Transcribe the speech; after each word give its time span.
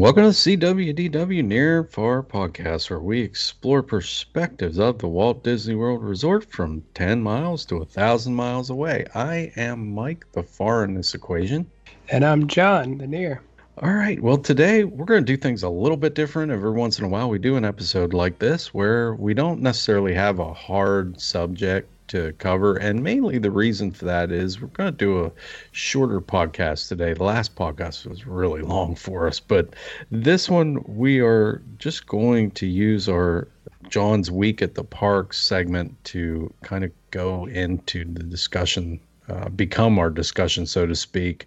Welcome 0.00 0.22
to 0.22 0.28
the 0.28 0.56
SeeWDW 0.56 1.44
Near 1.44 1.84
Far 1.84 2.22
podcast, 2.22 2.88
where 2.88 3.00
we 3.00 3.20
explore 3.20 3.82
perspectives 3.82 4.78
of 4.78 4.98
the 4.98 5.06
Walt 5.06 5.44
Disney 5.44 5.74
World 5.74 6.02
Resort 6.02 6.50
from 6.50 6.82
10 6.94 7.20
miles 7.22 7.66
to 7.66 7.74
a 7.74 7.80
1,000 7.80 8.34
miles 8.34 8.70
away. 8.70 9.04
I 9.14 9.52
am 9.56 9.92
Mike, 9.92 10.24
the 10.32 10.42
far 10.42 10.84
in 10.84 10.94
this 10.94 11.14
equation. 11.14 11.70
And 12.08 12.24
I'm 12.24 12.46
John, 12.46 12.96
the 12.96 13.06
near. 13.06 13.42
All 13.82 13.92
right. 13.92 14.18
Well, 14.18 14.38
today 14.38 14.84
we're 14.84 15.04
going 15.04 15.20
to 15.20 15.32
do 15.32 15.36
things 15.36 15.64
a 15.64 15.68
little 15.68 15.98
bit 15.98 16.14
different. 16.14 16.50
Every 16.50 16.72
once 16.72 16.98
in 16.98 17.04
a 17.04 17.08
while, 17.08 17.28
we 17.28 17.38
do 17.38 17.56
an 17.56 17.66
episode 17.66 18.14
like 18.14 18.38
this 18.38 18.72
where 18.72 19.14
we 19.16 19.34
don't 19.34 19.60
necessarily 19.60 20.14
have 20.14 20.38
a 20.38 20.54
hard 20.54 21.20
subject 21.20 21.90
to 22.10 22.32
cover. 22.34 22.76
And 22.76 23.02
mainly 23.02 23.38
the 23.38 23.50
reason 23.50 23.92
for 23.92 24.04
that 24.04 24.30
is 24.32 24.60
we're 24.60 24.68
going 24.68 24.92
to 24.92 24.96
do 24.96 25.24
a 25.24 25.32
shorter 25.72 26.20
podcast 26.20 26.88
today. 26.88 27.14
The 27.14 27.24
last 27.24 27.54
podcast 27.54 28.06
was 28.06 28.26
really 28.26 28.62
long 28.62 28.94
for 28.94 29.26
us, 29.26 29.40
but 29.40 29.74
this 30.10 30.50
one 30.50 30.82
we 30.86 31.20
are 31.20 31.62
just 31.78 32.06
going 32.06 32.50
to 32.52 32.66
use 32.66 33.08
our 33.08 33.48
John's 33.88 34.30
Week 34.30 34.60
at 34.60 34.74
the 34.74 34.84
Park 34.84 35.32
segment 35.32 36.02
to 36.04 36.52
kind 36.62 36.84
of 36.84 36.90
go 37.10 37.46
into 37.46 38.04
the 38.04 38.22
discussion. 38.22 39.00
Uh, 39.28 39.48
become 39.48 39.96
our 39.96 40.10
discussion, 40.10 40.66
so 40.66 40.86
to 40.86 40.96
speak. 40.96 41.46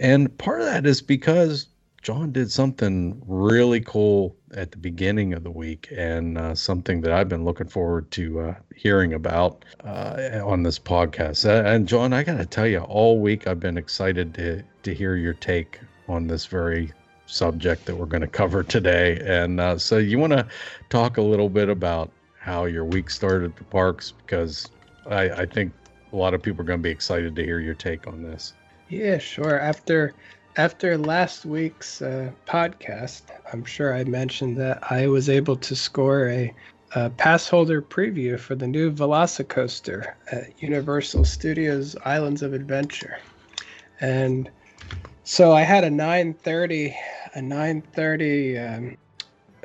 And 0.00 0.36
part 0.38 0.60
of 0.60 0.66
that 0.66 0.84
is 0.84 1.00
because 1.00 1.68
John 2.02 2.32
did 2.32 2.50
something 2.50 3.22
really 3.28 3.80
cool 3.80 4.34
at 4.54 4.72
the 4.72 4.76
beginning 4.76 5.34
of 5.34 5.44
the 5.44 5.52
week 5.52 5.88
and 5.96 6.36
uh, 6.36 6.52
something 6.52 7.00
that 7.02 7.12
I've 7.12 7.28
been 7.28 7.44
looking 7.44 7.68
forward 7.68 8.10
to 8.10 8.40
uh, 8.40 8.54
hearing 8.74 9.14
about 9.14 9.64
uh, 9.84 10.40
on 10.44 10.64
this 10.64 10.80
podcast. 10.80 11.48
and 11.48 11.86
John, 11.86 12.12
I 12.12 12.24
got 12.24 12.38
to 12.38 12.46
tell 12.46 12.66
you, 12.66 12.80
all 12.80 13.20
week 13.20 13.46
I've 13.46 13.60
been 13.60 13.78
excited 13.78 14.34
to, 14.34 14.64
to 14.82 14.92
hear 14.92 15.14
your 15.14 15.34
take 15.34 15.78
on 16.08 16.26
this 16.26 16.44
very 16.44 16.92
subject 17.26 17.86
that 17.86 17.94
we're 17.94 18.06
going 18.06 18.22
to 18.22 18.26
cover 18.26 18.64
today. 18.64 19.22
And 19.24 19.60
uh, 19.60 19.78
so, 19.78 19.98
you 19.98 20.18
want 20.18 20.32
to 20.32 20.44
talk 20.90 21.18
a 21.18 21.22
little 21.22 21.48
bit 21.48 21.68
about 21.68 22.10
how 22.36 22.64
your 22.64 22.84
week 22.84 23.10
started 23.10 23.52
at 23.52 23.56
the 23.56 23.64
parks? 23.64 24.10
Because 24.10 24.68
I, 25.06 25.30
I 25.30 25.46
think 25.46 25.72
a 26.12 26.16
lot 26.16 26.34
of 26.34 26.42
people 26.42 26.62
are 26.62 26.66
going 26.66 26.80
to 26.80 26.82
be 26.82 26.90
excited 26.90 27.36
to 27.36 27.44
hear 27.44 27.60
your 27.60 27.74
take 27.74 28.08
on 28.08 28.24
this. 28.24 28.54
Yeah, 28.88 29.18
sure. 29.18 29.58
After 29.58 30.14
after 30.56 30.98
last 30.98 31.46
week's 31.46 32.02
uh, 32.02 32.30
podcast, 32.46 33.22
I'm 33.52 33.64
sure 33.64 33.94
I 33.94 34.04
mentioned 34.04 34.58
that 34.58 34.92
I 34.92 35.06
was 35.06 35.28
able 35.28 35.56
to 35.56 35.74
score 35.74 36.28
a, 36.28 36.54
a 36.94 37.10
pass 37.10 37.48
holder 37.48 37.80
preview 37.80 38.38
for 38.38 38.54
the 38.54 38.66
new 38.66 38.92
Velocicoaster 38.92 40.14
at 40.30 40.62
Universal 40.62 41.24
Studios 41.24 41.96
Islands 42.04 42.42
of 42.42 42.52
Adventure, 42.52 43.16
and 44.00 44.50
so 45.24 45.52
I 45.52 45.62
had 45.62 45.84
a 45.84 45.90
9:30 45.90 46.94
a 47.34 47.38
9:30 47.40 48.76
um, 48.76 48.96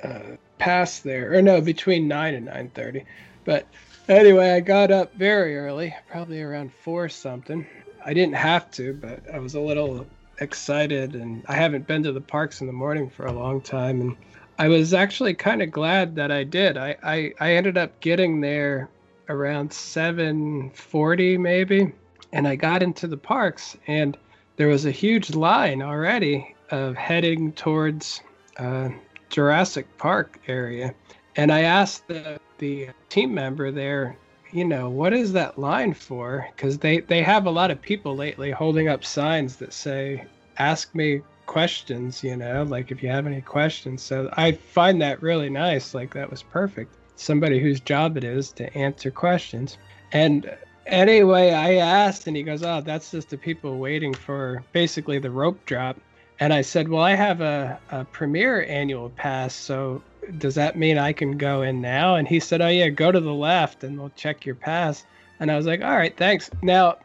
uh, 0.03 0.37
pass 0.57 0.99
there, 1.01 1.33
or 1.33 1.41
no, 1.41 1.59
between 1.59 2.07
9 2.07 2.33
and 2.35 2.47
9:30, 2.47 3.05
but. 3.45 3.67
Anyway, 4.09 4.51
I 4.51 4.61
got 4.61 4.89
up 4.89 5.15
very 5.15 5.57
early, 5.57 5.93
probably 6.07 6.41
around 6.41 6.71
four 6.73 7.09
something. 7.09 7.67
I 8.05 8.13
didn't 8.13 8.35
have 8.35 8.71
to, 8.71 8.93
but 8.93 9.19
I 9.33 9.39
was 9.39 9.55
a 9.55 9.59
little 9.59 10.07
excited 10.39 11.15
and 11.15 11.43
I 11.47 11.55
haven't 11.55 11.87
been 11.87 12.03
to 12.03 12.11
the 12.11 12.21
parks 12.21 12.61
in 12.61 12.67
the 12.67 12.73
morning 12.73 13.09
for 13.09 13.25
a 13.25 13.31
long 13.31 13.61
time 13.61 14.01
and 14.01 14.15
I 14.59 14.67
was 14.67 14.93
actually 14.93 15.35
kind 15.35 15.61
of 15.61 15.71
glad 15.71 16.15
that 16.15 16.31
I 16.31 16.43
did. 16.43 16.77
I, 16.77 16.95
I, 17.03 17.33
I 17.39 17.53
ended 17.53 17.77
up 17.77 17.99
getting 17.99 18.41
there 18.41 18.89
around 19.29 19.69
7:40 19.69 21.39
maybe 21.39 21.91
and 22.33 22.47
I 22.47 22.55
got 22.55 22.83
into 22.83 23.07
the 23.07 23.17
parks 23.17 23.77
and 23.87 24.17
there 24.55 24.67
was 24.67 24.85
a 24.85 24.91
huge 24.91 25.35
line 25.35 25.81
already 25.81 26.55
of 26.71 26.95
heading 26.95 27.51
towards 27.53 28.21
uh, 28.57 28.89
Jurassic 29.29 29.85
Park 29.97 30.39
area 30.47 30.93
and 31.35 31.51
I 31.51 31.61
asked 31.61 32.07
the 32.07 32.39
the 32.57 32.89
team 33.09 33.33
member 33.33 33.71
there 33.71 34.17
you 34.51 34.65
know, 34.65 34.89
what 34.89 35.13
is 35.13 35.33
that 35.33 35.59
line 35.59 35.93
for? 35.93 36.47
Because 36.55 36.77
they, 36.77 36.99
they 37.01 37.21
have 37.21 37.45
a 37.45 37.51
lot 37.51 37.71
of 37.71 37.81
people 37.81 38.15
lately 38.15 38.51
holding 38.51 38.87
up 38.87 39.03
signs 39.03 39.57
that 39.57 39.73
say, 39.73 40.25
ask 40.59 40.93
me 40.95 41.21
questions, 41.45 42.23
you 42.23 42.35
know, 42.35 42.63
like 42.63 42.91
if 42.91 43.01
you 43.01 43.09
have 43.09 43.25
any 43.25 43.41
questions. 43.41 44.03
So 44.03 44.29
I 44.33 44.51
find 44.51 45.01
that 45.01 45.21
really 45.21 45.49
nice. 45.49 45.93
Like 45.93 46.13
that 46.13 46.29
was 46.29 46.43
perfect. 46.43 46.93
Somebody 47.15 47.59
whose 47.59 47.79
job 47.79 48.17
it 48.17 48.23
is 48.23 48.51
to 48.53 48.71
answer 48.77 49.09
questions. 49.09 49.77
And 50.11 50.55
anyway, 50.85 51.51
I 51.51 51.75
asked, 51.75 52.27
and 52.27 52.37
he 52.37 52.43
goes, 52.43 52.63
Oh, 52.63 52.81
that's 52.81 53.11
just 53.11 53.29
the 53.29 53.37
people 53.37 53.79
waiting 53.79 54.13
for 54.13 54.63
basically 54.71 55.19
the 55.19 55.31
rope 55.31 55.65
drop. 55.65 55.97
And 56.39 56.53
I 56.53 56.61
said, 56.61 56.87
Well, 56.87 57.01
I 57.01 57.15
have 57.15 57.41
a, 57.41 57.79
a 57.89 58.05
premier 58.05 58.63
annual 58.65 59.09
pass. 59.11 59.55
So 59.55 60.03
does 60.37 60.55
that 60.55 60.77
mean 60.77 60.97
I 60.97 61.13
can 61.13 61.37
go 61.37 61.63
in 61.63 61.81
now? 61.81 62.15
And 62.15 62.27
he 62.27 62.39
said, 62.39 62.61
Oh, 62.61 62.67
yeah, 62.67 62.89
go 62.89 63.11
to 63.11 63.19
the 63.19 63.33
left 63.33 63.83
and 63.83 63.97
we'll 63.97 64.11
check 64.15 64.45
your 64.45 64.55
pass. 64.55 65.05
And 65.39 65.51
I 65.51 65.57
was 65.57 65.65
like, 65.65 65.81
All 65.81 65.97
right, 65.97 66.15
thanks. 66.15 66.51
Now, 66.61 66.97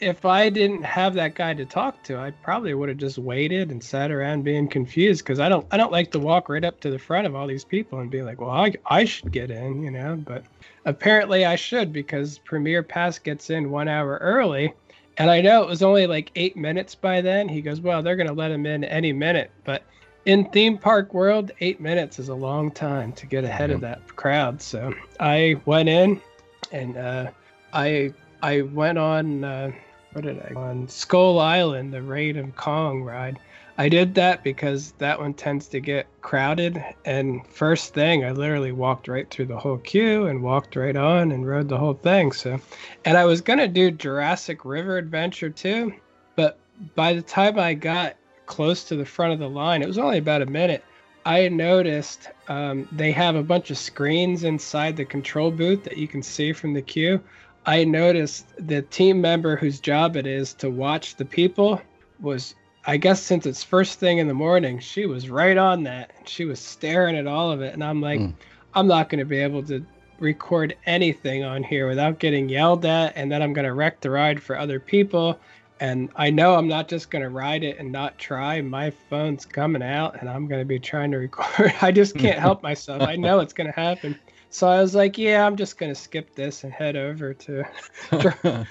if 0.00 0.24
I 0.24 0.50
didn't 0.50 0.82
have 0.82 1.14
that 1.14 1.34
guy 1.34 1.54
to 1.54 1.64
talk 1.64 2.02
to, 2.04 2.18
I 2.18 2.30
probably 2.42 2.74
would 2.74 2.88
have 2.88 2.98
just 2.98 3.18
waited 3.18 3.70
and 3.70 3.82
sat 3.82 4.10
around 4.10 4.44
being 4.44 4.68
confused 4.68 5.24
because 5.24 5.40
I 5.40 5.48
don't 5.48 5.66
I 5.70 5.76
don't 5.76 5.92
like 5.92 6.10
to 6.12 6.18
walk 6.18 6.48
right 6.48 6.64
up 6.64 6.80
to 6.80 6.90
the 6.90 6.98
front 6.98 7.26
of 7.26 7.34
all 7.34 7.46
these 7.46 7.64
people 7.64 8.00
and 8.00 8.10
be 8.10 8.22
like, 8.22 8.40
well, 8.40 8.50
I, 8.50 8.74
I 8.86 9.04
should 9.04 9.32
get 9.32 9.50
in, 9.50 9.82
you 9.82 9.90
know. 9.90 10.16
But 10.16 10.44
apparently 10.84 11.44
I 11.44 11.56
should 11.56 11.92
because 11.92 12.38
Premier 12.38 12.82
Pass 12.82 13.18
gets 13.18 13.50
in 13.50 13.70
one 13.70 13.88
hour 13.88 14.18
early, 14.20 14.74
and 15.16 15.30
I 15.30 15.40
know 15.40 15.62
it 15.62 15.68
was 15.68 15.82
only 15.82 16.06
like 16.06 16.30
eight 16.36 16.56
minutes 16.56 16.94
by 16.94 17.22
then. 17.22 17.48
He 17.48 17.62
goes, 17.62 17.80
well, 17.80 18.02
they're 18.02 18.16
gonna 18.16 18.32
let 18.34 18.50
him 18.50 18.66
in 18.66 18.84
any 18.84 19.12
minute, 19.12 19.50
but 19.64 19.84
in 20.26 20.44
theme 20.50 20.76
park 20.78 21.14
world, 21.14 21.50
eight 21.60 21.80
minutes 21.80 22.18
is 22.18 22.28
a 22.28 22.34
long 22.34 22.70
time 22.70 23.12
to 23.14 23.26
get 23.26 23.44
ahead 23.44 23.70
mm-hmm. 23.70 23.76
of 23.76 23.80
that 23.80 24.16
crowd. 24.16 24.60
So 24.60 24.92
I 25.18 25.60
went 25.64 25.88
in, 25.88 26.20
and 26.70 26.96
uh, 26.96 27.30
I 27.72 28.12
I 28.42 28.62
went 28.62 28.98
on 28.98 29.44
uh, 29.44 29.72
what 30.12 30.24
did 30.24 30.38
I 30.40 30.52
on 30.54 30.88
Skull 30.88 31.38
Island, 31.38 31.92
the 31.92 32.02
Reign 32.02 32.36
of 32.36 32.54
Kong 32.56 33.02
ride. 33.02 33.38
I 33.78 33.88
did 33.88 34.14
that 34.16 34.44
because 34.44 34.92
that 34.98 35.18
one 35.18 35.32
tends 35.32 35.66
to 35.68 35.80
get 35.80 36.06
crowded. 36.20 36.84
And 37.06 37.46
first 37.46 37.94
thing, 37.94 38.24
I 38.24 38.32
literally 38.32 38.72
walked 38.72 39.08
right 39.08 39.28
through 39.30 39.46
the 39.46 39.58
whole 39.58 39.78
queue 39.78 40.26
and 40.26 40.42
walked 40.42 40.76
right 40.76 40.94
on 40.94 41.32
and 41.32 41.46
rode 41.46 41.68
the 41.68 41.78
whole 41.78 41.94
thing. 41.94 42.32
So, 42.32 42.60
and 43.06 43.16
I 43.16 43.24
was 43.24 43.40
gonna 43.40 43.68
do 43.68 43.90
Jurassic 43.90 44.64
River 44.66 44.98
Adventure 44.98 45.48
too, 45.48 45.94
but 46.36 46.58
by 46.94 47.14
the 47.14 47.22
time 47.22 47.58
I 47.58 47.72
got 47.72 48.16
close 48.52 48.84
to 48.84 48.96
the 48.96 49.04
front 49.04 49.32
of 49.32 49.38
the 49.38 49.48
line. 49.48 49.82
It 49.82 49.88
was 49.88 49.96
only 49.96 50.18
about 50.18 50.42
a 50.42 50.46
minute. 50.46 50.84
I 51.24 51.48
noticed 51.48 52.28
um, 52.48 52.86
they 52.92 53.12
have 53.12 53.34
a 53.34 53.42
bunch 53.42 53.70
of 53.70 53.78
screens 53.78 54.44
inside 54.44 54.96
the 54.96 55.06
control 55.06 55.50
booth 55.50 55.84
that 55.84 55.96
you 55.96 56.06
can 56.06 56.22
see 56.22 56.52
from 56.52 56.74
the 56.74 56.82
queue. 56.82 57.22
I 57.64 57.84
noticed 57.84 58.46
the 58.58 58.82
team 58.82 59.20
member 59.20 59.56
whose 59.56 59.80
job 59.80 60.16
it 60.16 60.26
is 60.26 60.54
to 60.54 60.70
watch 60.70 61.16
the 61.16 61.24
people 61.24 61.80
was, 62.20 62.54
I 62.86 62.96
guess, 62.96 63.22
since 63.22 63.46
it's 63.46 63.62
first 63.62 63.98
thing 63.98 64.18
in 64.18 64.28
the 64.28 64.34
morning, 64.34 64.78
she 64.80 65.06
was 65.06 65.30
right 65.30 65.56
on 65.56 65.84
that. 65.84 66.10
She 66.24 66.44
was 66.44 66.58
staring 66.58 67.16
at 67.16 67.26
all 67.26 67.50
of 67.50 67.60
it. 67.60 67.74
And 67.74 67.84
I'm 67.84 68.00
like, 68.00 68.20
mm. 68.20 68.34
I'm 68.74 68.86
not 68.86 69.08
going 69.08 69.20
to 69.20 69.24
be 69.24 69.38
able 69.38 69.62
to 69.64 69.84
record 70.18 70.76
anything 70.86 71.44
on 71.44 71.62
here 71.62 71.88
without 71.88 72.18
getting 72.18 72.48
yelled 72.48 72.84
at. 72.84 73.12
And 73.16 73.30
then 73.30 73.42
I'm 73.42 73.52
going 73.52 73.66
to 73.66 73.74
wreck 73.74 74.00
the 74.00 74.10
ride 74.10 74.42
for 74.42 74.58
other 74.58 74.80
people 74.80 75.38
and 75.82 76.10
I 76.14 76.30
know 76.30 76.54
I'm 76.54 76.68
not 76.68 76.86
just 76.86 77.10
going 77.10 77.22
to 77.22 77.28
ride 77.28 77.64
it 77.64 77.80
and 77.80 77.90
not 77.90 78.16
try. 78.16 78.60
My 78.60 78.90
phone's 78.90 79.44
coming 79.44 79.82
out 79.82 80.20
and 80.20 80.30
I'm 80.30 80.46
going 80.46 80.60
to 80.60 80.64
be 80.64 80.78
trying 80.78 81.10
to 81.10 81.16
record. 81.16 81.74
I 81.82 81.90
just 81.90 82.16
can't 82.16 82.38
help 82.38 82.62
myself. 82.70 83.02
I 83.02 83.16
know 83.16 83.40
it's 83.40 83.52
going 83.52 83.66
to 83.66 83.72
happen. 83.72 84.16
So 84.52 84.68
I 84.68 84.82
was 84.82 84.94
like, 84.94 85.16
yeah, 85.16 85.46
I'm 85.46 85.56
just 85.56 85.78
going 85.78 85.90
to 85.90 86.00
skip 86.00 86.34
this 86.34 86.62
and 86.62 86.72
head 86.72 86.94
over 86.94 87.32
to. 87.32 87.64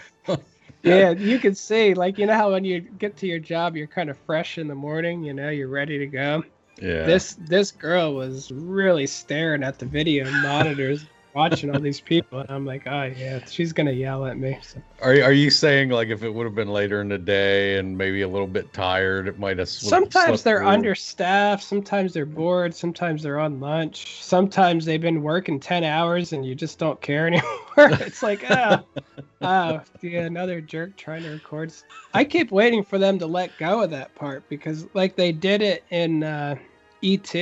yeah, 0.83 1.09
you 1.09 1.39
can 1.39 1.55
see, 1.55 1.95
like, 1.95 2.19
you 2.19 2.27
know 2.27 2.35
how 2.35 2.51
when 2.51 2.63
you 2.63 2.81
get 2.81 3.17
to 3.17 3.27
your 3.27 3.39
job, 3.39 3.75
you're 3.75 3.87
kind 3.87 4.11
of 4.11 4.17
fresh 4.19 4.59
in 4.59 4.67
the 4.67 4.75
morning, 4.75 5.23
you 5.23 5.33
know, 5.33 5.49
you're 5.49 5.67
ready 5.67 5.97
to 5.97 6.05
go. 6.05 6.43
Yeah. 6.79 7.05
This 7.05 7.33
this 7.33 7.71
girl 7.71 8.13
was 8.13 8.51
really 8.51 9.07
staring 9.07 9.63
at 9.63 9.79
the 9.79 9.87
video 9.87 10.29
monitors 10.41 11.03
watching 11.33 11.73
all 11.73 11.79
these 11.79 12.01
people, 12.01 12.39
and 12.39 12.49
I'm 12.49 12.65
like, 12.65 12.87
oh 12.87 13.03
yeah, 13.03 13.43
she's 13.45 13.73
gonna 13.73 13.91
yell 13.91 14.25
at 14.25 14.37
me. 14.37 14.57
So. 14.61 14.81
Are 15.01 15.11
are 15.23 15.31
you 15.31 15.49
saying 15.49 15.89
like 15.89 16.09
if 16.09 16.23
it 16.23 16.29
would 16.29 16.45
have 16.45 16.55
been 16.55 16.69
later 16.69 17.01
in 17.01 17.09
the 17.09 17.17
day 17.17 17.77
and 17.77 17.97
maybe 17.97 18.21
a 18.21 18.27
little 18.27 18.47
bit 18.47 18.73
tired, 18.73 19.27
it 19.27 19.39
might 19.39 19.57
have. 19.57 19.69
Sometimes 19.69 20.43
they're 20.43 20.59
through. 20.59 20.67
understaffed. 20.67 21.63
Sometimes 21.63 22.13
they're 22.13 22.25
bored. 22.25 22.75
Sometimes 22.75 23.23
they're 23.23 23.39
on 23.39 23.59
lunch. 23.59 24.23
Sometimes 24.23 24.85
they've 24.85 25.01
been 25.01 25.23
working 25.23 25.59
ten 25.59 25.83
hours 25.83 26.33
and 26.33 26.45
you 26.45 26.55
just 26.55 26.79
don't 26.79 26.99
care 27.01 27.27
anymore. 27.27 27.51
it's 27.77 28.21
like, 28.21 28.43
oh, 28.49 28.79
oh, 29.41 29.81
yeah, 30.01 30.21
another 30.21 30.61
jerk 30.61 30.95
trying 30.97 31.23
to 31.23 31.29
record. 31.29 31.73
I 32.13 32.23
keep 32.23 32.51
waiting 32.51 32.83
for 32.83 32.97
them 32.97 33.19
to 33.19 33.27
let 33.27 33.57
go 33.57 33.81
of 33.81 33.91
that 33.91 34.13
part 34.15 34.47
because 34.49 34.87
like 34.93 35.15
they 35.15 35.31
did 35.31 35.61
it 35.61 35.83
in 35.89 36.23
uh, 36.23 36.55
ET. 37.03 37.33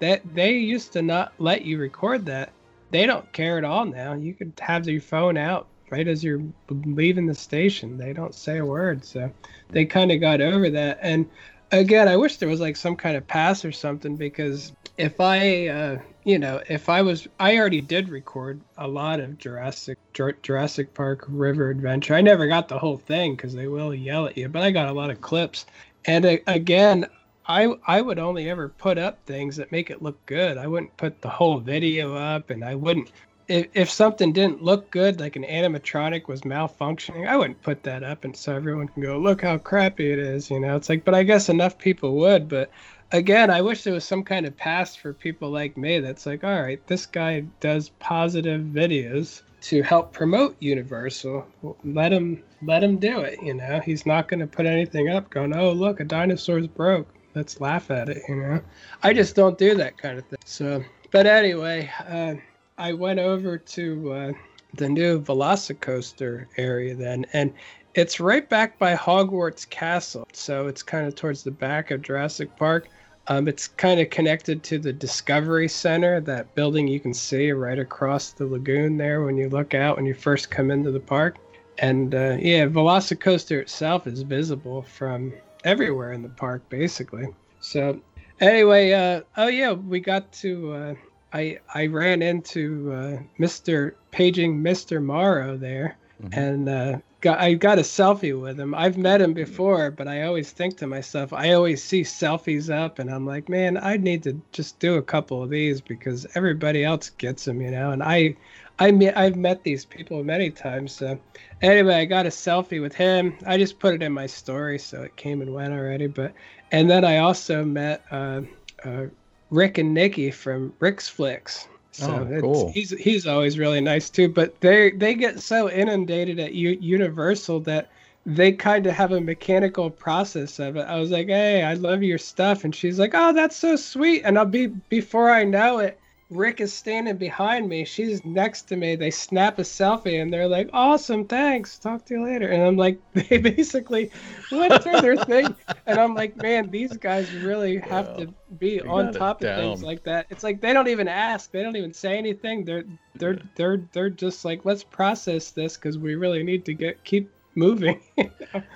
That 0.00 0.22
they 0.34 0.52
used 0.52 0.92
to 0.94 1.02
not 1.02 1.32
let 1.38 1.64
you 1.64 1.78
record 1.78 2.26
that 2.26 2.53
they 2.94 3.06
don't 3.06 3.30
care 3.32 3.58
at 3.58 3.64
all 3.64 3.84
now. 3.84 4.14
You 4.14 4.34
could 4.34 4.52
have 4.60 4.86
your 4.86 5.00
phone 5.00 5.36
out 5.36 5.66
right 5.90 6.06
as 6.06 6.22
you're 6.22 6.42
leaving 6.70 7.26
the 7.26 7.34
station. 7.34 7.98
They 7.98 8.12
don't 8.12 8.32
say 8.32 8.58
a 8.58 8.64
word. 8.64 9.04
So 9.04 9.32
they 9.70 9.84
kind 9.84 10.12
of 10.12 10.20
got 10.20 10.40
over 10.40 10.70
that. 10.70 11.00
And 11.02 11.28
again, 11.72 12.06
I 12.06 12.16
wish 12.16 12.36
there 12.36 12.48
was 12.48 12.60
like 12.60 12.76
some 12.76 12.94
kind 12.94 13.16
of 13.16 13.26
pass 13.26 13.64
or 13.64 13.72
something 13.72 14.14
because 14.14 14.72
if 14.96 15.20
I, 15.20 15.66
uh, 15.66 15.98
you 16.22 16.38
know, 16.38 16.62
if 16.68 16.88
I 16.88 17.02
was, 17.02 17.26
I 17.40 17.58
already 17.58 17.80
did 17.80 18.10
record 18.10 18.60
a 18.78 18.86
lot 18.86 19.18
of 19.18 19.38
Jurassic 19.38 19.98
Jurassic 20.12 20.94
Park 20.94 21.24
River 21.26 21.70
Adventure. 21.70 22.14
I 22.14 22.20
never 22.20 22.46
got 22.46 22.68
the 22.68 22.78
whole 22.78 22.98
thing 22.98 23.34
because 23.34 23.54
they 23.54 23.66
will 23.66 23.92
yell 23.92 24.26
at 24.26 24.38
you, 24.38 24.48
but 24.48 24.62
I 24.62 24.70
got 24.70 24.88
a 24.88 24.92
lot 24.92 25.10
of 25.10 25.20
clips. 25.20 25.66
And 26.04 26.24
uh, 26.24 26.36
again, 26.46 27.06
I 27.46 27.74
I 27.86 28.00
would 28.00 28.18
only 28.18 28.48
ever 28.48 28.68
put 28.68 28.98
up 28.98 29.18
things 29.26 29.56
that 29.56 29.72
make 29.72 29.90
it 29.90 30.02
look 30.02 30.24
good. 30.26 30.56
I 30.56 30.66
wouldn't 30.66 30.96
put 30.96 31.20
the 31.20 31.28
whole 31.28 31.58
video 31.58 32.14
up, 32.14 32.50
and 32.50 32.64
I 32.64 32.74
wouldn't 32.74 33.10
if, 33.48 33.66
if 33.74 33.90
something 33.90 34.32
didn't 34.32 34.62
look 34.62 34.90
good, 34.90 35.20
like 35.20 35.36
an 35.36 35.44
animatronic 35.44 36.28
was 36.28 36.42
malfunctioning, 36.42 37.28
I 37.28 37.36
wouldn't 37.36 37.62
put 37.62 37.82
that 37.82 38.02
up 38.02 38.24
and 38.24 38.36
so 38.36 38.54
everyone 38.54 38.88
can 38.88 39.02
go, 39.02 39.18
look 39.18 39.42
how 39.42 39.58
crappy 39.58 40.10
it 40.10 40.18
is, 40.18 40.50
you 40.50 40.60
know. 40.60 40.76
It's 40.76 40.88
like, 40.88 41.04
but 41.04 41.14
I 41.14 41.22
guess 41.22 41.48
enough 41.48 41.78
people 41.78 42.14
would. 42.16 42.48
But 42.48 42.70
again, 43.12 43.50
I 43.50 43.60
wish 43.60 43.84
there 43.84 43.92
was 43.92 44.04
some 44.04 44.24
kind 44.24 44.46
of 44.46 44.56
pass 44.56 44.96
for 44.96 45.12
people 45.12 45.50
like 45.50 45.76
me 45.76 46.00
that's 46.00 46.26
like, 46.26 46.42
all 46.44 46.62
right, 46.62 46.84
this 46.86 47.06
guy 47.06 47.40
does 47.60 47.90
positive 48.00 48.62
videos 48.62 49.42
to 49.62 49.82
help 49.82 50.12
promote 50.12 50.56
Universal. 50.60 51.46
Let 51.84 52.12
him 52.12 52.42
let 52.62 52.84
him 52.84 52.98
do 52.98 53.20
it, 53.20 53.42
you 53.42 53.54
know. 53.54 53.80
He's 53.80 54.06
not 54.06 54.28
going 54.28 54.40
to 54.40 54.46
put 54.46 54.66
anything 54.66 55.08
up 55.08 55.30
going, 55.30 55.54
oh 55.54 55.72
look, 55.72 56.00
a 56.00 56.04
dinosaur's 56.04 56.66
broke. 56.66 57.08
Let's 57.34 57.60
laugh 57.60 57.90
at 57.90 58.08
it, 58.08 58.22
you 58.28 58.36
know. 58.36 58.60
I 59.02 59.12
just 59.12 59.34
don't 59.34 59.58
do 59.58 59.74
that 59.74 59.98
kind 59.98 60.18
of 60.18 60.24
thing. 60.26 60.38
So, 60.44 60.84
but 61.10 61.26
anyway. 61.26 61.90
Uh, 62.08 62.34
I 62.76 62.92
went 62.92 63.20
over 63.20 63.56
to 63.56 64.12
uh, 64.12 64.32
the 64.74 64.88
new 64.88 65.20
Velocicoaster 65.20 66.46
area 66.56 66.94
then, 66.96 67.24
and 67.32 67.52
it's 67.94 68.18
right 68.18 68.48
back 68.48 68.78
by 68.80 68.96
Hogwarts 68.96 69.68
Castle. 69.70 70.26
So 70.32 70.66
it's 70.66 70.82
kind 70.82 71.06
of 71.06 71.14
towards 71.14 71.44
the 71.44 71.52
back 71.52 71.92
of 71.92 72.02
Jurassic 72.02 72.56
Park. 72.56 72.88
Um, 73.28 73.46
it's 73.46 73.68
kind 73.68 74.00
of 74.00 74.10
connected 74.10 74.64
to 74.64 74.78
the 74.78 74.92
Discovery 74.92 75.68
Center, 75.68 76.20
that 76.22 76.52
building 76.56 76.88
you 76.88 76.98
can 76.98 77.14
see 77.14 77.52
right 77.52 77.78
across 77.78 78.32
the 78.32 78.44
lagoon 78.44 78.96
there 78.96 79.22
when 79.22 79.36
you 79.36 79.48
look 79.48 79.72
out 79.72 79.96
when 79.96 80.04
you 80.04 80.14
first 80.14 80.50
come 80.50 80.72
into 80.72 80.90
the 80.90 81.00
park. 81.00 81.36
And 81.78 82.12
uh, 82.14 82.36
yeah, 82.40 82.66
Velocicoaster 82.66 83.60
itself 83.60 84.08
is 84.08 84.22
visible 84.22 84.82
from 84.82 85.32
everywhere 85.64 86.12
in 86.12 86.22
the 86.22 86.28
park, 86.28 86.68
basically. 86.68 87.26
So 87.60 88.00
anyway, 88.40 88.92
uh, 88.92 89.22
oh 89.36 89.48
yeah, 89.48 89.72
we 89.72 90.00
got 90.00 90.30
to 90.34 90.72
uh, 90.72 90.94
I 91.32 91.58
I 91.74 91.86
ran 91.86 92.22
into 92.22 92.92
uh, 92.92 93.18
Mr. 93.38 93.94
paging 94.12 94.62
Mr. 94.62 95.02
Morrow 95.02 95.56
there, 95.56 95.96
mm-hmm. 96.22 96.38
and 96.38 96.68
uh, 96.68 96.98
got 97.20 97.40
I 97.40 97.54
got 97.54 97.78
a 97.78 97.82
selfie 97.82 98.40
with 98.40 98.60
him. 98.60 98.74
I've 98.74 98.96
met 98.96 99.20
him 99.20 99.32
before, 99.32 99.90
but 99.90 100.06
I 100.06 100.22
always 100.22 100.52
think 100.52 100.76
to 100.76 100.86
myself, 100.86 101.32
I 101.32 101.52
always 101.52 101.82
see 101.82 102.02
selfies 102.02 102.72
up, 102.72 103.00
and 103.00 103.10
I'm 103.10 103.26
like, 103.26 103.48
man, 103.48 103.76
I 103.76 103.96
need 103.96 104.22
to 104.24 104.40
just 104.52 104.78
do 104.78 104.94
a 104.94 105.02
couple 105.02 105.42
of 105.42 105.50
these 105.50 105.80
because 105.80 106.26
everybody 106.36 106.84
else 106.84 107.10
gets 107.10 107.46
them, 107.46 107.60
you 107.60 107.72
know. 107.72 107.90
And 107.90 108.02
I 108.02 108.36
I 108.78 108.90
met 108.90 109.16
I've 109.16 109.36
met 109.36 109.62
these 109.62 109.84
people 109.84 110.22
many 110.24 110.50
times. 110.50 110.92
So 110.92 111.18
anyway, 111.62 111.96
I 111.96 112.04
got 112.04 112.26
a 112.26 112.30
selfie 112.30 112.80
with 112.80 112.94
him. 112.94 113.36
I 113.46 113.56
just 113.56 113.78
put 113.78 113.94
it 113.94 114.02
in 114.02 114.12
my 114.12 114.26
story, 114.26 114.78
so 114.78 115.02
it 115.02 115.16
came 115.16 115.42
and 115.42 115.54
went 115.54 115.72
already. 115.72 116.06
But 116.06 116.32
and 116.72 116.90
then 116.90 117.04
I 117.04 117.18
also 117.18 117.64
met. 117.64 118.04
Uh, 118.10 118.42
uh, 118.84 119.06
Rick 119.50 119.78
and 119.78 119.94
Nikki 119.94 120.30
from 120.30 120.74
Rick's 120.80 121.08
Flicks. 121.08 121.68
So 121.92 122.28
oh, 122.28 122.40
cool. 122.40 122.72
he's 122.72 122.90
he's 122.90 123.26
always 123.26 123.56
really 123.56 123.80
nice 123.80 124.10
too. 124.10 124.28
But 124.28 124.60
they 124.60 124.90
they 124.90 125.14
get 125.14 125.38
so 125.40 125.70
inundated 125.70 126.40
at 126.40 126.52
U- 126.52 126.78
Universal 126.80 127.60
that 127.60 127.88
they 128.26 128.50
kind 128.50 128.86
of 128.86 128.94
have 128.94 129.12
a 129.12 129.20
mechanical 129.20 129.90
process 129.90 130.58
of 130.58 130.76
it. 130.76 130.86
I 130.88 130.98
was 130.98 131.12
like, 131.12 131.28
"Hey, 131.28 131.62
I 131.62 131.74
love 131.74 132.02
your 132.02 132.18
stuff," 132.18 132.64
and 132.64 132.74
she's 132.74 132.98
like, 132.98 133.12
"Oh, 133.14 133.32
that's 133.32 133.54
so 133.54 133.76
sweet." 133.76 134.22
And 134.24 134.36
I'll 134.36 134.44
be 134.44 134.66
before 134.66 135.30
I 135.30 135.44
know 135.44 135.78
it, 135.78 136.00
Rick 136.30 136.60
is 136.60 136.72
standing 136.72 137.16
behind 137.16 137.68
me. 137.68 137.84
She's 137.84 138.24
next 138.24 138.62
to 138.62 138.76
me. 138.76 138.96
They 138.96 139.10
snap 139.10 139.58
a 139.58 139.62
selfie 139.62 140.20
and 140.20 140.32
they're 140.32 140.48
like, 140.48 140.70
"Awesome, 140.72 141.26
thanks. 141.26 141.78
Talk 141.78 142.06
to 142.06 142.14
you 142.14 142.24
later." 142.24 142.48
And 142.48 142.62
I'm 142.62 142.76
like, 142.76 142.98
they 143.12 143.38
basically 143.38 144.10
went 144.50 144.82
through 144.82 145.00
their 145.00 145.16
thing, 145.16 145.54
and 145.86 145.98
I'm 145.98 146.14
like, 146.14 146.36
man, 146.36 146.70
these 146.70 146.96
guys 146.96 147.30
really 147.32 147.78
have 147.90 148.14
yeah, 148.18 148.24
to 148.24 148.34
be 148.58 148.80
on 148.80 149.12
top 149.12 149.42
of 149.42 149.56
things 149.56 149.82
like 149.82 150.04
that. 150.04 150.26
It's 150.30 150.42
like 150.42 150.60
they 150.60 150.72
don't 150.72 150.88
even 150.88 151.08
ask. 151.08 151.50
They 151.50 151.62
don't 151.62 151.76
even 151.76 151.92
say 151.92 152.16
anything. 152.16 152.64
They're 152.64 152.84
they're 153.16 153.34
yeah. 153.34 153.42
they're 153.56 153.82
they're 153.92 154.10
just 154.10 154.44
like, 154.44 154.64
let's 154.64 154.84
process 154.84 155.50
this 155.50 155.76
because 155.76 155.98
we 155.98 156.14
really 156.14 156.42
need 156.42 156.64
to 156.66 156.74
get 156.74 157.04
keep 157.04 157.30
moving. 157.54 158.00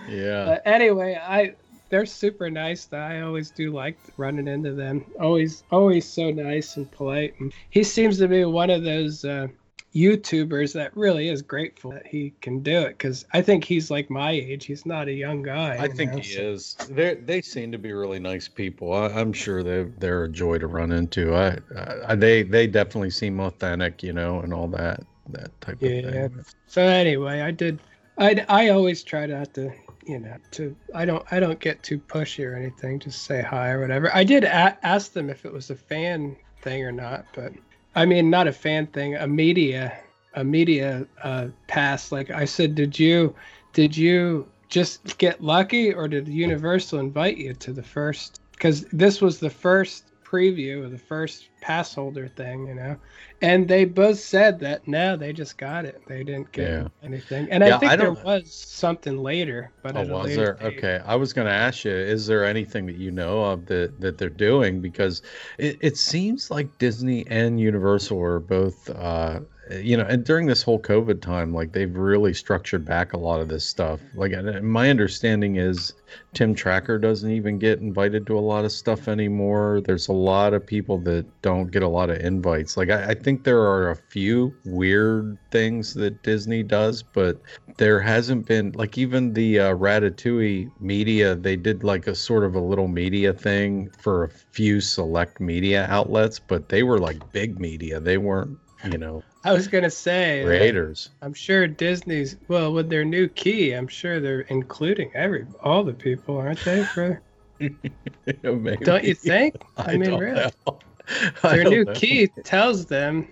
yeah. 0.08 0.44
But 0.44 0.62
anyway, 0.64 1.20
I 1.20 1.54
they're 1.88 2.06
super 2.06 2.50
nice. 2.50 2.92
I 2.92 3.20
always 3.20 3.50
do 3.50 3.72
like 3.72 3.98
running 4.16 4.48
into 4.48 4.72
them. 4.72 5.04
Always, 5.20 5.62
always 5.70 6.04
so 6.04 6.30
nice 6.30 6.76
and 6.76 6.90
polite. 6.90 7.34
And 7.40 7.52
he 7.70 7.82
seems 7.82 8.18
to 8.18 8.28
be 8.28 8.44
one 8.44 8.70
of 8.70 8.84
those 8.84 9.24
uh, 9.24 9.48
YouTubers 9.94 10.74
that 10.74 10.94
really 10.96 11.28
is 11.28 11.40
grateful 11.40 11.92
that 11.92 12.06
he 12.06 12.34
can 12.42 12.62
do 12.62 12.80
it 12.80 12.90
because 12.90 13.24
I 13.32 13.40
think 13.40 13.64
he's 13.64 13.90
like 13.90 14.10
my 14.10 14.32
age. 14.32 14.66
He's 14.66 14.84
not 14.84 15.08
a 15.08 15.12
young 15.12 15.42
guy. 15.42 15.76
I 15.80 15.88
think 15.88 16.12
know, 16.12 16.18
he 16.18 16.34
so. 16.34 16.40
is. 16.42 16.74
They 16.90 17.14
they 17.14 17.40
seem 17.40 17.72
to 17.72 17.78
be 17.78 17.92
really 17.92 18.18
nice 18.18 18.48
people. 18.48 18.92
I, 18.92 19.08
am 19.08 19.32
sure 19.32 19.62
they 19.62 19.84
they're 19.98 20.24
a 20.24 20.28
joy 20.28 20.58
to 20.58 20.66
run 20.66 20.92
into. 20.92 21.34
I, 21.34 21.58
I, 22.06 22.14
they 22.14 22.42
they 22.42 22.66
definitely 22.66 23.10
seem 23.10 23.40
authentic, 23.40 24.02
you 24.02 24.12
know, 24.12 24.40
and 24.40 24.52
all 24.52 24.68
that 24.68 25.04
that 25.30 25.58
type 25.60 25.78
yeah. 25.80 25.90
of 25.90 26.32
thing. 26.32 26.44
So 26.66 26.82
anyway, 26.82 27.40
I 27.40 27.50
did. 27.50 27.80
I 28.18 28.44
I 28.48 28.68
always 28.68 29.02
try 29.02 29.24
not 29.24 29.54
to 29.54 29.72
you 30.08 30.18
know 30.18 30.34
to 30.50 30.74
i 30.94 31.04
don't 31.04 31.24
i 31.30 31.38
don't 31.38 31.60
get 31.60 31.82
too 31.82 31.98
pushy 31.98 32.44
or 32.44 32.54
anything 32.54 32.98
just 32.98 33.24
say 33.24 33.42
hi 33.42 33.70
or 33.70 33.80
whatever. 33.80 34.14
I 34.14 34.24
did 34.24 34.44
a- 34.44 34.78
ask 34.82 35.12
them 35.12 35.28
if 35.30 35.44
it 35.44 35.52
was 35.52 35.70
a 35.70 35.76
fan 35.76 36.36
thing 36.62 36.82
or 36.82 36.92
not 36.92 37.26
but 37.34 37.52
i 37.94 38.04
mean 38.06 38.30
not 38.30 38.48
a 38.48 38.52
fan 38.52 38.86
thing 38.86 39.14
a 39.16 39.26
media 39.26 39.96
a 40.34 40.44
media 40.44 41.06
uh, 41.22 41.48
pass. 41.66 42.12
Like 42.12 42.30
i 42.30 42.44
said 42.44 42.74
did 42.74 42.98
you 42.98 43.34
did 43.72 43.96
you 43.96 44.48
just 44.68 45.18
get 45.18 45.42
lucky 45.42 45.92
or 45.92 46.08
did 46.08 46.28
universal 46.28 46.98
invite 46.98 47.38
you 47.38 47.54
to 47.54 47.72
the 47.72 47.82
first? 47.82 48.40
Because 48.52 48.82
this 48.92 49.20
was 49.20 49.38
the 49.38 49.50
first 49.50 50.07
preview 50.30 50.84
of 50.84 50.90
the 50.90 50.98
first 50.98 51.48
pass 51.60 51.94
holder 51.94 52.28
thing, 52.28 52.66
you 52.66 52.74
know. 52.74 52.96
And 53.40 53.68
they 53.68 53.84
both 53.84 54.18
said 54.18 54.60
that 54.60 54.86
no, 54.86 55.16
they 55.16 55.32
just 55.32 55.56
got 55.56 55.84
it. 55.84 56.02
They 56.06 56.24
didn't 56.24 56.52
get 56.52 56.68
yeah. 56.68 56.88
anything. 57.02 57.48
And 57.50 57.64
yeah, 57.64 57.76
I 57.76 57.78
think 57.78 57.92
I 57.92 57.96
there 57.96 58.12
was 58.12 58.52
something 58.52 59.18
later, 59.18 59.70
but 59.82 59.96
oh, 59.96 60.06
was 60.06 60.34
there? 60.34 60.54
Date. 60.54 60.78
Okay, 60.78 61.00
I 61.04 61.14
was 61.14 61.32
going 61.32 61.46
to 61.46 61.52
ask 61.52 61.84
you: 61.84 61.92
Is 61.92 62.26
there 62.26 62.44
anything 62.44 62.86
that 62.86 62.96
you 62.96 63.10
know 63.10 63.44
of 63.44 63.66
that 63.66 64.00
that 64.00 64.18
they're 64.18 64.28
doing? 64.28 64.80
Because 64.80 65.22
it, 65.58 65.78
it 65.80 65.96
seems 65.96 66.50
like 66.50 66.78
Disney 66.78 67.26
and 67.28 67.60
Universal 67.60 68.20
are 68.20 68.40
both 68.40 68.90
uh, 68.90 69.40
you 69.70 69.96
know, 69.96 70.04
and 70.04 70.24
during 70.24 70.46
this 70.46 70.62
whole 70.62 70.80
COVID 70.80 71.20
time, 71.20 71.52
like 71.52 71.72
they've 71.72 71.94
really 71.94 72.32
structured 72.32 72.84
back 72.84 73.12
a 73.12 73.18
lot 73.18 73.40
of 73.40 73.48
this 73.48 73.64
stuff. 73.64 74.00
Like, 74.14 74.32
my 74.62 74.88
understanding 74.88 75.56
is 75.56 75.92
Tim 76.32 76.54
Tracker 76.54 76.98
doesn't 76.98 77.30
even 77.30 77.58
get 77.58 77.80
invited 77.80 78.26
to 78.28 78.38
a 78.38 78.40
lot 78.40 78.64
of 78.64 78.72
stuff 78.72 79.08
anymore. 79.08 79.82
There's 79.84 80.08
a 80.08 80.12
lot 80.12 80.54
of 80.54 80.66
people 80.66 80.98
that 81.00 81.26
don't 81.42 81.70
get 81.70 81.82
a 81.82 81.88
lot 81.88 82.08
of 82.08 82.18
invites. 82.18 82.76
Like, 82.76 82.90
I, 82.90 83.10
I 83.10 83.14
think 83.14 83.44
there 83.44 83.60
are 83.60 83.90
a 83.90 83.96
few 83.96 84.54
weird 84.64 85.36
things 85.50 85.94
that 85.94 86.22
Disney 86.22 86.62
does, 86.62 87.02
but 87.02 87.40
there 87.76 88.00
hasn't 88.00 88.46
been, 88.46 88.72
like, 88.72 88.96
even 88.96 89.34
the 89.34 89.60
uh, 89.60 89.74
Ratatouille 89.74 90.70
media, 90.80 91.34
they 91.34 91.56
did 91.56 91.84
like 91.84 92.06
a 92.06 92.14
sort 92.14 92.44
of 92.44 92.54
a 92.54 92.60
little 92.60 92.88
media 92.88 93.32
thing 93.32 93.90
for 93.98 94.24
a 94.24 94.28
few 94.28 94.80
select 94.80 95.40
media 95.40 95.86
outlets, 95.90 96.38
but 96.38 96.68
they 96.68 96.82
were 96.82 96.98
like 96.98 97.32
big 97.32 97.60
media. 97.60 98.00
They 98.00 98.18
weren't 98.18 98.58
you 98.84 98.98
know. 98.98 99.22
I 99.48 99.52
was 99.52 99.66
gonna 99.66 99.90
say 99.90 100.44
Raiders. 100.44 101.10
I'm 101.22 101.32
sure 101.32 101.66
Disney's 101.66 102.36
well 102.48 102.72
with 102.72 102.90
their 102.90 103.04
new 103.04 103.28
key. 103.28 103.72
I'm 103.72 103.88
sure 103.88 104.20
they're 104.20 104.42
including 104.42 105.10
every 105.14 105.46
all 105.62 105.82
the 105.84 105.94
people, 105.94 106.36
aren't 106.36 106.62
they? 106.64 106.84
For 106.84 107.22
don't 108.42 109.04
you 109.04 109.14
think? 109.14 109.56
I, 109.78 109.92
I 109.92 109.96
mean, 109.96 110.14
really, 110.14 110.50
their 111.42 111.64
new 111.64 111.84
know. 111.84 111.94
key 111.94 112.28
tells 112.44 112.86
them 112.86 113.28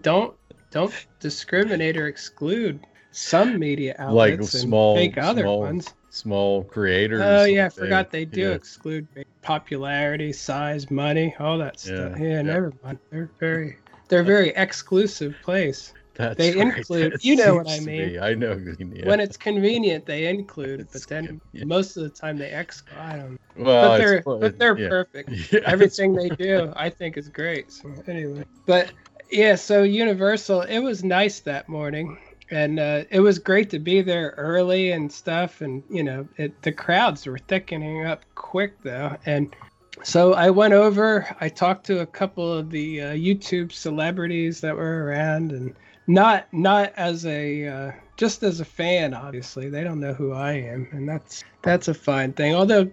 don't 0.00 0.34
don't 0.70 0.92
discriminate 1.20 1.98
or 1.98 2.06
exclude 2.06 2.80
some 3.10 3.58
media 3.58 3.94
outlets 3.98 4.54
like 4.54 4.62
small, 4.62 4.96
and 4.96 5.14
fake 5.14 5.22
other 5.22 5.42
small, 5.42 5.60
ones. 5.60 5.94
Small 6.10 6.64
creators. 6.64 7.20
Oh 7.22 7.44
yeah, 7.44 7.66
I 7.66 7.68
forgot 7.68 8.10
they 8.10 8.24
do 8.24 8.40
yeah. 8.40 8.54
exclude 8.54 9.06
popularity, 9.42 10.32
size, 10.32 10.90
money, 10.90 11.34
all 11.38 11.58
that 11.58 11.78
stuff. 11.78 12.18
Yeah, 12.18 12.24
yeah, 12.24 12.32
yeah. 12.36 12.42
never 12.42 12.72
mind. 12.82 12.98
They're 13.10 13.30
very 13.38 13.76
they're 14.08 14.20
a 14.20 14.24
very 14.24 14.50
exclusive 14.50 15.34
place. 15.42 15.92
That's 16.14 16.36
they 16.36 16.52
right. 16.52 16.76
include, 16.78 17.12
that 17.12 17.24
you 17.24 17.36
know 17.36 17.54
what 17.54 17.70
I 17.70 17.78
mean. 17.78 18.18
I 18.18 18.34
know. 18.34 18.60
Yeah. 18.80 19.06
When 19.06 19.20
it's 19.20 19.36
convenient, 19.36 20.04
they 20.04 20.26
include, 20.26 20.80
it's, 20.80 20.92
but 20.92 21.08
then 21.08 21.40
yeah. 21.52 21.64
most 21.64 21.96
of 21.96 22.02
the 22.02 22.08
time 22.08 22.38
they 22.38 22.50
exclude. 22.50 22.98
I 22.98 23.16
don't. 23.18 23.40
Well, 23.56 23.90
but 23.90 23.98
they're 23.98 24.22
but 24.22 24.58
they're 24.58 24.78
yeah. 24.78 24.88
perfect. 24.88 25.54
Everything 25.64 26.14
they 26.14 26.28
do, 26.30 26.72
I 26.74 26.90
think, 26.90 27.16
is 27.16 27.28
great. 27.28 27.70
So 27.70 27.94
anyway, 28.08 28.44
but 28.66 28.90
yeah, 29.30 29.54
so 29.54 29.84
Universal, 29.84 30.62
it 30.62 30.80
was 30.80 31.04
nice 31.04 31.38
that 31.40 31.68
morning. 31.68 32.18
and 32.50 32.80
uh, 32.80 33.04
it 33.10 33.20
was 33.20 33.38
great 33.38 33.70
to 33.70 33.78
be 33.78 34.00
there 34.02 34.34
early 34.36 34.92
and 34.92 35.12
stuff. 35.12 35.60
And 35.60 35.82
you 35.88 36.02
know, 36.02 36.26
it, 36.36 36.60
the 36.62 36.72
crowds 36.72 37.26
were 37.26 37.38
thickening 37.38 38.06
up 38.06 38.24
quick 38.34 38.80
though, 38.82 39.16
and 39.26 39.54
so 40.02 40.34
I 40.34 40.50
went 40.50 40.74
over. 40.74 41.26
I 41.40 41.48
talked 41.48 41.86
to 41.86 42.00
a 42.00 42.06
couple 42.06 42.52
of 42.52 42.70
the 42.70 43.02
uh, 43.02 43.12
YouTube 43.12 43.72
celebrities 43.72 44.60
that 44.60 44.76
were 44.76 45.04
around, 45.04 45.52
and 45.52 45.74
not 46.06 46.46
not 46.52 46.92
as 46.96 47.26
a 47.26 47.66
uh, 47.66 47.92
just 48.16 48.42
as 48.42 48.60
a 48.60 48.64
fan. 48.64 49.14
Obviously, 49.14 49.68
they 49.68 49.84
don't 49.84 50.00
know 50.00 50.14
who 50.14 50.32
I 50.32 50.52
am, 50.52 50.88
and 50.92 51.08
that's 51.08 51.44
that's 51.62 51.88
a 51.88 51.94
fine 51.94 52.32
thing. 52.32 52.54
Although 52.54 52.90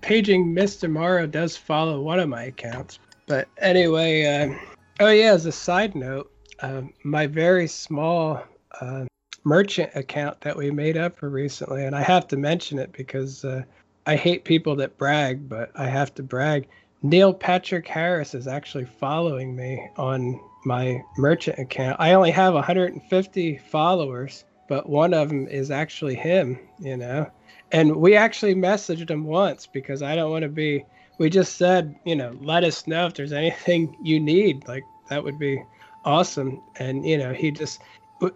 paging 0.00 0.54
Mr. 0.54 0.90
Morrow 0.90 1.26
does 1.26 1.56
follow 1.56 2.00
one 2.00 2.20
of 2.20 2.28
my 2.28 2.44
accounts. 2.44 2.98
But 3.26 3.48
anyway, 3.58 4.24
uh, 4.24 4.54
oh 5.00 5.10
yeah, 5.10 5.32
as 5.32 5.46
a 5.46 5.52
side 5.52 5.94
note, 5.94 6.30
uh, 6.60 6.82
my 7.04 7.26
very 7.26 7.66
small 7.66 8.42
uh, 8.80 9.04
merchant 9.44 9.90
account 9.94 10.40
that 10.42 10.56
we 10.56 10.70
made 10.70 10.96
up 10.96 11.16
for 11.16 11.28
recently, 11.28 11.84
and 11.84 11.96
I 11.96 12.02
have 12.02 12.28
to 12.28 12.36
mention 12.36 12.78
it 12.78 12.92
because 12.92 13.44
uh, 13.44 13.62
I 14.06 14.16
hate 14.16 14.44
people 14.44 14.76
that 14.76 14.98
brag, 14.98 15.48
but 15.48 15.70
I 15.74 15.86
have 15.86 16.14
to 16.16 16.22
brag. 16.22 16.68
Neil 17.02 17.32
Patrick 17.32 17.86
Harris 17.86 18.34
is 18.34 18.46
actually 18.46 18.84
following 18.84 19.54
me 19.54 19.88
on 19.96 20.40
my 20.64 21.02
merchant 21.18 21.58
account. 21.58 21.96
I 22.00 22.14
only 22.14 22.30
have 22.30 22.54
150 22.54 23.58
followers, 23.58 24.44
but 24.68 24.88
one 24.88 25.14
of 25.14 25.28
them 25.28 25.46
is 25.48 25.70
actually 25.70 26.14
him, 26.14 26.58
you 26.78 26.96
know. 26.96 27.30
And 27.72 27.96
we 27.96 28.16
actually 28.16 28.54
messaged 28.54 29.10
him 29.10 29.24
once 29.24 29.66
because 29.66 30.02
I 30.02 30.14
don't 30.14 30.30
want 30.30 30.42
to 30.42 30.48
be. 30.48 30.84
We 31.18 31.30
just 31.30 31.56
said, 31.56 31.94
you 32.04 32.16
know, 32.16 32.36
let 32.40 32.64
us 32.64 32.86
know 32.86 33.06
if 33.06 33.14
there's 33.14 33.32
anything 33.32 33.96
you 34.02 34.20
need. 34.20 34.66
Like 34.66 34.84
that 35.08 35.22
would 35.22 35.38
be 35.38 35.62
awesome. 36.04 36.60
And 36.76 37.06
you 37.06 37.18
know, 37.18 37.32
he 37.32 37.50
just 37.50 37.80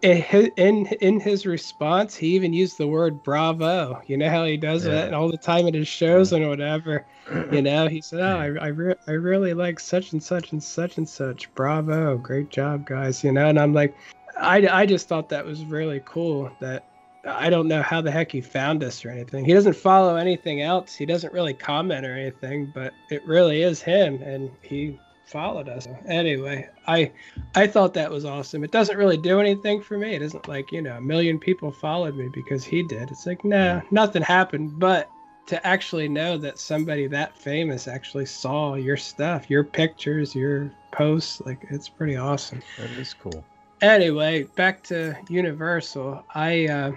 in 0.02 0.86
in 0.86 1.20
his 1.20 1.46
response, 1.46 2.16
he 2.16 2.34
even 2.34 2.52
used 2.52 2.78
the 2.78 2.88
word 2.88 3.22
"bravo." 3.22 4.02
You 4.06 4.16
know 4.16 4.30
how 4.30 4.44
he 4.44 4.56
does 4.56 4.84
yeah. 4.84 4.92
that 4.92 5.14
all 5.14 5.30
the 5.30 5.36
time 5.36 5.66
in 5.66 5.74
his 5.74 5.88
shows 5.88 6.32
and 6.32 6.48
whatever. 6.48 7.06
You 7.50 7.60
know, 7.60 7.88
he 7.88 8.00
said, 8.00 8.20
"Oh, 8.20 8.38
I 8.38 8.66
I, 8.66 8.68
re- 8.68 8.94
I 9.08 9.10
really 9.12 9.52
like 9.52 9.80
such 9.80 10.12
and 10.12 10.22
such 10.22 10.52
and 10.52 10.62
such 10.62 10.96
and 10.96 11.08
such. 11.08 11.52
Bravo, 11.56 12.16
great 12.18 12.50
job, 12.50 12.86
guys." 12.86 13.24
You 13.24 13.32
know, 13.32 13.48
and 13.48 13.58
I'm 13.58 13.74
like, 13.74 13.96
I 14.38 14.66
I 14.68 14.86
just 14.86 15.08
thought 15.08 15.28
that 15.30 15.44
was 15.44 15.64
really 15.64 16.00
cool. 16.04 16.52
That 16.60 16.84
I 17.26 17.50
don't 17.50 17.66
know 17.66 17.82
how 17.82 18.00
the 18.00 18.12
heck 18.12 18.30
he 18.30 18.40
found 18.40 18.84
us 18.84 19.04
or 19.04 19.10
anything. 19.10 19.44
He 19.44 19.54
doesn't 19.54 19.74
follow 19.74 20.14
anything 20.14 20.62
else. 20.62 20.94
He 20.94 21.04
doesn't 21.04 21.32
really 21.32 21.54
comment 21.54 22.06
or 22.06 22.12
anything, 22.12 22.70
but 22.72 22.92
it 23.10 23.26
really 23.26 23.62
is 23.62 23.82
him, 23.82 24.22
and 24.22 24.50
he 24.62 25.00
followed 25.26 25.68
us. 25.68 25.86
Anyway, 26.06 26.68
I 26.86 27.12
I 27.54 27.66
thought 27.66 27.94
that 27.94 28.10
was 28.10 28.24
awesome. 28.24 28.64
It 28.64 28.70
doesn't 28.70 28.96
really 28.96 29.16
do 29.16 29.40
anything 29.40 29.82
for 29.82 29.98
me. 29.98 30.14
It 30.14 30.22
isn't 30.22 30.48
like, 30.48 30.72
you 30.72 30.80
know, 30.80 30.96
a 30.96 31.00
million 31.00 31.38
people 31.38 31.70
followed 31.70 32.16
me 32.16 32.28
because 32.28 32.64
he 32.64 32.82
did. 32.82 33.10
It's 33.10 33.26
like, 33.26 33.44
nah, 33.44 33.82
nothing 33.90 34.22
happened. 34.22 34.78
But 34.78 35.10
to 35.46 35.64
actually 35.66 36.08
know 36.08 36.36
that 36.38 36.58
somebody 36.58 37.06
that 37.08 37.36
famous 37.36 37.86
actually 37.86 38.26
saw 38.26 38.74
your 38.74 38.96
stuff, 38.96 39.50
your 39.50 39.64
pictures, 39.64 40.34
your 40.34 40.72
posts, 40.92 41.40
like 41.44 41.66
it's 41.70 41.88
pretty 41.88 42.16
awesome. 42.16 42.62
That 42.78 42.90
is 42.92 43.14
cool. 43.14 43.44
Anyway, 43.82 44.44
back 44.56 44.82
to 44.84 45.14
Universal. 45.28 46.24
I 46.34 46.66
uh 46.66 46.92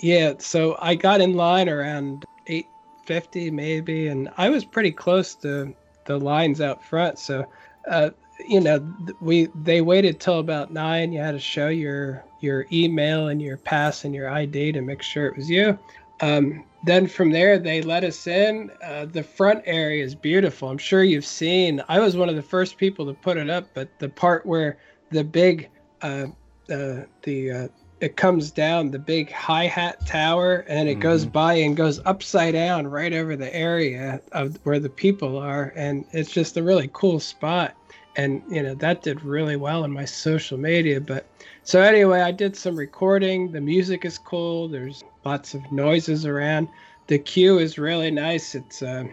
yeah, 0.00 0.34
so 0.38 0.76
I 0.80 0.96
got 0.96 1.20
in 1.20 1.34
line 1.34 1.68
around 1.68 2.24
850 2.48 3.50
maybe 3.52 4.08
and 4.08 4.28
I 4.36 4.48
was 4.48 4.64
pretty 4.64 4.90
close 4.90 5.34
to 5.36 5.72
the 6.04 6.18
lines 6.18 6.60
out 6.60 6.84
front. 6.84 7.18
So, 7.18 7.46
uh, 7.88 8.10
you 8.48 8.60
know, 8.60 8.94
we 9.20 9.48
they 9.62 9.80
waited 9.80 10.20
till 10.20 10.38
about 10.38 10.72
nine. 10.72 11.12
You 11.12 11.20
had 11.20 11.32
to 11.32 11.40
show 11.40 11.68
your 11.68 12.24
your 12.40 12.66
email 12.72 13.28
and 13.28 13.40
your 13.40 13.56
pass 13.56 14.04
and 14.04 14.14
your 14.14 14.28
ID 14.28 14.72
to 14.72 14.80
make 14.80 15.02
sure 15.02 15.26
it 15.26 15.36
was 15.36 15.48
you. 15.48 15.78
Um, 16.20 16.64
then 16.84 17.06
from 17.06 17.30
there, 17.30 17.58
they 17.58 17.82
let 17.82 18.04
us 18.04 18.26
in. 18.26 18.70
Uh, 18.82 19.06
the 19.06 19.22
front 19.22 19.62
area 19.66 20.04
is 20.04 20.14
beautiful. 20.14 20.68
I'm 20.68 20.78
sure 20.78 21.04
you've 21.04 21.26
seen. 21.26 21.82
I 21.88 22.00
was 22.00 22.16
one 22.16 22.28
of 22.28 22.36
the 22.36 22.42
first 22.42 22.76
people 22.76 23.06
to 23.06 23.14
put 23.14 23.36
it 23.36 23.48
up, 23.50 23.68
but 23.74 23.88
the 23.98 24.08
part 24.08 24.44
where 24.44 24.78
the 25.10 25.22
big 25.22 25.68
uh, 26.00 26.26
uh, 26.70 27.02
the 27.22 27.50
uh, 27.50 27.68
it 28.02 28.16
comes 28.16 28.50
down 28.50 28.90
the 28.90 28.98
big 28.98 29.30
hi 29.30 29.64
hat 29.68 30.04
tower 30.04 30.64
and 30.68 30.88
it 30.88 30.94
mm-hmm. 30.94 31.02
goes 31.02 31.24
by 31.24 31.54
and 31.54 31.76
goes 31.76 32.00
upside 32.04 32.52
down 32.52 32.88
right 32.88 33.12
over 33.12 33.36
the 33.36 33.54
area 33.54 34.20
of 34.32 34.58
where 34.64 34.80
the 34.80 34.90
people 34.90 35.38
are. 35.38 35.72
And 35.76 36.04
it's 36.10 36.32
just 36.32 36.56
a 36.56 36.64
really 36.64 36.90
cool 36.92 37.20
spot. 37.20 37.76
And 38.16 38.42
you 38.50 38.60
know 38.60 38.74
that 38.74 39.02
did 39.02 39.22
really 39.22 39.54
well 39.54 39.84
in 39.84 39.92
my 39.92 40.04
social 40.04 40.58
media. 40.58 41.00
But 41.00 41.26
so 41.62 41.80
anyway 41.80 42.20
i 42.22 42.32
did 42.32 42.56
some 42.56 42.74
recording. 42.74 43.52
The 43.52 43.60
music 43.60 44.04
is 44.04 44.18
cool. 44.18 44.68
There's 44.68 45.04
lots 45.24 45.54
of 45.54 45.70
noises 45.70 46.26
around. 46.26 46.68
The 47.06 47.20
queue 47.20 47.60
is 47.60 47.78
really 47.78 48.10
nice. 48.10 48.56
It's 48.56 48.82
uh, 48.82 49.04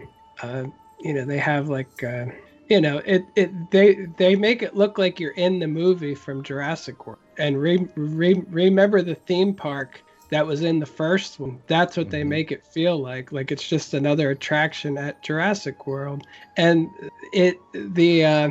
uh 0.42 0.64
you 0.98 1.14
know 1.14 1.24
they 1.24 1.38
have 1.38 1.68
like 1.68 2.02
uh 2.02 2.26
you 2.68 2.80
know 2.80 2.98
it 3.06 3.24
it 3.36 3.70
they 3.70 4.06
they 4.16 4.34
make 4.34 4.62
it 4.62 4.74
look 4.74 4.98
like 4.98 5.20
you're 5.20 5.30
in 5.30 5.60
the 5.60 5.68
movie 5.68 6.16
from 6.16 6.42
Jurassic 6.42 7.06
World 7.06 7.20
and 7.40 7.60
re, 7.60 7.88
re, 7.96 8.42
remember 8.50 9.02
the 9.02 9.14
theme 9.14 9.54
park 9.54 10.02
that 10.30 10.46
was 10.46 10.62
in 10.62 10.78
the 10.78 10.86
first 10.86 11.40
one 11.40 11.60
that's 11.66 11.96
what 11.96 12.10
they 12.10 12.20
mm-hmm. 12.20 12.28
make 12.28 12.52
it 12.52 12.64
feel 12.64 12.96
like 12.96 13.32
like 13.32 13.50
it's 13.50 13.68
just 13.68 13.94
another 13.94 14.30
attraction 14.30 14.96
at 14.96 15.22
Jurassic 15.22 15.86
World 15.86 16.26
and 16.56 16.88
it 17.32 17.58
the 17.72 18.24
uh 18.24 18.50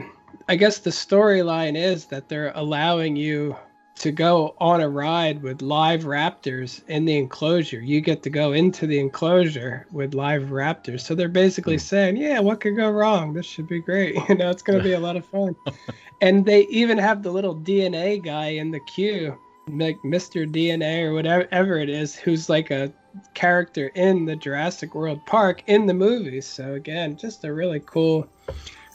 I 0.50 0.56
guess 0.56 0.80
the 0.80 0.90
storyline 0.90 1.78
is 1.78 2.06
that 2.08 2.28
they're 2.28 2.52
allowing 2.56 3.16
you 3.16 3.56
to 4.00 4.12
go 4.14 4.56
on 4.60 4.80
a 4.80 4.88
ride 4.88 5.44
with 5.44 5.62
live 5.62 6.04
raptors 6.04 6.82
in 6.88 7.04
the 7.04 7.18
enclosure. 7.18 7.82
You 7.82 8.00
get 8.00 8.24
to 8.24 8.30
go 8.30 8.54
into 8.54 8.88
the 8.88 8.98
enclosure 8.98 9.86
with 9.92 10.14
live 10.14 10.44
raptors. 10.44 11.02
So 11.02 11.16
they're 11.16 11.28
basically 11.28 11.76
hmm. 11.76 11.80
saying, 11.80 12.18
yeah, 12.18 12.40
what 12.40 12.62
could 12.62 12.78
go 12.78 12.90
wrong? 12.90 13.34
This 13.34 13.46
should 13.46 13.68
be 13.68 13.82
great. 13.82 14.16
You 14.30 14.36
know, 14.36 14.52
it's 14.52 14.62
going 14.62 14.78
to 14.78 14.84
be 14.84 14.94
a 14.94 15.00
lot 15.00 15.16
of 15.16 15.26
fun. 15.26 15.56
and 16.22 16.46
they 16.46 16.62
even 16.68 16.98
have 16.98 17.24
the 17.24 17.32
little 17.32 17.56
DNA 17.56 18.24
guy 18.24 18.48
in 18.48 18.70
the 18.72 18.80
queue, 18.82 19.38
like 19.68 19.98
Mr. 20.06 20.48
DNA 20.50 21.04
or 21.04 21.14
whatever 21.14 21.78
it 21.78 21.90
is, 21.90 22.16
who's 22.16 22.48
like 22.48 22.70
a 22.70 22.94
character 23.34 23.88
in 23.96 24.26
the 24.26 24.36
Jurassic 24.36 24.94
World 24.94 25.26
Park 25.26 25.64
in 25.68 25.88
the 25.88 25.94
movies. 25.94 26.46
So 26.46 26.76
again, 26.76 27.18
just 27.18 27.44
a 27.44 27.52
really 27.52 27.82
cool, 27.86 28.28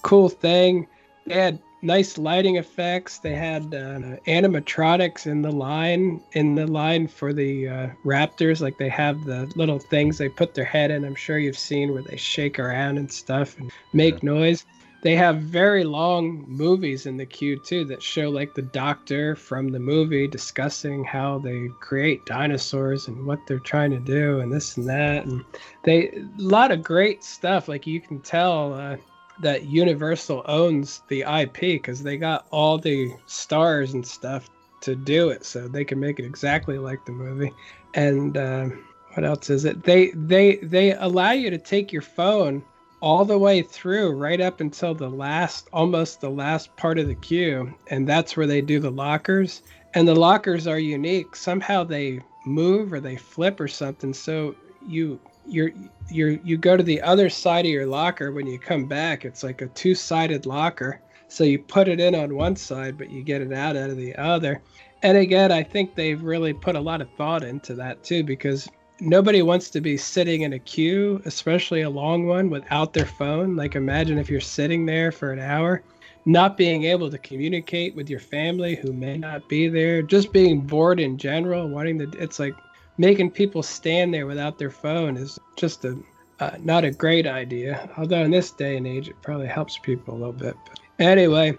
cool 0.02 0.28
thing. 0.28 0.87
They 1.26 1.34
had 1.34 1.58
nice 1.85 2.19
lighting 2.19 2.57
effects. 2.57 3.19
They 3.19 3.35
had 3.35 3.62
uh, 3.75 4.17
animatronics 4.26 5.26
in 5.26 5.43
the 5.43 5.53
line 5.53 6.21
in 6.33 6.55
the 6.55 6.67
line 6.67 7.07
for 7.07 7.33
the 7.33 7.69
uh, 7.69 7.88
raptors. 8.05 8.61
Like 8.61 8.79
they 8.79 8.88
have 8.88 9.25
the 9.25 9.53
little 9.55 9.79
things 9.79 10.19
they 10.19 10.29
put 10.29 10.55
their 10.55 10.64
head 10.64 10.91
in. 10.91 11.05
I'm 11.05 11.14
sure 11.14 11.38
you've 11.38 11.59
seen 11.59 11.93
where 11.93 12.03
they 12.03 12.17
shake 12.17 12.59
around 12.59 12.99
and 12.99 13.11
stuff 13.11 13.59
and 13.59 13.71
make 13.93 14.23
yeah. 14.23 14.31
noise. 14.31 14.64
They 15.03 15.17
have 15.17 15.43
very 15.43 15.85
long 15.85 16.47
movies 16.49 17.05
in 17.05 17.19
the 17.19 17.26
queue 17.26 17.61
too 17.62 17.85
that 17.85 18.03
show 18.03 18.31
like 18.31 18.55
the 18.55 18.62
doctor 18.62 19.37
from 19.37 19.69
the 19.69 19.79
movie 19.79 20.26
discussing 20.26 21.05
how 21.05 21.38
they 21.41 21.69
create 21.81 22.25
dinosaurs 22.25 23.07
and 23.07 23.26
what 23.26 23.38
they're 23.47 23.59
trying 23.59 23.91
to 23.91 23.99
do 23.99 24.41
and 24.41 24.50
this 24.50 24.79
and 24.79 24.88
that 24.88 25.26
and 25.26 25.45
they 25.83 26.09
a 26.09 26.25
lot 26.38 26.73
of 26.73 26.83
great 26.83 27.23
stuff. 27.23 27.69
Like 27.69 27.87
you 27.87 28.00
can 28.00 28.21
tell. 28.21 28.73
Uh, 28.73 28.97
that 29.41 29.64
Universal 29.64 30.43
owns 30.47 31.03
the 31.09 31.23
IP 31.23 31.61
because 31.61 32.03
they 32.03 32.17
got 32.17 32.47
all 32.50 32.79
the 32.79 33.12
stars 33.26 33.95
and 33.95 34.07
stuff 34.07 34.49
to 34.83 34.95
do 34.95 35.31
it, 35.31 35.45
so 35.45 35.67
they 35.67 35.85
can 35.85 35.99
make 35.99 36.19
it 36.19 36.25
exactly 36.25 36.79
like 36.79 37.05
the 37.05 37.12
movie. 37.12 37.53
And 37.95 38.37
uh, 38.37 38.69
what 39.14 39.25
else 39.25 39.50
is 39.50 39.64
it? 39.64 39.83
They 39.83 40.11
they 40.11 40.57
they 40.57 40.93
allow 40.95 41.33
you 41.33 41.50
to 41.50 41.59
take 41.59 41.93
your 41.93 42.03
phone 42.03 42.62
all 43.00 43.25
the 43.25 43.38
way 43.38 43.61
through, 43.61 44.12
right 44.12 44.41
up 44.41 44.61
until 44.61 44.95
the 44.95 45.11
last, 45.11 45.69
almost 45.73 46.21
the 46.21 46.31
last 46.31 46.75
part 46.76 46.99
of 46.99 47.07
the 47.07 47.14
queue, 47.14 47.75
and 47.88 48.09
that's 48.09 48.37
where 48.37 48.47
they 48.47 48.62
do 48.62 48.81
the 48.81 48.91
lockers. 48.91 49.62
And 49.95 50.09
the 50.09 50.14
lockers 50.14 50.67
are 50.67 50.79
unique. 50.79 51.37
Somehow 51.37 51.85
they 51.85 52.21
move 52.47 52.93
or 52.93 53.00
they 53.00 53.17
flip 53.17 53.61
or 53.61 53.69
something, 53.69 54.12
so 54.12 54.55
you 54.87 55.21
you're 55.47 55.71
you're 56.11 56.31
you 56.31 56.57
go 56.57 56.77
to 56.77 56.83
the 56.83 57.01
other 57.03 57.29
side 57.29 57.65
of 57.65 57.71
your 57.71 57.87
locker. 57.87 58.33
When 58.33 58.47
you 58.47 58.59
come 58.59 58.87
back 58.87 59.25
it's 59.25 59.43
like 59.43 59.63
a 59.63 59.67
two-sided 59.69 60.47
locker. 60.47 61.01
So 61.29 61.45
you 61.45 61.59
put 61.59 61.89
it 61.89 62.01
in 62.01 62.15
on 62.15 62.35
one 62.35 62.57
side 62.57 62.99
but 62.99 63.11
you 63.11 63.23
get 63.23 63.43
it 63.43 63.53
out 63.53 63.77
out 63.77 63.91
of 63.91 63.97
the 63.97 64.15
other. 64.17 64.63
And 65.03 65.19
again 65.19 65.53
i 65.53 65.63
think 65.63 65.95
they've 65.95 66.23
really 66.23 66.53
put 66.53 66.77
a 66.77 66.81
lot 66.81 67.01
of 67.01 67.11
thought 67.17 67.43
into 67.43 67.75
that 67.75 68.03
too 68.03 68.23
because 68.23 68.69
nobody 69.01 69.43
wants 69.43 69.71
to 69.71 69.81
be 69.81 69.97
sitting 69.97 70.43
in 70.43 70.53
a 70.53 70.59
queue 70.59 71.21
especially 71.25 71.83
a 71.83 71.91
long 71.91 72.27
one 72.27 72.51
without 72.51 72.93
their 72.93 73.07
phone. 73.07 73.57
Like 73.57 73.75
imagine 73.75 74.19
if 74.19 74.31
you're 74.31 74.41
sitting 74.41 74.87
there 74.87 75.13
for 75.13 75.33
an 75.33 75.41
hour 75.41 75.83
not 76.27 76.57
being 76.57 76.85
able 76.85 77.11
to 77.11 77.19
communicate 77.19 77.95
with 77.95 78.09
your 78.09 78.21
family 78.21 78.75
who 78.77 78.93
may 78.93 79.19
not 79.19 79.47
be 79.49 79.69
there 79.69 80.01
just 80.01 80.33
being 80.33 80.61
bored 80.61 80.99
in 80.99 81.19
general 81.19 81.69
wanting 81.69 81.99
to 81.99 82.11
it's 82.19 82.39
like 82.39 82.55
making 82.99 83.31
people 83.31 83.63
stand 83.63 84.13
there 84.15 84.27
without 84.27 84.59
their 84.59 84.71
phone 84.71 85.17
is 85.17 85.39
just 85.57 85.85
a 85.85 85.99
uh, 86.41 86.57
not 86.61 86.85
a 86.85 86.91
great 86.91 87.27
idea. 87.27 87.89
Although 87.97 88.25
in 88.25 88.33
this 88.33 88.51
day 88.51 88.77
and 88.77 88.87
age, 88.87 89.09
it 89.09 89.15
probably 89.23 89.47
helps 89.47 89.79
people 89.79 90.15
a 90.15 90.19
little 90.19 90.33
bit. 90.33 90.57
But 90.67 90.81
anyway, 90.99 91.57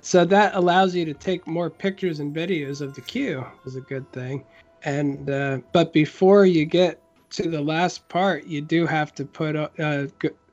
so 0.00 0.24
that 0.24 0.54
allows 0.54 0.94
you 0.94 1.04
to 1.04 1.14
take 1.14 1.46
more 1.46 1.68
pictures 1.68 2.20
and 2.20 2.34
videos 2.34 2.80
of 2.80 2.94
the 2.94 3.00
queue 3.00 3.44
is 3.64 3.76
a 3.76 3.80
good 3.80 4.10
thing 4.12 4.44
and 4.84 5.30
uh, 5.30 5.58
but 5.72 5.92
before 5.92 6.46
you 6.46 6.64
get 6.64 7.00
to 7.30 7.48
the 7.48 7.60
last 7.60 8.08
part 8.08 8.46
you 8.46 8.60
do 8.60 8.86
have 8.86 9.14
to 9.14 9.24
put 9.24 9.56
uh, 9.56 9.68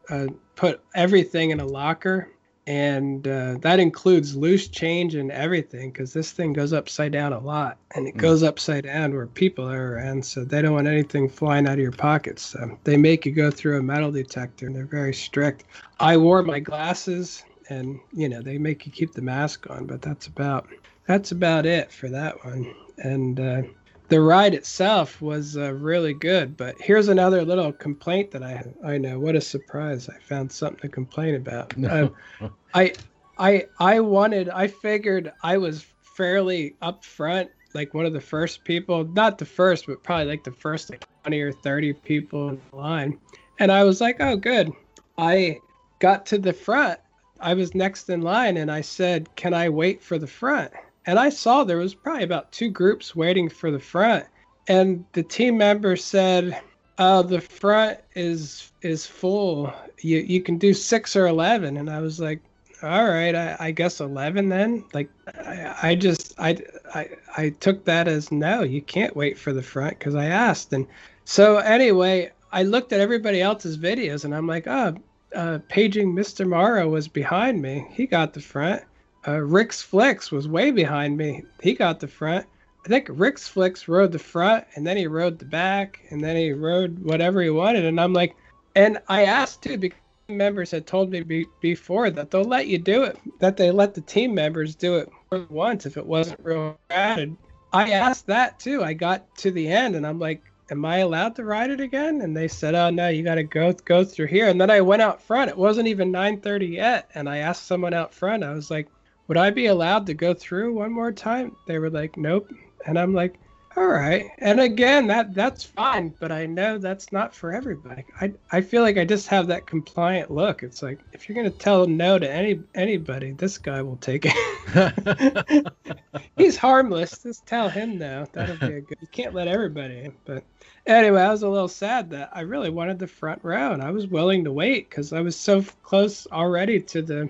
uh, 0.10 0.28
put 0.56 0.82
everything 0.96 1.52
in 1.52 1.60
a 1.60 1.66
locker 1.66 2.30
and 2.70 3.28
uh, 3.28 3.56
that 3.62 3.80
includes 3.80 4.36
loose 4.36 4.68
change 4.68 5.16
and 5.16 5.32
everything 5.32 5.90
because 5.90 6.14
this 6.14 6.32
thing 6.32 6.54
goes 6.54 6.72
upside 6.72 7.12
down 7.12 7.34
a 7.34 7.40
lot 7.40 7.80
and 7.96 8.08
it 8.08 8.14
mm. 8.14 8.20
goes 8.20 8.44
upside 8.44 8.84
down 8.84 9.12
where 9.12 9.26
people 9.26 9.68
are 9.68 9.96
and 9.96 10.24
so 10.24 10.46
they 10.46 10.62
don't 10.62 10.76
want 10.76 10.88
anything 10.88 11.28
flying 11.28 11.66
out 11.66 11.74
of 11.74 11.80
your 11.80 11.92
pockets 11.92 12.44
so 12.44 12.78
they 12.84 12.96
make 12.96 13.26
you 13.26 13.32
go 13.32 13.50
through 13.50 13.80
a 13.80 13.82
metal 13.82 14.12
detector 14.12 14.68
and 14.68 14.76
they're 14.76 14.86
very 14.86 15.16
strict 15.16 15.64
i 16.00 16.16
wore 16.16 16.44
my 16.44 16.60
glasses 16.60 17.44
and 17.70 18.00
you 18.14 18.30
know 18.30 18.40
they 18.40 18.60
make 18.60 18.86
you 18.86 18.92
keep 18.92 19.14
the 19.14 19.22
mask 19.22 19.68
on 19.72 19.88
but 19.88 20.00
that's 20.00 20.28
about 20.28 20.68
that's 21.08 21.32
about 21.32 21.66
it 21.66 21.92
for 21.92 22.08
that 22.08 22.46
one 22.46 22.72
and 23.00 23.40
uh, 23.40 23.64
the 24.10 24.20
ride 24.20 24.54
itself 24.54 25.22
was 25.22 25.56
uh, 25.56 25.74
really 25.74 26.14
good. 26.14 26.58
But 26.58 26.76
here's 26.80 27.08
another 27.08 27.46
little 27.46 27.72
complaint 27.72 28.32
that 28.32 28.44
I 28.44 28.66
I 28.84 28.98
know. 28.98 29.20
What 29.20 29.36
a 29.36 29.42
surprise! 29.42 30.10
I 30.10 30.20
found 30.20 30.52
something 30.52 30.82
to 30.82 30.90
complain 30.90 31.36
about. 31.36 31.76
No. 31.78 32.14
Uh, 32.42 32.50
I 32.74 32.94
I 33.38 33.66
I 33.80 34.00
wanted. 34.02 34.50
I 34.50 34.68
figured 34.68 35.32
I 35.44 35.58
was 35.58 35.86
fairly 36.18 36.76
up 36.82 37.06
front, 37.06 37.50
like 37.74 37.94
one 37.94 38.06
of 38.06 38.14
the 38.14 38.22
first 38.22 38.64
people. 38.66 39.06
Not 39.06 39.38
the 39.38 39.46
first, 39.46 39.88
but 39.88 40.04
probably 40.04 40.26
like 40.26 40.44
the 40.44 40.52
first 40.52 40.90
like 40.90 41.06
20 41.24 41.42
or 41.42 41.52
30 41.52 41.94
people 41.94 42.50
in 42.50 42.62
line. 42.74 43.18
And 43.60 43.72
I 43.72 43.84
was 43.84 44.02
like, 44.02 44.18
oh, 44.20 44.36
good. 44.36 44.72
I 45.18 45.60
got 46.00 46.26
to 46.28 46.38
the 46.38 46.54
front. 46.54 47.00
I 47.40 47.54
was 47.54 47.74
next 47.74 48.10
in 48.10 48.22
line, 48.22 48.58
and 48.58 48.70
I 48.70 48.82
said, 48.82 49.34
"Can 49.36 49.54
I 49.54 49.70
wait 49.70 50.02
for 50.02 50.18
the 50.18 50.28
front?" 50.28 50.72
And 51.10 51.18
I 51.18 51.30
saw 51.30 51.64
there 51.64 51.78
was 51.78 51.96
probably 51.96 52.24
about 52.24 52.52
two 52.52 52.70
groups 52.70 53.16
waiting 53.16 53.50
for 53.50 53.72
the 53.72 53.80
front, 53.80 54.28
and 54.68 55.04
the 55.14 55.24
team 55.24 55.58
member 55.58 55.96
said, 55.96 56.62
"Oh, 57.00 57.24
the 57.24 57.42
front 57.42 57.98
is 58.14 58.72
is 58.84 59.08
full. 59.08 59.74
You 60.02 60.20
you 60.20 60.40
can 60.44 60.60
do 60.60 60.72
six 60.72 61.16
or 61.16 61.26
11. 61.26 61.78
And 61.78 61.90
I 61.90 62.00
was 62.00 62.20
like, 62.20 62.42
"All 62.84 63.08
right, 63.10 63.34
I, 63.34 63.58
I 63.60 63.72
guess 63.72 64.00
eleven 64.00 64.50
then." 64.50 64.86
Like, 64.94 65.10
I, 65.34 65.76
I 65.82 65.96
just 65.96 66.36
I, 66.38 66.58
I 66.94 67.10
I 67.36 67.50
took 67.60 67.86
that 67.86 68.08
as 68.08 68.32
no, 68.32 68.62
you 68.62 68.84
can't 68.84 69.16
wait 69.16 69.36
for 69.36 69.52
the 69.52 69.64
front 69.64 69.98
because 69.98 70.14
I 70.14 70.26
asked, 70.26 70.74
and 70.74 70.86
so 71.26 71.58
anyway, 71.58 72.32
I 72.52 72.62
looked 72.62 72.94
at 72.94 73.00
everybody 73.00 73.42
else's 73.42 73.80
videos, 73.80 74.26
and 74.26 74.36
I'm 74.36 74.46
like, 74.46 74.68
"Oh." 74.68 74.96
Uh, 75.36 75.60
paging 75.70 76.12
Mr. 76.16 76.44
Morrow 76.44 76.90
was 76.90 77.08
behind 77.08 77.62
me. 77.62 77.86
He 77.92 78.08
got 78.08 78.34
the 78.34 78.42
front 78.42 78.82
uh, 79.28 79.40
Rick's 79.40 79.82
Flicks 79.82 80.32
was 80.32 80.48
way 80.48 80.72
behind 80.72 81.18
me. 81.18 81.44
He 81.62 81.74
got 81.74 82.00
the 82.00 82.08
front. 82.08 82.46
I 82.86 82.88
think 82.88 83.08
Rick's 83.10 83.48
Flicks 83.48 83.88
rode 83.88 84.12
the 84.12 84.20
front, 84.20 84.66
and 84.76 84.88
then 84.88 84.98
he 84.98 85.08
rode 85.08 85.40
the 85.40 85.46
back, 85.46 86.00
and 86.10 86.24
then 86.24 86.36
he 86.36 86.54
rode 86.54 87.00
whatever 87.00 87.42
he 87.42 87.50
wanted. 87.50 87.86
And 87.86 88.00
I'm 88.00 88.14
like, 88.14 88.36
and 88.76 89.00
I 89.08 89.26
asked 89.26 89.62
too 89.62 89.78
because 89.78 90.00
members 90.30 90.72
had 90.72 90.88
told 90.88 91.10
me 91.10 91.22
be, 91.22 91.46
before 91.60 92.10
that 92.12 92.32
they'll 92.32 92.44
let 92.44 92.68
you 92.68 92.78
do 92.78 93.04
it, 93.04 93.18
that 93.40 93.58
they 93.58 93.72
let 93.72 93.94
the 93.94 94.02
team 94.02 94.34
members 94.34 94.76
do 94.76 94.98
it 94.98 95.10
once 95.50 95.86
if 95.86 95.98
it 95.98 96.06
wasn't 96.06 96.40
real 96.44 96.78
crowded. 96.90 97.36
I 97.74 97.92
asked 97.92 98.28
that 98.28 98.60
too. 98.60 98.84
I 98.84 98.94
got 98.94 99.36
to 99.38 99.52
the 99.52 99.68
end, 99.68 99.96
and 99.96 100.08
I'm 100.08 100.20
like, 100.20 100.42
am 100.72 100.86
I 100.86 101.00
allowed 101.00 101.36
to 101.36 101.44
ride 101.44 101.72
it 101.72 101.82
again? 101.82 102.22
And 102.22 102.36
they 102.36 102.48
said, 102.48 102.76
oh 102.76 102.90
no, 102.90 103.10
you 103.10 103.24
got 103.24 103.36
to 103.36 103.44
go 103.44 103.74
go 103.74 104.04
through 104.06 104.28
here. 104.28 104.48
And 104.48 104.62
then 104.62 104.72
I 104.72 104.82
went 104.82 105.02
out 105.02 105.22
front. 105.22 105.50
It 105.50 105.58
wasn't 105.58 105.88
even 105.88 106.12
9:30 106.12 106.72
yet, 106.72 107.10
and 107.14 107.28
I 107.28 107.40
asked 107.40 107.68
someone 107.68 107.94
out 107.94 108.14
front. 108.14 108.44
I 108.44 108.54
was 108.54 108.72
like 108.72 108.88
would 109.30 109.38
I 109.38 109.52
be 109.52 109.68
allowed 109.68 110.08
to 110.08 110.16
go 110.16 110.34
through 110.34 110.74
one 110.74 110.92
more 110.92 111.12
time? 111.12 111.56
They 111.68 111.78
were 111.78 111.92
like, 111.92 112.18
nope. 112.18 112.52
And 112.88 112.98
I'm 112.98 113.14
like, 113.14 113.36
all 113.78 113.86
right. 113.86 114.26
And 114.40 114.60
again, 114.60 115.06
that 115.08 115.36
that's 115.36 115.64
fine, 115.64 116.14
but 116.20 116.32
I 116.32 116.48
know 116.48 116.80
that's 116.80 117.12
not 117.12 117.36
for 117.36 117.54
everybody. 117.54 118.04
I 118.20 118.34
I 118.52 118.62
feel 118.62 118.82
like 118.82 118.98
I 118.98 119.06
just 119.06 119.28
have 119.28 119.46
that 119.48 119.68
compliant 119.68 120.32
look. 120.32 120.64
It's 120.64 120.82
like 120.82 121.00
if 121.14 121.30
you're 121.30 121.36
gonna 121.36 121.52
tell 121.52 121.86
no 121.86 122.18
to 122.18 122.30
any 122.30 122.60
anybody, 122.74 123.32
this 123.32 123.60
guy 123.60 123.84
will 123.84 123.98
take 123.98 124.26
it. 124.26 125.68
He's 126.38 126.58
harmless. 126.58 127.20
Just 127.22 127.46
tell 127.46 127.70
him 127.70 128.00
no. 128.00 128.26
That'll 128.34 128.58
be 128.58 128.78
a 128.78 128.82
good. 128.82 128.98
You 129.00 129.08
can't 129.12 129.36
let 129.36 129.48
everybody 129.48 130.00
in. 130.00 130.14
But 130.26 130.44
anyway, 130.88 131.22
I 131.22 131.30
was 131.30 131.44
a 131.44 131.50
little 131.50 131.68
sad 131.68 132.10
that 132.10 132.32
I 132.34 132.42
really 132.42 132.72
wanted 132.72 132.98
the 132.98 133.08
front 133.08 133.44
row, 133.44 133.74
and 133.74 133.84
I 133.84 133.92
was 133.92 134.08
willing 134.08 134.44
to 134.46 134.52
wait 134.52 134.90
because 134.90 135.14
I 135.14 135.22
was 135.22 135.36
so 135.36 135.64
close 135.84 136.26
already 136.32 136.82
to 136.82 137.04
the 137.04 137.30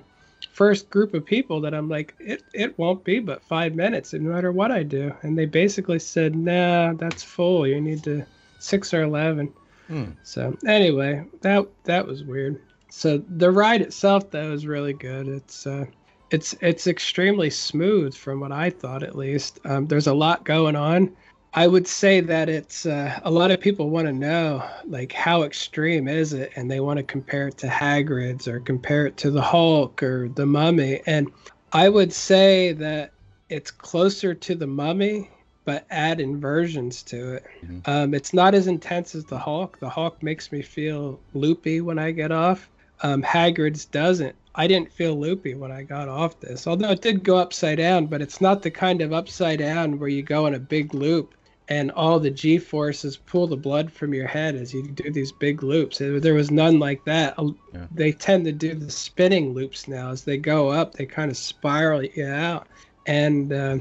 first 0.59 0.89
group 0.89 1.13
of 1.13 1.25
people 1.25 1.61
that 1.61 1.73
I'm 1.73 1.87
like, 1.87 2.13
it, 2.19 2.43
it 2.53 2.77
won't 2.77 3.05
be 3.05 3.19
but 3.19 3.41
five 3.41 3.75
minutes 3.75 4.11
no 4.11 4.29
matter 4.29 4.51
what 4.51 4.73
I 4.73 4.83
do. 4.83 5.13
And 5.21 5.37
they 5.37 5.45
basically 5.45 5.99
said, 5.99 6.35
nah, 6.35 6.91
that's 6.95 7.23
full. 7.23 7.65
You 7.65 7.79
need 7.79 8.03
to 8.03 8.25
six 8.59 8.93
or 8.93 9.03
11. 9.03 9.53
Hmm. 9.87 10.09
So 10.23 10.57
anyway, 10.67 11.25
that, 11.39 11.65
that 11.85 12.05
was 12.05 12.25
weird. 12.25 12.61
So 12.89 13.23
the 13.37 13.49
ride 13.49 13.81
itself 13.81 14.31
though 14.31 14.51
is 14.51 14.67
really 14.67 14.91
good. 14.91 15.29
It's, 15.29 15.65
uh, 15.65 15.85
it's, 16.29 16.53
it's 16.59 16.87
extremely 16.87 17.49
smooth 17.49 18.13
from 18.13 18.41
what 18.41 18.51
I 18.51 18.69
thought 18.69 19.01
at 19.01 19.15
least. 19.15 19.61
Um, 19.63 19.87
there's 19.87 20.07
a 20.07 20.13
lot 20.13 20.43
going 20.43 20.75
on. 20.75 21.15
I 21.53 21.65
would 21.65 21.87
say 21.87 22.19
that 22.21 22.47
it's 22.47 22.85
uh, 22.85 23.19
a 23.23 23.31
lot 23.31 23.49
of 23.49 23.59
people 23.59 23.89
want 23.89 24.05
to 24.05 24.13
know 24.13 24.63
like 24.85 25.11
how 25.11 25.43
extreme 25.43 26.07
is 26.07 26.31
it, 26.31 26.51
and 26.55 26.69
they 26.69 26.79
want 26.79 26.97
to 26.97 27.03
compare 27.03 27.47
it 27.47 27.57
to 27.57 27.67
Hagrid's 27.67 28.47
or 28.47 28.59
compare 28.59 29.07
it 29.07 29.17
to 29.17 29.31
the 29.31 29.41
Hulk 29.41 30.03
or 30.03 30.29
the 30.29 30.45
Mummy, 30.45 31.01
and 31.07 31.31
I 31.73 31.89
would 31.89 32.13
say 32.13 32.73
that 32.73 33.11
it's 33.49 33.71
closer 33.71 34.35
to 34.35 34.55
the 34.55 34.67
Mummy, 34.67 35.31
but 35.65 35.87
add 35.89 36.21
inversions 36.21 37.01
to 37.03 37.33
it. 37.33 37.45
Mm-hmm. 37.63 37.79
Um, 37.89 38.13
it's 38.13 38.33
not 38.33 38.53
as 38.53 38.67
intense 38.67 39.15
as 39.15 39.25
the 39.25 39.39
Hulk. 39.39 39.79
The 39.79 39.89
Hulk 39.89 40.21
makes 40.21 40.51
me 40.51 40.61
feel 40.61 41.19
loopy 41.33 41.81
when 41.81 41.97
I 41.97 42.11
get 42.11 42.31
off. 42.31 42.69
Um, 43.01 43.23
Hagrid's 43.23 43.85
doesn't. 43.85 44.35
I 44.53 44.67
didn't 44.67 44.91
feel 44.91 45.19
loopy 45.19 45.55
when 45.55 45.71
I 45.71 45.83
got 45.83 46.09
off 46.09 46.39
this, 46.39 46.67
although 46.67 46.91
it 46.91 47.01
did 47.01 47.23
go 47.23 47.37
upside 47.37 47.77
down, 47.77 48.05
but 48.05 48.21
it's 48.21 48.39
not 48.39 48.61
the 48.61 48.71
kind 48.71 49.01
of 49.01 49.13
upside 49.13 49.59
down 49.59 49.97
where 49.97 50.09
you 50.09 50.21
go 50.21 50.45
in 50.45 50.53
a 50.53 50.59
big 50.59 50.93
loop 50.93 51.33
and 51.69 51.91
all 51.91 52.19
the 52.19 52.31
g 52.31 52.57
forces 52.57 53.15
pull 53.15 53.45
the 53.45 53.55
blood 53.55 53.91
from 53.91 54.13
your 54.13 54.27
head 54.27 54.55
as 54.55 54.73
you 54.73 54.83
do 54.83 55.11
these 55.11 55.31
big 55.31 55.61
loops. 55.61 55.99
There 55.99 56.33
was 56.33 56.51
none 56.51 56.79
like 56.79 57.05
that. 57.05 57.37
Yeah. 57.73 57.85
they 57.91 58.11
tend 58.11 58.45
to 58.45 58.51
do 58.51 58.73
the 58.73 58.91
spinning 58.91 59.53
loops 59.53 59.87
now. 59.87 60.09
As 60.09 60.23
they 60.23 60.37
go 60.37 60.69
up 60.69 60.93
they 60.93 61.05
kind 61.05 61.31
of 61.31 61.37
spiral 61.37 62.03
you 62.03 62.25
out. 62.25 62.67
And 63.05 63.53
uh, 63.53 63.77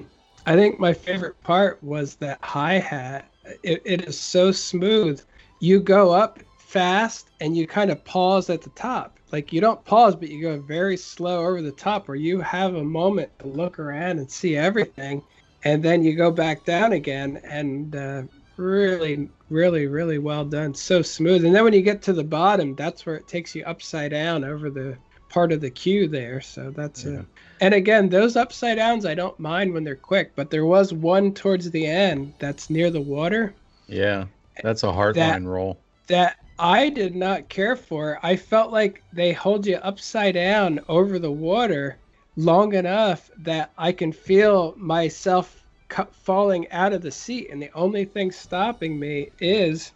i 0.47 0.55
think 0.55 0.79
my 0.79 0.93
favorite 0.93 1.43
part 1.43 1.83
was 1.83 2.15
that 2.17 2.39
hi-hat. 2.43 3.31
It, 3.63 3.83
it 3.85 4.05
is 4.05 4.21
so 4.21 4.53
smooth. 4.53 5.23
You 5.61 5.81
go 5.81 6.13
up 6.13 6.41
fast 6.59 7.31
and 7.41 7.57
you 7.57 7.67
kind 7.67 7.91
of 7.91 8.05
pause 8.05 8.51
at 8.51 8.61
the 8.61 8.71
top. 8.71 9.19
Like 9.33 9.51
you 9.51 9.63
don't 9.63 9.83
pause 9.87 10.15
but 10.15 10.29
you 10.29 10.43
go 10.43 10.61
very 10.61 10.99
slow 10.99 11.41
over 11.41 11.63
the 11.63 11.73
top 11.73 12.07
where 12.07 12.17
you 12.17 12.41
have 12.41 12.75
a 12.75 12.85
moment 12.85 13.31
to 13.39 13.47
look 13.47 13.79
around 13.79 14.19
and 14.19 14.31
see 14.31 14.57
everything 14.57 15.23
and 15.65 15.83
then 15.83 16.03
you 16.03 16.15
go 16.15 16.31
back 16.31 16.65
down 16.65 16.93
again 16.93 17.41
and 17.45 17.95
uh, 17.97 18.23
really 18.57 19.29
really 19.51 19.87
really 19.87 20.19
well 20.19 20.45
done. 20.45 20.75
So 20.75 21.03
smooth. 21.03 21.45
And 21.45 21.55
then 21.55 21.65
when 21.65 21.73
you 21.73 21.83
get 21.83 22.03
to 22.03 22.13
the 22.13 22.25
bottom 22.25 22.75
that's 22.75 23.07
where 23.07 23.17
it 23.17 23.29
takes 23.29 23.55
you 23.55 23.65
upside 23.65 24.11
down 24.11 24.45
over 24.45 24.71
the 24.71 24.97
part 25.29 25.53
of 25.53 25.61
the 25.61 25.71
queue 25.71 26.09
there. 26.09 26.41
So 26.41 26.71
that's 26.71 27.05
yeah. 27.05 27.23
and 27.61 27.75
again 27.75 28.09
those 28.09 28.37
upside 28.37 28.79
downs 28.79 29.05
i 29.05 29.15
don't 29.15 29.39
mind 29.39 29.73
when 29.73 29.85
they're 29.85 29.97
quick 29.97 30.33
but 30.37 30.51
there 30.51 30.67
was 30.67 30.93
one 30.93 31.35
towards 31.35 31.71
the 31.71 31.87
end 31.87 32.35
that's 32.39 32.71
near 32.71 32.91
the 32.91 33.01
water. 33.01 33.55
Yeah 33.87 34.27
that's 34.63 34.83
a 34.83 34.93
hard 34.93 35.15
that, 35.15 35.33
line 35.33 35.45
roll. 35.45 35.79
that 36.09 36.37
i 36.59 36.89
did 36.89 37.15
not 37.15 37.49
care 37.49 37.77
for. 37.77 38.19
I 38.23 38.37
felt 38.37 38.73
like 38.73 39.03
they 39.13 39.33
hold 39.33 39.67
you 39.67 39.77
upside 39.77 40.35
down 40.35 40.81
over 40.89 41.19
the 41.19 41.31
water 41.31 41.97
long 42.39 42.73
enough 42.75 43.31
that 43.39 43.73
I 43.77 43.91
can 43.91 44.13
feel 44.13 44.73
myself 44.77 45.65
falling 46.13 46.71
out 46.71 46.93
of 46.93 47.03
the 47.03 47.11
seat, 47.11 47.51
and 47.51 47.61
the 47.61 47.71
only 47.75 48.05
thing 48.05 48.31
stopping 48.31 48.99
me 48.99 49.31
is 49.41 49.93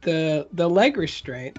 the 0.00 0.48
the 0.52 0.68
leg 0.68 0.96
restraint. 0.96 1.58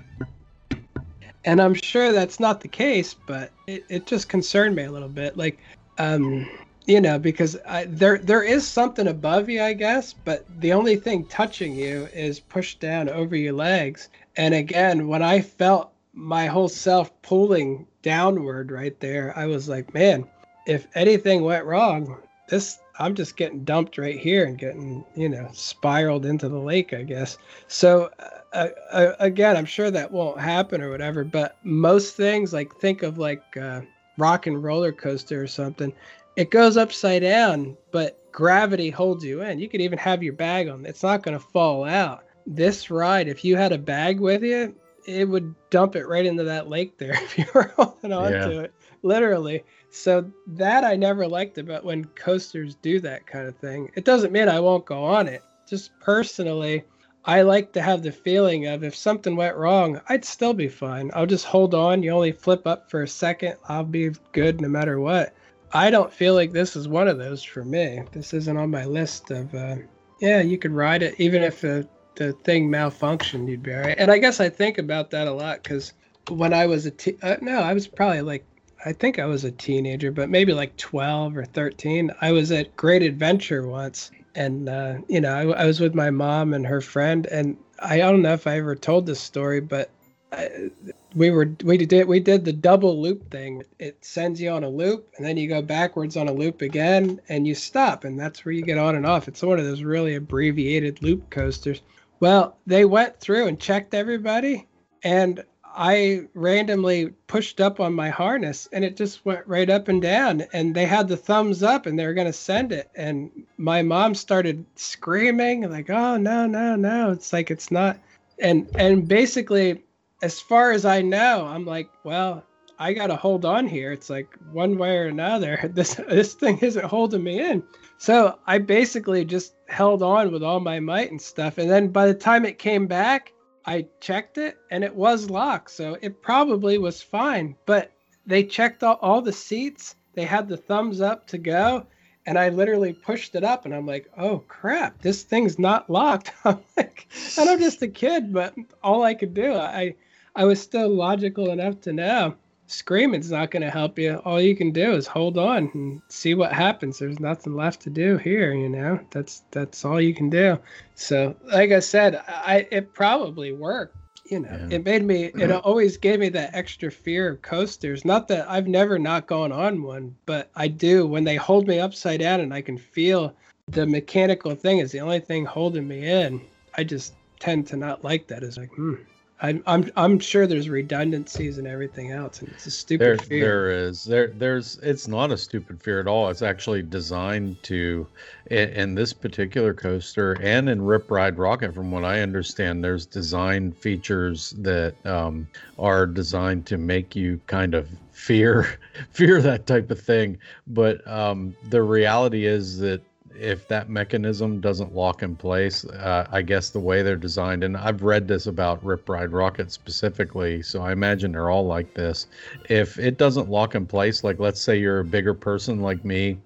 And 1.46 1.62
I'm 1.62 1.74
sure 1.74 2.12
that's 2.12 2.40
not 2.40 2.62
the 2.62 2.68
case, 2.68 3.16
but 3.26 3.52
it, 3.66 3.84
it 3.90 4.06
just 4.06 4.30
concerned 4.30 4.76
me 4.76 4.84
a 4.84 4.92
little 4.92 5.10
bit. 5.10 5.38
Like, 5.38 5.58
um, 5.98 6.48
you 6.86 7.02
know, 7.02 7.18
because 7.18 7.58
I, 7.66 7.86
there 7.86 8.18
there 8.18 8.44
is 8.44 8.68
something 8.68 9.08
above 9.08 9.48
you, 9.50 9.62
I 9.62 9.74
guess, 9.74 10.14
but 10.14 10.46
the 10.60 10.74
only 10.74 10.98
thing 10.98 11.26
touching 11.26 11.74
you 11.74 12.10
is 12.14 12.40
pushed 12.40 12.82
down 12.82 13.08
over 13.08 13.36
your 13.36 13.54
legs. 13.54 14.10
And 14.36 14.54
again, 14.54 15.08
when 15.08 15.22
I 15.22 15.40
felt 15.40 15.94
my 16.14 16.48
whole 16.48 16.70
self 16.70 17.22
pulling 17.22 17.88
downward 18.02 18.72
right 18.72 19.00
there, 19.00 19.38
I 19.38 19.46
was 19.46 19.70
like, 19.70 19.94
man, 19.94 20.28
if 20.68 20.88
anything 20.96 21.44
went 21.44 21.66
wrong, 21.66 22.18
this 22.50 22.80
I'm 23.00 23.16
just 23.16 23.38
getting 23.38 23.64
dumped 23.64 23.98
right 23.98 24.20
here 24.20 24.46
and 24.46 24.58
getting, 24.58 25.04
you 25.16 25.30
know, 25.30 25.50
spiraled 25.54 26.26
into 26.26 26.50
the 26.50 26.60
lake, 26.60 26.94
I 26.94 27.04
guess. 27.04 27.38
So 27.68 28.12
uh, 28.54 28.68
uh, 28.92 29.14
again, 29.20 29.56
I'm 29.58 29.66
sure 29.66 29.90
that 29.90 30.12
won't 30.12 30.40
happen 30.40 30.82
or 30.82 30.92
whatever, 30.92 31.24
but 31.24 31.56
most 31.64 32.16
things 32.16 32.54
like 32.54 32.76
think 32.76 33.02
of 33.02 33.18
like 33.18 33.58
uh, 33.58 33.82
rock 34.18 34.48
and 34.48 34.64
roller 34.64 34.92
coaster 34.92 35.42
or 35.42 35.48
something, 35.48 35.94
it 36.36 36.52
goes 36.52 36.78
upside 36.78 37.22
down, 37.22 37.78
but 37.92 38.20
gravity 38.32 38.90
holds 38.90 39.24
you 39.24 39.42
in. 39.42 39.60
You 39.60 39.70
could 39.70 39.82
even 39.82 39.98
have 40.00 40.24
your 40.24 40.34
bag 40.34 40.68
on. 40.68 40.86
It's 40.86 41.04
not 41.04 41.24
going 41.24 41.38
to 41.38 41.46
fall 41.46 41.86
out. 41.86 42.26
This 42.46 42.90
ride, 42.90 43.28
if 43.28 43.44
you 43.44 43.56
had 43.56 43.72
a 43.72 43.78
bag 43.78 44.20
with 44.20 44.44
you, 44.44 44.76
it 45.06 45.28
would 45.28 45.56
dump 45.70 45.96
it 45.96 46.08
right 46.08 46.26
into 46.26 46.44
that 46.44 46.70
lake 46.70 46.98
there 46.98 47.14
if 47.24 47.38
you 47.38 47.46
were 47.54 47.74
holding 47.76 48.14
on 48.14 48.32
yeah. 48.32 48.46
to 48.46 48.60
it, 48.60 48.74
literally. 49.04 49.64
So 49.90 50.32
that 50.48 50.84
I 50.84 50.96
never 50.96 51.28
liked 51.28 51.58
about 51.58 51.84
when 51.84 52.06
coasters 52.06 52.76
do 52.76 53.00
that 53.02 53.28
kind 53.28 53.48
of 53.48 53.56
thing. 53.58 53.92
It 53.96 54.06
doesn't 54.06 54.32
mean 54.32 54.50
I 54.50 54.60
won't 54.60 54.86
go 54.86 55.04
on 55.04 55.28
it. 55.28 55.44
Just 55.68 55.92
personally, 56.00 56.84
I 57.26 57.44
like 57.44 57.72
to 57.74 57.82
have 57.82 58.02
the 58.02 58.12
feeling 58.12 58.68
of 58.68 58.84
if 58.84 58.96
something 58.96 59.36
went 59.36 59.56
wrong, 59.56 60.02
I'd 60.10 60.26
still 60.26 60.54
be 60.54 60.68
fine. 60.68 61.12
I'll 61.14 61.28
just 61.28 61.46
hold 61.46 61.76
on. 61.76 62.02
You 62.02 62.12
only 62.12 62.32
flip 62.32 62.66
up 62.66 62.90
for 62.90 63.04
a 63.04 63.08
second. 63.08 63.58
I'll 63.68 63.84
be 63.84 64.12
good 64.32 64.60
no 64.60 64.68
matter 64.68 65.00
what. 65.00 65.36
I 65.74 65.90
don't 65.90 66.12
feel 66.12 66.34
like 66.34 66.52
this 66.52 66.76
is 66.76 66.88
one 66.88 67.08
of 67.08 67.18
those 67.18 67.44
for 67.44 67.64
me. 67.64 68.04
This 68.12 68.34
isn't 68.34 68.58
on 68.58 68.72
my 68.72 68.86
list 68.86 69.32
of, 69.32 69.54
uh, 69.54 69.78
yeah, 70.20 70.42
you 70.42 70.58
could 70.58 70.72
ride 70.72 71.04
it 71.04 71.16
even 71.18 71.44
if 71.44 71.62
the, 71.62 71.88
the 72.16 72.34
thing 72.34 72.70
malfunctioned, 72.70 73.50
you'd 73.50 73.64
be 73.64 73.74
all 73.74 73.82
right. 73.82 73.96
And 73.98 74.12
I 74.12 74.18
guess 74.18 74.40
I 74.40 74.50
think 74.50 74.78
about 74.78 75.12
that 75.12 75.28
a 75.28 75.34
lot 75.34 75.64
because 75.64 75.94
when 76.30 76.54
I 76.54 76.66
was 76.66 76.86
a 76.86 76.92
te- 76.92 77.18
uh, 77.22 77.38
no, 77.42 77.60
I 77.60 77.74
was 77.74 77.88
probably 77.88 78.22
like, 78.22 78.46
I 78.86 78.94
think 78.94 79.20
I 79.20 79.26
was 79.26 79.44
a 79.44 79.52
teenager, 79.52 80.12
but 80.12 80.30
maybe 80.30 80.54
like 80.54 80.76
12 80.78 81.38
or 81.38 81.46
13. 81.46 82.12
I 82.22 82.32
was 82.32 82.52
at 82.52 82.76
Great 82.76 83.04
Adventure 83.04 83.68
once 83.68 84.12
and 84.36 84.70
uh, 84.70 84.96
you 85.08 85.22
know 85.22 85.34
I, 85.34 85.64
I, 85.64 85.66
was 85.66 85.80
with 85.80 85.94
my 85.94 86.10
mom 86.10 86.54
and 86.54 86.66
her 86.66 86.82
friend 86.82 87.26
and 87.28 87.58
i 87.80 87.98
don't 87.98 88.22
know 88.22 88.34
if 88.34 88.48
i 88.48 88.58
ever 88.58 88.76
told 88.76 89.06
this 89.06 89.20
story 89.20 89.60
but 89.60 89.90
I, 90.32 90.72
we 91.14 91.30
were 91.30 91.52
we 91.64 91.78
did 91.78 92.08
we 92.08 92.20
did 92.20 92.46
the 92.46 92.54
double 92.54 93.02
loop 93.02 93.30
thing 93.30 93.64
it 93.80 94.04
sends 94.04 94.40
you 94.40 94.50
on 94.52 94.64
a 94.64 94.70
loop 94.70 95.10
and 95.18 95.26
then 95.26 95.38
you 95.38 95.50
go 95.50 95.62
backwards 95.62 96.16
on 96.16 96.30
a 96.30 96.34
loop 96.34 96.62
again 96.62 97.20
and 97.28 97.46
you 97.46 97.56
stop 97.56 98.06
and 98.06 98.20
that's 98.20 98.46
where 98.46 98.54
you 98.54 98.62
get 98.62 98.78
on 98.78 98.96
and 98.96 99.06
off 99.06 99.28
it's 99.28 99.42
one 99.42 99.60
of 99.60 99.66
those 99.66 99.84
really 99.84 100.16
abbreviated 100.16 101.02
loop 101.02 101.30
coasters 101.30 101.82
well 102.22 102.58
they 102.66 102.86
went 102.86 103.20
through 103.20 103.48
and 103.48 103.60
checked 103.60 103.94
everybody 103.94 104.66
and 105.04 105.44
I 105.74 106.28
randomly 106.34 107.10
pushed 107.28 107.62
up 107.62 107.80
on 107.80 107.94
my 107.94 108.10
harness 108.10 108.68
and 108.74 108.84
it 108.84 108.98
just 108.98 109.26
went 109.26 109.48
right 109.48 109.70
up 109.70 109.88
and 109.88 110.02
down. 110.02 110.44
And 110.54 110.76
they 110.76 110.86
had 110.86 111.08
the 111.08 111.18
thumbs 111.18 111.64
up 111.64 111.86
and 111.86 111.98
they 111.98 112.06
were 112.06 112.14
going 112.14 112.28
to 112.28 112.34
send 112.34 112.72
it. 112.72 112.90
And 112.96 113.32
my 113.58 113.82
mom 113.82 114.16
started 114.16 114.66
screaming, 114.76 115.70
like, 115.70 115.90
oh, 115.90 116.18
no, 116.18 116.46
no, 116.46 116.76
no. 116.76 117.12
It's 117.12 117.32
like, 117.32 117.52
it's 117.52 117.72
not. 117.72 117.98
And, 118.40 118.70
and 118.76 119.08
basically, 119.08 119.84
as 120.22 120.40
far 120.40 120.72
as 120.72 120.86
I 120.86 121.02
know, 121.02 121.46
I'm 121.48 121.66
like, 121.66 121.90
well, 122.04 122.44
I 122.82 122.94
got 122.94 123.08
to 123.08 123.16
hold 123.16 123.46
on 123.46 123.68
here. 123.68 123.92
It's 123.92 124.10
like 124.10 124.36
one 124.52 124.76
way 124.76 124.98
or 124.98 125.06
another, 125.06 125.70
this, 125.76 125.94
this 125.94 126.34
thing 126.34 126.58
isn't 126.62 126.84
holding 126.84 127.24
me 127.24 127.40
in. 127.40 127.62
So 128.00 128.40
I 128.48 128.58
basically 128.58 129.24
just 129.24 129.54
held 129.68 130.02
on 130.02 130.32
with 130.32 130.42
all 130.42 130.60
my 130.60 130.80
might 130.80 131.12
and 131.12 131.22
stuff. 131.22 131.60
And 131.60 131.70
then 131.70 131.90
by 131.90 132.08
the 132.08 132.16
time 132.16 132.44
it 132.44 132.58
came 132.58 132.88
back, 132.88 133.34
I 133.68 133.86
checked 134.00 134.40
it 134.40 134.58
and 134.72 134.84
it 134.84 134.96
was 134.96 135.30
locked, 135.30 135.70
so 135.70 135.96
it 136.02 136.24
probably 136.24 136.80
was 136.80 137.04
fine. 137.04 137.56
But 137.68 137.92
they 138.26 138.44
checked 138.44 138.82
all, 138.82 138.98
all 139.00 139.22
the 139.22 139.32
seats. 139.32 139.94
They 140.16 140.26
had 140.26 140.50
the 140.50 140.58
thumbs 140.58 141.02
up 141.02 141.28
to 141.28 141.38
go, 141.38 141.86
and 142.26 142.40
I 142.40 142.50
literally 142.50 142.94
pushed 142.94 143.36
it 143.36 143.44
up, 143.44 143.66
and 143.66 143.76
I'm 143.76 143.86
like, 143.86 144.10
"Oh 144.18 144.40
crap, 144.48 145.00
this 145.04 145.22
thing's 145.22 145.60
not 145.60 145.88
locked." 145.88 146.34
I'm 146.44 146.60
like, 146.76 147.08
and 147.38 147.48
I'm 147.48 147.60
just 147.60 147.84
a 147.84 147.88
kid, 147.88 148.34
but 148.34 148.56
all 148.84 149.04
I 149.04 149.14
could 149.14 149.36
do, 149.36 149.54
I, 149.54 149.94
I 150.36 150.46
was 150.46 150.60
still 150.60 150.90
logical 150.90 151.52
enough 151.52 151.80
to 151.82 151.94
know 151.94 152.36
screaming's 152.72 153.32
not 153.32 153.52
going 153.52 153.62
to 153.62 153.70
help 153.70 154.00
you. 154.00 154.16
All 154.26 154.42
you 154.42 154.56
can 154.56 154.72
do 154.72 154.94
is 154.94 155.08
hold 155.08 155.38
on 155.38 155.70
and 155.74 156.02
see 156.08 156.34
what 156.34 156.54
happens. 156.54 157.00
There's 157.00 157.20
nothing 157.20 157.56
left 157.56 157.82
to 157.82 157.90
do 157.90 158.18
here, 158.18 158.54
you 158.54 158.70
know. 158.70 159.00
That's 159.12 159.44
that's 159.52 159.84
all 159.86 160.00
you 160.00 160.14
can 160.14 160.30
do. 160.30 160.58
So, 160.96 161.36
like 161.54 161.72
I 161.72 161.80
said, 161.80 162.24
I 162.28 162.68
it 162.72 162.94
probably 162.94 163.52
worked. 163.52 163.98
You 164.26 164.40
know, 164.40 164.50
yeah. 164.70 164.78
it 164.78 164.86
made 164.86 165.04
me. 165.04 165.26
It 165.26 165.52
always 165.66 165.98
gave 165.98 166.20
me 166.20 166.30
that 166.30 166.56
extra 166.56 166.90
fear 166.90 167.30
of 167.30 167.42
coasters. 167.42 168.06
Not 168.06 168.28
that 168.30 168.50
I've 168.50 168.68
never 168.68 168.98
not 168.98 169.28
gone 169.28 169.52
on 169.52 169.84
one, 169.84 170.16
but 170.26 170.50
I 170.56 170.68
do 170.68 171.06
when 171.06 171.26
they 171.26 171.36
hold 171.36 171.68
me 171.68 171.80
upside 171.80 172.22
down 172.22 172.40
and 172.40 172.54
I 172.54 172.62
can 172.62 172.78
feel 172.78 173.36
the 173.68 173.86
mechanical 173.86 174.56
thing 174.56 174.80
is 174.80 174.92
the 174.92 175.00
only 175.00 175.20
thing 175.20 175.46
holding 175.46 175.88
me 175.88 176.10
in. 176.10 176.42
I 176.78 176.84
just 176.84 177.14
tend 177.40 177.68
to 177.68 177.76
not 177.76 178.04
like 178.04 178.28
that. 178.28 178.44
It's 178.44 178.58
like, 178.58 178.72
hmm, 178.72 178.96
I'm 179.44 179.64
I'm 179.66 179.90
I'm 179.98 180.20
sure 180.20 180.46
there's 180.46 180.70
redundancies 180.70 181.58
and 181.58 181.66
everything 181.66 182.12
else, 182.12 182.42
and 182.42 182.50
it's 182.50 182.68
a 182.68 182.72
stupid 182.72 183.04
there, 183.04 183.18
fear. 183.18 183.46
There 183.46 183.72
is 183.72 184.04
there 184.04 184.28
there's 184.28 184.78
it's 184.84 185.08
not 185.08 185.32
a 185.32 185.38
stupid 185.38 185.82
fear 185.82 186.00
at 186.00 186.08
all. 186.08 186.30
It's 186.30 186.44
actually 186.44 186.84
designed 186.84 187.62
to, 187.64 188.06
in, 188.52 188.70
in 188.70 188.96
this 188.96 189.14
particular 189.14 189.74
coaster 189.74 190.34
and 190.42 190.70
in 190.70 190.84
Rip 190.84 191.10
Ride 191.10 191.38
Rockit, 191.38 191.74
from 191.74 191.90
what 191.90 192.06
I 192.06 192.22
understand, 192.22 192.84
there's 192.84 193.08
design 193.08 193.72
features 193.72 194.52
that 194.60 194.94
um, 195.08 195.48
are 195.80 196.06
designed 196.06 196.68
to 196.68 196.78
make 196.78 197.16
you 197.16 197.42
kind 197.48 197.74
of 197.74 197.90
fear 198.12 198.78
fear 199.10 199.42
that 199.42 199.66
type 199.66 199.90
of 199.90 200.00
thing. 200.00 200.38
But 200.68 201.06
um, 201.08 201.56
the 201.70 201.82
reality 201.82 202.46
is 202.46 202.78
that 202.78 203.02
if 203.38 203.68
that 203.68 203.90
mechanism 203.90 204.60
doesn't 204.60 204.94
lock 204.94 205.24
in 205.24 205.36
place, 205.36 205.86
uh, 205.86 206.28
I 206.32 206.42
guess 206.42 206.70
the 206.70 206.80
way 206.80 207.02
they're 207.02 207.16
designed, 207.16 207.64
and 207.64 207.76
I've 207.78 208.04
read 208.04 208.28
this 208.28 208.48
about 208.48 208.84
Rip 208.84 209.08
Ride 209.10 209.32
Rockit 209.32 209.72
specifically, 209.72 210.62
so 210.62 210.82
I 210.82 210.92
imagine 210.92 211.32
they're 211.32 211.50
all 211.50 211.66
like 211.66 211.94
this. 211.94 212.28
If 212.70 212.98
it 213.00 213.18
doesn't 213.18 213.50
lock 213.50 213.76
in 213.76 213.86
place, 213.86 214.24
like 214.24 214.40
let's 214.40 214.62
say 214.62 214.78
you're 214.78 215.00
a 215.00 215.06
bigger 215.06 215.34
person 215.34 215.82
like 215.82 216.04
me, 216.06 216.38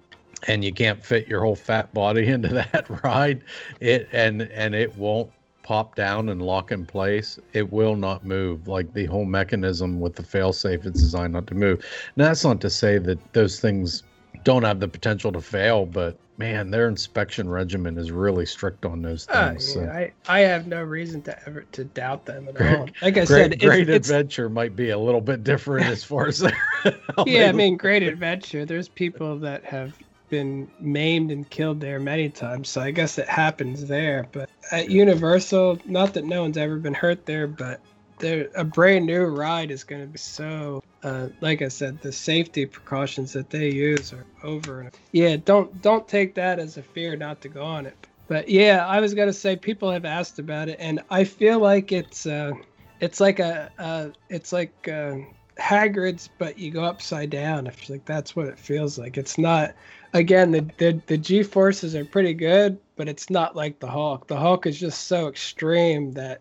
and 0.48 0.64
you 0.64 0.72
can't 0.72 1.04
fit 1.04 1.26
your 1.28 1.40
whole 1.40 1.56
fat 1.56 1.92
body 1.94 2.26
into 2.32 2.48
that 2.48 2.86
ride, 3.02 3.42
it 3.80 4.08
and 4.12 4.42
and 4.42 4.74
it 4.74 4.96
won't 4.96 5.30
pop 5.62 5.96
down 5.96 6.28
and 6.28 6.40
lock 6.40 6.70
in 6.70 6.86
place, 6.86 7.40
it 7.52 7.72
will 7.72 7.96
not 7.96 8.24
move. 8.24 8.68
Like 8.68 8.92
the 8.94 9.06
whole 9.06 9.24
mechanism 9.24 10.00
with 10.00 10.14
the 10.14 10.22
failsafe 10.22 10.86
is 10.86 10.92
designed 10.92 11.32
not 11.32 11.48
to 11.48 11.56
move. 11.56 11.84
Now 12.14 12.26
that's 12.26 12.44
not 12.44 12.60
to 12.60 12.70
say 12.70 12.98
that 12.98 13.18
those 13.32 13.58
things 13.58 14.04
don't 14.44 14.62
have 14.62 14.78
the 14.78 14.86
potential 14.86 15.32
to 15.32 15.40
fail, 15.40 15.84
but 15.84 16.16
man, 16.38 16.70
their 16.70 16.88
inspection 16.88 17.48
regimen 17.48 17.98
is 17.98 18.10
really 18.10 18.46
strict 18.46 18.84
on 18.84 19.02
those 19.02 19.24
things. 19.24 19.76
Uh, 19.76 19.80
yeah, 19.80 19.86
so. 19.86 19.90
I, 19.90 20.12
I 20.28 20.40
have 20.40 20.66
no 20.66 20.82
reason 20.82 21.22
to 21.22 21.46
ever 21.46 21.62
to 21.72 21.84
doubt 21.84 22.26
them 22.26 22.48
at 22.48 22.60
all. 22.60 22.88
Like 23.02 23.16
I 23.18 23.24
great, 23.24 23.28
said, 23.28 23.60
Great 23.60 23.88
it's, 23.88 24.08
Adventure 24.08 24.46
it's, 24.46 24.54
might 24.54 24.76
be 24.76 24.90
a 24.90 24.98
little 24.98 25.20
bit 25.20 25.44
different 25.44 25.86
as 25.86 26.04
far 26.04 26.26
as 26.26 26.38
their. 26.38 26.56
yeah, 27.26 27.48
I 27.48 27.52
mean, 27.52 27.76
Great 27.76 28.02
Adventure. 28.02 28.64
There's 28.64 28.88
people 28.88 29.38
that 29.40 29.64
have 29.64 29.96
been 30.28 30.68
maimed 30.80 31.30
and 31.30 31.48
killed 31.48 31.80
there 31.80 32.00
many 32.00 32.28
times, 32.28 32.68
so 32.68 32.80
I 32.80 32.90
guess 32.90 33.18
it 33.18 33.28
happens 33.28 33.86
there. 33.86 34.26
But 34.32 34.50
at 34.70 34.90
Universal, 34.90 35.78
not 35.84 36.14
that 36.14 36.24
no 36.24 36.42
one's 36.42 36.56
ever 36.56 36.76
been 36.76 36.94
hurt 36.94 37.26
there, 37.26 37.46
but 37.46 37.80
there 38.18 38.48
a 38.54 38.64
brand 38.64 39.06
new 39.06 39.24
ride 39.24 39.70
is 39.70 39.84
going 39.84 40.02
to 40.02 40.06
be 40.06 40.18
so 40.18 40.80
uh, 41.06 41.28
like 41.40 41.62
I 41.62 41.68
said, 41.68 42.00
the 42.00 42.10
safety 42.10 42.66
precautions 42.66 43.32
that 43.32 43.48
they 43.50 43.70
use 43.70 44.12
are 44.12 44.26
over. 44.42 44.90
Yeah, 45.12 45.36
don't 45.36 45.80
don't 45.80 46.08
take 46.08 46.34
that 46.34 46.58
as 46.58 46.78
a 46.78 46.82
fear 46.82 47.16
not 47.16 47.40
to 47.42 47.48
go 47.48 47.62
on 47.62 47.86
it. 47.86 47.94
But 48.26 48.48
yeah, 48.48 48.84
I 48.84 48.98
was 49.00 49.14
gonna 49.14 49.32
say 49.32 49.54
people 49.54 49.90
have 49.92 50.04
asked 50.04 50.40
about 50.40 50.68
it, 50.68 50.78
and 50.80 51.00
I 51.08 51.22
feel 51.22 51.60
like 51.60 51.92
it's 51.92 52.26
uh, 52.26 52.52
it's 53.00 53.20
like 53.20 53.38
a 53.38 53.70
uh, 53.78 54.08
it's 54.30 54.52
like 54.52 54.88
uh, 54.88 55.18
Hagrid's, 55.60 56.28
but 56.38 56.58
you 56.58 56.72
go 56.72 56.82
upside 56.82 57.30
down. 57.30 57.68
I 57.68 57.70
feel 57.70 57.94
like 57.94 58.04
that's 58.04 58.34
what 58.34 58.48
it 58.48 58.58
feels 58.58 58.98
like. 58.98 59.16
It's 59.16 59.38
not. 59.38 59.74
Again, 60.12 60.50
the 60.50 60.68
the, 60.78 61.00
the 61.06 61.18
G 61.18 61.44
forces 61.44 61.94
are 61.94 62.04
pretty 62.04 62.34
good, 62.34 62.80
but 62.96 63.08
it's 63.08 63.30
not 63.30 63.54
like 63.54 63.78
the 63.78 63.86
Hulk. 63.86 64.26
The 64.26 64.36
Hulk 64.36 64.66
is 64.66 64.80
just 64.80 65.06
so 65.06 65.28
extreme 65.28 66.12
that 66.12 66.40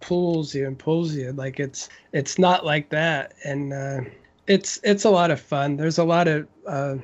pulls 0.00 0.54
you 0.54 0.66
and 0.66 0.78
pulls 0.78 1.14
you. 1.14 1.32
Like 1.32 1.60
it's 1.60 1.88
it's 2.12 2.38
not 2.38 2.64
like 2.64 2.90
that. 2.90 3.34
And 3.44 3.72
uh, 3.72 4.00
it's 4.46 4.78
it's 4.82 5.04
a 5.04 5.10
lot 5.10 5.30
of 5.30 5.40
fun. 5.40 5.76
There's 5.76 5.98
a 5.98 6.04
lot 6.04 6.28
of 6.28 6.46
uh, 6.66 6.96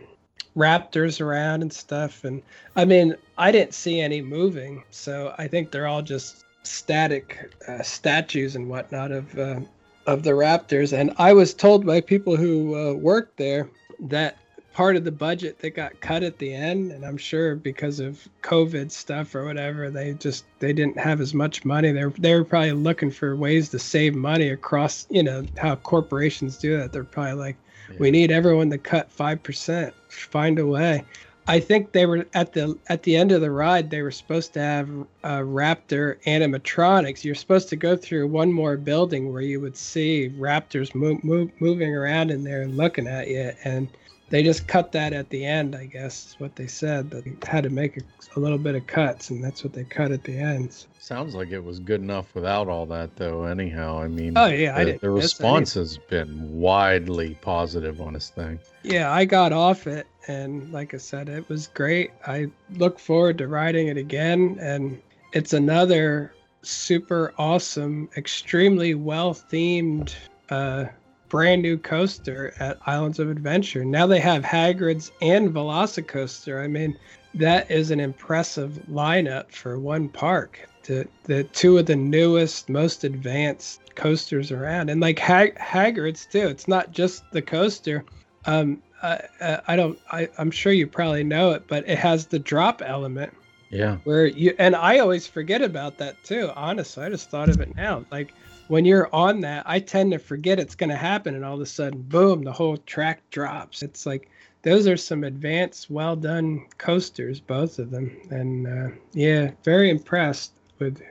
raptors 0.57 1.21
around 1.21 1.63
and 1.63 1.73
stuff. 1.73 2.25
And 2.25 2.43
i 2.77 2.85
mean 2.85 3.17
i 3.39 3.51
didn't 3.51 3.75
see 3.75 4.01
any 4.01 4.21
moving. 4.21 4.85
So 4.91 5.35
i 5.39 5.49
think 5.49 5.71
they're 5.71 5.87
all 5.87 6.03
just 6.03 6.45
static 6.63 7.53
uh, 7.67 7.83
statues 7.83 8.55
and 8.57 8.69
whatnot 8.69 9.13
of 9.13 9.39
uh, 9.39 9.61
of 10.07 10.23
the 10.23 10.33
raptors. 10.33 10.97
And 10.97 11.13
i 11.19 11.33
was 11.33 11.55
told 11.55 11.87
by 11.87 12.01
people 12.01 12.37
who 12.37 12.77
uh, 12.77 12.93
worked 12.95 13.37
there 13.37 13.69
that 14.01 14.37
part 14.73 14.97
of 14.97 15.05
the 15.05 15.13
budget 15.13 15.59
that 15.59 15.71
got 15.71 16.01
cut 16.01 16.23
at 16.23 16.39
the 16.39 16.53
end 16.53 16.93
and 16.93 17.05
i'm 17.05 17.17
sure 17.17 17.55
because 17.55 18.01
of 18.01 18.27
covid 18.43 18.91
stuff 18.91 19.35
or 19.35 19.45
whatever 19.45 19.91
they 19.91 20.15
just 20.15 20.45
they 20.59 20.73
didn't 20.73 20.99
have 20.99 21.21
as 21.21 21.35
much 21.35 21.65
money 21.65 21.93
they 21.93 22.05
were, 22.05 22.15
they 22.19 22.35
were 22.35 22.45
probably 22.45 22.73
looking 22.73 23.11
for 23.11 23.37
ways 23.37 23.69
to 23.69 23.79
save 23.79 24.15
money 24.15 24.49
across 24.49 25.07
you 25.11 25.23
know 25.23 25.45
how 25.59 25.77
corporations 25.77 26.57
do 26.57 26.77
that 26.77 26.93
they're 26.93 27.05
probably 27.05 27.35
like 27.35 27.57
yeah. 27.91 27.97
we 27.99 28.11
need 28.11 28.31
everyone 28.31 28.71
to 28.71 28.79
cut 28.79 29.15
5% 29.15 29.93
find 30.09 30.59
a 30.59 30.67
way 30.67 31.05
i 31.47 31.61
think 31.61 31.93
they 31.93 32.07
were 32.07 32.27
at 32.35 32.53
the 32.53 32.79
at 32.89 33.03
the 33.03 33.17
end 33.17 33.33
of 33.33 33.41
the 33.41 33.51
ride 33.51 33.91
they 33.91 34.03
were 34.03 34.11
supposed 34.11 34.55
to 34.55 34.61
have 34.61 34.89
uh, 35.25 35.39
Raptor 35.39 36.23
animatronics, 36.25 37.25
you're 37.25 37.35
supposed 37.35 37.69
to 37.69 37.77
go 37.77 37.97
through 37.97 38.27
one 38.27 38.53
more 38.53 38.77
building 38.77 39.33
where 39.33 39.43
you 39.43 39.61
would 39.61 39.77
see 39.77 40.33
Raptors 40.37 40.95
move, 40.95 41.23
move, 41.23 41.51
moving 41.61 41.95
around 41.95 42.31
in 42.31 42.43
there 42.43 42.63
and 42.63 42.77
looking 42.77 43.07
at 43.07 43.29
you. 43.29 43.53
And 43.65 43.89
they 44.33 44.43
just 44.43 44.67
cut 44.67 44.93
that 44.93 45.13
at 45.13 45.29
the 45.29 45.45
end, 45.45 45.77
I 45.77 45.85
guess, 45.85 46.29
is 46.29 46.41
what 46.41 46.57
they 46.57 46.67
said. 46.67 47.11
That 47.11 47.25
they 47.27 47.35
had 47.47 47.65
to 47.65 47.71
make 47.71 47.99
a, 47.99 48.01
a 48.35 48.41
little 48.41 48.57
bit 48.57 48.75
of 48.75 48.87
cuts, 48.87 49.29
and 49.29 49.45
that's 49.45 49.63
what 49.63 49.75
they 49.75 49.85
cut 49.85 50.11
at 50.11 50.25
the 50.25 50.39
end. 50.39 50.87
Sounds 50.99 51.35
like 51.35 51.51
it 51.51 51.63
was 51.63 51.79
good 51.79 52.01
enough 52.01 52.35
without 52.35 52.67
all 52.67 52.87
that, 52.87 53.15
though. 53.17 53.45
Anyhow, 53.45 54.01
I 54.01 54.09
mean, 54.09 54.33
oh 54.39 54.47
yeah, 54.47 54.83
the, 54.85 54.95
I. 54.95 54.97
The 54.97 55.11
response 55.11 55.75
has 55.75 55.99
been 55.99 56.59
widely 56.59 57.35
positive 57.43 58.01
on 58.01 58.15
this 58.15 58.31
thing. 58.31 58.59
Yeah, 58.83 59.13
I 59.13 59.27
got 59.27 59.53
off 59.53 59.87
it, 59.87 60.07
and 60.27 60.73
like 60.73 60.95
I 60.95 60.97
said, 60.97 61.29
it 61.29 61.47
was 61.51 61.67
great. 61.67 62.13
I 62.27 62.47
look 62.77 62.99
forward 62.99 63.37
to 63.37 63.49
riding 63.49 63.89
it 63.89 63.99
again, 63.99 64.57
and 64.63 65.03
it's 65.35 65.53
another 65.53 66.33
super 66.63 67.35
awesome, 67.37 68.09
extremely 68.17 68.95
well 68.95 69.35
themed 69.35 70.15
uh, 70.49 70.87
brand 71.33 71.63
new 71.63 71.79
coaster 71.79 72.53
at 72.61 72.79
Islands 72.85 73.19
of 73.19 73.31
Adventure. 73.31 73.87
Now 73.87 74.07
they 74.07 74.21
have 74.21 74.43
Hagrid's 74.43 75.11
and 75.23 75.51
Velocicoaster. 75.51 76.63
I 76.63 76.69
mean, 76.69 76.95
that 77.33 77.71
is 77.71 77.91
an 77.91 78.01
impressive 78.01 78.79
lineup 78.91 79.51
for 79.51 79.79
one 79.79 80.11
park. 80.11 80.69
The, 80.85 81.09
the 81.25 81.45
two 81.45 81.79
of 81.79 81.87
the 81.87 81.97
newest, 81.97 82.69
most 82.69 83.05
advanced 83.05 83.81
coasters 83.95 84.53
around, 84.53 84.91
and 84.91 85.01
like 85.01 85.19
Hag- 85.19 85.57
Hagrid's 85.57 86.27
too. 86.27 86.49
It's 86.49 86.69
not 86.69 86.93
just 86.93 87.25
the 87.31 87.41
coaster. 87.41 88.05
Um, 88.45 88.83
I, 89.03 89.23
I 89.69 89.75
don't. 89.75 89.99
I, 90.11 90.29
I'm 90.37 90.51
sure 90.51 90.73
you 90.73 90.87
probably 90.87 91.25
know 91.25 91.53
it, 91.53 91.67
but 91.67 91.89
it 91.89 91.99
has 91.99 92.27
the 92.27 92.39
drop 92.39 92.83
element. 92.85 93.33
Yeah. 93.71 93.97
Where 94.05 94.27
you 94.27 94.55
and 94.59 94.77
I 94.77 94.99
always 94.99 95.27
forget 95.27 95.63
about 95.63 95.97
that 95.97 96.23
too. 96.25 96.51
Honestly, 96.55 97.05
I 97.05 97.09
just 97.09 97.31
thought 97.31 97.49
of 97.49 97.59
it 97.61 97.75
now. 97.75 98.05
Like 98.11 98.35
when 98.73 98.87
you're 98.87 99.15
on 99.15 99.43
that, 99.43 99.65
I 99.67 99.81
tend 99.81 100.13
to 100.13 100.19
forget 100.19 100.59
it's 100.59 100.75
going 100.75 100.89
to 100.89 100.97
happen, 100.97 101.35
and 101.35 101.45
all 101.45 101.57
of 101.57 101.61
a 101.61 101.67
sudden, 101.67 102.01
boom, 102.01 102.43
the 102.43 102.53
whole 102.53 102.79
track 102.79 103.21
drops. 103.29 103.83
It's 103.83 104.07
like 104.07 104.31
those 104.63 104.87
are 104.87 104.97
some 104.97 105.25
advanced, 105.25 105.91
well 105.91 106.17
done 106.17 106.65
coasters, 106.79 107.39
both 107.39 107.79
of 107.79 107.91
them, 107.91 108.17
and 108.31 108.67
uh, 108.67 108.97
yeah, 109.13 109.51
very 109.63 109.91
impressed 109.91 110.53
with 110.79 111.03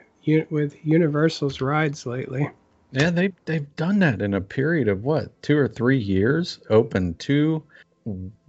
with 0.49 0.75
Universal's 0.83 1.61
rides 1.61 2.07
lately. 2.07 2.49
Yeah, 2.93 3.11
they 3.11 3.31
they've 3.45 3.75
done 3.75 3.99
that 3.99 4.23
in 4.23 4.33
a 4.33 4.41
period 4.41 4.87
of 4.87 5.03
what 5.03 5.39
two 5.43 5.55
or 5.55 5.67
three 5.67 5.99
years. 5.99 6.57
Open 6.71 7.13
two, 7.19 7.61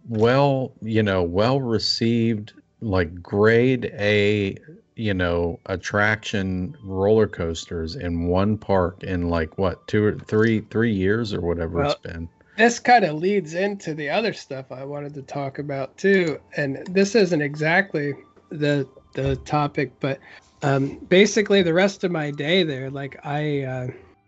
well, 0.08 0.72
you 0.80 1.02
know, 1.02 1.22
well 1.22 1.60
received, 1.60 2.54
like 2.80 3.22
grade 3.22 3.92
A 3.92 4.56
you 5.02 5.12
know 5.12 5.58
attraction 5.66 6.76
roller 6.84 7.26
coasters 7.26 7.96
in 7.96 8.28
one 8.28 8.56
park 8.56 9.02
in 9.02 9.28
like 9.28 9.58
what 9.58 9.84
two 9.88 10.04
or 10.04 10.16
three 10.16 10.60
three 10.70 10.92
years 10.92 11.34
or 11.34 11.40
whatever 11.40 11.78
well, 11.78 11.90
it's 11.90 12.00
been. 12.00 12.28
this 12.56 12.78
kind 12.78 13.04
of 13.04 13.16
leads 13.16 13.54
into 13.54 13.94
the 13.94 14.08
other 14.08 14.32
stuff 14.32 14.70
i 14.70 14.84
wanted 14.84 15.12
to 15.12 15.22
talk 15.22 15.58
about 15.58 15.96
too 15.98 16.38
and 16.56 16.86
this 16.86 17.16
isn't 17.16 17.42
exactly 17.42 18.14
the 18.50 18.88
the 19.14 19.34
topic 19.36 19.92
but 19.98 20.20
um, 20.62 20.98
basically 21.08 21.62
the 21.62 21.74
rest 21.74 22.04
of 22.04 22.12
my 22.12 22.30
day 22.30 22.62
there 22.62 22.88
like 22.88 23.18
i 23.24 23.62
uh, 23.62 23.86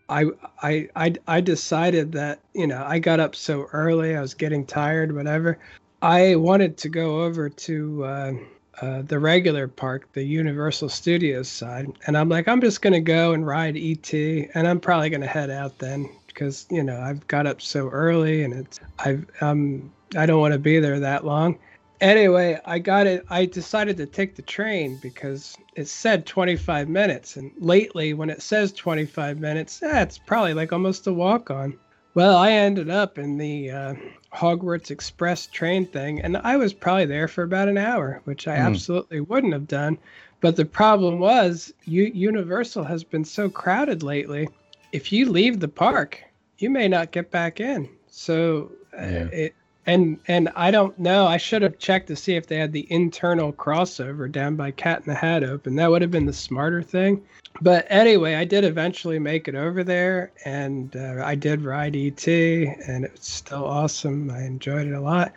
I, 0.08 0.26
I 0.62 0.88
I 0.96 1.14
I 1.26 1.40
decided 1.40 2.12
that 2.12 2.40
you 2.52 2.66
know 2.66 2.84
I 2.87 2.98
got 2.98 3.20
up 3.20 3.34
so 3.34 3.68
early 3.72 4.14
I 4.16 4.20
was 4.20 4.34
getting 4.34 4.66
tired 4.66 5.14
whatever 5.14 5.58
I 6.02 6.34
wanted 6.34 6.76
to 6.78 6.90
go 6.90 7.22
over 7.22 7.48
to 7.48 8.04
uh, 8.04 8.32
uh, 8.80 9.02
the 9.02 9.18
regular 9.18 9.68
park, 9.68 10.12
the 10.12 10.24
Universal 10.24 10.88
Studios 10.88 11.48
side, 11.48 11.87
and 12.06 12.16
I'm 12.16 12.28
like, 12.28 12.48
I'm 12.48 12.60
just 12.60 12.82
gonna 12.82 13.00
go 13.00 13.32
and 13.32 13.46
ride 13.46 13.76
ET, 13.76 14.12
and 14.12 14.66
I'm 14.66 14.80
probably 14.80 15.10
gonna 15.10 15.26
head 15.26 15.50
out 15.50 15.78
then 15.78 16.08
because 16.34 16.66
you 16.70 16.82
know 16.82 17.00
I've 17.00 17.26
got 17.28 17.46
up 17.46 17.62
so 17.62 17.88
early 17.88 18.42
and 18.42 18.52
it's 18.52 18.80
I've 18.98 19.24
um 19.40 19.92
I 20.16 20.26
don't 20.26 20.40
want 20.40 20.52
to 20.52 20.58
be 20.58 20.80
there 20.80 21.00
that 21.00 21.24
long. 21.24 21.58
Anyway, 22.00 22.60
I 22.66 22.80
got 22.80 23.06
it. 23.06 23.24
I 23.30 23.46
decided 23.46 23.96
to 23.96 24.06
take 24.06 24.37
the 24.37 24.42
train 24.42 24.98
because 25.00 25.56
it 25.74 25.88
said 25.88 26.26
25 26.26 26.88
minutes, 26.88 27.37
and 27.37 27.50
lately 27.58 28.14
when 28.14 28.30
it 28.30 28.42
says 28.42 28.72
25 28.72 29.38
minutes, 29.38 29.82
eh, 29.82 30.06
probably 30.26 30.54
like 30.54 30.72
almost 30.72 31.06
a 31.06 31.12
walk 31.12 31.50
on. 31.50 31.78
Well, 32.14 32.37
I 32.37 32.52
ended 32.52 32.90
up 32.90 33.18
in 33.18 33.38
the 33.38 33.70
uh, 33.70 33.94
Hogwarts 34.34 34.90
Express 34.90 35.46
train 35.46 35.86
thing, 35.86 36.20
and 36.20 36.36
I 36.36 36.56
was 36.56 36.74
probably 36.74 37.06
there 37.06 37.28
for 37.28 37.42
about 37.42 37.68
an 37.68 37.78
hour, 37.78 38.20
which 38.24 38.48
I 38.48 38.56
mm. 38.56 38.66
absolutely 38.66 39.20
wouldn't 39.20 39.52
have 39.52 39.68
done. 39.68 39.98
But 40.40 40.56
the 40.56 40.64
problem 40.64 41.18
was, 41.20 41.72
U- 41.84 42.12
Universal 42.12 42.84
has 42.84 43.04
been 43.04 43.24
so 43.24 43.48
crowded 43.48 44.02
lately. 44.02 44.48
If 44.92 45.12
you 45.12 45.30
leave 45.30 45.60
the 45.60 45.68
park, 45.68 46.22
you 46.58 46.68
may 46.68 46.88
not 46.88 47.12
get 47.12 47.30
back 47.30 47.60
in. 47.60 47.88
So 48.08 48.72
uh, 48.92 49.02
yeah. 49.02 49.28
it, 49.32 49.54
and 49.86 50.18
and 50.26 50.50
I 50.56 50.70
don't 50.70 50.98
know. 50.98 51.26
I 51.26 51.36
should 51.36 51.62
have 51.62 51.78
checked 51.78 52.08
to 52.08 52.16
see 52.16 52.36
if 52.36 52.46
they 52.46 52.56
had 52.56 52.72
the 52.72 52.86
internal 52.90 53.52
crossover 53.52 54.30
down 54.30 54.56
by 54.56 54.70
Cat 54.70 55.00
in 55.00 55.06
the 55.06 55.14
Hat 55.14 55.44
open. 55.44 55.76
That 55.76 55.90
would 55.90 56.02
have 56.02 56.10
been 56.10 56.26
the 56.26 56.32
smarter 56.32 56.82
thing. 56.82 57.22
But 57.60 57.86
anyway, 57.88 58.34
I 58.34 58.44
did 58.44 58.64
eventually 58.64 59.18
make 59.18 59.46
it 59.46 59.54
over 59.54 59.84
there, 59.84 60.32
and 60.44 60.94
uh, 60.96 61.22
I 61.24 61.36
did 61.36 61.62
ride 61.62 61.94
ET, 61.94 62.26
and 62.26 63.04
it 63.04 63.12
was 63.12 63.22
still 63.22 63.64
awesome. 63.64 64.30
I 64.30 64.42
enjoyed 64.42 64.88
it 64.88 64.92
a 64.92 65.00
lot. 65.00 65.32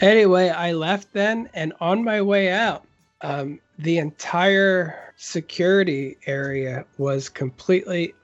Anyway, 0.00 0.48
I 0.48 0.72
left 0.72 1.12
then, 1.12 1.48
and 1.54 1.72
on 1.80 2.02
my 2.02 2.22
way 2.22 2.50
out, 2.50 2.86
um, 3.20 3.60
the 3.78 3.98
entire 3.98 5.14
security 5.16 6.16
area 6.26 6.84
was 6.98 7.28
completely 7.28 8.14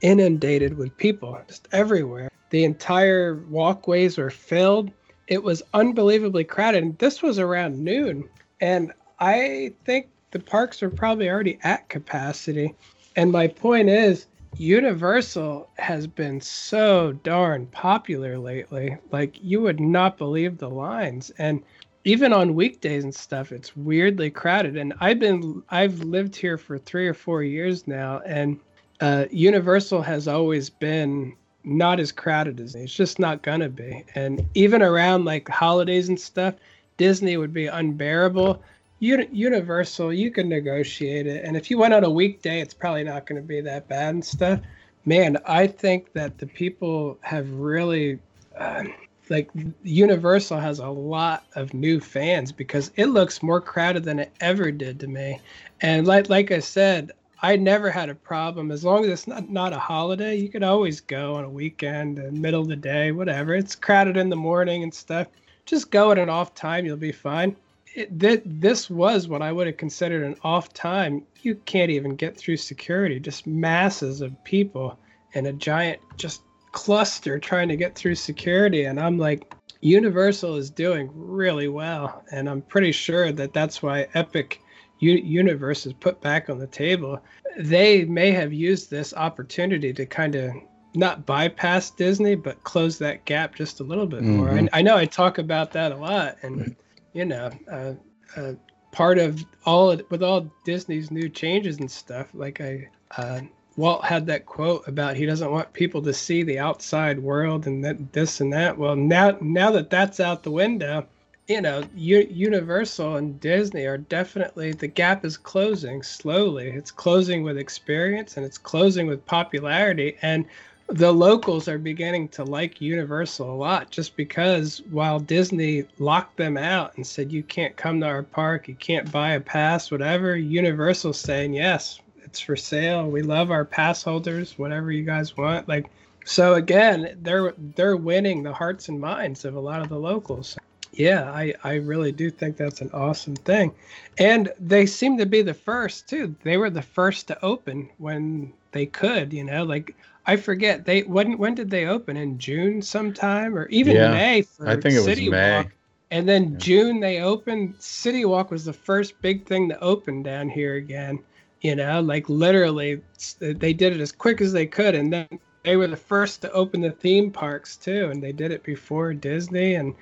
inundated 0.00 0.78
with 0.78 0.96
people, 0.96 1.38
just 1.46 1.68
everywhere. 1.72 2.30
The 2.50 2.64
entire 2.64 3.42
walkways 3.50 4.16
were 4.16 4.30
filled 4.30 4.92
it 5.26 5.42
was 5.42 5.62
unbelievably 5.72 6.44
crowded. 6.44 6.82
And 6.82 6.98
this 6.98 7.22
was 7.22 7.38
around 7.38 7.82
noon. 7.82 8.28
And 8.60 8.92
I 9.18 9.72
think 9.84 10.08
the 10.30 10.38
parks 10.38 10.82
are 10.82 10.90
probably 10.90 11.28
already 11.28 11.58
at 11.62 11.88
capacity. 11.88 12.74
And 13.16 13.30
my 13.30 13.46
point 13.46 13.88
is, 13.88 14.26
Universal 14.56 15.68
has 15.78 16.06
been 16.06 16.40
so 16.40 17.12
darn 17.12 17.66
popular 17.66 18.38
lately. 18.38 18.96
Like, 19.10 19.42
you 19.42 19.60
would 19.62 19.80
not 19.80 20.16
believe 20.16 20.58
the 20.58 20.70
lines. 20.70 21.30
And 21.38 21.62
even 22.04 22.32
on 22.32 22.54
weekdays 22.54 23.02
and 23.02 23.14
stuff, 23.14 23.50
it's 23.50 23.76
weirdly 23.76 24.30
crowded. 24.30 24.76
And 24.76 24.94
I've 25.00 25.18
been, 25.18 25.62
I've 25.70 26.00
lived 26.00 26.36
here 26.36 26.58
for 26.58 26.78
three 26.78 27.08
or 27.08 27.14
four 27.14 27.42
years 27.42 27.88
now. 27.88 28.20
And 28.26 28.60
uh, 29.00 29.24
Universal 29.30 30.02
has 30.02 30.28
always 30.28 30.70
been 30.70 31.34
not 31.64 31.98
as 31.98 32.12
crowded 32.12 32.60
as 32.60 32.74
it's 32.74 32.94
just 32.94 33.18
not 33.18 33.42
gonna 33.42 33.68
be. 33.68 34.04
And 34.14 34.46
even 34.54 34.82
around 34.82 35.24
like 35.24 35.48
holidays 35.48 36.08
and 36.08 36.20
stuff, 36.20 36.54
Disney 36.96 37.36
would 37.36 37.52
be 37.52 37.66
unbearable. 37.66 38.62
Uni- 39.00 39.28
Universal, 39.32 40.12
you 40.12 40.30
can 40.30 40.48
negotiate 40.48 41.26
it, 41.26 41.44
and 41.44 41.56
if 41.56 41.70
you 41.70 41.78
went 41.78 41.94
on 41.94 42.04
a 42.04 42.10
weekday, 42.10 42.60
it's 42.60 42.74
probably 42.74 43.04
not 43.04 43.26
going 43.26 43.40
to 43.40 43.46
be 43.46 43.60
that 43.60 43.88
bad 43.88 44.14
and 44.14 44.24
stuff. 44.24 44.60
Man, 45.04 45.36
I 45.46 45.66
think 45.66 46.12
that 46.12 46.38
the 46.38 46.46
people 46.46 47.18
have 47.20 47.50
really, 47.50 48.18
uh, 48.56 48.84
like, 49.28 49.50
Universal 49.82 50.58
has 50.58 50.78
a 50.78 50.88
lot 50.88 51.44
of 51.56 51.74
new 51.74 52.00
fans 52.00 52.52
because 52.52 52.90
it 52.96 53.06
looks 53.06 53.42
more 53.42 53.60
crowded 53.60 54.04
than 54.04 54.18
it 54.18 54.32
ever 54.40 54.70
did 54.70 55.00
to 55.00 55.06
me. 55.06 55.40
And 55.82 56.06
like 56.06 56.30
like 56.30 56.50
I 56.52 56.60
said, 56.60 57.12
I 57.44 57.56
never 57.56 57.90
had 57.90 58.08
a 58.08 58.14
problem 58.14 58.70
as 58.70 58.86
long 58.86 59.04
as 59.04 59.10
it's 59.10 59.26
not 59.26 59.50
not 59.50 59.74
a 59.74 59.78
holiday. 59.78 60.34
You 60.34 60.48
could 60.48 60.62
always 60.62 61.02
go 61.02 61.34
on 61.34 61.44
a 61.44 61.50
weekend, 61.50 62.18
in 62.18 62.40
middle 62.40 62.62
of 62.62 62.68
the 62.68 62.76
day, 62.76 63.12
whatever. 63.12 63.54
It's 63.54 63.74
crowded 63.74 64.16
in 64.16 64.30
the 64.30 64.36
morning 64.36 64.82
and 64.82 64.94
stuff. 64.94 65.26
Just 65.66 65.90
go 65.90 66.10
at 66.10 66.18
an 66.18 66.30
off 66.30 66.54
time, 66.54 66.86
you'll 66.86 66.96
be 66.96 67.12
fine. 67.12 67.54
It, 67.94 68.18
th- 68.18 68.40
this 68.46 68.88
was 68.88 69.28
what 69.28 69.42
I 69.42 69.52
would 69.52 69.66
have 69.66 69.76
considered 69.76 70.22
an 70.24 70.36
off 70.42 70.72
time. 70.72 71.22
You 71.42 71.56
can't 71.66 71.90
even 71.90 72.16
get 72.16 72.34
through 72.34 72.56
security. 72.56 73.20
Just 73.20 73.46
masses 73.46 74.22
of 74.22 74.42
people 74.44 74.98
and 75.34 75.46
a 75.46 75.52
giant 75.52 76.00
just 76.16 76.40
cluster 76.72 77.38
trying 77.38 77.68
to 77.68 77.76
get 77.76 77.94
through 77.94 78.14
security. 78.14 78.84
And 78.84 78.98
I'm 78.98 79.18
like, 79.18 79.54
Universal 79.82 80.56
is 80.56 80.70
doing 80.70 81.10
really 81.12 81.68
well, 81.68 82.24
and 82.32 82.48
I'm 82.48 82.62
pretty 82.62 82.92
sure 82.92 83.32
that 83.32 83.52
that's 83.52 83.82
why 83.82 84.08
Epic 84.14 84.62
universe 85.00 85.86
is 85.86 85.92
put 85.92 86.20
back 86.20 86.48
on 86.48 86.58
the 86.58 86.66
table, 86.66 87.20
they 87.58 88.04
may 88.04 88.30
have 88.30 88.52
used 88.52 88.90
this 88.90 89.14
opportunity 89.14 89.92
to 89.92 90.06
kind 90.06 90.34
of 90.34 90.52
not 90.94 91.26
bypass 91.26 91.90
Disney, 91.90 92.34
but 92.34 92.62
close 92.64 92.98
that 92.98 93.24
gap 93.24 93.54
just 93.54 93.80
a 93.80 93.84
little 93.84 94.06
bit 94.06 94.20
mm-hmm. 94.20 94.36
more. 94.36 94.50
I, 94.50 94.68
I, 94.72 94.82
know 94.82 94.96
I 94.96 95.06
talk 95.06 95.38
about 95.38 95.72
that 95.72 95.92
a 95.92 95.96
lot, 95.96 96.36
and 96.42 96.76
you 97.12 97.24
know, 97.24 97.50
uh, 97.70 97.94
uh, 98.36 98.52
part 98.92 99.18
of 99.18 99.44
all 99.66 99.96
with 100.10 100.22
all 100.22 100.50
Disney's 100.64 101.10
new 101.10 101.28
changes 101.28 101.78
and 101.78 101.90
stuff, 101.90 102.28
like 102.34 102.60
I. 102.60 102.88
Uh, 103.16 103.40
Walt 103.76 104.04
had 104.04 104.24
that 104.26 104.46
quote 104.46 104.86
about 104.86 105.16
he 105.16 105.26
doesn't 105.26 105.50
want 105.50 105.72
people 105.72 106.00
to 106.02 106.14
see 106.14 106.44
the 106.44 106.60
outside 106.60 107.18
world 107.18 107.66
and 107.66 107.84
that 107.84 108.12
this 108.12 108.40
and 108.40 108.52
that. 108.52 108.78
Well, 108.78 108.94
now 108.94 109.36
now 109.40 109.72
that 109.72 109.90
that's 109.90 110.20
out 110.20 110.44
the 110.44 110.52
window, 110.52 111.08
you 111.46 111.60
know, 111.60 111.82
U- 111.94 112.26
Universal 112.30 113.16
and 113.16 113.38
Disney 113.40 113.84
are 113.84 113.98
definitely 113.98 114.72
the 114.72 114.86
gap 114.86 115.24
is 115.24 115.36
closing 115.36 116.02
slowly. 116.02 116.68
It's 116.70 116.90
closing 116.90 117.42
with 117.42 117.58
experience 117.58 118.36
and 118.36 118.46
it's 118.46 118.58
closing 118.58 119.06
with 119.06 119.24
popularity. 119.26 120.16
And 120.22 120.46
the 120.88 121.12
locals 121.12 121.68
are 121.68 121.78
beginning 121.78 122.28
to 122.28 122.44
like 122.44 122.80
Universal 122.80 123.52
a 123.52 123.56
lot 123.56 123.90
just 123.90 124.16
because 124.16 124.82
while 124.90 125.18
Disney 125.18 125.84
locked 125.98 126.36
them 126.36 126.56
out 126.56 126.96
and 126.96 127.06
said, 127.06 127.32
you 127.32 127.42
can't 127.42 127.76
come 127.76 128.00
to 128.00 128.06
our 128.06 128.22
park, 128.22 128.68
you 128.68 128.74
can't 128.74 129.10
buy 129.10 129.32
a 129.32 129.40
pass, 129.40 129.90
whatever, 129.90 130.36
Universal's 130.36 131.18
saying, 131.18 131.54
yes, 131.54 132.00
it's 132.22 132.40
for 132.40 132.56
sale. 132.56 133.08
We 133.08 133.22
love 133.22 133.50
our 133.50 133.64
pass 133.64 134.02
holders, 134.02 134.58
whatever 134.58 134.92
you 134.92 135.04
guys 135.04 135.36
want. 135.36 135.68
Like, 135.68 135.90
so 136.26 136.54
again, 136.54 137.18
they're 137.22 137.52
they're 137.76 137.98
winning 137.98 138.42
the 138.42 138.52
hearts 138.52 138.88
and 138.88 138.98
minds 138.98 139.44
of 139.44 139.56
a 139.56 139.60
lot 139.60 139.82
of 139.82 139.90
the 139.90 139.98
locals. 139.98 140.56
Yeah, 140.96 141.30
I, 141.30 141.54
I 141.64 141.74
really 141.74 142.12
do 142.12 142.30
think 142.30 142.56
that's 142.56 142.80
an 142.80 142.90
awesome 142.92 143.36
thing. 143.36 143.74
And 144.18 144.52
they 144.60 144.86
seem 144.86 145.18
to 145.18 145.26
be 145.26 145.42
the 145.42 145.54
first 145.54 146.08
too. 146.08 146.34
They 146.42 146.56
were 146.56 146.70
the 146.70 146.82
first 146.82 147.28
to 147.28 147.44
open 147.44 147.90
when 147.98 148.52
they 148.72 148.86
could, 148.86 149.32
you 149.32 149.44
know, 149.44 149.64
like 149.64 149.96
I 150.26 150.36
forget 150.36 150.84
they 150.84 151.02
when 151.02 151.36
when 151.38 151.54
did 151.54 151.70
they 151.70 151.86
open 151.86 152.16
in 152.16 152.38
June 152.38 152.80
sometime 152.80 153.56
or 153.56 153.66
even 153.68 153.96
yeah, 153.96 154.10
May 154.10 154.42
for 154.42 154.68
I 154.68 154.74
think 154.74 154.94
it 154.94 155.02
City 155.02 155.28
was 155.28 155.32
May. 155.32 155.56
Walk. 155.56 155.72
And 156.10 156.28
then 156.28 156.52
yeah. 156.52 156.58
June 156.58 157.00
they 157.00 157.20
opened 157.20 157.74
City 157.78 158.24
Walk 158.24 158.50
was 158.50 158.64
the 158.64 158.72
first 158.72 159.20
big 159.20 159.46
thing 159.46 159.68
to 159.68 159.80
open 159.80 160.22
down 160.22 160.48
here 160.48 160.76
again. 160.76 161.18
You 161.60 161.76
know, 161.76 162.00
like 162.00 162.28
literally 162.28 163.00
they 163.40 163.72
did 163.72 163.94
it 163.94 164.00
as 164.00 164.12
quick 164.12 164.40
as 164.40 164.52
they 164.52 164.66
could 164.66 164.94
and 164.94 165.12
then 165.12 165.28
they 165.64 165.76
were 165.76 165.86
the 165.86 165.96
first 165.96 166.42
to 166.42 166.52
open 166.52 166.82
the 166.82 166.90
theme 166.90 167.30
parks 167.30 167.76
too 167.76 168.10
and 168.10 168.22
they 168.22 168.32
did 168.32 168.50
it 168.50 168.62
before 168.62 169.14
Disney 169.14 169.74
and 169.74 169.94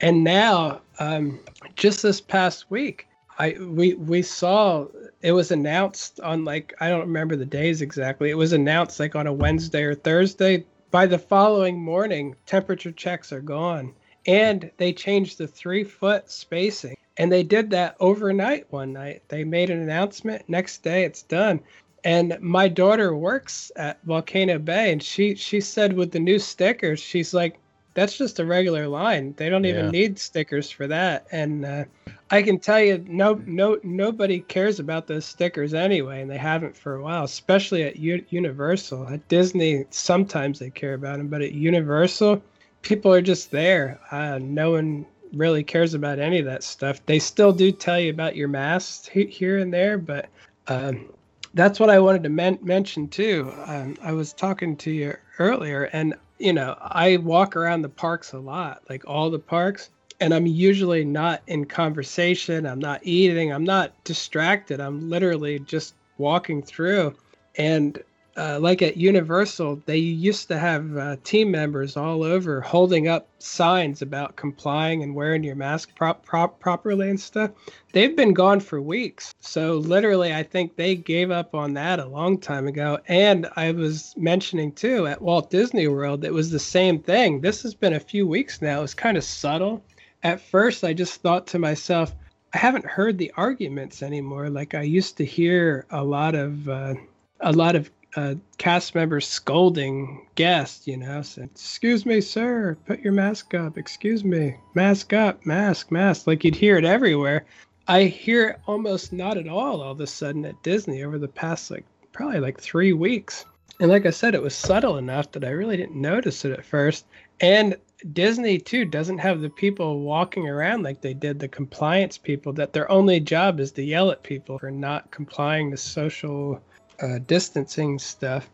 and 0.00 0.24
now 0.24 0.80
um, 0.98 1.40
just 1.76 2.02
this 2.02 2.20
past 2.20 2.70
week 2.70 3.06
I 3.38 3.56
we 3.60 3.94
we 3.94 4.22
saw 4.22 4.86
it 5.20 5.32
was 5.32 5.50
announced 5.50 6.20
on 6.20 6.44
like 6.44 6.74
I 6.80 6.88
don't 6.88 7.00
remember 7.00 7.36
the 7.36 7.44
days 7.44 7.82
exactly. 7.82 8.30
It 8.30 8.36
was 8.36 8.52
announced 8.52 9.00
like 9.00 9.16
on 9.16 9.26
a 9.26 9.32
Wednesday 9.32 9.82
or 9.82 9.94
Thursday. 9.94 10.64
By 10.90 11.06
the 11.06 11.18
following 11.18 11.80
morning, 11.80 12.36
temperature 12.46 12.92
checks 12.92 13.32
are 13.32 13.40
gone, 13.40 13.92
and 14.26 14.70
they 14.76 14.92
changed 14.92 15.38
the 15.38 15.48
three 15.48 15.82
foot 15.82 16.30
spacing. 16.30 16.96
And 17.16 17.30
they 17.30 17.42
did 17.42 17.70
that 17.70 17.96
overnight 17.98 18.66
one 18.70 18.92
night. 18.92 19.22
They 19.28 19.44
made 19.44 19.70
an 19.70 19.80
announcement. 19.80 20.48
Next 20.48 20.82
day, 20.82 21.04
it's 21.04 21.22
done. 21.22 21.60
And 22.04 22.36
my 22.40 22.68
daughter 22.68 23.16
works 23.16 23.72
at 23.76 24.02
Volcano 24.04 24.58
Bay, 24.60 24.92
and 24.92 25.02
she 25.02 25.34
she 25.34 25.60
said 25.60 25.92
with 25.92 26.12
the 26.12 26.20
new 26.20 26.38
stickers, 26.38 27.00
she's 27.00 27.34
like, 27.34 27.58
that's 27.94 28.18
just 28.18 28.40
a 28.40 28.44
regular 28.44 28.88
line. 28.88 29.34
They 29.36 29.48
don't 29.48 29.64
even 29.64 29.86
yeah. 29.86 29.90
need 29.90 30.18
stickers 30.18 30.70
for 30.70 30.86
that. 30.88 31.26
And 31.30 31.64
uh, 31.64 31.84
I 32.30 32.42
can 32.42 32.58
tell 32.58 32.80
you, 32.80 33.04
no, 33.08 33.40
no, 33.46 33.78
nobody 33.84 34.40
cares 34.40 34.80
about 34.80 35.06
those 35.06 35.24
stickers 35.24 35.74
anyway, 35.74 36.20
and 36.20 36.30
they 36.30 36.36
haven't 36.36 36.76
for 36.76 36.96
a 36.96 37.02
while. 37.02 37.24
Especially 37.24 37.84
at 37.84 37.96
U- 37.96 38.24
Universal, 38.30 39.08
at 39.08 39.26
Disney, 39.28 39.84
sometimes 39.90 40.58
they 40.58 40.70
care 40.70 40.94
about 40.94 41.18
them, 41.18 41.28
but 41.28 41.40
at 41.40 41.52
Universal, 41.52 42.42
people 42.82 43.12
are 43.12 43.22
just 43.22 43.52
there. 43.52 44.00
Uh, 44.10 44.38
no 44.42 44.72
one 44.72 45.06
really 45.32 45.62
cares 45.62 45.94
about 45.94 46.18
any 46.18 46.40
of 46.40 46.46
that 46.46 46.64
stuff. 46.64 47.04
They 47.06 47.18
still 47.18 47.52
do 47.52 47.70
tell 47.70 47.98
you 47.98 48.10
about 48.10 48.36
your 48.36 48.48
masks 48.48 49.06
he- 49.06 49.26
here 49.26 49.58
and 49.58 49.72
there, 49.72 49.98
but 49.98 50.28
um, 50.66 51.12
that's 51.54 51.78
what 51.78 51.90
I 51.90 52.00
wanted 52.00 52.24
to 52.24 52.28
men- 52.28 52.58
mention 52.62 53.06
too. 53.08 53.52
Um, 53.66 53.96
I 54.02 54.12
was 54.12 54.32
talking 54.32 54.76
to 54.78 54.90
you 54.90 55.16
earlier, 55.38 55.84
and 55.92 56.14
you 56.44 56.52
know, 56.52 56.76
I 56.78 57.16
walk 57.16 57.56
around 57.56 57.80
the 57.82 57.88
parks 57.88 58.34
a 58.34 58.38
lot, 58.38 58.82
like 58.90 59.02
all 59.06 59.30
the 59.30 59.38
parks, 59.38 59.88
and 60.20 60.34
I'm 60.34 60.44
usually 60.44 61.02
not 61.02 61.40
in 61.46 61.64
conversation. 61.64 62.66
I'm 62.66 62.78
not 62.78 63.00
eating. 63.02 63.50
I'm 63.50 63.64
not 63.64 64.04
distracted. 64.04 64.78
I'm 64.78 65.08
literally 65.08 65.58
just 65.60 65.94
walking 66.18 66.62
through. 66.62 67.16
And 67.56 67.98
uh, 68.36 68.58
like 68.60 68.82
at 68.82 68.96
Universal, 68.96 69.80
they 69.86 69.98
used 69.98 70.48
to 70.48 70.58
have 70.58 70.96
uh, 70.96 71.16
team 71.22 71.50
members 71.50 71.96
all 71.96 72.24
over 72.24 72.60
holding 72.60 73.06
up 73.06 73.28
signs 73.38 74.02
about 74.02 74.34
complying 74.34 75.02
and 75.02 75.14
wearing 75.14 75.44
your 75.44 75.54
mask 75.54 75.94
prop, 75.94 76.24
prop, 76.24 76.58
properly 76.58 77.10
and 77.10 77.20
stuff. 77.20 77.50
They've 77.92 78.16
been 78.16 78.34
gone 78.34 78.58
for 78.58 78.80
weeks. 78.80 79.34
So, 79.40 79.74
literally, 79.74 80.34
I 80.34 80.42
think 80.42 80.74
they 80.74 80.96
gave 80.96 81.30
up 81.30 81.54
on 81.54 81.74
that 81.74 82.00
a 82.00 82.06
long 82.06 82.38
time 82.38 82.66
ago. 82.66 82.98
And 83.06 83.48
I 83.54 83.70
was 83.70 84.14
mentioning 84.16 84.72
too 84.72 85.06
at 85.06 85.22
Walt 85.22 85.50
Disney 85.50 85.86
World, 85.86 86.24
it 86.24 86.32
was 86.32 86.50
the 86.50 86.58
same 86.58 86.98
thing. 86.98 87.40
This 87.40 87.62
has 87.62 87.74
been 87.74 87.94
a 87.94 88.00
few 88.00 88.26
weeks 88.26 88.60
now. 88.60 88.82
It's 88.82 88.94
kind 88.94 89.16
of 89.16 89.22
subtle. 89.22 89.82
At 90.24 90.40
first, 90.40 90.82
I 90.82 90.92
just 90.92 91.20
thought 91.20 91.46
to 91.48 91.58
myself, 91.58 92.14
I 92.52 92.58
haven't 92.58 92.86
heard 92.86 93.18
the 93.18 93.32
arguments 93.36 94.02
anymore. 94.02 94.48
Like 94.50 94.74
I 94.74 94.82
used 94.82 95.16
to 95.18 95.24
hear 95.24 95.86
a 95.90 96.02
lot 96.02 96.34
of. 96.34 96.68
Uh, 96.68 96.94
a 97.40 97.52
lot 97.52 97.76
of 97.76 97.90
a 98.16 98.36
cast 98.58 98.94
member 98.94 99.20
scolding 99.20 100.26
guests, 100.34 100.86
you 100.86 100.96
know, 100.96 101.22
said, 101.22 101.50
Excuse 101.52 102.06
me, 102.06 102.20
sir, 102.20 102.76
put 102.86 103.00
your 103.00 103.12
mask 103.12 103.54
up. 103.54 103.76
Excuse 103.76 104.24
me, 104.24 104.56
mask 104.74 105.12
up, 105.12 105.44
mask, 105.44 105.90
mask. 105.90 106.26
Like 106.26 106.44
you'd 106.44 106.54
hear 106.54 106.76
it 106.76 106.84
everywhere. 106.84 107.44
I 107.86 108.04
hear 108.04 108.48
it 108.48 108.60
almost 108.66 109.12
not 109.12 109.36
at 109.36 109.48
all 109.48 109.82
all 109.82 109.92
of 109.92 110.00
a 110.00 110.06
sudden 110.06 110.44
at 110.44 110.62
Disney 110.62 111.02
over 111.02 111.18
the 111.18 111.28
past, 111.28 111.70
like, 111.70 111.84
probably 112.12 112.40
like 112.40 112.60
three 112.60 112.92
weeks. 112.92 113.44
And 113.80 113.90
like 113.90 114.06
I 114.06 114.10
said, 114.10 114.34
it 114.34 114.42
was 114.42 114.54
subtle 114.54 114.96
enough 114.96 115.32
that 115.32 115.44
I 115.44 115.50
really 115.50 115.76
didn't 115.76 116.00
notice 116.00 116.44
it 116.44 116.52
at 116.52 116.64
first. 116.64 117.06
And 117.40 117.76
Disney, 118.12 118.58
too, 118.58 118.84
doesn't 118.84 119.18
have 119.18 119.40
the 119.40 119.50
people 119.50 120.00
walking 120.00 120.48
around 120.48 120.82
like 120.82 121.00
they 121.00 121.14
did 121.14 121.40
the 121.40 121.48
compliance 121.48 122.16
people, 122.16 122.52
that 122.54 122.72
their 122.72 122.90
only 122.90 123.18
job 123.18 123.58
is 123.58 123.72
to 123.72 123.82
yell 123.82 124.10
at 124.10 124.22
people 124.22 124.58
for 124.58 124.70
not 124.70 125.10
complying 125.10 125.70
to 125.70 125.76
social 125.76 126.62
uh, 127.00 127.18
distancing 127.26 127.98
stuff. 127.98 128.48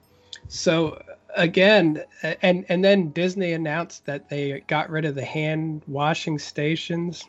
So 0.48 1.00
again, 1.36 2.04
and 2.42 2.64
and 2.68 2.84
then 2.84 3.10
Disney 3.10 3.52
announced 3.52 4.06
that 4.06 4.28
they 4.28 4.60
got 4.66 4.90
rid 4.90 5.04
of 5.04 5.14
the 5.14 5.24
hand 5.24 5.82
washing 5.86 6.38
stations, 6.38 7.24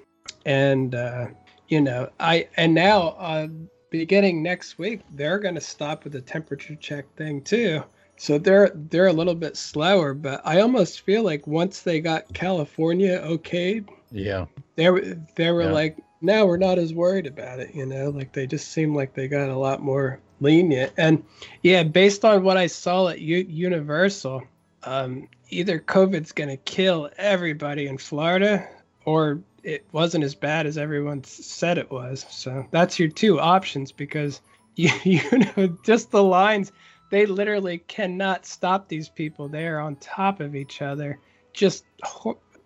and 0.45 0.95
uh, 0.95 1.27
you 1.67 1.81
know 1.81 2.09
I 2.19 2.47
and 2.57 2.73
now 2.73 3.09
uh, 3.19 3.47
beginning 3.89 4.41
next 4.41 4.77
week 4.77 5.01
they're 5.11 5.39
going 5.39 5.55
to 5.55 5.61
stop 5.61 6.03
with 6.03 6.13
the 6.13 6.21
temperature 6.21 6.75
check 6.75 7.13
thing 7.15 7.41
too. 7.41 7.83
So 8.17 8.37
they're 8.37 8.71
they're 8.73 9.07
a 9.07 9.13
little 9.13 9.35
bit 9.35 9.57
slower, 9.57 10.13
but 10.13 10.41
I 10.45 10.61
almost 10.61 11.01
feel 11.01 11.23
like 11.23 11.47
once 11.47 11.81
they 11.81 11.99
got 11.99 12.31
California 12.33 13.19
okayed, 13.19 13.89
yeah, 14.11 14.45
they 14.75 14.89
were 14.89 15.17
they 15.35 15.51
were 15.51 15.63
yeah. 15.63 15.71
like 15.71 15.97
now 16.21 16.45
we're 16.45 16.57
not 16.57 16.77
as 16.77 16.93
worried 16.93 17.25
about 17.25 17.59
it, 17.59 17.73
you 17.73 17.85
know, 17.85 18.09
like 18.09 18.31
they 18.31 18.45
just 18.45 18.71
seem 18.71 18.93
like 18.93 19.13
they 19.13 19.27
got 19.27 19.49
a 19.49 19.57
lot 19.57 19.81
more 19.81 20.19
lenient. 20.41 20.91
And 20.97 21.23
yeah, 21.61 21.83
based 21.83 22.25
on 22.25 22.43
what 22.43 22.57
I 22.57 22.67
saw 22.67 23.07
at 23.07 23.21
U- 23.21 23.45
Universal, 23.47 24.43
um, 24.83 25.29
either 25.49 25.79
COVID's 25.79 26.31
going 26.31 26.49
to 26.49 26.57
kill 26.57 27.09
everybody 27.17 27.87
in 27.87 27.97
Florida 27.97 28.67
or 29.05 29.39
it 29.63 29.85
wasn't 29.91 30.23
as 30.23 30.35
bad 30.35 30.65
as 30.65 30.77
everyone 30.77 31.23
said 31.23 31.77
it 31.77 31.91
was. 31.91 32.25
So 32.29 32.65
that's 32.71 32.99
your 32.99 33.09
two 33.09 33.39
options 33.39 33.91
because 33.91 34.41
you, 34.75 34.89
you 35.03 35.21
know, 35.31 35.77
just 35.83 36.11
the 36.11 36.23
lines, 36.23 36.71
they 37.11 37.25
literally 37.25 37.79
cannot 37.79 38.45
stop 38.45 38.87
these 38.87 39.09
people. 39.09 39.47
They 39.47 39.67
are 39.67 39.79
on 39.79 39.95
top 39.97 40.39
of 40.39 40.55
each 40.55 40.81
other, 40.81 41.19
just 41.53 41.83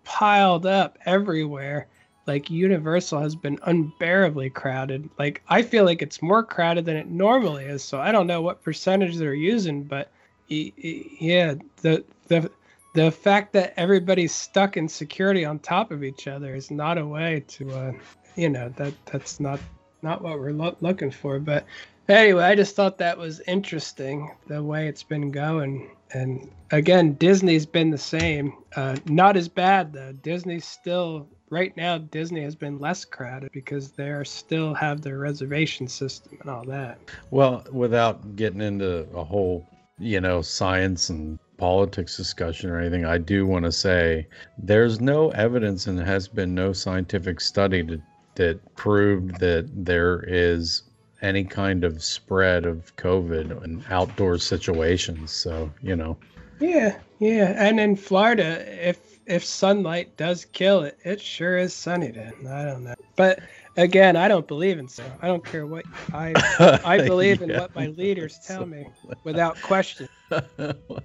piled 0.04 0.66
up 0.66 0.98
everywhere 1.04 1.88
like 2.26 2.50
Universal 2.50 3.20
has 3.20 3.34
been 3.36 3.58
unbearably 3.62 4.50
crowded. 4.50 5.08
Like 5.18 5.42
I 5.48 5.62
feel 5.62 5.84
like 5.84 6.02
it's 6.02 6.22
more 6.22 6.42
crowded 6.42 6.84
than 6.84 6.96
it 6.96 7.08
normally 7.08 7.64
is. 7.64 7.84
So 7.84 8.00
I 8.00 8.12
don't 8.12 8.26
know 8.26 8.42
what 8.42 8.62
percentage 8.62 9.16
they're 9.16 9.34
using, 9.34 9.84
but 9.84 10.10
yeah, 10.48 11.54
the 11.82 12.04
the 12.28 12.50
the 12.94 13.10
fact 13.10 13.52
that 13.52 13.74
everybody's 13.76 14.34
stuck 14.34 14.76
in 14.76 14.88
security 14.88 15.44
on 15.44 15.58
top 15.58 15.90
of 15.90 16.02
each 16.02 16.26
other 16.26 16.54
is 16.54 16.70
not 16.70 16.96
a 16.96 17.06
way 17.06 17.44
to, 17.48 17.70
uh, 17.70 17.92
you 18.36 18.48
know, 18.48 18.70
that 18.76 18.94
that's 19.06 19.38
not 19.38 19.60
not 20.02 20.22
what 20.22 20.38
we're 20.38 20.52
lo- 20.52 20.76
looking 20.80 21.10
for. 21.10 21.38
But 21.38 21.66
anyway, 22.08 22.44
I 22.44 22.54
just 22.54 22.76
thought 22.76 22.98
that 22.98 23.18
was 23.18 23.40
interesting 23.46 24.30
the 24.46 24.62
way 24.62 24.88
it's 24.88 25.02
been 25.02 25.30
going. 25.30 25.90
And 26.12 26.50
again, 26.70 27.14
Disney's 27.14 27.66
been 27.66 27.90
the 27.90 27.98
same. 27.98 28.54
Uh, 28.74 28.96
not 29.06 29.36
as 29.36 29.48
bad 29.48 29.92
though. 29.92 30.12
Disney's 30.12 30.64
still 30.64 31.28
right 31.50 31.76
now 31.76 31.98
Disney 31.98 32.42
has 32.42 32.54
been 32.54 32.78
less 32.78 33.04
crowded 33.04 33.50
because 33.52 33.92
they're 33.92 34.24
still 34.24 34.74
have 34.74 35.02
their 35.02 35.18
reservation 35.18 35.88
system 35.88 36.38
and 36.40 36.50
all 36.50 36.64
that. 36.64 36.98
Well, 37.30 37.64
without 37.70 38.36
getting 38.36 38.60
into 38.60 39.06
a 39.14 39.24
whole, 39.24 39.66
you 39.98 40.20
know, 40.20 40.42
science 40.42 41.08
and 41.08 41.38
politics 41.56 42.16
discussion 42.16 42.70
or 42.70 42.78
anything, 42.78 43.04
I 43.04 43.18
do 43.18 43.46
want 43.46 43.64
to 43.64 43.72
say 43.72 44.26
there's 44.58 45.00
no 45.00 45.30
evidence 45.30 45.86
and 45.86 45.98
has 46.00 46.28
been 46.28 46.54
no 46.54 46.72
scientific 46.72 47.40
study 47.40 47.82
to, 47.84 48.00
that 48.34 48.74
proved 48.76 49.40
that 49.40 49.66
there 49.72 50.22
is 50.28 50.82
any 51.22 51.44
kind 51.44 51.84
of 51.84 52.02
spread 52.02 52.66
of 52.66 52.94
COVID 52.96 53.64
in 53.64 53.84
outdoor 53.90 54.38
situations. 54.38 55.32
So, 55.32 55.72
you 55.82 55.96
know. 55.96 56.16
Yeah, 56.60 56.98
yeah. 57.18 57.54
And 57.56 57.80
in 57.80 57.96
Florida, 57.96 58.64
if 58.88 59.18
if 59.26 59.44
sunlight 59.44 60.16
does 60.16 60.44
kill 60.44 60.82
it, 60.84 60.98
it 61.04 61.20
sure 61.20 61.58
is 61.58 61.74
sunny 61.74 62.12
then. 62.12 62.32
I 62.48 62.64
don't 62.64 62.84
know. 62.84 62.94
But 63.16 63.40
again, 63.76 64.16
I 64.16 64.28
don't 64.28 64.46
believe 64.46 64.78
in 64.78 64.88
so. 64.88 65.04
I 65.20 65.26
don't 65.26 65.44
care 65.44 65.66
what 65.66 65.84
I 66.12 66.32
I 66.84 66.98
believe 66.98 67.42
in 67.42 67.50
what 67.50 67.74
my 67.74 67.88
leaders 67.88 68.38
tell 68.46 68.64
me 68.64 68.86
without 69.24 69.60
question. 69.62 70.08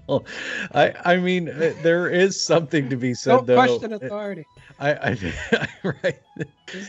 well, 0.07 0.25
I 0.73 0.93
I 1.05 1.17
mean 1.17 1.49
uh, 1.49 1.73
there 1.83 2.09
is 2.09 2.43
something 2.43 2.89
to 2.89 2.95
be 2.95 3.13
said 3.13 3.31
don't 3.31 3.47
though. 3.47 3.55
question 3.55 3.93
authority. 3.93 4.45
I, 4.79 4.93
I, 4.93 5.67
right. 5.83 6.19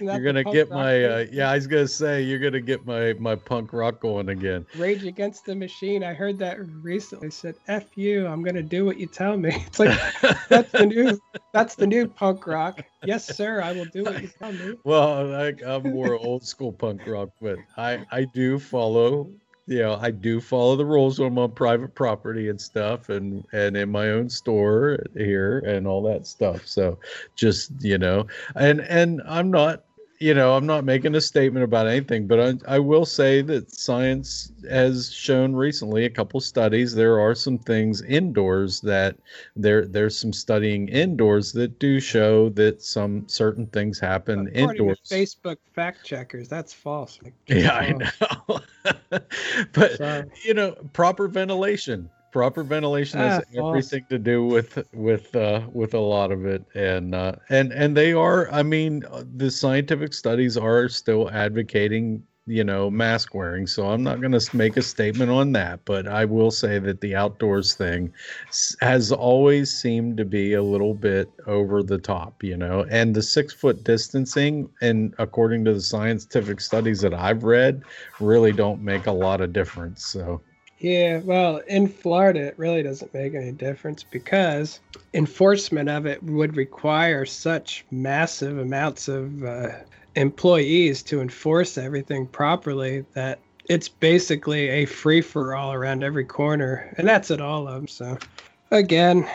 You're 0.01 0.21
gonna 0.21 0.45
get 0.45 0.71
my 0.71 1.05
uh, 1.05 1.27
yeah. 1.31 1.51
I 1.51 1.57
was 1.57 1.67
gonna 1.67 1.89
say 1.89 2.23
you're 2.23 2.39
gonna 2.39 2.61
get 2.61 2.87
my 2.87 3.13
my 3.15 3.35
punk 3.35 3.73
rock 3.73 4.01
going 4.01 4.31
again. 4.31 4.65
Rage 4.77 5.05
Against 5.05 5.45
the 5.45 5.55
Machine. 5.55 6.03
I 6.03 6.15
heard 6.15 6.39
that 6.39 6.59
recently. 6.83 7.31
Said 7.31 7.57
"F 7.69 7.97
you." 7.97 8.27
I'm 8.27 8.43
gonna 8.43 8.63
do 8.63 8.87
what 8.87 8.99
you 8.99 9.07
tell 9.07 9.37
me. 9.37 9.51
It's 9.67 9.79
like 9.79 9.99
that's 10.49 10.71
the 10.73 10.87
new 10.87 11.21
that's 11.53 11.75
the 11.75 11.87
new 11.87 12.07
punk 12.07 12.47
rock. 12.47 12.83
Yes, 13.05 13.37
sir. 13.37 13.61
I 13.63 13.73
will 13.73 13.87
do 13.87 14.05
what 14.05 14.23
you 14.23 14.29
tell 14.39 14.53
me. 14.53 14.75
Well, 14.85 15.27
like 15.27 15.63
I'm 15.65 15.83
more 15.83 16.15
old 16.15 16.45
school 16.45 16.73
punk 16.73 17.07
rock, 17.07 17.31
but 17.41 17.59
I 17.77 18.05
I 18.11 18.25
do 18.25 18.59
follow 18.59 19.31
you 19.67 19.79
know, 19.79 19.97
I 20.01 20.11
do 20.11 20.41
follow 20.41 20.77
the 20.77 20.85
rules 20.85 21.19
when 21.19 21.29
I'm 21.29 21.39
on 21.39 21.53
private 21.53 21.95
property 21.95 22.49
and 22.49 22.61
stuff, 22.61 23.09
and 23.09 23.45
and 23.53 23.77
in 23.77 23.91
my 23.91 24.11
own 24.11 24.29
store 24.29 24.99
here 25.17 25.61
and 25.61 25.87
all 25.87 26.03
that 26.05 26.27
stuff. 26.27 26.67
So, 26.67 26.99
just 27.37 27.73
you 27.81 27.99
know, 27.99 28.27
and 28.57 28.81
and 28.83 29.23
I'm 29.27 29.51
not 29.51 29.85
you 30.23 30.35
know, 30.35 30.55
I'm 30.55 30.67
not 30.67 30.85
making 30.85 31.17
a 31.17 31.21
statement 31.21 31.65
about 31.65 31.89
anything, 31.89 32.29
but 32.29 32.39
I, 32.39 32.77
I, 32.77 32.79
will 32.79 33.05
say 33.05 33.43
that 33.43 33.73
science 33.73 34.53
has 34.71 35.13
shown 35.13 35.53
recently 35.53 36.05
a 36.05 36.11
couple 36.11 36.39
studies. 36.39 36.95
There 36.95 37.19
are 37.19 37.35
some 37.35 37.59
things 37.59 38.03
indoors 38.03 38.81
that 38.83 39.17
there 39.57 39.85
there's 39.85 40.17
some 40.17 40.33
studying 40.33 40.89
indoors 40.89 41.51
that 41.55 41.81
do 41.81 41.99
show 41.99 42.51
that 42.51 42.83
some 42.83 43.29
certain 43.29 43.67
things 43.67 43.99
happen 43.99 44.47
According 44.47 44.71
indoors. 44.71 45.01
Facebook 45.05 45.57
fact 45.73 46.05
checkers, 46.05 46.47
that's 46.47 46.73
false. 46.73 47.19
yeah, 47.49 47.99
false. 47.99 48.13
I 48.15 48.39
oh. 48.49 48.61
know. 48.85 49.21
but 49.73 49.97
Sorry. 49.97 50.31
you 50.45 50.55
know, 50.55 50.77
proper 50.93 51.27
ventilation 51.27 52.09
proper 52.33 52.65
ventilation 52.65 53.21
has 53.21 53.45
ah, 53.57 53.69
everything 53.69 54.05
to 54.09 54.19
do 54.19 54.45
with 54.45 54.79
with 54.93 55.37
uh, 55.37 55.61
with 55.73 55.95
a 55.95 56.01
lot 56.01 56.33
of 56.33 56.45
it. 56.47 56.65
And 56.75 57.15
uh, 57.15 57.37
and 57.51 57.73
and 57.73 57.97
they 57.97 58.13
are 58.13 58.51
i 58.51 58.63
mean 58.63 59.05
the 59.37 59.51
scientific 59.51 60.15
studies 60.15 60.57
are 60.57 60.89
still 60.89 61.31
advocating 61.31 62.25
you 62.47 62.65
know 62.65 62.91
mask 62.91 63.35
wearing. 63.35 63.67
So 63.69 63.89
i'm 63.89 64.03
not 64.03 64.21
going 64.21 64.33
to 64.33 64.57
make 64.57 64.77
a 64.77 64.83
statement 64.83 65.31
on 65.31 65.53
that 65.53 65.85
but 65.85 66.09
i 66.09 66.25
will 66.25 66.51
say 66.51 66.81
that 66.81 67.01
the 67.01 67.15
outdoors 67.15 67.75
thing 67.75 68.13
has 68.81 69.13
always 69.13 69.71
seemed 69.71 70.17
to 70.17 70.25
be 70.25 70.55
a 70.55 70.63
little 70.63 70.95
bit 70.95 71.31
over 71.47 71.83
the 71.83 71.99
top 71.99 72.43
you 72.43 72.57
know? 72.57 72.85
And 72.91 73.15
the 73.15 73.23
six 73.23 73.53
foot 73.53 73.85
distancing 73.85 74.69
and 74.81 75.15
according 75.19 75.65
to 75.67 75.75
the 75.75 75.81
scientific 75.81 76.61
studies 76.61 77.01
that 77.03 77.15
i've 77.15 77.45
read 77.45 77.83
really 78.19 78.53
don't 78.53 78.83
make 78.83 79.07
a 79.07 79.13
lot 79.13 79.41
of 79.41 79.53
difference 79.53 80.05
so 80.05 80.41
yeah, 80.83 81.21
well, 81.21 81.59
in 81.69 81.87
Florida, 81.87 82.41
it 82.41 82.59
really 82.59 82.83
doesn't 82.83 83.15
make 83.15 83.35
any 83.35 83.53
difference 83.53 84.03
because 84.03 84.81
enforcement 85.15 85.89
of 85.89 86.07
it 86.07 86.21
would 86.25 86.57
require 86.57 87.25
such 87.25 87.85
massive 87.93 88.59
amounts 88.59 89.07
of 89.07 89.45
uh, 89.45 89.69
employees 90.17 91.05
to 91.05 91.21
enforce 91.21 91.79
everything 91.79 92.27
properly 92.27 93.05
that 93.15 93.39
it's 93.69 93.89
basically 93.89 94.71
a 94.71 94.85
free 94.85 95.21
for 95.21 95.55
all 95.55 95.73
around 95.73 96.03
every 96.03 96.25
corner, 96.25 96.93
and 96.99 97.07
that's 97.07 97.31
at 97.31 97.41
all 97.41 97.69
of 97.69 97.75
them. 97.75 97.87
So, 97.87 98.19
again, 98.73 99.31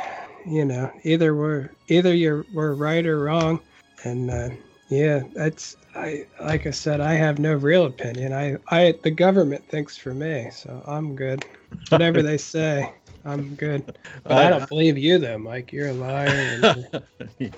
you 0.46 0.66
know, 0.66 0.92
either 1.04 1.34
we're 1.34 1.70
either 1.88 2.14
you're 2.14 2.46
we're 2.54 2.74
right 2.74 3.06
or 3.06 3.24
wrong, 3.24 3.62
and 4.04 4.30
uh, 4.30 4.50
yeah, 4.90 5.24
that's 5.34 5.76
I 5.96 6.26
like 6.42 6.66
I 6.68 6.72
said, 6.72 7.02
I 7.02 7.14
have 7.14 7.40
no 7.40 7.54
real 7.56 7.86
opinion. 7.86 8.34
I, 8.34 8.58
I 8.70 8.94
the 9.04 9.12
government 9.12 9.68
thinks 9.68 9.98
for 9.98 10.14
me, 10.14 10.50
so 10.52 10.84
I'm 10.88 11.16
good. 11.16 11.46
Whatever 11.90 12.22
they 12.22 12.38
say, 12.38 12.94
I'm 13.26 13.56
good. 13.56 13.98
But 14.24 14.32
I 14.32 14.50
don't 14.50 14.70
believe 14.70 14.98
you 14.98 15.18
though, 15.18 15.38
Mike. 15.38 15.72
You're 15.72 15.90
a 15.90 15.94
liar. 15.94 16.76
Yeah. 17.40 17.52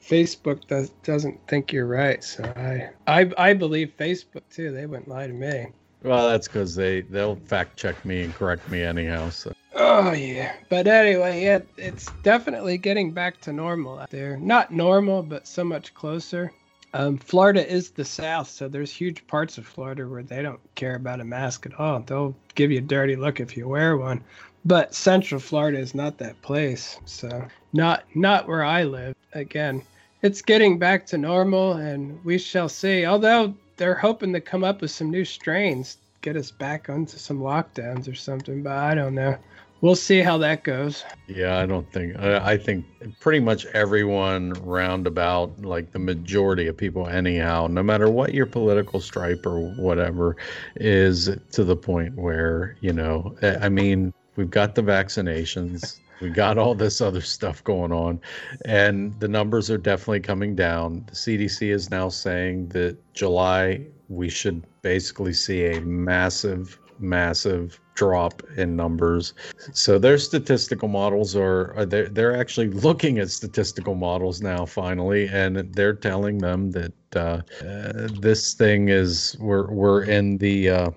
Facebook 0.00 0.66
does 0.68 0.90
doesn't 1.02 1.40
think 1.48 1.72
you're 1.72 1.86
right, 1.86 2.22
so 2.22 2.44
I 2.56 2.90
I 3.06 3.30
I 3.38 3.54
believe 3.54 3.94
Facebook 3.98 4.42
too. 4.50 4.70
They 4.70 4.86
wouldn't 4.86 5.08
lie 5.08 5.26
to 5.26 5.32
me. 5.32 5.68
Well, 6.02 6.28
that's 6.28 6.46
because 6.46 6.74
they 6.74 7.00
they'll 7.00 7.36
fact 7.36 7.78
check 7.78 8.04
me 8.04 8.22
and 8.22 8.34
correct 8.34 8.70
me 8.70 8.82
anyhow. 8.82 9.30
So. 9.30 9.54
Oh 9.74 10.12
yeah, 10.12 10.54
but 10.68 10.86
anyway, 10.86 11.42
yeah, 11.42 11.60
it's 11.78 12.10
definitely 12.22 12.76
getting 12.76 13.12
back 13.12 13.40
to 13.42 13.52
normal 13.52 13.98
out 13.98 14.10
there. 14.10 14.36
Not 14.36 14.70
normal, 14.72 15.22
but 15.22 15.48
so 15.48 15.64
much 15.64 15.94
closer. 15.94 16.52
Um, 16.94 17.18
Florida 17.18 17.68
is 17.68 17.90
the 17.90 18.04
South, 18.04 18.48
so 18.48 18.68
there's 18.68 18.92
huge 18.92 19.26
parts 19.26 19.58
of 19.58 19.66
Florida 19.66 20.06
where 20.06 20.22
they 20.22 20.42
don't 20.42 20.60
care 20.76 20.94
about 20.94 21.20
a 21.20 21.24
mask 21.24 21.66
at 21.66 21.78
all. 21.78 21.98
They'll 21.98 22.36
give 22.54 22.70
you 22.70 22.78
a 22.78 22.82
dirty 22.82 23.16
look 23.16 23.40
if 23.40 23.56
you 23.56 23.66
wear 23.66 23.96
one. 23.96 24.22
But 24.64 24.94
Central 24.94 25.40
Florida 25.40 25.76
is 25.76 25.92
not 25.92 26.18
that 26.18 26.40
place, 26.40 27.00
so 27.04 27.46
not 27.72 28.04
not 28.14 28.46
where 28.46 28.62
I 28.62 28.84
live. 28.84 29.16
Again, 29.32 29.82
it's 30.22 30.40
getting 30.40 30.78
back 30.78 31.04
to 31.06 31.18
normal, 31.18 31.72
and 31.72 32.24
we 32.24 32.38
shall 32.38 32.68
see. 32.68 33.04
Although 33.04 33.54
they're 33.76 33.96
hoping 33.96 34.32
to 34.32 34.40
come 34.40 34.62
up 34.62 34.80
with 34.80 34.92
some 34.92 35.10
new 35.10 35.24
strains, 35.24 35.98
get 36.22 36.36
us 36.36 36.52
back 36.52 36.88
onto 36.88 37.18
some 37.18 37.40
lockdowns 37.40 38.08
or 38.10 38.14
something, 38.14 38.62
but 38.62 38.72
I 38.72 38.94
don't 38.94 39.16
know 39.16 39.36
we'll 39.84 39.94
see 39.94 40.20
how 40.20 40.38
that 40.38 40.64
goes. 40.64 41.04
Yeah, 41.28 41.58
I 41.58 41.66
don't 41.66 41.92
think 41.92 42.18
I, 42.18 42.52
I 42.52 42.56
think 42.56 42.86
pretty 43.20 43.38
much 43.38 43.66
everyone 43.66 44.54
roundabout, 44.62 45.60
like 45.60 45.92
the 45.92 45.98
majority 45.98 46.66
of 46.68 46.76
people, 46.76 47.06
anyhow, 47.06 47.66
no 47.66 47.82
matter 47.82 48.08
what 48.08 48.32
your 48.32 48.46
political 48.46 48.98
stripe 48.98 49.44
or 49.44 49.60
whatever, 49.74 50.36
is 50.76 51.28
to 51.52 51.64
the 51.64 51.76
point 51.76 52.14
where 52.16 52.76
you 52.80 52.94
know, 52.94 53.36
I 53.42 53.68
mean, 53.68 54.14
we've 54.36 54.50
got 54.50 54.74
the 54.74 54.82
vaccinations. 54.82 56.00
we 56.22 56.30
got 56.30 56.56
all 56.56 56.74
this 56.74 57.02
other 57.02 57.20
stuff 57.20 57.62
going 57.64 57.92
on 57.92 58.18
and 58.64 59.18
the 59.20 59.28
numbers 59.28 59.68
are 59.68 59.76
definitely 59.76 60.20
coming 60.20 60.54
down 60.54 61.04
the 61.08 61.12
cdc 61.12 61.74
is 61.74 61.90
now 61.90 62.08
saying 62.08 62.68
that 62.68 62.96
july 63.14 63.84
we 64.08 64.28
should 64.28 64.64
basically 64.80 65.32
see 65.32 65.66
a 65.66 65.80
massive 65.80 66.78
massive 66.98 67.80
drop 67.94 68.42
in 68.56 68.76
numbers. 68.76 69.34
So 69.72 69.98
their 69.98 70.18
statistical 70.18 70.88
models 70.88 71.36
are, 71.36 71.74
are 71.74 71.86
they're, 71.86 72.08
they're 72.08 72.36
actually 72.36 72.70
looking 72.70 73.18
at 73.18 73.30
statistical 73.30 73.94
models 73.94 74.42
now 74.42 74.66
finally, 74.66 75.28
and 75.28 75.56
they're 75.74 75.94
telling 75.94 76.38
them 76.38 76.70
that 76.72 76.92
uh, 77.14 77.42
uh, 77.64 78.08
this 78.20 78.54
thing 78.54 78.88
is 78.88 79.36
we're 79.38 79.70
we're 79.70 80.04
in 80.04 80.38
the 80.38 80.70
uh, 80.70 80.90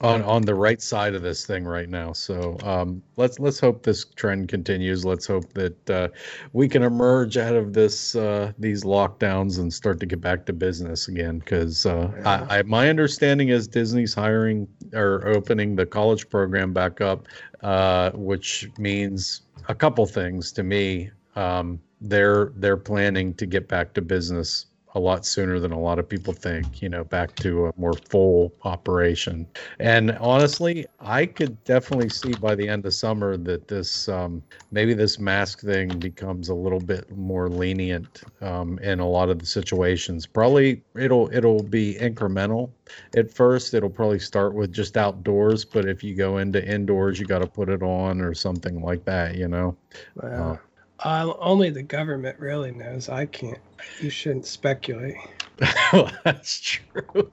on 0.00 0.22
on 0.22 0.42
the 0.42 0.54
right 0.54 0.80
side 0.80 1.14
of 1.14 1.22
this 1.22 1.44
thing 1.44 1.64
right 1.64 1.88
now. 1.88 2.12
So 2.12 2.56
um, 2.62 3.02
let's 3.16 3.38
let's 3.38 3.58
hope 3.58 3.82
this 3.82 4.04
trend 4.04 4.48
continues. 4.48 5.04
Let's 5.04 5.26
hope 5.26 5.52
that 5.54 5.90
uh, 5.90 6.08
we 6.52 6.68
can 6.68 6.82
emerge 6.82 7.36
out 7.36 7.54
of 7.54 7.72
this 7.72 8.14
uh, 8.14 8.52
these 8.58 8.84
lockdowns 8.84 9.58
and 9.58 9.72
start 9.72 9.98
to 10.00 10.06
get 10.06 10.20
back 10.20 10.46
to 10.46 10.52
business 10.52 11.08
again. 11.08 11.40
Because 11.40 11.84
uh, 11.84 12.10
yeah. 12.16 12.46
I, 12.48 12.58
I, 12.58 12.62
my 12.62 12.88
understanding 12.88 13.48
is 13.48 13.66
Disney's 13.66 14.14
hiring 14.14 14.68
or 14.94 15.26
opening 15.26 15.74
the 15.74 15.86
college 15.86 16.28
program 16.28 16.72
back 16.72 17.00
up, 17.00 17.26
uh, 17.62 18.10
which 18.12 18.70
means 18.78 19.42
a 19.68 19.74
couple 19.74 20.06
things 20.06 20.52
to 20.52 20.62
me. 20.62 21.10
Um, 21.34 21.80
they're 22.00 22.52
they're 22.56 22.76
planning 22.76 23.34
to 23.34 23.46
get 23.46 23.66
back 23.66 23.94
to 23.94 24.02
business 24.02 24.66
a 24.98 25.00
lot 25.00 25.24
sooner 25.24 25.60
than 25.60 25.70
a 25.70 25.78
lot 25.78 26.00
of 26.00 26.08
people 26.08 26.32
think, 26.32 26.82
you 26.82 26.88
know, 26.88 27.04
back 27.04 27.34
to 27.36 27.66
a 27.66 27.72
more 27.76 27.94
full 28.10 28.52
operation. 28.64 29.46
And 29.78 30.10
honestly, 30.18 30.86
I 30.98 31.24
could 31.24 31.62
definitely 31.62 32.08
see 32.08 32.34
by 32.34 32.56
the 32.56 32.68
end 32.68 32.84
of 32.84 32.92
summer 32.92 33.36
that 33.36 33.68
this 33.68 34.08
um, 34.08 34.42
maybe 34.72 34.94
this 34.94 35.20
mask 35.20 35.60
thing 35.60 35.88
becomes 36.00 36.48
a 36.48 36.54
little 36.54 36.80
bit 36.80 37.16
more 37.16 37.48
lenient 37.48 38.24
um, 38.40 38.80
in 38.80 38.98
a 38.98 39.08
lot 39.08 39.30
of 39.30 39.38
the 39.38 39.46
situations. 39.46 40.26
Probably 40.26 40.82
it'll 40.96 41.30
it'll 41.32 41.62
be 41.62 41.94
incremental 42.00 42.70
at 43.16 43.30
first. 43.30 43.74
It'll 43.74 43.88
probably 43.88 44.18
start 44.18 44.52
with 44.52 44.72
just 44.72 44.96
outdoors, 44.96 45.64
but 45.64 45.86
if 45.86 46.02
you 46.02 46.16
go 46.16 46.38
into 46.38 46.64
indoors, 46.66 47.20
you 47.20 47.26
got 47.26 47.38
to 47.38 47.46
put 47.46 47.68
it 47.68 47.84
on 47.84 48.20
or 48.20 48.34
something 48.34 48.82
like 48.82 49.04
that, 49.04 49.36
you 49.36 49.46
know. 49.46 49.76
Wow. 50.16 50.52
Uh, 50.52 50.56
uh, 51.00 51.32
only 51.38 51.70
the 51.70 51.82
government 51.82 52.38
really 52.38 52.72
knows. 52.72 53.08
I 53.08 53.26
can't. 53.26 53.58
You 54.00 54.10
shouldn't 54.10 54.46
speculate. 54.46 55.16
well, 55.92 56.10
that's 56.24 56.60
true. 56.60 57.30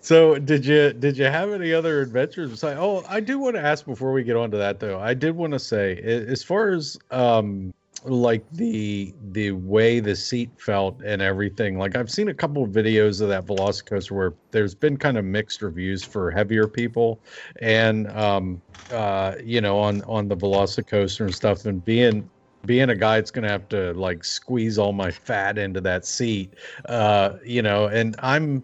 so 0.00 0.38
did 0.38 0.64
you 0.64 0.92
did 0.92 1.16
you 1.16 1.24
have 1.24 1.52
any 1.52 1.72
other 1.72 2.00
adventures 2.00 2.50
besides 2.50 2.78
oh 2.80 3.04
i 3.08 3.20
do 3.20 3.38
want 3.38 3.54
to 3.54 3.60
ask 3.62 3.84
before 3.86 4.12
we 4.12 4.22
get 4.22 4.36
on 4.36 4.50
to 4.50 4.56
that 4.56 4.80
though 4.80 4.98
i 4.98 5.14
did 5.14 5.34
want 5.34 5.52
to 5.52 5.58
say 5.58 5.96
as 5.98 6.42
far 6.42 6.70
as 6.70 6.98
um 7.10 7.72
like 8.04 8.44
the 8.52 9.14
the 9.30 9.52
way 9.52 10.00
the 10.00 10.16
seat 10.16 10.50
felt 10.58 11.00
and 11.02 11.22
everything. 11.22 11.78
Like 11.78 11.96
I've 11.96 12.10
seen 12.10 12.28
a 12.28 12.34
couple 12.34 12.64
of 12.64 12.70
videos 12.70 13.20
of 13.20 13.28
that 13.28 13.46
Velocicoaster 13.46 14.10
where 14.10 14.34
there's 14.50 14.74
been 14.74 14.96
kind 14.96 15.16
of 15.16 15.24
mixed 15.24 15.62
reviews 15.62 16.02
for 16.02 16.30
heavier 16.30 16.66
people, 16.66 17.20
and 17.60 18.08
um, 18.10 18.60
uh, 18.90 19.36
you 19.42 19.60
know, 19.60 19.78
on 19.78 20.02
on 20.02 20.28
the 20.28 20.36
Velocicoaster 20.36 21.20
and 21.20 21.34
stuff, 21.34 21.64
and 21.64 21.84
being 21.84 22.28
being 22.66 22.90
a 22.90 22.96
guy 22.96 23.16
that's 23.16 23.30
gonna 23.30 23.48
have 23.48 23.68
to 23.68 23.92
like 23.94 24.24
squeeze 24.24 24.78
all 24.78 24.92
my 24.92 25.10
fat 25.10 25.58
into 25.58 25.80
that 25.80 26.04
seat, 26.04 26.54
uh, 26.86 27.34
you 27.44 27.62
know, 27.62 27.86
and 27.86 28.16
I'm, 28.18 28.62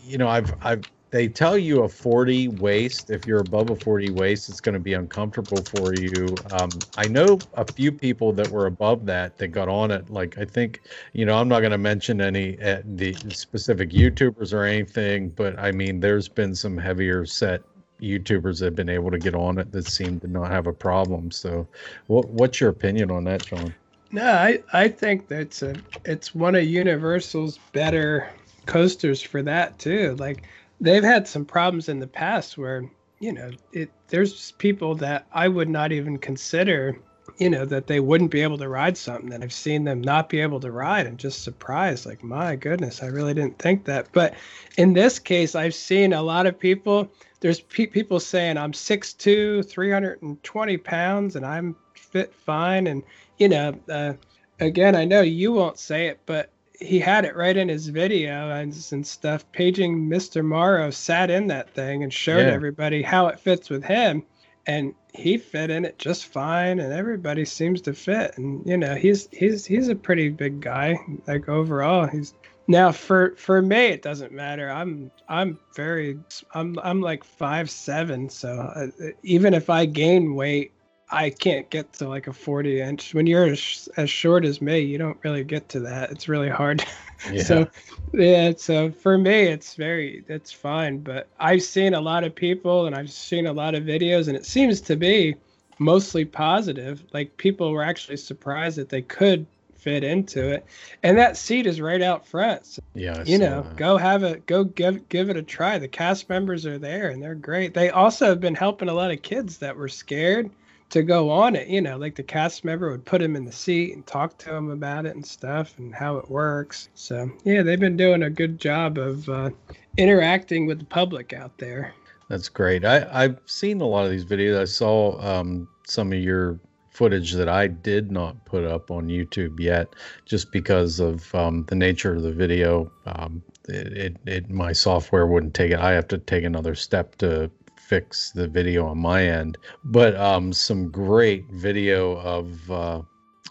you 0.00 0.18
know, 0.18 0.28
I've 0.28 0.52
I've 0.62 0.84
they 1.14 1.28
tell 1.28 1.56
you 1.56 1.84
a 1.84 1.88
40 1.88 2.48
waist. 2.48 3.08
If 3.08 3.24
you're 3.24 3.38
above 3.38 3.70
a 3.70 3.76
40 3.76 4.10
waist, 4.10 4.48
it's 4.48 4.60
going 4.60 4.72
to 4.72 4.80
be 4.80 4.94
uncomfortable 4.94 5.62
for 5.62 5.94
you. 5.94 6.42
Um, 6.50 6.68
I 6.96 7.06
know 7.06 7.40
a 7.54 7.64
few 7.64 7.92
people 7.92 8.32
that 8.32 8.50
were 8.50 8.66
above 8.66 9.06
that 9.06 9.38
that 9.38 9.48
got 9.48 9.68
on 9.68 9.92
it. 9.92 10.10
Like 10.10 10.36
I 10.38 10.44
think, 10.44 10.80
you 11.12 11.24
know, 11.24 11.38
I'm 11.38 11.46
not 11.46 11.60
going 11.60 11.70
to 11.70 11.78
mention 11.78 12.20
any 12.20 12.60
uh, 12.60 12.82
the 12.84 13.16
specific 13.30 13.90
YouTubers 13.90 14.52
or 14.52 14.64
anything, 14.64 15.28
but 15.28 15.56
I 15.56 15.70
mean, 15.70 16.00
there's 16.00 16.26
been 16.26 16.52
some 16.52 16.76
heavier 16.76 17.24
set 17.24 17.62
YouTubers 18.02 18.58
that 18.58 18.64
have 18.64 18.74
been 18.74 18.88
able 18.88 19.12
to 19.12 19.18
get 19.20 19.36
on 19.36 19.58
it 19.58 19.70
that 19.70 19.84
seem 19.86 20.18
to 20.18 20.26
not 20.26 20.50
have 20.50 20.66
a 20.66 20.72
problem. 20.72 21.30
So, 21.30 21.64
what 22.08 22.26
what's 22.30 22.60
your 22.60 22.70
opinion 22.70 23.12
on 23.12 23.22
that, 23.22 23.46
John? 23.46 23.72
No, 24.10 24.32
I 24.32 24.64
I 24.72 24.88
think 24.88 25.28
that's 25.28 25.62
a 25.62 25.76
it's 26.04 26.34
one 26.34 26.56
of 26.56 26.64
Universal's 26.64 27.60
better 27.70 28.28
coasters 28.66 29.22
for 29.22 29.42
that 29.42 29.78
too. 29.78 30.16
Like 30.18 30.42
they've 30.80 31.04
had 31.04 31.28
some 31.28 31.44
problems 31.44 31.88
in 31.88 32.00
the 32.00 32.06
past 32.06 32.58
where 32.58 32.84
you 33.20 33.32
know 33.32 33.50
it 33.72 33.90
there's 34.08 34.52
people 34.52 34.94
that 34.94 35.26
i 35.32 35.48
would 35.48 35.68
not 35.68 35.92
even 35.92 36.18
consider 36.18 36.98
you 37.38 37.48
know 37.48 37.64
that 37.64 37.86
they 37.86 38.00
wouldn't 38.00 38.30
be 38.30 38.42
able 38.42 38.58
to 38.58 38.68
ride 38.68 38.96
something 38.96 39.30
that 39.30 39.42
i've 39.42 39.52
seen 39.52 39.84
them 39.84 40.00
not 40.00 40.28
be 40.28 40.40
able 40.40 40.60
to 40.60 40.70
ride 40.72 41.06
and 41.06 41.18
just 41.18 41.42
surprised 41.42 42.06
like 42.06 42.22
my 42.22 42.56
goodness 42.56 43.02
i 43.02 43.06
really 43.06 43.34
didn't 43.34 43.58
think 43.58 43.84
that. 43.84 44.08
But 44.12 44.34
in 44.76 44.92
this 44.92 45.18
case 45.18 45.54
i've 45.54 45.74
seen 45.74 46.12
a 46.12 46.22
lot 46.22 46.46
of 46.46 46.58
people 46.58 47.10
there's 47.40 47.60
pe- 47.60 47.86
people 47.86 48.20
saying 48.20 48.56
i'm 48.58 48.72
6'2 48.72 49.68
320 49.68 50.76
pounds 50.78 51.36
and 51.36 51.46
i'm 51.46 51.76
fit 51.96 52.34
fine 52.34 52.86
and 52.88 53.02
you 53.38 53.48
know 53.48 53.74
uh, 53.90 54.14
again 54.60 54.94
i 54.96 55.04
know 55.04 55.22
you 55.22 55.52
won't 55.52 55.78
say 55.78 56.08
it 56.08 56.20
but 56.26 56.53
he 56.80 56.98
had 56.98 57.24
it 57.24 57.36
right 57.36 57.56
in 57.56 57.68
his 57.68 57.88
video 57.88 58.50
and, 58.50 58.74
and 58.92 59.06
stuff. 59.06 59.50
Paging 59.52 60.08
Mr. 60.08 60.44
Morrow 60.44 60.90
sat 60.90 61.30
in 61.30 61.46
that 61.48 61.70
thing 61.70 62.02
and 62.02 62.12
showed 62.12 62.46
yeah. 62.46 62.52
everybody 62.52 63.02
how 63.02 63.28
it 63.28 63.40
fits 63.40 63.70
with 63.70 63.84
him, 63.84 64.22
and 64.66 64.94
he 65.12 65.38
fit 65.38 65.70
in 65.70 65.84
it 65.84 65.98
just 65.98 66.26
fine. 66.26 66.80
And 66.80 66.92
everybody 66.92 67.44
seems 67.44 67.80
to 67.82 67.94
fit. 67.94 68.36
And 68.36 68.66
you 68.66 68.76
know, 68.76 68.94
he's 68.94 69.28
he's 69.32 69.64
he's 69.64 69.88
a 69.88 69.94
pretty 69.94 70.28
big 70.28 70.60
guy. 70.60 70.98
Like 71.26 71.48
overall, 71.48 72.06
he's 72.06 72.34
now 72.66 72.90
for 72.92 73.34
for 73.36 73.62
me 73.62 73.86
it 73.86 74.02
doesn't 74.02 74.32
matter. 74.32 74.70
I'm 74.70 75.10
I'm 75.28 75.58
very 75.76 76.18
I'm 76.54 76.78
I'm 76.82 77.00
like 77.00 77.22
five 77.22 77.70
seven, 77.70 78.28
so 78.28 78.50
uh, 78.50 78.88
even 79.22 79.54
if 79.54 79.70
I 79.70 79.86
gain 79.86 80.34
weight 80.34 80.72
I 81.10 81.30
can't 81.30 81.68
get 81.70 81.92
to 81.94 82.08
like 82.08 82.26
a 82.26 82.32
40 82.32 82.80
inch. 82.80 83.14
When 83.14 83.26
you're 83.26 83.46
as, 83.46 83.88
as 83.96 84.10
short 84.10 84.44
as 84.44 84.60
me, 84.60 84.80
you 84.80 84.98
don't 84.98 85.18
really 85.22 85.44
get 85.44 85.68
to 85.70 85.80
that. 85.80 86.10
It's 86.10 86.28
really 86.28 86.50
hard. 86.50 86.84
Yeah. 87.32 87.42
so, 87.42 87.68
yeah. 88.12 88.52
So 88.54 88.90
for 88.90 89.16
me, 89.16 89.44
it's 89.44 89.76
very, 89.76 90.24
it's 90.28 90.52
fine. 90.52 90.98
But 90.98 91.26
I've 91.40 91.62
seen 91.62 91.94
a 91.94 92.00
lot 92.00 92.22
of 92.22 92.34
people 92.34 92.84
and 92.84 92.94
I've 92.94 93.10
seen 93.10 93.46
a 93.46 93.52
lot 93.52 93.74
of 93.74 93.84
videos, 93.84 94.28
and 94.28 94.36
it 94.36 94.44
seems 94.44 94.82
to 94.82 94.96
be 94.96 95.34
mostly 95.78 96.26
positive. 96.26 97.02
Like 97.14 97.34
people 97.38 97.70
were 97.70 97.82
actually 97.82 98.18
surprised 98.18 98.76
that 98.76 98.90
they 98.90 99.00
could 99.00 99.46
fit 99.84 100.04
into 100.04 100.50
it, 100.50 100.66
and 101.02 101.16
that 101.16 101.36
seat 101.36 101.66
is 101.66 101.80
right 101.80 102.02
out 102.02 102.26
front. 102.26 102.66
So, 102.66 102.82
yeah. 102.94 103.22
you 103.24 103.38
know, 103.38 103.62
that. 103.62 103.76
go 103.76 103.96
have 103.96 104.22
it, 104.22 104.44
go 104.46 104.64
give 104.64 105.08
give 105.08 105.30
it 105.30 105.36
a 105.36 105.42
try. 105.42 105.78
The 105.78 105.88
cast 105.88 106.28
members 106.28 106.66
are 106.66 106.78
there 106.78 107.08
and 107.10 107.22
they're 107.22 107.34
great. 107.34 107.72
They 107.72 107.90
also 107.90 108.26
have 108.26 108.40
been 108.40 108.54
helping 108.54 108.88
a 108.88 108.94
lot 108.94 109.12
of 109.12 109.22
kids 109.22 109.58
that 109.58 109.76
were 109.76 109.88
scared 109.88 110.50
to 110.94 111.02
go 111.02 111.28
on 111.28 111.56
it. 111.56 111.68
You 111.68 111.80
know, 111.80 111.98
like 111.98 112.14
the 112.14 112.22
cast 112.22 112.64
member 112.64 112.90
would 112.90 113.04
put 113.04 113.20
him 113.20 113.36
in 113.36 113.44
the 113.44 113.52
seat 113.52 113.94
and 113.94 114.06
talk 114.06 114.38
to 114.38 114.54
him 114.54 114.70
about 114.70 115.06
it 115.06 115.14
and 115.14 115.26
stuff 115.26 115.76
and 115.78 115.94
how 115.94 116.16
it 116.16 116.30
works. 116.30 116.88
So 116.94 117.30
yeah, 117.44 117.62
they've 117.62 117.78
been 117.78 117.96
doing 117.96 118.22
a 118.22 118.30
good 118.30 118.58
job 118.58 118.96
of 118.96 119.28
uh, 119.28 119.50
interacting 119.96 120.66
with 120.66 120.78
the 120.78 120.84
public 120.86 121.32
out 121.32 121.58
there. 121.58 121.92
That's 122.28 122.48
great. 122.48 122.84
I, 122.84 123.06
I've 123.12 123.38
seen 123.44 123.80
a 123.80 123.86
lot 123.86 124.04
of 124.04 124.10
these 124.12 124.24
videos. 124.24 124.58
I 124.58 124.64
saw 124.64 125.20
um, 125.20 125.68
some 125.84 126.12
of 126.12 126.18
your 126.18 126.58
footage 126.90 127.32
that 127.32 127.48
I 127.48 127.66
did 127.66 128.12
not 128.12 128.44
put 128.44 128.64
up 128.64 128.90
on 128.92 129.08
YouTube 129.08 129.58
yet, 129.58 129.94
just 130.24 130.52
because 130.52 131.00
of 131.00 131.34
um, 131.34 131.64
the 131.64 131.74
nature 131.74 132.14
of 132.14 132.22
the 132.22 132.32
video. 132.32 132.90
Um, 133.04 133.42
it, 133.68 133.92
it, 133.96 134.16
it, 134.26 134.50
my 134.50 134.72
software 134.72 135.26
wouldn't 135.26 135.54
take 135.54 135.72
it. 135.72 135.78
I 135.80 135.90
have 135.90 136.06
to 136.08 136.18
take 136.18 136.44
another 136.44 136.76
step 136.76 137.16
to 137.16 137.50
fix 137.88 138.30
the 138.32 138.48
video 138.48 138.86
on 138.86 138.98
my 138.98 139.26
end, 139.26 139.58
but 139.84 140.16
um, 140.16 140.52
some 140.52 140.90
great 140.90 141.44
video 141.50 142.18
of 142.18 142.70
uh, 142.70 143.02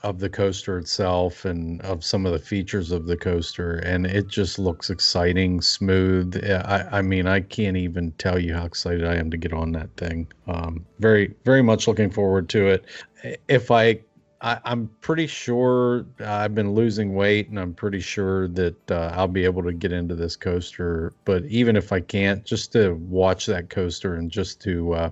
of 0.04 0.20
the 0.20 0.30
coaster 0.30 0.78
itself 0.78 1.46
and 1.46 1.82
of 1.82 2.04
some 2.04 2.26
of 2.26 2.34
the 2.34 2.40
features 2.40 2.92
of 2.92 3.06
the 3.06 3.16
coaster, 3.16 3.76
and 3.78 4.06
it 4.06 4.28
just 4.28 4.60
looks 4.60 4.90
exciting, 4.90 5.62
smooth. 5.62 6.36
I, 6.46 6.88
I 6.92 7.02
mean, 7.02 7.26
I 7.26 7.40
can't 7.40 7.78
even 7.78 8.12
tell 8.18 8.38
you 8.38 8.54
how 8.54 8.66
excited 8.66 9.06
I 9.06 9.16
am 9.16 9.32
to 9.32 9.38
get 9.38 9.54
on 9.54 9.72
that 9.74 9.96
thing. 9.96 10.28
Um, 10.48 10.86
very, 11.00 11.34
very 11.46 11.62
much 11.62 11.88
looking 11.88 12.10
forward 12.10 12.50
to 12.50 12.68
it. 12.68 12.86
If 13.48 13.72
I 13.72 14.02
I, 14.44 14.60
am 14.66 14.90
pretty 15.00 15.26
sure 15.26 16.06
I've 16.20 16.54
been 16.54 16.74
losing 16.74 17.16
weight, 17.16 17.48
and 17.48 17.58
I'm 17.58 17.74
pretty 17.74 18.02
sure 18.02 18.50
that 18.50 18.92
uh, 18.92 19.14
I'll 19.16 19.30
be 19.30 19.46
able 19.46 19.64
to 19.64 19.72
get 19.72 19.94
into 19.94 20.16
this 20.16 20.36
coaster. 20.36 21.14
But 21.24 21.46
even 21.46 21.78
if 21.78 21.94
I 21.94 22.02
can't, 22.02 22.44
just 22.44 22.74
to 22.74 22.96
watch 23.10 23.46
that 23.46 23.70
coaster 23.70 24.16
and 24.16 24.30
just 24.30 24.62
to 24.64 24.94
uh, 24.96 25.12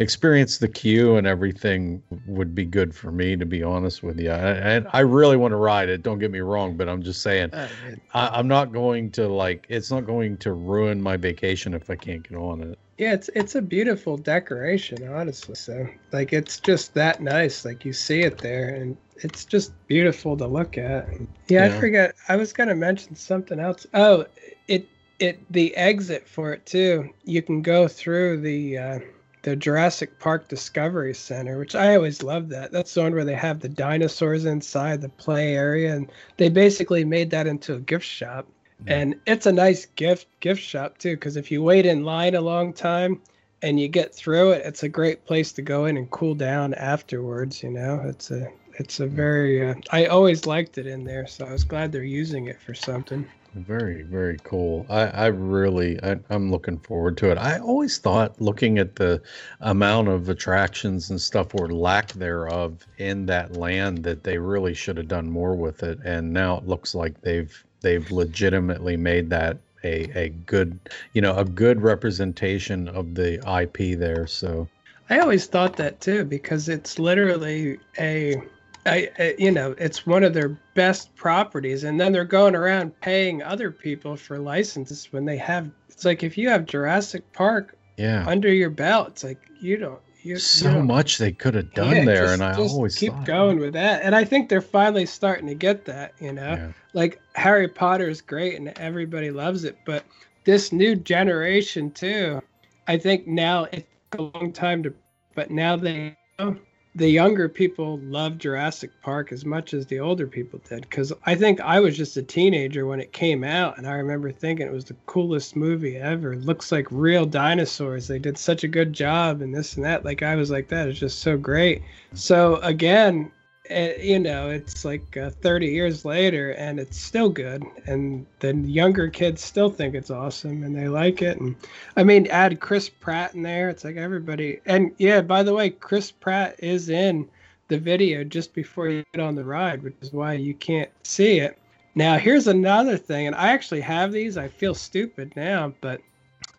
experience 0.00 0.58
the 0.58 0.66
queue 0.66 1.16
and 1.16 1.24
everything 1.24 2.02
would 2.26 2.52
be 2.52 2.64
good 2.64 2.92
for 2.92 3.12
me, 3.12 3.36
to 3.36 3.46
be 3.46 3.62
honest 3.62 4.02
with 4.02 4.18
you. 4.18 4.32
And 4.32 4.88
I, 4.88 4.98
I, 4.98 5.00
really 5.00 5.36
want 5.36 5.52
to 5.52 5.56
ride 5.56 5.88
it. 5.88 6.02
Don't 6.02 6.18
get 6.18 6.32
me 6.32 6.40
wrong, 6.40 6.76
but 6.76 6.88
I'm 6.88 7.02
just 7.02 7.22
saying, 7.22 7.50
oh, 7.52 7.68
I, 8.12 8.28
I'm 8.28 8.48
not 8.48 8.72
going 8.72 9.12
to 9.12 9.28
like. 9.28 9.66
It's 9.68 9.92
not 9.92 10.04
going 10.04 10.36
to 10.38 10.52
ruin 10.52 11.00
my 11.00 11.16
vacation 11.16 11.74
if 11.74 11.90
I 11.90 11.94
can't 11.96 12.28
get 12.28 12.36
on 12.36 12.60
it. 12.60 12.78
Yeah, 12.98 13.12
it's 13.14 13.28
it's 13.34 13.54
a 13.56 13.62
beautiful 13.62 14.16
decoration, 14.16 15.08
honestly. 15.08 15.56
So 15.56 15.88
like 16.12 16.32
it's 16.32 16.60
just 16.60 16.94
that 16.94 17.20
nice. 17.20 17.64
Like 17.64 17.84
you 17.84 17.92
see 17.92 18.20
it 18.20 18.38
there 18.38 18.68
and 18.68 18.96
it's 19.16 19.44
just 19.44 19.72
beautiful 19.88 20.36
to 20.36 20.46
look 20.46 20.78
at. 20.78 21.08
Yeah, 21.48 21.66
yeah. 21.66 21.76
I 21.76 21.80
forget 21.80 22.14
I 22.28 22.36
was 22.36 22.52
gonna 22.52 22.74
mention 22.74 23.16
something 23.16 23.58
else. 23.58 23.86
Oh, 23.94 24.26
it 24.68 24.88
it 25.18 25.40
the 25.50 25.74
exit 25.76 26.28
for 26.28 26.52
it 26.52 26.66
too. 26.66 27.10
You 27.24 27.42
can 27.42 27.62
go 27.62 27.88
through 27.88 28.40
the 28.42 28.78
uh 28.78 28.98
the 29.42 29.56
Jurassic 29.56 30.18
Park 30.20 30.48
Discovery 30.48 31.14
Center, 31.14 31.58
which 31.58 31.74
I 31.74 31.96
always 31.96 32.22
love 32.22 32.48
that. 32.48 32.72
That's 32.72 32.94
the 32.94 33.02
one 33.02 33.14
where 33.14 33.26
they 33.26 33.34
have 33.34 33.60
the 33.60 33.68
dinosaurs 33.68 34.46
inside 34.46 35.02
the 35.02 35.10
play 35.10 35.54
area 35.54 35.94
and 35.94 36.10
they 36.38 36.48
basically 36.48 37.04
made 37.04 37.30
that 37.30 37.46
into 37.46 37.74
a 37.74 37.80
gift 37.80 38.06
shop 38.06 38.48
and 38.86 39.14
it's 39.26 39.46
a 39.46 39.52
nice 39.52 39.86
gift 39.96 40.26
gift 40.40 40.62
shop 40.62 40.98
too 40.98 41.16
because 41.16 41.36
if 41.36 41.50
you 41.50 41.62
wait 41.62 41.86
in 41.86 42.04
line 42.04 42.34
a 42.34 42.40
long 42.40 42.72
time 42.72 43.20
and 43.62 43.80
you 43.80 43.88
get 43.88 44.14
through 44.14 44.50
it 44.50 44.62
it's 44.64 44.82
a 44.82 44.88
great 44.88 45.24
place 45.24 45.52
to 45.52 45.62
go 45.62 45.86
in 45.86 45.96
and 45.96 46.10
cool 46.10 46.34
down 46.34 46.74
afterwards 46.74 47.62
you 47.62 47.70
know? 47.70 48.00
It's 48.04 48.30
a 48.30 48.48
it's 48.74 49.00
a 49.00 49.06
very 49.06 49.70
uh, 49.70 49.74
i 49.90 50.06
always 50.06 50.46
liked 50.46 50.78
it 50.78 50.86
in 50.86 51.04
there 51.04 51.26
so 51.26 51.46
i 51.46 51.52
was 51.52 51.64
glad 51.64 51.92
they're 51.92 52.02
using 52.02 52.46
it 52.46 52.60
for 52.60 52.74
something. 52.74 53.26
Very 53.54 54.02
very 54.02 54.36
cool. 54.42 54.84
I 54.90 55.02
i 55.02 55.26
really 55.26 56.02
I, 56.02 56.18
i'm 56.28 56.50
looking 56.50 56.78
forward 56.78 57.16
to 57.18 57.30
it. 57.30 57.38
I 57.38 57.60
always 57.60 57.98
thought 57.98 58.40
looking 58.40 58.78
at 58.78 58.96
the 58.96 59.22
amount 59.60 60.08
of 60.08 60.28
attractions 60.28 61.10
and 61.10 61.20
stuff 61.20 61.54
or 61.54 61.68
lack 61.68 62.12
thereof 62.14 62.84
in 62.98 63.26
that 63.26 63.56
land 63.56 64.02
that 64.02 64.24
they 64.24 64.38
really 64.38 64.74
should 64.74 64.96
have 64.96 65.06
done 65.06 65.30
more 65.30 65.54
with 65.54 65.84
it 65.84 66.00
and 66.04 66.32
now 66.32 66.58
it 66.58 66.66
looks 66.66 66.96
like 66.96 67.20
they've 67.20 67.64
they've 67.84 68.10
legitimately 68.10 68.96
made 68.96 69.30
that 69.30 69.58
a, 69.84 70.10
a 70.18 70.28
good 70.30 70.80
you 71.12 71.20
know 71.20 71.36
a 71.36 71.44
good 71.44 71.80
representation 71.80 72.88
of 72.88 73.14
the 73.14 73.34
IP 73.60 73.96
there. 73.98 74.26
So 74.26 74.66
I 75.08 75.20
always 75.20 75.46
thought 75.46 75.76
that 75.76 76.00
too 76.00 76.24
because 76.24 76.68
it's 76.68 76.98
literally 76.98 77.78
a 78.00 78.42
I, 78.86 79.10
I, 79.18 79.34
you 79.38 79.50
know, 79.50 79.74
it's 79.78 80.06
one 80.06 80.24
of 80.24 80.34
their 80.34 80.58
best 80.74 81.14
properties, 81.16 81.84
and 81.84 81.98
then 81.98 82.12
they're 82.12 82.24
going 82.24 82.54
around 82.54 82.98
paying 83.00 83.42
other 83.42 83.70
people 83.70 84.16
for 84.16 84.38
licenses 84.38 85.08
when 85.10 85.24
they 85.24 85.38
have. 85.38 85.70
It's 85.88 86.04
like 86.04 86.22
if 86.22 86.36
you 86.36 86.50
have 86.50 86.66
Jurassic 86.66 87.32
Park, 87.32 87.78
yeah, 87.96 88.26
under 88.26 88.52
your 88.52 88.70
belt, 88.70 89.08
it's 89.08 89.24
like 89.24 89.40
you 89.58 89.78
don't 89.78 90.00
you, 90.24 90.38
so 90.38 90.68
you 90.68 90.74
know, 90.76 90.82
much 90.82 91.18
they 91.18 91.32
could 91.32 91.54
have 91.54 91.72
done 91.74 91.94
yeah, 91.94 92.04
there, 92.04 92.24
just, 92.24 92.34
and 92.34 92.42
I 92.42 92.56
always 92.56 92.96
keep 92.96 93.12
going 93.24 93.58
with 93.58 93.74
that. 93.74 94.02
And 94.02 94.14
I 94.14 94.24
think 94.24 94.48
they're 94.48 94.60
finally 94.60 95.06
starting 95.06 95.46
to 95.46 95.54
get 95.54 95.84
that. 95.84 96.14
You 96.20 96.32
know, 96.32 96.54
yeah. 96.54 96.72
like 96.92 97.20
Harry 97.34 97.68
Potter 97.68 98.08
is 98.08 98.20
great 98.20 98.56
and 98.56 98.68
everybody 98.78 99.30
loves 99.30 99.64
it, 99.64 99.76
but 99.84 100.04
this 100.44 100.72
new 100.72 100.94
generation 100.96 101.90
too, 101.90 102.40
I 102.86 102.98
think 102.98 103.26
now 103.26 103.64
it's 103.72 103.86
a 104.18 104.22
long 104.22 104.52
time 104.52 104.82
to, 104.84 104.94
but 105.34 105.50
now 105.50 105.76
they 105.76 106.16
know 106.38 106.56
the 106.96 107.08
younger 107.08 107.48
people 107.48 107.98
love 108.04 108.38
Jurassic 108.38 108.90
Park 109.02 109.32
as 109.32 109.44
much 109.44 109.74
as 109.74 109.86
the 109.86 109.98
older 109.98 110.28
people 110.28 110.60
did 110.68 110.82
because 110.82 111.12
I 111.26 111.34
think 111.34 111.60
I 111.60 111.80
was 111.80 111.96
just 111.96 112.16
a 112.16 112.22
teenager 112.22 112.86
when 112.86 113.00
it 113.00 113.12
came 113.12 113.42
out, 113.42 113.78
and 113.78 113.86
I 113.86 113.94
remember 113.94 114.30
thinking 114.30 114.66
it 114.66 114.72
was 114.72 114.84
the 114.84 114.96
coolest 115.06 115.56
movie 115.56 115.96
ever. 115.96 116.34
It 116.34 116.42
looks 116.42 116.70
like 116.70 116.86
real 116.90 117.26
dinosaurs. 117.26 118.06
They 118.06 118.20
did 118.20 118.38
such 118.38 118.62
a 118.62 118.68
good 118.68 118.92
job, 118.92 119.42
and 119.42 119.52
this 119.52 119.74
and 119.74 119.84
that. 119.84 120.04
Like 120.04 120.22
I 120.22 120.36
was 120.36 120.50
like, 120.50 120.68
that 120.68 120.88
is 120.88 120.98
just 120.98 121.18
so 121.18 121.36
great. 121.36 121.82
So 122.12 122.56
again, 122.56 123.32
you 123.70 124.18
know, 124.18 124.50
it's 124.50 124.84
like 124.84 125.16
uh, 125.16 125.30
30 125.30 125.68
years 125.68 126.04
later 126.04 126.50
and 126.52 126.78
it's 126.78 126.98
still 126.98 127.30
good. 127.30 127.64
And 127.86 128.26
the 128.40 128.54
younger 128.54 129.08
kids 129.08 129.42
still 129.42 129.70
think 129.70 129.94
it's 129.94 130.10
awesome 130.10 130.62
and 130.62 130.76
they 130.76 130.88
like 130.88 131.22
it. 131.22 131.40
And 131.40 131.56
I 131.96 132.04
mean, 132.04 132.26
add 132.26 132.60
Chris 132.60 132.88
Pratt 132.88 133.34
in 133.34 133.42
there. 133.42 133.70
It's 133.70 133.84
like 133.84 133.96
everybody. 133.96 134.60
And 134.66 134.92
yeah, 134.98 135.22
by 135.22 135.42
the 135.42 135.54
way, 135.54 135.70
Chris 135.70 136.10
Pratt 136.10 136.56
is 136.58 136.90
in 136.90 137.28
the 137.68 137.78
video 137.78 138.22
just 138.22 138.52
before 138.52 138.88
you 138.88 139.04
get 139.14 139.22
on 139.22 139.34
the 139.34 139.44
ride, 139.44 139.82
which 139.82 139.96
is 140.02 140.12
why 140.12 140.34
you 140.34 140.54
can't 140.54 140.90
see 141.02 141.38
it. 141.38 141.58
Now, 141.94 142.18
here's 142.18 142.48
another 142.48 142.98
thing. 142.98 143.28
And 143.28 143.36
I 143.36 143.48
actually 143.48 143.80
have 143.80 144.12
these. 144.12 144.36
I 144.36 144.48
feel 144.48 144.74
stupid 144.74 145.32
now, 145.36 145.72
but 145.80 146.02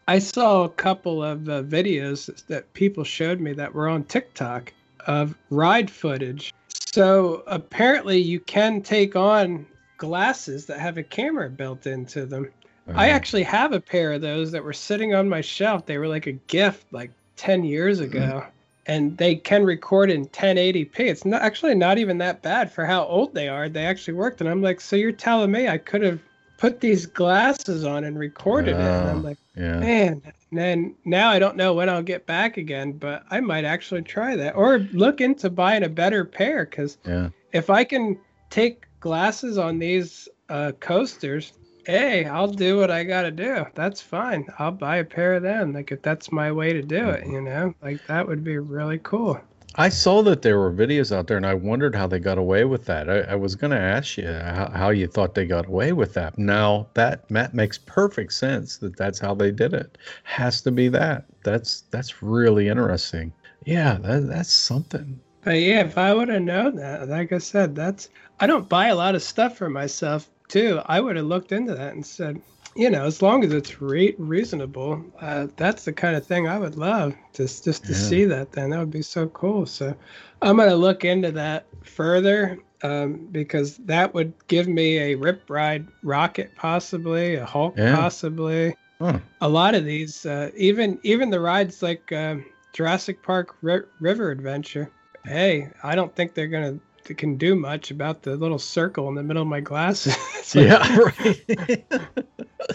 I 0.07 0.17
saw 0.17 0.63
a 0.63 0.69
couple 0.69 1.23
of 1.23 1.47
uh, 1.49 1.61
videos 1.63 2.45
that 2.47 2.73
people 2.73 3.03
showed 3.03 3.39
me 3.39 3.53
that 3.53 3.75
were 3.75 3.89
on 3.89 4.05
TikTok 4.05 4.73
of 5.05 5.37
ride 5.51 5.91
footage 5.91 6.51
so 6.95 7.43
apparently, 7.47 8.17
you 8.19 8.39
can 8.39 8.81
take 8.81 9.17
on 9.17 9.65
glasses 9.97 10.65
that 10.67 10.79
have 10.79 10.97
a 10.97 11.03
camera 11.03 11.49
built 11.49 11.87
into 11.87 12.25
them. 12.25 12.49
Uh-huh. 12.87 12.97
I 12.97 13.09
actually 13.09 13.43
have 13.43 13.73
a 13.73 13.81
pair 13.81 14.13
of 14.13 14.21
those 14.21 14.49
that 14.53 14.63
were 14.63 14.71
sitting 14.71 15.13
on 15.13 15.27
my 15.27 15.41
shelf. 15.41 15.85
They 15.85 15.97
were 15.97 16.07
like 16.07 16.25
a 16.25 16.31
gift 16.31 16.85
like 16.93 17.11
10 17.35 17.65
years 17.65 17.99
mm-hmm. 17.99 18.15
ago. 18.15 18.39
Mm-hmm. 18.39 18.49
And 18.85 19.17
they 19.17 19.35
can 19.35 19.65
record 19.65 20.09
in 20.09 20.25
1080p. 20.27 20.97
It's 20.99 21.25
not 21.25 21.41
actually 21.41 21.75
not 21.75 21.97
even 21.97 22.17
that 22.19 22.41
bad 22.41 22.71
for 22.71 22.85
how 22.85 23.03
old 23.03 23.33
they 23.33 23.49
are. 23.49 23.67
They 23.67 23.85
actually 23.85 24.13
worked. 24.13 24.39
And 24.39 24.49
I'm 24.49 24.61
like, 24.61 24.79
so 24.79 24.95
you're 24.95 25.11
telling 25.11 25.51
me 25.51 25.67
I 25.67 25.77
could 25.77 26.01
have 26.01 26.21
put 26.57 26.79
these 26.79 27.05
glasses 27.05 27.83
on 27.83 28.05
and 28.05 28.17
recorded 28.17 28.77
it? 28.77 28.79
And 28.79 29.09
I'm 29.09 29.21
like, 29.21 29.37
yeah. 29.57 29.79
man, 29.79 30.21
and 30.55 30.63
then 30.63 30.95
now 31.03 31.31
I 31.31 31.39
don't 31.39 31.57
know 31.57 31.73
when 31.73 31.89
I'll 31.89 32.01
get 32.01 32.25
back 32.25 32.55
again, 32.55 32.93
but 32.93 33.25
I 33.29 33.41
might 33.41 33.65
actually 33.65 34.03
try 34.03 34.37
that 34.37 34.55
or 34.55 34.79
look 34.93 35.19
into 35.19 35.49
buying 35.49 35.83
a 35.83 35.89
better 35.89 36.23
pair 36.23 36.63
because 36.63 36.97
yeah. 37.05 37.29
if 37.51 37.69
I 37.69 37.83
can 37.83 38.17
take 38.49 38.85
glasses 39.01 39.57
on 39.57 39.79
these 39.79 40.29
uh, 40.47 40.71
coasters, 40.79 41.51
hey, 41.85 42.23
I'll 42.23 42.47
do 42.47 42.77
what 42.77 42.89
I 42.89 43.03
got 43.03 43.23
to 43.23 43.31
do. 43.31 43.65
That's 43.73 44.01
fine. 44.01 44.47
I'll 44.57 44.71
buy 44.71 44.97
a 44.97 45.03
pair 45.03 45.33
of 45.33 45.43
them. 45.43 45.73
Like 45.73 45.91
if 45.91 46.01
that's 46.01 46.31
my 46.31 46.53
way 46.53 46.71
to 46.71 46.81
do 46.81 47.09
it, 47.09 47.27
you 47.27 47.41
know, 47.41 47.75
like 47.81 48.07
that 48.07 48.25
would 48.25 48.45
be 48.45 48.57
really 48.57 48.99
cool. 49.03 49.41
I 49.77 49.89
saw 49.89 50.21
that 50.23 50.41
there 50.41 50.57
were 50.57 50.71
videos 50.71 51.13
out 51.13 51.27
there, 51.27 51.35
and 51.35 51.45
I 51.45 51.53
wondered 51.53 51.95
how 51.95 52.07
they 52.07 52.19
got 52.19 52.37
away 52.37 52.63
with 52.63 52.85
that. 52.85 53.09
I, 53.09 53.19
I 53.21 53.35
was 53.35 53.55
going 53.55 53.71
to 53.71 53.79
ask 53.79 54.17
you 54.17 54.31
how, 54.31 54.71
how, 54.73 54.89
you 54.89 55.05
thought 55.05 55.35
they 55.35 55.45
got 55.45 55.67
away 55.67 55.91
with 55.91 56.13
that. 56.13 56.37
Now 56.37 56.87
that 56.93 57.29
Matt 57.29 57.53
makes 57.53 57.77
perfect 57.77 58.31
sense 58.33 58.77
that 58.77 58.95
that's 58.95 59.19
how 59.19 59.33
they 59.33 59.51
did 59.51 59.73
it. 59.73 59.97
Has 60.23 60.61
to 60.61 60.71
be 60.71 60.87
that. 60.89 61.25
That's 61.43 61.81
that's 61.91 62.23
really 62.23 62.69
interesting. 62.69 63.33
Yeah, 63.65 63.97
that, 64.01 64.27
that's 64.27 64.53
something. 64.53 65.19
But 65.43 65.59
yeah, 65.59 65.81
if 65.81 65.97
I 65.97 66.13
would 66.13 66.29
have 66.29 66.41
known 66.41 66.75
that, 66.77 67.09
like 67.09 67.33
I 67.33 67.39
said, 67.39 67.75
that's 67.75 68.09
I 68.39 68.47
don't 68.47 68.69
buy 68.69 68.87
a 68.87 68.95
lot 68.95 69.15
of 69.15 69.23
stuff 69.23 69.57
for 69.57 69.69
myself 69.69 70.29
too. 70.47 70.81
I 70.85 71.01
would 71.01 71.17
have 71.17 71.25
looked 71.25 71.51
into 71.51 71.75
that 71.75 71.93
and 71.93 72.05
said, 72.05 72.41
you 72.75 72.89
know, 72.89 73.05
as 73.05 73.21
long 73.21 73.43
as 73.43 73.53
it's 73.53 73.81
re- 73.81 74.15
reasonable, 74.17 75.03
uh, 75.21 75.47
that's 75.55 75.85
the 75.85 75.93
kind 75.93 76.15
of 76.15 76.25
thing 76.25 76.47
I 76.47 76.59
would 76.59 76.75
love 76.75 77.15
just 77.33 77.63
just 77.63 77.85
to 77.85 77.93
yeah. 77.93 77.97
see 77.97 78.25
that. 78.25 78.51
Then 78.51 78.69
that 78.71 78.79
would 78.79 78.91
be 78.91 79.01
so 79.01 79.27
cool. 79.27 79.65
So 79.65 79.95
I'm 80.41 80.57
gonna 80.57 80.75
look 80.75 81.05
into 81.05 81.31
that 81.31 81.67
further 81.83 82.59
um, 82.83 83.27
because 83.31 83.77
that 83.77 84.13
would 84.13 84.33
give 84.47 84.67
me 84.67 84.97
a 84.99 85.15
Rip 85.15 85.49
Ride 85.49 85.87
Rockit, 86.03 86.53
possibly 86.55 87.35
a 87.35 87.45
Hulk, 87.45 87.75
yeah. 87.77 87.95
possibly. 87.95 88.75
Huh. 88.99 89.19
A 89.41 89.49
lot 89.49 89.75
of 89.75 89.85
these, 89.85 90.25
uh, 90.25 90.51
even 90.55 90.99
even 91.03 91.29
the 91.29 91.39
rides 91.39 91.81
like 91.81 92.11
uh, 92.11 92.35
Jurassic 92.73 93.23
Park 93.23 93.55
R- 93.63 93.87
River 93.99 94.31
Adventure. 94.31 94.91
Hey, 95.23 95.69
I 95.81 95.95
don't 95.95 96.13
think 96.15 96.33
they're 96.33 96.47
gonna 96.47 96.79
can 97.13 97.37
do 97.37 97.55
much 97.55 97.91
about 97.91 98.23
the 98.23 98.35
little 98.35 98.59
circle 98.59 99.07
in 99.09 99.15
the 99.15 99.23
middle 99.23 99.41
of 99.41 99.47
my 99.47 99.59
glasses. 99.59 100.15
like, 100.55 100.67
yeah, 100.67 100.97
right. 100.99 101.85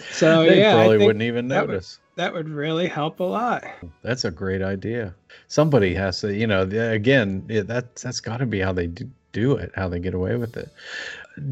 so 0.11 0.43
they 0.43 0.59
yeah, 0.59 0.75
probably 0.75 1.05
wouldn't 1.05 1.23
even 1.23 1.47
that 1.49 1.67
notice. 1.67 1.99
Would, 1.99 2.23
that 2.23 2.33
would 2.33 2.49
really 2.49 2.87
help 2.87 3.19
a 3.19 3.23
lot. 3.23 3.63
That's 4.03 4.25
a 4.25 4.31
great 4.31 4.61
idea. 4.61 5.13
Somebody 5.47 5.93
has 5.95 6.21
to, 6.21 6.33
you 6.33 6.47
know, 6.47 6.61
again, 6.61 7.45
yeah, 7.49 7.61
that 7.61 7.95
that's 7.95 8.19
got 8.19 8.37
to 8.37 8.45
be 8.45 8.59
how 8.59 8.73
they 8.73 8.87
do, 8.87 9.09
do 9.31 9.55
it, 9.55 9.71
how 9.75 9.87
they 9.89 9.99
get 9.99 10.13
away 10.13 10.35
with 10.35 10.55
it. 10.55 10.69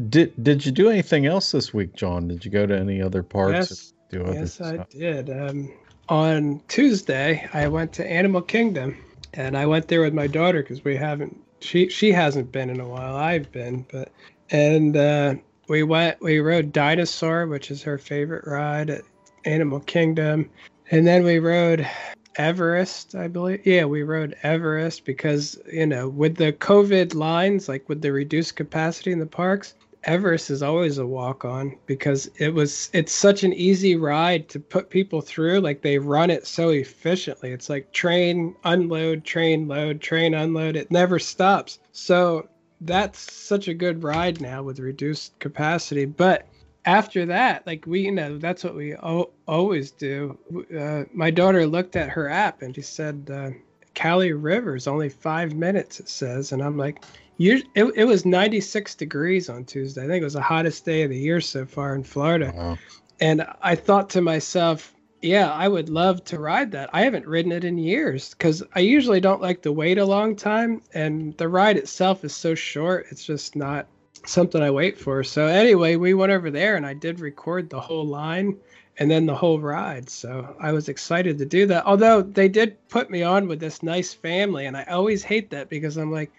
Did 0.08 0.32
Did 0.42 0.64
you 0.64 0.72
do 0.72 0.88
anything 0.88 1.26
else 1.26 1.52
this 1.52 1.74
week, 1.74 1.94
John? 1.94 2.28
Did 2.28 2.44
you 2.44 2.50
go 2.50 2.66
to 2.66 2.78
any 2.78 3.02
other 3.02 3.22
parks? 3.22 3.92
Yes, 4.12 4.22
yes, 4.34 4.60
I 4.60 4.84
did. 4.90 5.30
Um, 5.30 5.72
on 6.08 6.60
Tuesday, 6.68 7.48
I 7.52 7.68
went 7.68 7.92
to 7.94 8.10
Animal 8.10 8.42
Kingdom, 8.42 8.96
and 9.32 9.56
I 9.56 9.66
went 9.66 9.88
there 9.88 10.00
with 10.00 10.12
my 10.12 10.26
daughter 10.26 10.62
because 10.62 10.84
we 10.84 10.96
haven't 10.96 11.40
she 11.60 11.88
she 11.88 12.12
hasn't 12.12 12.52
been 12.52 12.70
in 12.70 12.80
a 12.80 12.88
while. 12.88 13.16
I've 13.16 13.50
been, 13.52 13.86
but 13.90 14.10
and 14.50 14.96
uh, 14.96 15.34
we 15.68 15.82
went 15.82 16.20
we 16.20 16.40
rode 16.40 16.72
Dinosaur, 16.72 17.46
which 17.46 17.70
is 17.70 17.82
her 17.82 17.98
favorite 17.98 18.46
ride 18.46 18.90
at 18.90 19.02
Animal 19.44 19.80
Kingdom, 19.80 20.50
and 20.90 21.06
then 21.06 21.24
we 21.24 21.38
rode 21.38 21.88
Everest, 22.36 23.14
I 23.14 23.28
believe. 23.28 23.66
Yeah, 23.66 23.84
we 23.84 24.02
rode 24.02 24.36
Everest 24.42 25.04
because 25.04 25.58
you 25.72 25.86
know 25.86 26.08
with 26.08 26.36
the 26.36 26.52
COVID 26.52 27.14
lines, 27.14 27.68
like 27.68 27.88
with 27.88 28.02
the 28.02 28.12
reduced 28.12 28.56
capacity 28.56 29.12
in 29.12 29.18
the 29.18 29.26
parks, 29.26 29.74
Everest 30.04 30.50
is 30.50 30.62
always 30.62 30.98
a 30.98 31.06
walk 31.06 31.44
on 31.44 31.76
because 31.86 32.26
it 32.38 32.54
was 32.54 32.90
it's 32.92 33.12
such 33.12 33.44
an 33.44 33.52
easy 33.52 33.96
ride 33.96 34.48
to 34.48 34.60
put 34.60 34.90
people 34.90 35.20
through. 35.20 35.60
Like 35.60 35.82
they 35.82 35.98
run 35.98 36.30
it 36.30 36.46
so 36.46 36.70
efficiently. 36.70 37.50
It's 37.52 37.68
like 37.68 37.92
train, 37.92 38.54
unload, 38.64 39.24
train, 39.24 39.68
load, 39.68 40.00
train, 40.00 40.34
unload. 40.34 40.76
It 40.76 40.90
never 40.90 41.18
stops. 41.18 41.78
So 41.92 42.48
that's 42.80 43.30
such 43.30 43.68
a 43.68 43.74
good 43.74 44.02
ride 44.02 44.40
now 44.40 44.62
with 44.62 44.78
reduced 44.78 45.38
capacity. 45.38 46.06
But 46.06 46.46
after 46.86 47.26
that, 47.26 47.66
like 47.66 47.86
we, 47.86 48.02
you 48.02 48.12
know, 48.12 48.38
that's 48.38 48.64
what 48.64 48.74
we 48.74 48.96
o- 48.96 49.30
always 49.46 49.90
do. 49.90 50.38
Uh, 50.76 51.04
my 51.12 51.30
daughter 51.30 51.66
looked 51.66 51.96
at 51.96 52.08
her 52.08 52.28
app 52.28 52.62
and 52.62 52.74
she 52.74 52.82
said, 52.82 53.28
uh, 53.30 53.50
Kali 53.94 54.32
River 54.32 54.76
is 54.76 54.86
only 54.86 55.08
five 55.10 55.54
minutes, 55.54 56.00
it 56.00 56.08
says. 56.08 56.52
And 56.52 56.62
I'm 56.62 56.78
like, 56.78 57.04
it, 57.40 57.92
it 57.96 58.04
was 58.04 58.26
96 58.26 58.94
degrees 58.96 59.48
on 59.48 59.64
Tuesday. 59.64 60.04
I 60.04 60.06
think 60.06 60.20
it 60.20 60.24
was 60.24 60.34
the 60.34 60.42
hottest 60.42 60.84
day 60.84 61.02
of 61.02 61.10
the 61.10 61.18
year 61.18 61.40
so 61.40 61.64
far 61.64 61.94
in 61.94 62.02
Florida. 62.02 62.52
Wow. 62.54 62.78
And 63.20 63.46
I 63.62 63.74
thought 63.74 64.10
to 64.10 64.20
myself, 64.20 64.94
yeah, 65.22 65.50
I 65.50 65.68
would 65.68 65.88
love 65.88 66.24
to 66.24 66.38
ride 66.38 66.70
that. 66.72 66.90
I 66.92 67.02
haven't 67.02 67.26
ridden 67.26 67.52
it 67.52 67.64
in 67.64 67.78
years 67.78 68.30
because 68.30 68.62
I 68.74 68.80
usually 68.80 69.20
don't 69.20 69.42
like 69.42 69.62
to 69.62 69.72
wait 69.72 69.98
a 69.98 70.04
long 70.04 70.36
time. 70.36 70.82
And 70.94 71.36
the 71.36 71.48
ride 71.48 71.76
itself 71.76 72.24
is 72.24 72.34
so 72.34 72.54
short, 72.54 73.06
it's 73.10 73.24
just 73.24 73.56
not 73.56 73.86
something 74.26 74.62
I 74.62 74.70
wait 74.70 74.98
for. 74.98 75.24
So, 75.24 75.46
anyway, 75.46 75.96
we 75.96 76.14
went 76.14 76.32
over 76.32 76.50
there 76.50 76.76
and 76.76 76.86
I 76.86 76.94
did 76.94 77.20
record 77.20 77.70
the 77.70 77.80
whole 77.80 78.06
line 78.06 78.58
and 78.98 79.10
then 79.10 79.24
the 79.24 79.34
whole 79.34 79.58
ride. 79.58 80.10
So 80.10 80.54
I 80.60 80.72
was 80.72 80.90
excited 80.90 81.38
to 81.38 81.46
do 81.46 81.66
that. 81.66 81.86
Although 81.86 82.20
they 82.20 82.48
did 82.48 82.76
put 82.88 83.10
me 83.10 83.22
on 83.22 83.48
with 83.48 83.58
this 83.58 83.82
nice 83.82 84.12
family, 84.12 84.66
and 84.66 84.76
I 84.76 84.84
always 84.84 85.22
hate 85.22 85.50
that 85.50 85.70
because 85.70 85.96
I'm 85.96 86.12
like, 86.12 86.30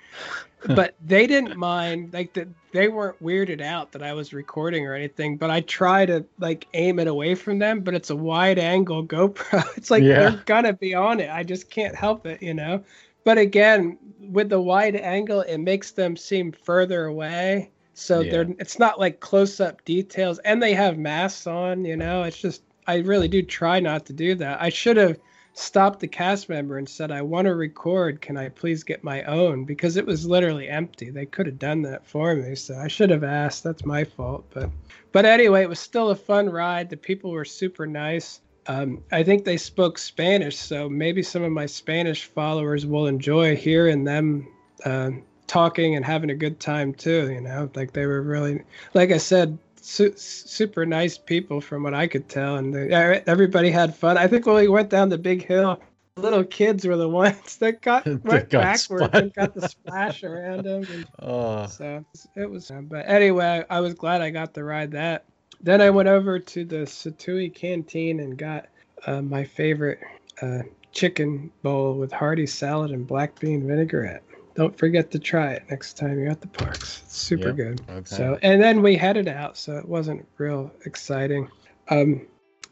but 0.75 0.95
they 1.05 1.27
didn't 1.27 1.57
mind 1.57 2.13
like 2.13 2.33
that 2.33 2.47
they 2.71 2.87
weren't 2.87 3.21
weirded 3.21 3.61
out 3.61 3.91
that 3.91 4.03
I 4.03 4.13
was 4.13 4.33
recording 4.33 4.87
or 4.87 4.93
anything. 4.93 5.37
But 5.37 5.49
I 5.49 5.61
try 5.61 6.05
to 6.05 6.25
like 6.39 6.67
aim 6.73 6.99
it 6.99 7.07
away 7.07 7.35
from 7.35 7.59
them, 7.59 7.81
but 7.81 7.93
it's 7.93 8.09
a 8.09 8.15
wide 8.15 8.59
angle 8.59 9.05
GoPro. 9.05 9.63
It's 9.77 9.91
like 9.91 10.03
yeah. 10.03 10.19
they're 10.19 10.43
gonna 10.45 10.73
be 10.73 10.93
on 10.93 11.19
it. 11.19 11.29
I 11.29 11.43
just 11.43 11.69
can't 11.69 11.95
help 11.95 12.25
it, 12.25 12.41
you 12.41 12.53
know. 12.53 12.83
But 13.23 13.37
again, 13.37 13.97
with 14.19 14.49
the 14.49 14.61
wide 14.61 14.95
angle, 14.95 15.41
it 15.41 15.57
makes 15.59 15.91
them 15.91 16.15
seem 16.15 16.51
further 16.51 17.05
away 17.05 17.71
so 17.93 18.21
yeah. 18.21 18.31
they're 18.31 18.55
it's 18.59 18.79
not 18.79 18.99
like 18.99 19.19
close 19.19 19.59
up 19.59 19.83
details 19.85 20.39
and 20.39 20.61
they 20.61 20.73
have 20.73 20.97
masks 20.97 21.47
on, 21.47 21.85
you 21.85 21.95
know. 21.95 22.23
It's 22.23 22.37
just 22.37 22.63
I 22.87 22.97
really 22.97 23.27
do 23.27 23.41
try 23.41 23.79
not 23.79 24.05
to 24.07 24.13
do 24.13 24.35
that. 24.35 24.61
I 24.61 24.69
should 24.69 24.97
have 24.97 25.19
stopped 25.53 25.99
the 25.99 26.07
cast 26.07 26.49
member 26.49 26.77
and 26.77 26.87
said, 26.87 27.11
I 27.11 27.21
want 27.21 27.45
to 27.45 27.55
record. 27.55 28.21
Can 28.21 28.37
I 28.37 28.49
please 28.49 28.83
get 28.83 29.03
my 29.03 29.23
own? 29.23 29.65
Because 29.65 29.97
it 29.97 30.05
was 30.05 30.25
literally 30.25 30.69
empty. 30.69 31.09
They 31.09 31.25
could 31.25 31.45
have 31.45 31.59
done 31.59 31.81
that 31.83 32.05
for 32.05 32.35
me. 32.35 32.55
So 32.55 32.75
I 32.77 32.87
should 32.87 33.09
have 33.09 33.23
asked. 33.23 33.63
That's 33.63 33.85
my 33.85 34.03
fault. 34.03 34.45
But 34.53 34.69
but 35.11 35.25
anyway, 35.25 35.63
it 35.63 35.69
was 35.69 35.79
still 35.79 36.09
a 36.09 36.15
fun 36.15 36.49
ride. 36.49 36.89
The 36.89 36.97
people 36.97 37.31
were 37.31 37.45
super 37.45 37.85
nice. 37.85 38.39
Um, 38.67 39.03
I 39.11 39.23
think 39.23 39.43
they 39.43 39.57
spoke 39.57 39.97
Spanish, 39.97 40.55
so 40.55 40.87
maybe 40.87 41.23
some 41.23 41.43
of 41.43 41.51
my 41.51 41.65
Spanish 41.65 42.25
followers 42.25 42.85
will 42.85 43.07
enjoy 43.07 43.55
hearing 43.55 44.03
them 44.03 44.47
uh, 44.85 45.11
talking 45.47 45.95
and 45.95 46.05
having 46.05 46.29
a 46.29 46.35
good 46.35 46.59
time 46.59 46.93
too. 46.93 47.31
You 47.31 47.41
know, 47.41 47.69
like 47.75 47.91
they 47.91 48.05
were 48.05 48.21
really, 48.21 48.61
like 48.93 49.11
I 49.11 49.17
said, 49.17 49.57
su- 49.81 50.13
super 50.15 50.85
nice 50.85 51.17
people 51.17 51.59
from 51.61 51.83
what 51.83 51.93
I 51.93 52.07
could 52.07 52.29
tell, 52.29 52.55
and 52.57 52.73
they, 52.73 52.89
everybody 53.27 53.69
had 53.71 53.95
fun. 53.95 54.17
I 54.17 54.27
think 54.27 54.45
when 54.45 54.55
we 54.55 54.67
went 54.67 54.89
down 54.89 55.09
the 55.09 55.17
big 55.17 55.45
hill, 55.45 55.79
little 56.17 56.43
kids 56.43 56.85
were 56.85 56.97
the 56.97 57.09
ones 57.09 57.57
that 57.59 57.81
got 57.81 58.03
That 58.05 58.23
went 58.23 58.49
got 58.49 58.61
backwards 58.63 59.05
splashed. 59.05 59.15
and 59.15 59.33
got 59.33 59.53
the 59.53 59.67
splash 59.67 60.23
around 60.23 60.63
them. 60.65 60.83
And 60.91 61.05
Uh, 61.19 61.67
so 61.67 62.05
it 62.35 62.49
was. 62.49 62.71
But 62.83 63.07
anyway, 63.07 63.63
I 63.69 63.79
was 63.79 63.93
glad 63.93 64.21
I 64.21 64.29
got 64.29 64.53
to 64.55 64.63
ride 64.63 64.91
that. 64.91 65.25
Then 65.61 65.79
I 65.81 65.89
went 65.89 66.09
over 66.09 66.39
to 66.39 66.65
the 66.65 66.77
Satu'li 66.87 67.53
Canteen 67.53 68.19
and 68.19 68.37
got 68.37 68.67
uh, 69.05 69.21
my 69.21 69.43
favorite 69.43 69.99
uh, 70.41 70.59
chicken 70.91 71.51
bowl 71.63 71.93
with 71.93 72.11
hearty 72.11 72.47
salad 72.47 72.91
and 72.91 73.05
black 73.05 73.39
bean 73.39 73.67
vinaigrette. 73.67 74.23
Don't 74.55 74.77
forget 74.77 75.11
to 75.11 75.19
try 75.19 75.53
it 75.53 75.63
next 75.69 75.97
time 75.97 76.19
you're 76.19 76.29
at 76.29 76.41
the 76.41 76.47
parks. 76.47 77.01
It's 77.05 77.17
super 77.17 77.47
Yep. 77.49 77.55
good. 77.55 77.81
okay. 77.89 78.01
So 78.05 78.37
and 78.41 78.61
then 78.61 78.81
we 78.81 78.95
headed 78.95 79.27
out, 79.27 79.57
so 79.57 79.77
it 79.77 79.87
wasn't 79.87 80.27
real 80.37 80.71
exciting. 80.85 81.47
Um, 81.89 82.27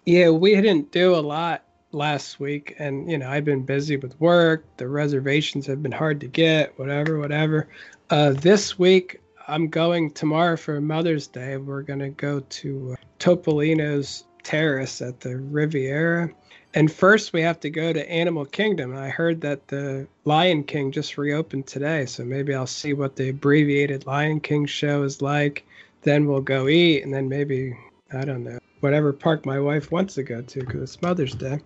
yeah, 0.06 0.30
we 0.30 0.56
didn't 0.56 0.92
do 0.92 1.16
a 1.16 1.18
lot 1.22 1.64
last 1.92 2.40
week, 2.40 2.76
and 2.80 3.10
you 3.10 3.18
know 3.18 3.30
I've 3.30 3.46
been 3.46 3.64
busy 3.64 3.98
with 3.98 4.20
work. 4.20 4.66
The 4.78 4.88
reservations 4.88 5.66
have 5.68 5.82
been 5.82 5.92
hard 5.92 6.20
to 6.22 6.28
get. 6.28 6.78
Whatever, 6.78 7.18
whatever. 7.20 7.68
Uh, 8.10 8.32
this 8.32 8.78
week 8.78 9.22
I'm 9.48 9.68
going 9.70 10.12
tomorrow 10.12 10.58
for 10.58 10.80
Mother's 10.82 11.28
Day. 11.28 11.58
We're 11.58 11.82
gonna 11.84 12.10
go 12.10 12.40
to 12.42 12.94
uh, 13.00 13.04
Topolino's 13.20 14.26
Terrace 14.44 15.02
at 15.02 15.20
the 15.20 15.38
Riviera. 15.38 16.30
And 16.76 16.92
first, 16.92 17.34
we 17.34 17.42
have 17.42 17.60
to 17.62 17.70
go 17.70 17.92
to 17.92 18.12
Animal 18.12 18.46
Kingdom. 18.46 18.96
I 18.96 19.10
heard 19.10 19.42
that 19.42 19.68
the 19.70 20.08
Lion 20.26 20.64
King 20.64 20.92
just 20.92 21.18
reopened 21.18 21.66
today, 21.66 22.06
so 22.06 22.24
maybe 22.24 22.54
I'll 22.54 22.68
see 22.68 22.94
what 22.94 23.16
the 23.16 23.30
abbreviated 23.30 24.06
Lion 24.06 24.40
King 24.40 24.68
show 24.68 25.02
is 25.04 25.22
like. 25.22 25.66
Then 26.04 26.28
we'll 26.28 26.42
go 26.42 26.68
eat, 26.68 27.04
and 27.04 27.14
then 27.14 27.28
maybe, 27.28 27.76
I 28.14 28.24
don't 28.24 28.44
know, 28.44 28.60
whatever 28.82 29.12
park 29.12 29.46
my 29.46 29.60
wife 29.60 29.92
wants 29.92 30.14
to 30.16 30.24
go 30.24 30.42
to 30.42 30.60
because 30.60 30.82
it's 30.82 31.02
Mother's 31.02 31.34
Day. 31.34 31.60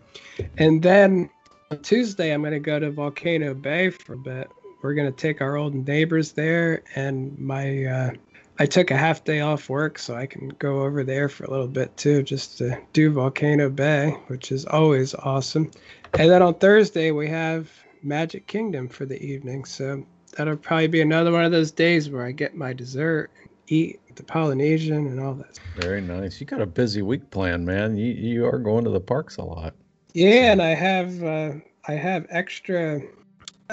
And 0.57 0.81
then 0.81 1.29
on 1.69 1.79
Tuesday, 1.79 2.33
I'm 2.33 2.41
going 2.41 2.53
to 2.53 2.59
go 2.59 2.79
to 2.79 2.89
Volcano 2.89 3.53
Bay 3.53 3.89
for 3.89 4.13
a 4.13 4.17
bit. 4.17 4.49
We're 4.81 4.93
going 4.93 5.11
to 5.11 5.17
take 5.17 5.41
our 5.41 5.57
old 5.57 5.75
neighbors 5.75 6.31
there, 6.31 6.81
and 6.95 7.37
my 7.37 7.85
uh, 7.85 8.11
I 8.59 8.65
took 8.65 8.91
a 8.91 8.97
half 8.97 9.23
day 9.23 9.41
off 9.41 9.69
work 9.69 9.97
so 9.97 10.15
I 10.15 10.27
can 10.27 10.49
go 10.59 10.83
over 10.83 11.03
there 11.03 11.27
for 11.27 11.45
a 11.45 11.49
little 11.49 11.67
bit 11.67 11.95
too, 11.97 12.21
just 12.21 12.57
to 12.59 12.79
do 12.93 13.11
Volcano 13.11 13.69
Bay, 13.69 14.11
which 14.27 14.51
is 14.51 14.65
always 14.65 15.15
awesome. 15.15 15.71
And 16.13 16.29
then 16.29 16.41
on 16.41 16.53
Thursday 16.55 17.11
we 17.11 17.27
have 17.29 17.71
Magic 18.03 18.45
Kingdom 18.45 18.89
for 18.89 19.05
the 19.05 19.21
evening, 19.21 19.65
so 19.65 20.05
that'll 20.37 20.57
probably 20.57 20.87
be 20.87 21.01
another 21.01 21.31
one 21.31 21.45
of 21.45 21.51
those 21.51 21.71
days 21.71 22.09
where 22.09 22.25
I 22.25 22.31
get 22.31 22.55
my 22.55 22.73
dessert, 22.73 23.31
eat 23.67 23.99
the 24.15 24.23
Polynesian, 24.23 25.07
and 25.07 25.19
all 25.19 25.33
that. 25.35 25.59
very 25.75 26.01
nice. 26.01 26.39
You 26.39 26.45
got 26.45 26.61
a 26.61 26.67
busy 26.67 27.01
week 27.01 27.31
planned, 27.31 27.65
man. 27.65 27.95
You 27.97 28.11
you 28.11 28.45
are 28.45 28.59
going 28.59 28.83
to 28.83 28.91
the 28.91 28.99
parks 28.99 29.37
a 29.37 29.43
lot. 29.43 29.73
Yeah, 30.13 30.51
and 30.51 30.61
I 30.61 30.75
have 30.75 31.23
uh, 31.23 31.53
I 31.87 31.93
have 31.93 32.27
extra. 32.29 33.01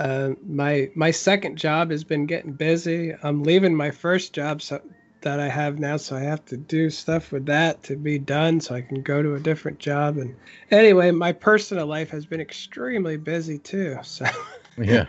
Uh, 0.00 0.32
my 0.46 0.90
my 0.94 1.10
second 1.10 1.56
job 1.58 1.90
has 1.90 2.04
been 2.04 2.24
getting 2.24 2.52
busy. 2.52 3.14
I'm 3.22 3.42
leaving 3.42 3.74
my 3.74 3.90
first 3.90 4.32
job 4.32 4.62
so, 4.62 4.80
that 5.20 5.38
I 5.38 5.46
have 5.46 5.78
now, 5.78 5.98
so 5.98 6.16
I 6.16 6.20
have 6.20 6.42
to 6.46 6.56
do 6.56 6.88
stuff 6.88 7.32
with 7.32 7.44
that 7.46 7.82
to 7.82 7.96
be 7.96 8.18
done, 8.18 8.62
so 8.62 8.74
I 8.74 8.80
can 8.80 9.02
go 9.02 9.22
to 9.22 9.34
a 9.34 9.40
different 9.40 9.78
job. 9.78 10.16
And 10.16 10.34
anyway, 10.70 11.10
my 11.10 11.32
personal 11.32 11.86
life 11.86 12.08
has 12.12 12.24
been 12.24 12.40
extremely 12.40 13.18
busy 13.18 13.58
too. 13.58 13.98
So, 14.04 14.24
Yeah. 14.78 15.04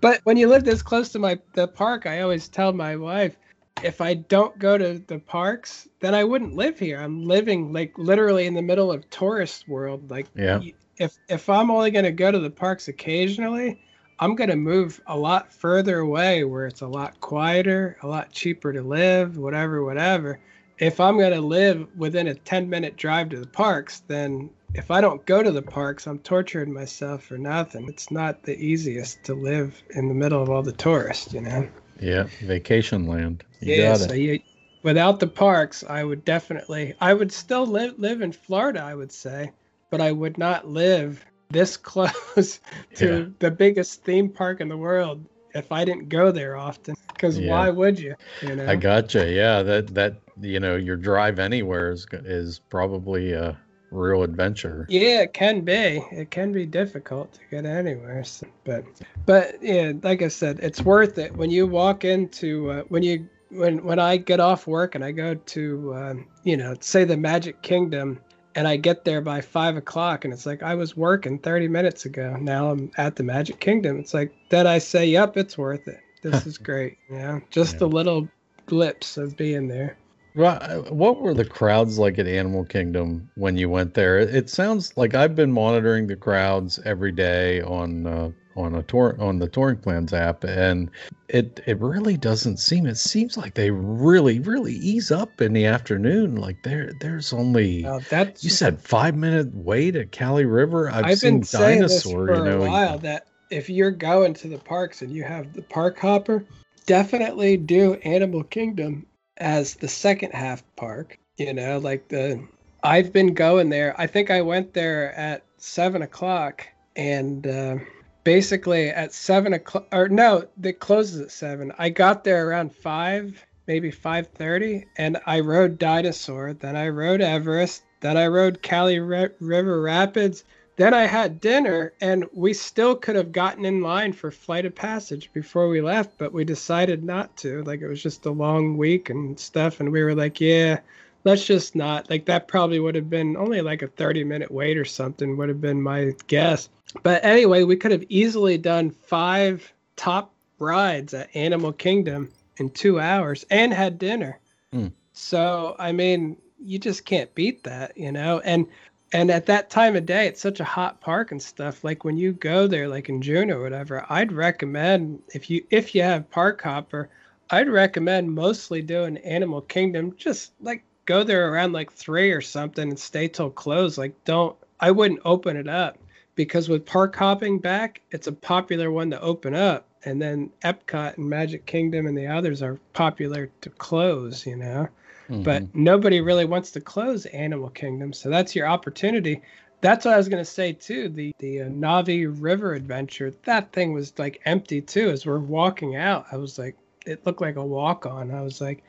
but 0.00 0.20
when 0.24 0.36
you 0.36 0.48
live 0.48 0.64
this 0.64 0.82
close 0.82 1.10
to 1.10 1.20
my 1.20 1.38
the 1.54 1.68
park, 1.68 2.06
I 2.06 2.22
always 2.22 2.48
tell 2.48 2.72
my 2.72 2.96
wife, 2.96 3.36
if 3.84 4.00
I 4.00 4.14
don't 4.14 4.58
go 4.58 4.76
to 4.76 4.98
the 5.06 5.20
parks, 5.20 5.86
then 6.00 6.16
I 6.16 6.24
wouldn't 6.24 6.56
live 6.56 6.80
here. 6.80 7.00
I'm 7.00 7.22
living 7.22 7.72
like 7.72 7.96
literally 7.96 8.46
in 8.46 8.54
the 8.54 8.62
middle 8.62 8.90
of 8.90 9.08
tourist 9.08 9.68
world. 9.68 10.10
Like 10.10 10.26
Yeah. 10.34 10.62
if 10.96 11.16
if 11.28 11.48
I'm 11.48 11.70
only 11.70 11.92
going 11.92 12.06
to 12.06 12.10
go 12.10 12.32
to 12.32 12.40
the 12.40 12.50
parks 12.50 12.88
occasionally, 12.88 13.78
I'm 14.22 14.36
going 14.36 14.50
to 14.50 14.56
move 14.56 15.00
a 15.08 15.18
lot 15.18 15.52
further 15.52 15.98
away 15.98 16.44
where 16.44 16.68
it's 16.68 16.80
a 16.80 16.86
lot 16.86 17.18
quieter, 17.20 17.96
a 18.02 18.06
lot 18.06 18.30
cheaper 18.30 18.72
to 18.72 18.80
live, 18.80 19.36
whatever, 19.36 19.84
whatever. 19.84 20.38
If 20.78 21.00
I'm 21.00 21.18
going 21.18 21.32
to 21.32 21.40
live 21.40 21.88
within 21.96 22.28
a 22.28 22.34
10 22.34 22.70
minute 22.70 22.96
drive 22.96 23.30
to 23.30 23.40
the 23.40 23.48
parks, 23.48 24.04
then 24.06 24.48
if 24.74 24.92
I 24.92 25.00
don't 25.00 25.26
go 25.26 25.42
to 25.42 25.50
the 25.50 25.60
parks, 25.60 26.06
I'm 26.06 26.20
torturing 26.20 26.72
myself 26.72 27.24
for 27.24 27.36
nothing. 27.36 27.88
It's 27.88 28.12
not 28.12 28.44
the 28.44 28.56
easiest 28.56 29.24
to 29.24 29.34
live 29.34 29.82
in 29.96 30.06
the 30.06 30.14
middle 30.14 30.40
of 30.40 30.48
all 30.48 30.62
the 30.62 30.70
tourists, 30.70 31.34
you 31.34 31.40
know? 31.40 31.68
Yeah. 31.98 32.28
Vacation 32.42 33.08
land. 33.08 33.42
You 33.58 33.74
yeah, 33.74 33.88
got 33.88 34.08
so 34.08 34.14
it. 34.14 34.18
you, 34.18 34.40
without 34.84 35.18
the 35.18 35.26
parks, 35.26 35.82
I 35.82 36.04
would 36.04 36.24
definitely, 36.24 36.94
I 37.00 37.12
would 37.12 37.32
still 37.32 37.66
live 37.66 37.98
live 37.98 38.20
in 38.20 38.30
Florida, 38.30 38.82
I 38.84 38.94
would 38.94 39.10
say, 39.10 39.50
but 39.90 40.00
I 40.00 40.12
would 40.12 40.38
not 40.38 40.68
live 40.68 41.26
this 41.52 41.76
close 41.76 42.60
to 42.94 43.06
Yeah. 43.06 43.24
the 43.38 43.50
biggest 43.50 44.04
theme 44.04 44.28
park 44.28 44.60
in 44.60 44.68
the 44.68 44.76
world 44.76 45.24
if 45.54 45.70
I 45.70 45.84
didn't 45.84 46.08
go 46.08 46.30
there 46.32 46.56
often. 46.56 46.94
Because 47.12 47.38
Yeah. 47.38 47.50
why 47.50 47.70
would 47.70 47.98
you? 47.98 48.14
You 48.40 48.56
know, 48.56 48.66
I 48.66 48.76
gotcha. 48.76 49.30
Yeah. 49.30 49.62
That 49.62 49.94
that 49.94 50.14
you 50.40 50.60
know 50.60 50.76
your 50.76 50.96
drive 50.96 51.38
anywhere 51.38 51.92
is 51.92 52.06
is 52.12 52.58
probably 52.70 53.32
a 53.32 53.56
real 53.90 54.22
adventure. 54.22 54.86
Yeah, 54.88 55.20
it 55.22 55.34
can 55.34 55.60
be. 55.60 56.02
It 56.10 56.30
can 56.30 56.52
be 56.52 56.66
difficult 56.66 57.34
to 57.34 57.40
get 57.50 57.66
anywhere. 57.66 58.24
So, 58.24 58.46
but, 58.64 58.84
but 59.26 59.62
yeah, 59.62 59.92
like 60.02 60.22
I 60.22 60.28
said, 60.28 60.58
it's 60.60 60.80
worth 60.82 61.18
it 61.18 61.36
when 61.36 61.50
you 61.50 61.66
walk 61.66 62.04
into 62.04 62.70
uh, 62.70 62.82
when 62.88 63.02
you 63.02 63.28
when 63.50 63.84
when 63.84 63.98
I 63.98 64.16
get 64.16 64.40
off 64.40 64.66
work 64.66 64.94
and 64.94 65.04
I 65.04 65.12
go 65.12 65.34
to 65.34 65.94
um, 65.94 66.26
you 66.42 66.56
know 66.56 66.74
say 66.80 67.04
the 67.04 67.16
Magic 67.16 67.62
Kingdom 67.62 68.18
and 68.54 68.68
I 68.68 68.76
get 68.76 69.04
there 69.04 69.20
by 69.20 69.40
five 69.40 69.76
o'clock 69.76 70.24
and 70.24 70.32
it's 70.32 70.46
like 70.46 70.62
I 70.62 70.74
was 70.74 70.96
working 70.96 71.38
thirty 71.38 71.68
minutes 71.68 72.04
ago. 72.04 72.36
Now 72.40 72.70
I'm 72.70 72.90
at 72.96 73.16
the 73.16 73.22
Magic 73.22 73.60
Kingdom. 73.60 73.98
It's 73.98 74.14
like 74.14 74.32
then 74.50 74.66
I 74.66 74.78
say, 74.78 75.06
yep, 75.06 75.36
it's 75.36 75.56
worth 75.58 75.86
it. 75.88 76.00
This 76.22 76.46
is 76.46 76.58
great. 76.58 76.98
You 77.10 77.18
know, 77.18 77.40
just 77.50 77.74
Yeah. 77.74 77.78
the 77.80 77.88
little 77.88 78.28
blips 78.66 79.16
of 79.16 79.36
being 79.36 79.68
there. 79.68 79.96
Uh, 80.38 80.78
What 80.88 81.20
were 81.20 81.34
the 81.34 81.44
crowds 81.44 81.98
like 81.98 82.18
at 82.18 82.26
Animal 82.26 82.64
Kingdom 82.64 83.28
when 83.34 83.56
you 83.56 83.68
went 83.68 83.94
there? 83.94 84.18
It, 84.18 84.34
it 84.34 84.50
sounds 84.50 84.96
like 84.96 85.14
I've 85.14 85.34
been 85.34 85.52
monitoring 85.52 86.06
the 86.06 86.16
crowds 86.16 86.78
every 86.84 87.12
day 87.12 87.60
on 87.60 88.06
uh, 88.06 88.30
on 88.56 88.74
a 88.74 88.82
tour 88.82 89.16
on 89.18 89.38
the 89.38 89.48
touring 89.48 89.78
plans 89.78 90.12
app, 90.12 90.44
and 90.44 90.90
it 91.28 91.60
it 91.66 91.78
really 91.80 92.16
doesn't 92.16 92.58
seem. 92.58 92.86
It 92.86 92.96
seems 92.96 93.36
like 93.36 93.54
they 93.54 93.70
really 93.70 94.40
really 94.40 94.74
ease 94.74 95.10
up 95.10 95.40
in 95.40 95.52
the 95.52 95.66
afternoon. 95.66 96.36
Like 96.36 96.62
there 96.62 96.92
there's 97.00 97.32
only 97.32 97.86
that's 98.08 98.44
you 98.44 98.50
said 98.50 98.80
five 98.80 99.16
minute 99.16 99.54
wait 99.54 99.96
at 99.96 100.12
Kali 100.12 100.44
River. 100.44 100.90
I've, 100.90 101.04
I've 101.04 101.18
seen 101.18 101.38
been 101.38 101.44
saying 101.44 101.82
this 101.82 102.02
for 102.02 102.34
you 102.34 102.44
know, 102.44 102.62
a 102.62 102.68
while 102.68 102.98
that 102.98 103.26
if 103.50 103.68
you're 103.68 103.90
going 103.90 104.34
to 104.34 104.48
the 104.48 104.58
parks 104.58 105.02
and 105.02 105.12
you 105.12 105.24
have 105.24 105.52
the 105.52 105.62
park 105.62 105.98
hopper, 105.98 106.44
definitely 106.86 107.56
do 107.56 107.94
Animal 107.94 108.44
Kingdom 108.44 109.06
as 109.38 109.74
the 109.74 109.88
second 109.88 110.32
half 110.32 110.62
park. 110.76 111.18
You 111.38 111.52
know, 111.54 111.78
like 111.78 112.08
the 112.08 112.46
I've 112.82 113.12
been 113.12 113.34
going 113.34 113.68
there. 113.68 113.94
I 113.98 114.06
think 114.06 114.30
I 114.30 114.42
went 114.42 114.74
there 114.74 115.14
at 115.14 115.44
seven 115.56 116.02
o'clock, 116.02 116.66
and 116.96 117.46
uh, 117.46 117.76
basically 118.24 118.88
at 118.88 119.12
seven 119.12 119.52
o'clock, 119.54 119.88
or 119.92 120.08
no, 120.08 120.46
it 120.62 120.80
closes 120.80 121.20
at 121.20 121.30
seven. 121.30 121.72
I 121.78 121.88
got 121.88 122.24
there 122.24 122.48
around 122.48 122.74
five, 122.74 123.44
maybe 123.66 123.90
five 123.90 124.28
thirty, 124.28 124.86
and 124.96 125.18
I 125.26 125.40
rode 125.40 125.78
Dinosaur. 125.78 126.52
Then 126.54 126.76
I 126.76 126.88
rode 126.88 127.20
Everest. 127.20 127.82
Then 128.00 128.16
I 128.16 128.26
rode 128.26 128.62
Kali 128.62 128.98
Ri- 128.98 129.30
River 129.40 129.80
Rapids. 129.80 130.44
Then 130.76 130.94
I 130.94 131.02
had 131.02 131.40
dinner, 131.40 131.92
and 132.00 132.24
we 132.32 132.54
still 132.54 132.96
could 132.96 133.14
have 133.14 133.30
gotten 133.30 133.64
in 133.64 133.82
line 133.82 134.12
for 134.12 134.30
Flight 134.30 134.64
of 134.64 134.74
Passage 134.74 135.30
before 135.32 135.68
we 135.68 135.82
left, 135.82 136.16
but 136.16 136.32
we 136.32 136.44
decided 136.44 137.04
not 137.04 137.36
to. 137.38 137.62
Like 137.64 137.82
it 137.82 137.88
was 137.88 138.02
just 138.02 138.24
a 138.26 138.30
long 138.30 138.78
week 138.78 139.10
and 139.10 139.38
stuff, 139.38 139.80
and 139.80 139.92
we 139.92 140.02
were 140.02 140.14
like, 140.14 140.40
yeah, 140.40 140.80
let's 141.24 141.44
just 141.44 141.74
not. 141.76 142.08
Like 142.10 142.26
that 142.26 142.48
probably 142.48 142.80
would 142.80 142.94
have 142.94 143.10
been 143.10 143.36
only 143.36 143.60
like 143.60 143.82
a 143.82 143.88
30 143.88 144.24
minute 144.24 144.50
wait 144.50 144.76
or 144.76 144.84
something, 144.84 145.36
would 145.36 145.48
have 145.48 145.60
been 145.60 145.82
my 145.82 146.12
guess. 146.26 146.68
But 147.02 147.24
anyway, 147.24 147.62
we 147.62 147.76
could 147.76 147.92
have 147.92 148.04
easily 148.08 148.58
done 148.58 148.90
five 148.90 149.72
top 149.96 150.32
rides 150.58 151.14
at 151.14 151.34
Animal 151.34 151.72
Kingdom 151.72 152.30
in 152.58 152.70
two 152.70 153.00
hours 153.00 153.44
and 153.50 153.72
had 153.72 153.98
dinner. 153.98 154.38
Hmm. 154.72 154.88
So, 155.12 155.76
I 155.78 155.92
mean, 155.92 156.36
you 156.58 156.78
just 156.78 157.04
can't 157.04 157.34
beat 157.34 157.64
that, 157.64 157.96
you 157.96 158.12
know? 158.12 158.40
And 158.40 158.66
and 159.12 159.30
at 159.30 159.46
that 159.46 159.70
time 159.70 159.94
of 159.94 160.06
day 160.06 160.26
it's 160.26 160.40
such 160.40 160.60
a 160.60 160.64
hot 160.64 161.00
park 161.00 161.32
and 161.32 161.42
stuff 161.42 161.84
like 161.84 162.04
when 162.04 162.16
you 162.16 162.32
go 162.32 162.66
there 162.66 162.88
like 162.88 163.08
in 163.08 163.20
june 163.20 163.50
or 163.50 163.60
whatever 163.60 164.04
i'd 164.10 164.32
recommend 164.32 165.22
if 165.34 165.50
you 165.50 165.64
if 165.70 165.94
you 165.94 166.02
have 166.02 166.30
park 166.30 166.62
hopper 166.62 167.10
i'd 167.50 167.68
recommend 167.68 168.32
mostly 168.32 168.80
doing 168.80 169.18
animal 169.18 169.60
kingdom 169.60 170.14
just 170.16 170.52
like 170.60 170.82
go 171.06 171.22
there 171.24 171.52
around 171.52 171.72
like 171.72 171.92
three 171.92 172.30
or 172.30 172.40
something 172.40 172.88
and 172.88 172.98
stay 172.98 173.28
till 173.28 173.50
close 173.50 173.98
like 173.98 174.12
don't 174.24 174.56
i 174.80 174.90
wouldn't 174.90 175.20
open 175.24 175.56
it 175.56 175.68
up 175.68 175.98
because 176.34 176.68
with 176.68 176.86
park 176.86 177.14
hopping 177.16 177.58
back 177.58 178.00
it's 178.10 178.26
a 178.26 178.32
popular 178.32 178.90
one 178.90 179.10
to 179.10 179.20
open 179.20 179.54
up 179.54 179.86
and 180.04 180.20
then 180.20 180.50
epcot 180.64 181.16
and 181.16 181.28
magic 181.28 181.66
kingdom 181.66 182.06
and 182.06 182.16
the 182.16 182.26
others 182.26 182.62
are 182.62 182.78
popular 182.92 183.48
to 183.60 183.70
close 183.70 184.46
you 184.46 184.56
know 184.56 184.88
Mhm. 185.28 185.44
but 185.44 185.74
nobody 185.74 186.20
really 186.20 186.44
wants 186.44 186.72
to 186.72 186.80
close 186.80 187.26
Animal 187.26 187.70
Kingdom, 187.70 188.12
so 188.12 188.28
that's 188.28 188.56
your 188.56 188.66
opportunity. 188.66 189.40
that's 189.80 190.04
what 190.04 190.14
I 190.14 190.16
was 190.16 190.28
gonna 190.28 190.44
say 190.44 190.72
too. 190.72 191.08
The 191.08 191.32
the 191.38 191.62
uh, 191.62 191.68
Na'vi 191.68 192.26
River 192.40 192.74
adventure, 192.74 193.32
that 193.44 193.72
thing 193.72 193.92
was 193.92 194.12
like 194.18 194.40
empty 194.44 194.80
too. 194.80 195.10
As 195.10 195.24
we're 195.24 195.38
walking 195.38 195.94
out, 195.96 196.26
I 196.32 196.36
was 196.36 196.58
like, 196.58 196.76
it 197.06 197.24
looked 197.24 197.40
like 197.40 197.56
a 197.56 197.64
walk 197.64 198.04
on. 198.04 198.30
I 198.32 198.42
was 198.42 198.60
like, 198.60 198.82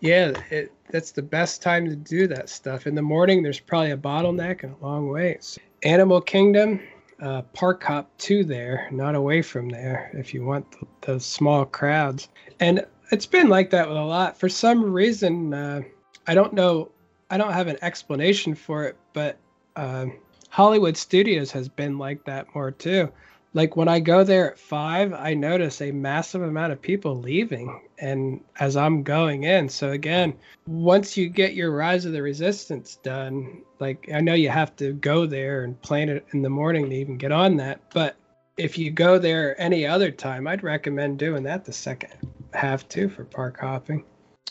yeah, 0.00 0.32
it, 0.50 0.72
that's 0.90 1.12
the 1.12 1.22
best 1.22 1.62
time 1.62 1.88
to 1.88 1.96
do 1.96 2.26
that 2.28 2.48
stuff. 2.48 2.86
In 2.86 2.94
the 2.94 3.02
morning, 3.02 3.42
there's 3.42 3.60
probably 3.60 3.90
a 3.90 3.96
bottleneck 3.96 4.62
and 4.62 4.74
a 4.80 4.84
long 4.84 5.08
waits. 5.08 5.58
Animal 5.82 6.20
Kingdom, 6.20 6.80
uh, 7.20 7.42
Park 7.42 7.82
Hop 7.84 8.10
to 8.18 8.44
there, 8.44 8.88
not 8.90 9.14
away 9.14 9.42
from 9.42 9.68
there, 9.68 10.10
if 10.14 10.32
you 10.32 10.44
want 10.44 10.70
the, 10.72 11.12
the, 11.12 11.20
small 11.20 11.64
crowds. 11.64 12.28
And 12.60 12.84
it's 13.10 13.26
been 13.26 13.48
like 13.48 13.70
that 13.70 13.88
with 13.88 13.96
a 13.96 14.04
lot. 14.04 14.38
For 14.38 14.48
some 14.48 14.92
reason, 14.92 15.52
uh, 15.54 15.82
I 16.26 16.34
don't 16.34 16.52
know, 16.52 16.90
I 17.30 17.36
don't 17.36 17.52
have 17.52 17.68
an 17.68 17.78
explanation 17.82 18.54
for 18.54 18.84
it, 18.84 18.96
but. 19.12 19.38
Uh, 19.76 20.06
Hollywood 20.50 20.96
Studios 20.96 21.50
has 21.52 21.68
been 21.68 21.98
like 21.98 22.24
that 22.24 22.52
more 22.54 22.70
too. 22.70 23.12
Like 23.54 23.76
when 23.76 23.88
I 23.88 24.00
go 24.00 24.24
there 24.24 24.52
at 24.52 24.58
five, 24.58 25.12
I 25.12 25.34
notice 25.34 25.80
a 25.80 25.90
massive 25.90 26.42
amount 26.42 26.72
of 26.72 26.82
people 26.82 27.16
leaving, 27.16 27.80
and 27.98 28.40
as 28.60 28.76
I'm 28.76 29.02
going 29.02 29.44
in. 29.44 29.68
So 29.68 29.90
again, 29.90 30.34
once 30.66 31.16
you 31.16 31.28
get 31.28 31.54
your 31.54 31.70
Rise 31.70 32.04
of 32.04 32.12
the 32.12 32.22
Resistance 32.22 32.96
done, 33.02 33.62
like 33.80 34.08
I 34.12 34.20
know 34.20 34.34
you 34.34 34.50
have 34.50 34.76
to 34.76 34.92
go 34.92 35.26
there 35.26 35.64
and 35.64 35.80
plan 35.80 36.08
it 36.08 36.26
in 36.32 36.42
the 36.42 36.50
morning 36.50 36.90
to 36.90 36.96
even 36.96 37.16
get 37.16 37.32
on 37.32 37.56
that, 37.56 37.80
but 37.92 38.16
if 38.58 38.76
you 38.76 38.90
go 38.90 39.18
there 39.18 39.58
any 39.60 39.86
other 39.86 40.10
time, 40.10 40.46
I'd 40.46 40.62
recommend 40.62 41.18
doing 41.18 41.44
that 41.44 41.64
the 41.64 41.72
second 41.72 42.12
half 42.52 42.88
too 42.88 43.08
for 43.08 43.24
park 43.24 43.58
hopping. 43.60 44.04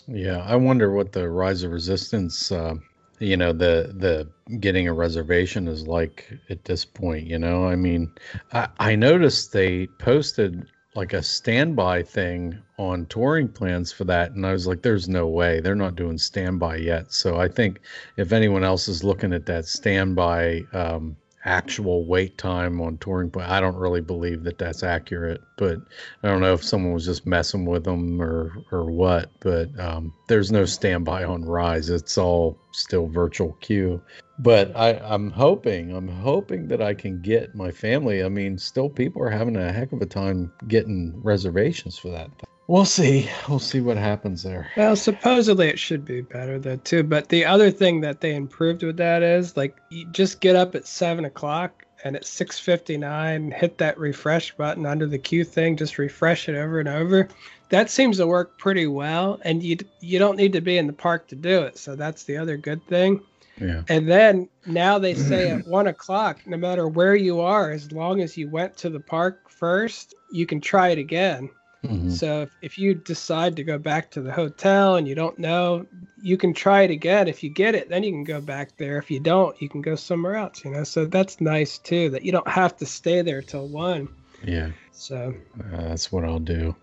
Yeah, 0.07 0.37
I 0.37 0.55
wonder 0.55 0.91
what 0.91 1.11
the 1.11 1.29
Rise 1.29 1.63
of 1.63 1.71
Resistance 1.71 2.51
uh, 2.51 2.75
you 3.19 3.37
know 3.37 3.51
the 3.51 3.93
the 3.97 4.27
getting 4.59 4.87
a 4.87 4.93
reservation 4.93 5.67
is 5.67 5.87
like 5.87 6.37
at 6.49 6.63
this 6.65 6.85
point 6.85 7.25
you 7.25 7.39
know? 7.39 7.65
I 7.65 7.75
mean 7.75 8.11
i 8.53 8.67
i 8.79 8.95
noticed 8.95 9.51
they 9.53 9.87
posted 9.99 10.67
like 10.95 11.13
a 11.13 11.21
standby 11.21 12.03
thing 12.03 12.57
on 12.79 13.05
touring 13.07 13.47
plans 13.47 13.91
for 13.91 14.03
that 14.05 14.31
and 14.31 14.45
i 14.45 14.51
was 14.51 14.67
like 14.67 14.81
there's 14.81 15.07
no 15.09 15.27
way. 15.27 15.59
They're 15.59 15.75
not 15.75 15.95
doing 15.95 16.17
standby 16.17 16.77
yet. 16.77 17.11
So 17.13 17.37
i 17.37 17.47
think 17.47 17.81
if 18.17 18.31
anyone 18.31 18.63
else 18.63 18.87
is 18.87 19.03
looking 19.03 19.33
at 19.33 19.45
that 19.47 19.65
standby 19.65 20.63
um, 20.73 21.15
actual 21.47 22.05
wait 22.05 22.37
time 22.37 22.81
on 22.81 22.97
touring 22.97 23.31
point. 23.31 23.49
I 23.49 23.59
don't 23.59 23.75
really 23.75 24.01
believe 24.01 24.43
that 24.43 24.57
that's 24.57 24.83
accurate, 24.83 25.41
but 25.57 25.77
I 26.21 26.27
don't 26.27 26.41
know 26.41 26.53
if 26.53 26.63
someone 26.63 26.93
was 26.93 27.05
just 27.05 27.25
messing 27.25 27.65
with 27.65 27.85
them 27.85 28.21
or 28.21 28.63
or 28.71 28.85
what. 28.91 29.31
But 29.39 29.77
um, 29.79 30.13
there's 30.27 30.51
no 30.51 30.65
standby 30.65 31.23
on 31.23 31.45
Rise. 31.45 31.89
It's 31.89 32.17
all 32.17 32.57
still 32.71 33.07
virtual 33.07 33.53
queue. 33.61 34.01
But 34.39 34.75
I, 34.75 34.99
I'm 34.99 35.31
hoping, 35.31 35.95
I'm 35.95 36.07
hoping 36.07 36.67
that 36.67 36.81
I 36.81 36.93
can 36.93 37.21
get 37.21 37.55
my 37.55 37.71
family. 37.71 38.23
I 38.23 38.29
mean, 38.29 38.57
still 38.59 38.89
people 38.89 39.23
are 39.23 39.31
having 39.31 39.55
a 39.55 39.71
heck 39.71 39.93
of 39.93 40.01
a 40.01 40.05
time 40.05 40.51
getting 40.67 41.19
reservations 41.23 41.97
for 41.97 42.09
that. 42.09 42.29
We'll 42.67 42.85
see. 42.85 43.29
We'll 43.47 43.59
see 43.59 43.79
what 43.79 43.95
happens 43.95 44.43
there. 44.43 44.69
Well, 44.75 44.97
supposedly 44.97 45.69
it 45.69 45.79
should 45.79 46.03
be 46.03 46.21
better 46.21 46.59
though 46.59 46.75
too. 46.77 47.03
But 47.03 47.29
the 47.29 47.45
other 47.45 47.71
thing 47.71 48.01
that 48.01 48.19
they 48.19 48.35
improved 48.35 48.83
with 48.83 48.97
that 48.97 49.23
is 49.23 49.55
like 49.55 49.77
you 49.89 50.05
just 50.11 50.41
get 50.41 50.55
up 50.57 50.75
at 50.75 50.85
seven 50.85 51.23
o'clock 51.23 51.85
and 52.03 52.15
at 52.15 52.25
six 52.25 52.59
fifty 52.59 52.97
nine, 52.97 53.51
hit 53.51 53.77
that 53.77 53.97
refresh 53.97 54.53
button 54.55 54.85
under 54.85 55.07
the 55.07 55.17
queue 55.17 55.45
thing, 55.45 55.77
just 55.77 55.97
refresh 55.97 56.49
it 56.49 56.55
over 56.55 56.79
and 56.79 56.89
over. 56.89 57.29
That 57.69 57.89
seems 57.89 58.17
to 58.17 58.27
work 58.27 58.57
pretty 58.59 58.87
well, 58.87 59.39
and 59.43 59.63
you 59.63 59.77
you 60.01 60.19
don't 60.19 60.37
need 60.37 60.53
to 60.53 60.61
be 60.61 60.77
in 60.77 60.87
the 60.87 60.93
park 60.93 61.27
to 61.29 61.35
do 61.35 61.61
it. 61.61 61.77
So 61.77 61.95
that's 61.95 62.25
the 62.25 62.35
other 62.35 62.57
good 62.57 62.85
thing. 62.87 63.21
Yeah. 63.59 63.83
And 63.87 64.09
then 64.09 64.49
now 64.65 64.99
they 64.99 65.13
say 65.15 65.51
at 65.51 65.65
one 65.67 65.87
o'clock, 65.87 66.45
no 66.45 66.57
matter 66.57 66.87
where 66.89 67.15
you 67.15 67.39
are, 67.39 67.71
as 67.71 67.93
long 67.93 68.19
as 68.19 68.35
you 68.35 68.49
went 68.49 68.75
to 68.77 68.89
the 68.89 68.99
park 68.99 69.49
first, 69.49 70.15
you 70.31 70.45
can 70.45 70.59
try 70.59 70.89
it 70.89 70.97
again. 70.97 71.49
Mm-hmm. 71.87 72.09
So 72.11 72.41
if, 72.43 72.49
if 72.61 72.77
you 72.77 72.93
decide 72.93 73.55
to 73.55 73.63
go 73.63 73.77
back 73.77 74.11
to 74.11 74.21
the 74.21 74.31
hotel 74.31 74.95
and 74.95 75.07
you 75.07 75.15
don't 75.15 75.37
know, 75.39 75.85
you 76.21 76.37
can 76.37 76.53
try 76.53 76.81
it 76.81 76.91
again. 76.91 77.27
If 77.27 77.43
you 77.43 77.49
get 77.49 77.75
it, 77.75 77.89
then 77.89 78.03
you 78.03 78.11
can 78.11 78.23
go 78.23 78.41
back 78.41 78.77
there. 78.77 78.97
If 78.97 79.09
you 79.09 79.19
don't, 79.19 79.59
you 79.61 79.69
can 79.69 79.81
go 79.81 79.95
somewhere 79.95 80.35
else, 80.35 80.63
you 80.63 80.71
know. 80.71 80.83
So 80.83 81.05
that's 81.05 81.41
nice 81.41 81.77
too 81.77 82.09
that 82.11 82.23
you 82.23 82.31
don't 82.31 82.47
have 82.47 82.75
to 82.77 82.85
stay 82.85 83.21
there 83.21 83.41
till 83.41 83.67
one. 83.67 84.07
Yeah. 84.43 84.71
So 84.91 85.33
uh, 85.59 85.81
that's 85.83 86.11
what 86.11 86.23
I'll 86.23 86.39
do. 86.39 86.75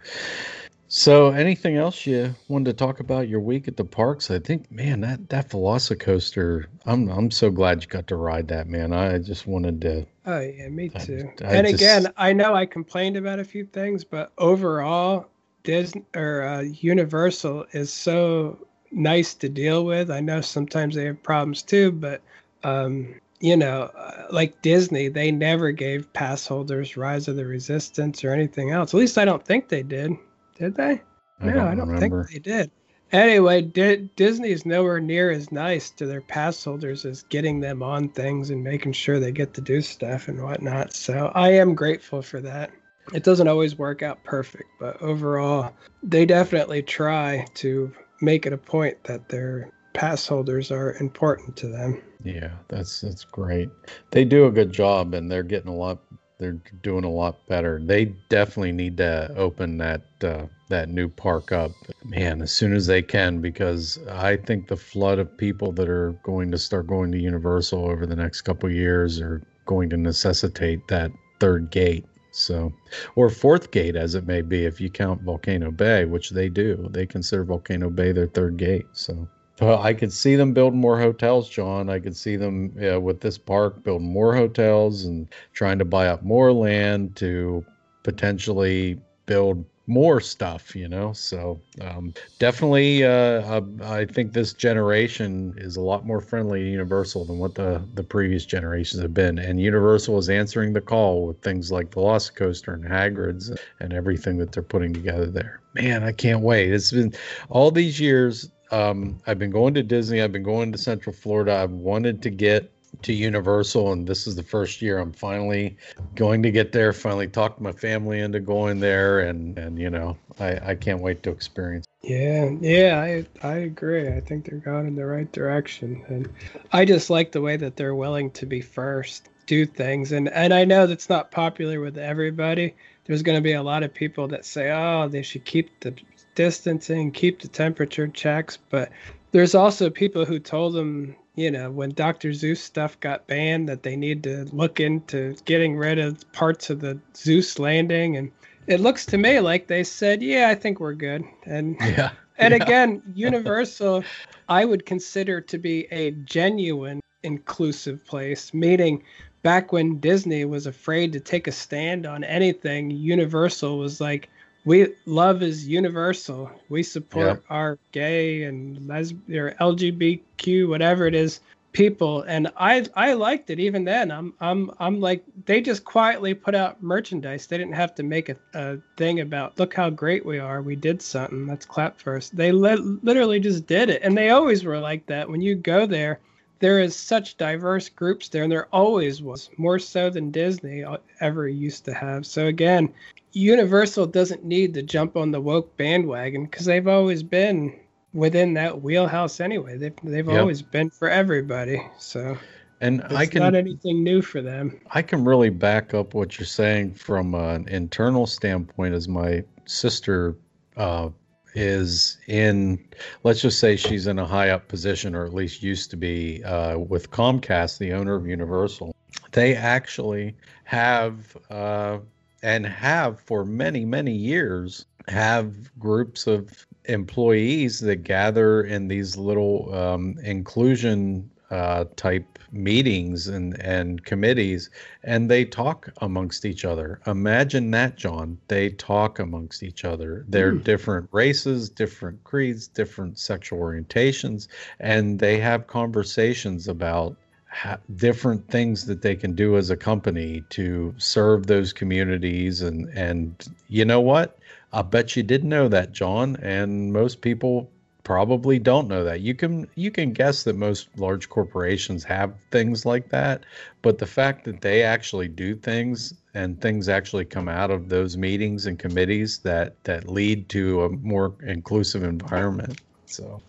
So, 0.96 1.30
anything 1.30 1.76
else 1.76 2.06
you 2.06 2.36
wanted 2.46 2.66
to 2.66 2.72
talk 2.72 3.00
about 3.00 3.26
your 3.26 3.40
week 3.40 3.66
at 3.66 3.76
the 3.76 3.84
parks? 3.84 4.30
I 4.30 4.38
think, 4.38 4.70
man, 4.70 5.00
that 5.00 5.28
that 5.30 5.48
Velocicoaster. 5.48 6.66
I'm 6.86 7.08
I'm 7.08 7.32
so 7.32 7.50
glad 7.50 7.82
you 7.82 7.88
got 7.88 8.06
to 8.08 8.16
ride 8.16 8.46
that, 8.48 8.68
man. 8.68 8.92
I 8.92 9.18
just 9.18 9.44
wanted 9.46 9.80
to. 9.80 10.06
Oh 10.26 10.40
yeah, 10.40 10.68
me 10.68 10.88
too. 10.88 11.30
I, 11.42 11.44
I 11.44 11.54
and 11.54 11.66
just, 11.66 11.82
again, 11.82 12.12
I 12.16 12.32
know 12.32 12.54
I 12.54 12.66
complained 12.66 13.16
about 13.16 13.38
a 13.38 13.44
few 13.44 13.66
things, 13.66 14.04
but 14.04 14.32
overall, 14.38 15.28
Disney 15.64 16.04
or 16.14 16.42
uh, 16.42 16.60
Universal 16.62 17.66
is 17.72 17.92
so 17.92 18.58
nice 18.90 19.34
to 19.34 19.48
deal 19.48 19.84
with. 19.84 20.10
I 20.10 20.20
know 20.20 20.40
sometimes 20.40 20.94
they 20.94 21.04
have 21.06 21.22
problems 21.22 21.62
too, 21.62 21.92
but 21.92 22.22
um, 22.62 23.14
you 23.40 23.56
know, 23.56 23.90
uh, 23.94 24.26
like 24.30 24.62
Disney, 24.62 25.08
they 25.08 25.30
never 25.30 25.72
gave 25.72 26.10
pass 26.14 26.46
holders 26.46 26.96
Rise 26.96 27.28
of 27.28 27.36
the 27.36 27.44
Resistance 27.44 28.24
or 28.24 28.32
anything 28.32 28.70
else. 28.70 28.94
At 28.94 28.98
least 28.98 29.18
I 29.18 29.26
don't 29.26 29.44
think 29.44 29.68
they 29.68 29.82
did. 29.82 30.12
Did 30.56 30.74
they? 30.74 31.02
I 31.40 31.46
no, 31.46 31.66
I 31.66 31.74
don't 31.74 31.88
remember. 31.88 32.24
think 32.24 32.32
they 32.32 32.38
did. 32.50 32.70
Anyway, 33.14 33.62
D- 33.62 34.08
Disney 34.16 34.50
is 34.50 34.66
nowhere 34.66 34.98
near 34.98 35.30
as 35.30 35.52
nice 35.52 35.88
to 35.90 36.04
their 36.04 36.20
pass 36.20 36.64
holders 36.64 37.04
as 37.04 37.22
getting 37.22 37.60
them 37.60 37.80
on 37.80 38.08
things 38.08 38.50
and 38.50 38.64
making 38.64 38.90
sure 38.90 39.20
they 39.20 39.30
get 39.30 39.54
to 39.54 39.60
do 39.60 39.80
stuff 39.80 40.26
and 40.26 40.42
whatnot. 40.42 40.92
So 40.92 41.30
I 41.32 41.50
am 41.50 41.76
grateful 41.76 42.22
for 42.22 42.40
that. 42.40 42.72
It 43.12 43.22
doesn't 43.22 43.46
always 43.46 43.78
work 43.78 44.02
out 44.02 44.24
perfect, 44.24 44.68
but 44.80 45.00
overall, 45.00 45.72
they 46.02 46.26
definitely 46.26 46.82
try 46.82 47.46
to 47.54 47.92
make 48.20 48.46
it 48.46 48.52
a 48.52 48.58
point 48.58 49.04
that 49.04 49.28
their 49.28 49.70
pass 49.92 50.26
holders 50.26 50.72
are 50.72 50.94
important 50.94 51.56
to 51.58 51.68
them. 51.68 52.02
Yeah, 52.24 52.50
that's 52.66 53.00
that's 53.02 53.24
great. 53.24 53.70
They 54.10 54.24
do 54.24 54.46
a 54.46 54.50
good 54.50 54.72
job, 54.72 55.14
and 55.14 55.30
they're 55.30 55.44
getting 55.44 55.68
a 55.68 55.76
lot 55.76 55.98
they're 56.38 56.58
doing 56.82 57.04
a 57.04 57.10
lot 57.10 57.36
better. 57.46 57.78
They 57.80 58.06
definitely 58.28 58.72
need 58.72 58.96
to 58.96 59.32
open 59.36 59.78
that 59.78 60.02
uh, 60.22 60.46
that 60.68 60.88
new 60.88 61.08
park 61.08 61.52
up, 61.52 61.72
man, 62.04 62.40
as 62.42 62.50
soon 62.50 62.74
as 62.74 62.86
they 62.86 63.02
can, 63.02 63.40
because 63.40 63.98
I 64.10 64.36
think 64.36 64.68
the 64.68 64.76
flood 64.76 65.18
of 65.18 65.36
people 65.36 65.72
that 65.72 65.88
are 65.88 66.12
going 66.22 66.50
to 66.50 66.58
start 66.58 66.86
going 66.86 67.12
to 67.12 67.18
Universal 67.18 67.84
over 67.84 68.06
the 68.06 68.16
next 68.16 68.42
couple 68.42 68.70
years 68.70 69.20
are 69.20 69.42
going 69.66 69.90
to 69.90 69.96
necessitate 69.96 70.86
that 70.88 71.10
third 71.38 71.70
gate. 71.70 72.06
So, 72.32 72.72
or 73.14 73.30
fourth 73.30 73.70
gate, 73.70 73.94
as 73.94 74.14
it 74.14 74.26
may 74.26 74.42
be, 74.42 74.64
if 74.64 74.80
you 74.80 74.90
count 74.90 75.22
Volcano 75.22 75.70
Bay, 75.70 76.04
which 76.04 76.30
they 76.30 76.48
do. 76.48 76.88
They 76.90 77.06
consider 77.06 77.44
Volcano 77.44 77.90
Bay 77.90 78.10
their 78.12 78.26
third 78.26 78.56
gate. 78.56 78.86
So, 78.92 79.28
I 79.60 79.94
could 79.94 80.12
see 80.12 80.34
them 80.34 80.52
building 80.52 80.80
more 80.80 80.98
hotels, 80.98 81.48
John. 81.48 81.88
I 81.88 82.00
could 82.00 82.16
see 82.16 82.34
them 82.34 82.74
with 83.00 83.20
this 83.20 83.38
park 83.38 83.84
building 83.84 84.12
more 84.12 84.34
hotels 84.34 85.04
and 85.04 85.28
trying 85.52 85.78
to 85.78 85.84
buy 85.84 86.08
up 86.08 86.24
more 86.24 86.52
land 86.52 87.14
to 87.16 87.64
potentially 88.02 89.00
build 89.26 89.64
more 89.86 90.20
stuff, 90.20 90.74
you 90.74 90.88
know. 90.88 91.12
So 91.12 91.60
um, 91.80 92.14
definitely, 92.38 93.04
uh, 93.04 93.10
uh, 93.10 93.62
I 93.82 94.06
think 94.06 94.32
this 94.32 94.52
generation 94.52 95.54
is 95.58 95.76
a 95.76 95.80
lot 95.80 96.06
more 96.06 96.20
friendly 96.20 96.60
to 96.60 96.70
Universal 96.70 97.26
than 97.26 97.38
what 97.38 97.54
the 97.54 97.82
the 97.94 98.02
previous 98.02 98.46
generations 98.46 99.02
have 99.02 99.14
been. 99.14 99.38
And 99.38 99.60
Universal 99.60 100.18
is 100.18 100.28
answering 100.28 100.72
the 100.72 100.80
call 100.80 101.26
with 101.26 101.40
things 101.42 101.70
like 101.70 101.90
Velocicoaster 101.90 102.74
and 102.74 102.84
Hagrid's 102.84 103.52
and 103.80 103.92
everything 103.92 104.38
that 104.38 104.52
they're 104.52 104.62
putting 104.62 104.92
together 104.92 105.26
there. 105.26 105.60
Man, 105.74 106.02
I 106.02 106.12
can't 106.12 106.40
wait. 106.40 106.72
It's 106.72 106.92
been 106.92 107.12
all 107.50 107.70
these 107.70 108.00
years 108.00 108.50
um, 108.70 109.20
I've 109.26 109.38
been 109.38 109.50
going 109.50 109.74
to 109.74 109.82
Disney. 109.82 110.20
I've 110.20 110.32
been 110.32 110.42
going 110.42 110.72
to 110.72 110.78
Central 110.78 111.14
Florida. 111.14 111.54
I've 111.54 111.70
wanted 111.70 112.22
to 112.22 112.30
get 112.30 112.72
to 113.02 113.12
Universal, 113.12 113.92
and 113.92 114.06
this 114.06 114.26
is 114.26 114.36
the 114.36 114.42
first 114.42 114.82
year 114.82 114.98
I'm 114.98 115.12
finally 115.12 115.76
going 116.14 116.42
to 116.42 116.50
get 116.50 116.72
there. 116.72 116.92
Finally, 116.92 117.28
talk 117.28 117.60
my 117.60 117.72
family 117.72 118.20
into 118.20 118.40
going 118.40 118.80
there, 118.80 119.20
and 119.20 119.58
and 119.58 119.78
you 119.78 119.90
know, 119.90 120.16
I 120.38 120.70
I 120.70 120.74
can't 120.74 121.00
wait 121.00 121.22
to 121.24 121.30
experience. 121.30 121.86
Yeah, 122.02 122.50
yeah, 122.60 123.00
I 123.00 123.26
I 123.46 123.58
agree. 123.58 124.08
I 124.08 124.20
think 124.20 124.44
they're 124.44 124.58
going 124.58 124.86
in 124.86 124.96
the 124.96 125.06
right 125.06 125.30
direction, 125.32 126.04
and 126.08 126.28
I 126.72 126.84
just 126.84 127.10
like 127.10 127.32
the 127.32 127.40
way 127.40 127.56
that 127.56 127.76
they're 127.76 127.94
willing 127.94 128.30
to 128.32 128.46
be 128.46 128.60
first, 128.60 129.28
do 129.46 129.66
things, 129.66 130.12
and 130.12 130.28
and 130.28 130.52
I 130.52 130.64
know 130.64 130.86
that's 130.86 131.08
not 131.08 131.30
popular 131.30 131.80
with 131.80 131.98
everybody. 131.98 132.74
There's 133.06 133.22
going 133.22 133.36
to 133.36 133.42
be 133.42 133.52
a 133.52 133.62
lot 133.62 133.82
of 133.82 133.92
people 133.92 134.28
that 134.28 134.46
say, 134.46 134.70
oh, 134.72 135.08
they 135.08 135.22
should 135.22 135.44
keep 135.44 135.80
the 135.80 135.94
distancing, 136.34 137.10
keep 137.12 137.40
the 137.40 137.48
temperature 137.48 138.08
checks. 138.08 138.58
But 138.70 138.90
there's 139.32 139.54
also 139.54 139.90
people 139.90 140.24
who 140.24 140.38
told 140.38 140.74
them, 140.74 141.16
you 141.36 141.50
know, 141.50 141.70
when 141.70 141.90
Dr. 141.90 142.30
Seuss 142.30 142.58
stuff 142.58 142.98
got 143.00 143.26
banned, 143.26 143.68
that 143.68 143.82
they 143.82 143.96
need 143.96 144.22
to 144.24 144.44
look 144.52 144.80
into 144.80 145.36
getting 145.44 145.76
rid 145.76 145.98
of 145.98 146.30
parts 146.32 146.70
of 146.70 146.80
the 146.80 146.98
Seuss 147.12 147.58
landing. 147.58 148.16
And 148.16 148.30
it 148.66 148.80
looks 148.80 149.04
to 149.06 149.18
me 149.18 149.40
like 149.40 149.66
they 149.66 149.84
said, 149.84 150.22
yeah, 150.22 150.48
I 150.48 150.54
think 150.54 150.80
we're 150.80 150.94
good. 150.94 151.24
And 151.44 151.76
yeah. 151.80 152.10
And 152.38 152.52
yeah. 152.52 152.62
again, 152.62 153.02
Universal, 153.14 154.04
I 154.48 154.64
would 154.64 154.86
consider 154.86 155.40
to 155.40 155.58
be 155.58 155.86
a 155.90 156.12
genuine 156.12 157.00
inclusive 157.22 158.04
place, 158.04 158.52
meaning 158.54 159.02
back 159.42 159.72
when 159.72 159.98
Disney 159.98 160.44
was 160.44 160.66
afraid 160.66 161.12
to 161.12 161.20
take 161.20 161.46
a 161.46 161.52
stand 161.52 162.06
on 162.06 162.24
anything, 162.24 162.90
Universal 162.90 163.78
was 163.78 164.00
like, 164.00 164.28
we 164.64 164.94
love 165.06 165.42
is 165.42 165.68
universal. 165.68 166.50
We 166.68 166.82
support 166.82 167.26
yep. 167.26 167.44
our 167.50 167.78
gay 167.92 168.44
and 168.44 168.86
lesbian 168.86 169.38
or 169.38 169.52
LGBTQ, 169.52 170.68
whatever 170.68 171.06
it 171.06 171.14
is, 171.14 171.40
people. 171.72 172.22
And 172.22 172.50
I 172.56 172.86
I 172.94 173.12
liked 173.12 173.50
it 173.50 173.60
even 173.60 173.84
then. 173.84 174.10
I'm 174.10 174.32
I'm 174.40 174.70
I'm 174.80 175.00
like 175.00 175.22
they 175.44 175.60
just 175.60 175.84
quietly 175.84 176.32
put 176.32 176.54
out 176.54 176.82
merchandise. 176.82 177.46
They 177.46 177.58
didn't 177.58 177.74
have 177.74 177.94
to 177.96 178.02
make 178.02 178.30
a, 178.30 178.36
a 178.54 178.78
thing 178.96 179.20
about 179.20 179.58
look 179.58 179.74
how 179.74 179.90
great 179.90 180.24
we 180.24 180.38
are. 180.38 180.62
We 180.62 180.76
did 180.76 181.02
something. 181.02 181.46
Let's 181.46 181.66
clap 181.66 181.98
first. 181.98 182.34
They 182.34 182.52
li- 182.52 182.98
literally 183.02 183.40
just 183.40 183.66
did 183.66 183.90
it, 183.90 184.02
and 184.02 184.16
they 184.16 184.30
always 184.30 184.64
were 184.64 184.78
like 184.78 185.04
that. 185.06 185.28
When 185.28 185.42
you 185.42 185.54
go 185.54 185.86
there 185.86 186.20
there 186.60 186.80
is 186.80 186.96
such 186.96 187.36
diverse 187.36 187.88
groups 187.88 188.28
there 188.28 188.44
and 188.44 188.52
there 188.52 188.68
always 188.72 189.20
was 189.20 189.50
more 189.58 189.78
so 189.78 190.08
than 190.08 190.30
disney 190.30 190.84
uh, 190.84 190.96
ever 191.20 191.48
used 191.48 191.84
to 191.84 191.92
have 191.92 192.24
so 192.24 192.46
again 192.46 192.88
universal 193.34 194.06
doesn't 194.06 194.44
need 194.44 194.72
to 194.74 194.82
jump 194.82 195.16
on 195.16 195.30
the 195.30 195.40
woke 195.40 195.76
bandwagon 195.76 196.44
because 196.44 196.64
they've 196.64 196.88
always 196.88 197.22
been 197.22 197.78
within 198.12 198.54
that 198.54 198.82
wheelhouse 198.82 199.40
anyway 199.40 199.76
they've, 199.76 199.96
they've 200.02 200.28
yep. 200.28 200.40
always 200.40 200.62
been 200.62 200.88
for 200.88 201.08
everybody 201.10 201.80
so 201.98 202.36
and 202.80 203.00
it's 203.00 203.14
I 203.14 203.26
can 203.26 203.40
not 203.40 203.54
anything 203.54 204.02
new 204.02 204.20
for 204.20 204.42
them. 204.42 204.78
I 204.90 205.00
can 205.00 205.24
really 205.24 205.48
back 205.48 205.94
up 205.94 206.12
what 206.12 206.38
you're 206.38 206.46
saying 206.46 206.94
from 206.94 207.34
an 207.34 207.66
internal 207.68 208.26
standpoint, 208.26 208.94
as 208.94 209.08
my 209.08 209.42
sister 209.64 210.36
uh, 210.76 211.08
is 211.54 212.18
in, 212.26 212.84
let's 213.22 213.40
just 213.40 213.58
say 213.58 213.76
she's 213.76 214.06
in 214.06 214.18
a 214.18 214.26
high 214.26 214.50
up 214.50 214.68
position, 214.68 215.14
or 215.14 215.24
at 215.24 215.32
least 215.32 215.62
used 215.62 215.90
to 215.92 215.96
be 215.96 216.42
uh, 216.44 216.78
with 216.78 217.10
Comcast, 217.10 217.78
the 217.78 217.92
owner 217.92 218.14
of 218.14 218.26
Universal. 218.26 218.94
They 219.32 219.54
actually 219.54 220.36
have, 220.64 221.36
uh, 221.50 221.98
and 222.44 222.66
have 222.66 223.18
for 223.20 223.46
many, 223.46 223.86
many 223.86 224.12
years, 224.12 224.84
have 225.08 225.76
groups 225.78 226.26
of 226.26 226.66
employees 226.84 227.80
that 227.80 228.04
gather 228.04 228.62
in 228.62 228.86
these 228.86 229.16
little 229.16 229.74
um, 229.74 230.18
inclusion 230.22 231.30
uh, 231.50 231.86
type 231.96 232.38
meetings 232.52 233.28
and, 233.28 233.58
and 233.60 234.04
committees 234.04 234.70
and 235.04 235.30
they 235.30 235.44
talk 235.44 235.90
amongst 236.00 236.44
each 236.44 236.64
other. 236.64 237.00
Imagine 237.06 237.70
that, 237.70 237.96
John. 237.96 238.38
They 238.48 238.70
talk 238.70 239.18
amongst 239.18 239.62
each 239.62 239.84
other. 239.84 240.24
They're 240.28 240.54
mm. 240.54 240.64
different 240.64 241.08
races, 241.12 241.68
different 241.68 242.22
creeds, 242.24 242.68
different 242.68 243.18
sexual 243.18 243.58
orientations, 243.58 244.48
and 244.80 245.18
they 245.18 245.38
have 245.38 245.66
conversations 245.66 246.68
about 246.68 247.16
ha- 247.54 247.78
different 247.96 248.48
things 248.48 248.86
that 248.86 249.02
they 249.02 249.14
can 249.14 249.34
do 249.34 249.56
as 249.56 249.70
a 249.70 249.76
company 249.76 250.42
to 250.50 250.94
serve 250.98 251.46
those 251.46 251.72
communities. 251.72 252.60
And, 252.60 252.88
and 252.90 253.34
you 253.68 253.84
know 253.84 254.00
what? 254.00 254.38
I 254.72 254.82
bet 254.82 255.16
you 255.16 255.22
didn't 255.22 255.48
know 255.48 255.68
that, 255.68 255.92
John. 255.92 256.36
And 256.36 256.92
most 256.92 257.20
people 257.20 257.70
probably 258.02 258.58
don't 258.58 258.88
know 258.88 259.02
that. 259.02 259.20
You 259.20 259.34
can 259.34 259.66
you 259.76 259.90
can 259.90 260.12
guess 260.12 260.44
that 260.44 260.56
most 260.56 260.88
large 260.96 261.30
corporations 261.30 262.04
have 262.04 262.34
things 262.50 262.84
like 262.84 263.08
that, 263.08 263.44
but 263.80 263.98
the 263.98 264.06
fact 264.06 264.44
that 264.44 264.60
they 264.60 264.82
actually 264.82 265.28
do 265.28 265.54
things 265.54 266.12
and 266.34 266.60
things 266.60 266.88
actually 266.88 267.24
come 267.24 267.48
out 267.48 267.70
of 267.70 267.88
those 267.88 268.16
meetings 268.16 268.66
and 268.66 268.78
committees 268.78 269.38
that 269.38 269.82
that 269.84 270.08
lead 270.08 270.48
to 270.50 270.82
a 270.82 270.88
more 270.90 271.34
inclusive 271.44 272.02
environment. 272.02 272.78
So 273.06 273.40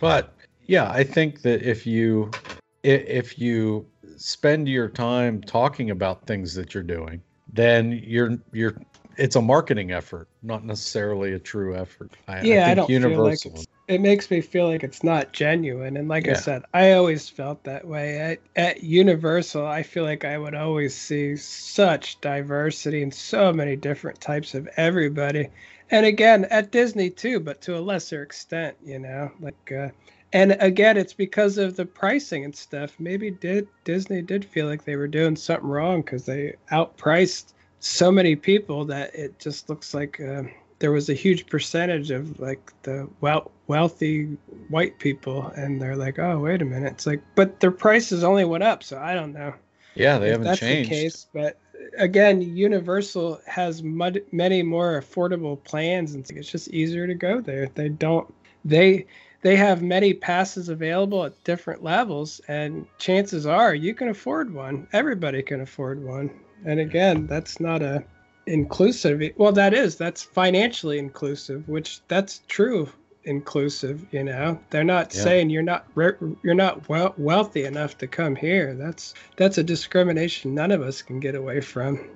but 0.00 0.34
yeah, 0.66 0.90
I 0.90 1.04
think 1.04 1.42
that 1.42 1.62
if 1.62 1.86
you 1.86 2.30
if 2.82 3.38
you 3.38 3.86
spend 4.16 4.68
your 4.68 4.88
time 4.88 5.40
talking 5.40 5.90
about 5.90 6.26
things 6.26 6.54
that 6.54 6.74
you're 6.74 6.82
doing, 6.82 7.22
then 7.52 8.02
you're 8.04 8.38
you're 8.52 8.76
it's 9.16 9.36
a 9.36 9.42
marketing 9.42 9.92
effort, 9.92 10.28
not 10.42 10.64
necessarily 10.64 11.34
a 11.34 11.38
true 11.38 11.76
effort. 11.76 12.12
I, 12.26 12.40
yeah, 12.42 12.66
I, 12.66 12.70
I 12.70 12.74
don't 12.74 12.88
Universal. 12.88 13.50
feel 13.50 13.58
like 13.58 13.68
it 13.88 14.00
makes 14.00 14.30
me 14.30 14.40
feel 14.40 14.68
like 14.68 14.82
it's 14.82 15.04
not 15.04 15.32
genuine. 15.32 15.96
And 15.96 16.08
like 16.08 16.26
yeah. 16.26 16.32
I 16.32 16.36
said, 16.36 16.62
I 16.72 16.92
always 16.92 17.28
felt 17.28 17.62
that 17.64 17.86
way 17.86 18.18
at, 18.18 18.40
at 18.56 18.82
Universal. 18.82 19.66
I 19.66 19.82
feel 19.82 20.04
like 20.04 20.24
I 20.24 20.38
would 20.38 20.54
always 20.54 20.94
see 20.94 21.36
such 21.36 22.20
diversity 22.20 23.02
and 23.02 23.12
so 23.12 23.52
many 23.52 23.76
different 23.76 24.20
types 24.20 24.54
of 24.54 24.68
everybody. 24.76 25.48
And 25.90 26.06
again, 26.06 26.46
at 26.46 26.72
Disney 26.72 27.10
too, 27.10 27.38
but 27.38 27.60
to 27.62 27.76
a 27.76 27.80
lesser 27.80 28.22
extent, 28.22 28.76
you 28.84 28.98
know, 28.98 29.30
like. 29.40 29.72
Uh, 29.72 29.88
and 30.32 30.56
again, 30.60 30.96
it's 30.96 31.12
because 31.12 31.58
of 31.58 31.76
the 31.76 31.84
pricing 31.84 32.44
and 32.44 32.56
stuff. 32.56 32.94
Maybe 32.98 33.30
did 33.30 33.68
Disney 33.84 34.22
did 34.22 34.44
feel 34.44 34.66
like 34.66 34.84
they 34.84 34.96
were 34.96 35.08
doing 35.08 35.36
something 35.36 35.68
wrong 35.68 36.00
because 36.00 36.24
they 36.24 36.54
outpriced 36.70 37.52
so 37.80 38.10
many 38.10 38.36
people 38.36 38.84
that 38.86 39.14
it 39.14 39.38
just 39.38 39.68
looks 39.68 39.92
like 39.92 40.20
uh, 40.20 40.44
there 40.78 40.92
was 40.92 41.10
a 41.10 41.14
huge 41.14 41.46
percentage 41.46 42.10
of 42.10 42.40
like 42.40 42.72
the 42.82 43.08
well 43.20 43.50
wealthy 43.66 44.36
white 44.68 44.98
people. 44.98 45.48
And 45.56 45.80
they're 45.80 45.96
like 45.96 46.18
oh 46.18 46.38
wait 46.38 46.62
a 46.62 46.64
minute. 46.64 46.92
It's 46.92 47.06
like 47.06 47.22
but 47.34 47.60
their 47.60 47.70
prices 47.70 48.24
only 48.24 48.44
went 48.44 48.64
up 48.64 48.82
so 48.82 48.98
i 48.98 49.12
don't 49.14 49.34
know. 49.34 49.52
Yeah 49.94 50.18
they 50.18 50.30
haven't 50.30 50.46
that's 50.46 50.60
changed. 50.60 50.90
the 50.90 50.94
case 50.94 51.26
but 51.34 51.58
again 51.98 52.40
universal 52.40 53.40
has 53.46 53.82
mud, 53.82 54.22
many 54.32 54.62
more 54.62 54.98
affordable 54.98 55.62
plans 55.62 56.14
and 56.14 56.30
it's 56.30 56.50
just 56.50 56.68
easier 56.68 57.06
to 57.06 57.14
go 57.14 57.42
there. 57.42 57.68
They 57.74 57.90
don't 57.90 58.32
they 58.64 59.06
they 59.42 59.56
have 59.56 59.82
many 59.82 60.14
passes 60.14 60.68
available 60.68 61.24
at 61.24 61.44
different 61.44 61.82
levels 61.82 62.40
and 62.48 62.86
chances 62.98 63.46
are 63.46 63.74
you 63.74 63.94
can 63.94 64.08
afford 64.08 64.52
one 64.52 64.86
everybody 64.92 65.42
can 65.42 65.60
afford 65.60 66.02
one 66.02 66.30
and 66.64 66.80
again, 66.80 67.26
that's 67.26 67.60
not 67.60 67.82
a 67.82 68.04
inclusive. 68.46 69.22
Well, 69.36 69.52
that 69.52 69.74
is 69.74 69.96
that's 69.96 70.22
financially 70.22 70.98
inclusive, 70.98 71.68
which 71.68 72.00
that's 72.08 72.42
true 72.48 72.88
inclusive. 73.24 74.06
You 74.12 74.24
know, 74.24 74.58
they're 74.70 74.84
not 74.84 75.14
yeah. 75.14 75.22
saying 75.22 75.50
you're 75.50 75.62
not 75.62 75.86
you're 75.96 76.54
not 76.54 76.88
well, 76.88 77.14
wealthy 77.16 77.64
enough 77.64 77.98
to 77.98 78.06
come 78.06 78.36
here. 78.36 78.74
That's 78.74 79.14
that's 79.36 79.58
a 79.58 79.62
discrimination 79.62 80.54
none 80.54 80.70
of 80.70 80.82
us 80.82 81.02
can 81.02 81.20
get 81.20 81.34
away 81.34 81.60
from. 81.60 82.00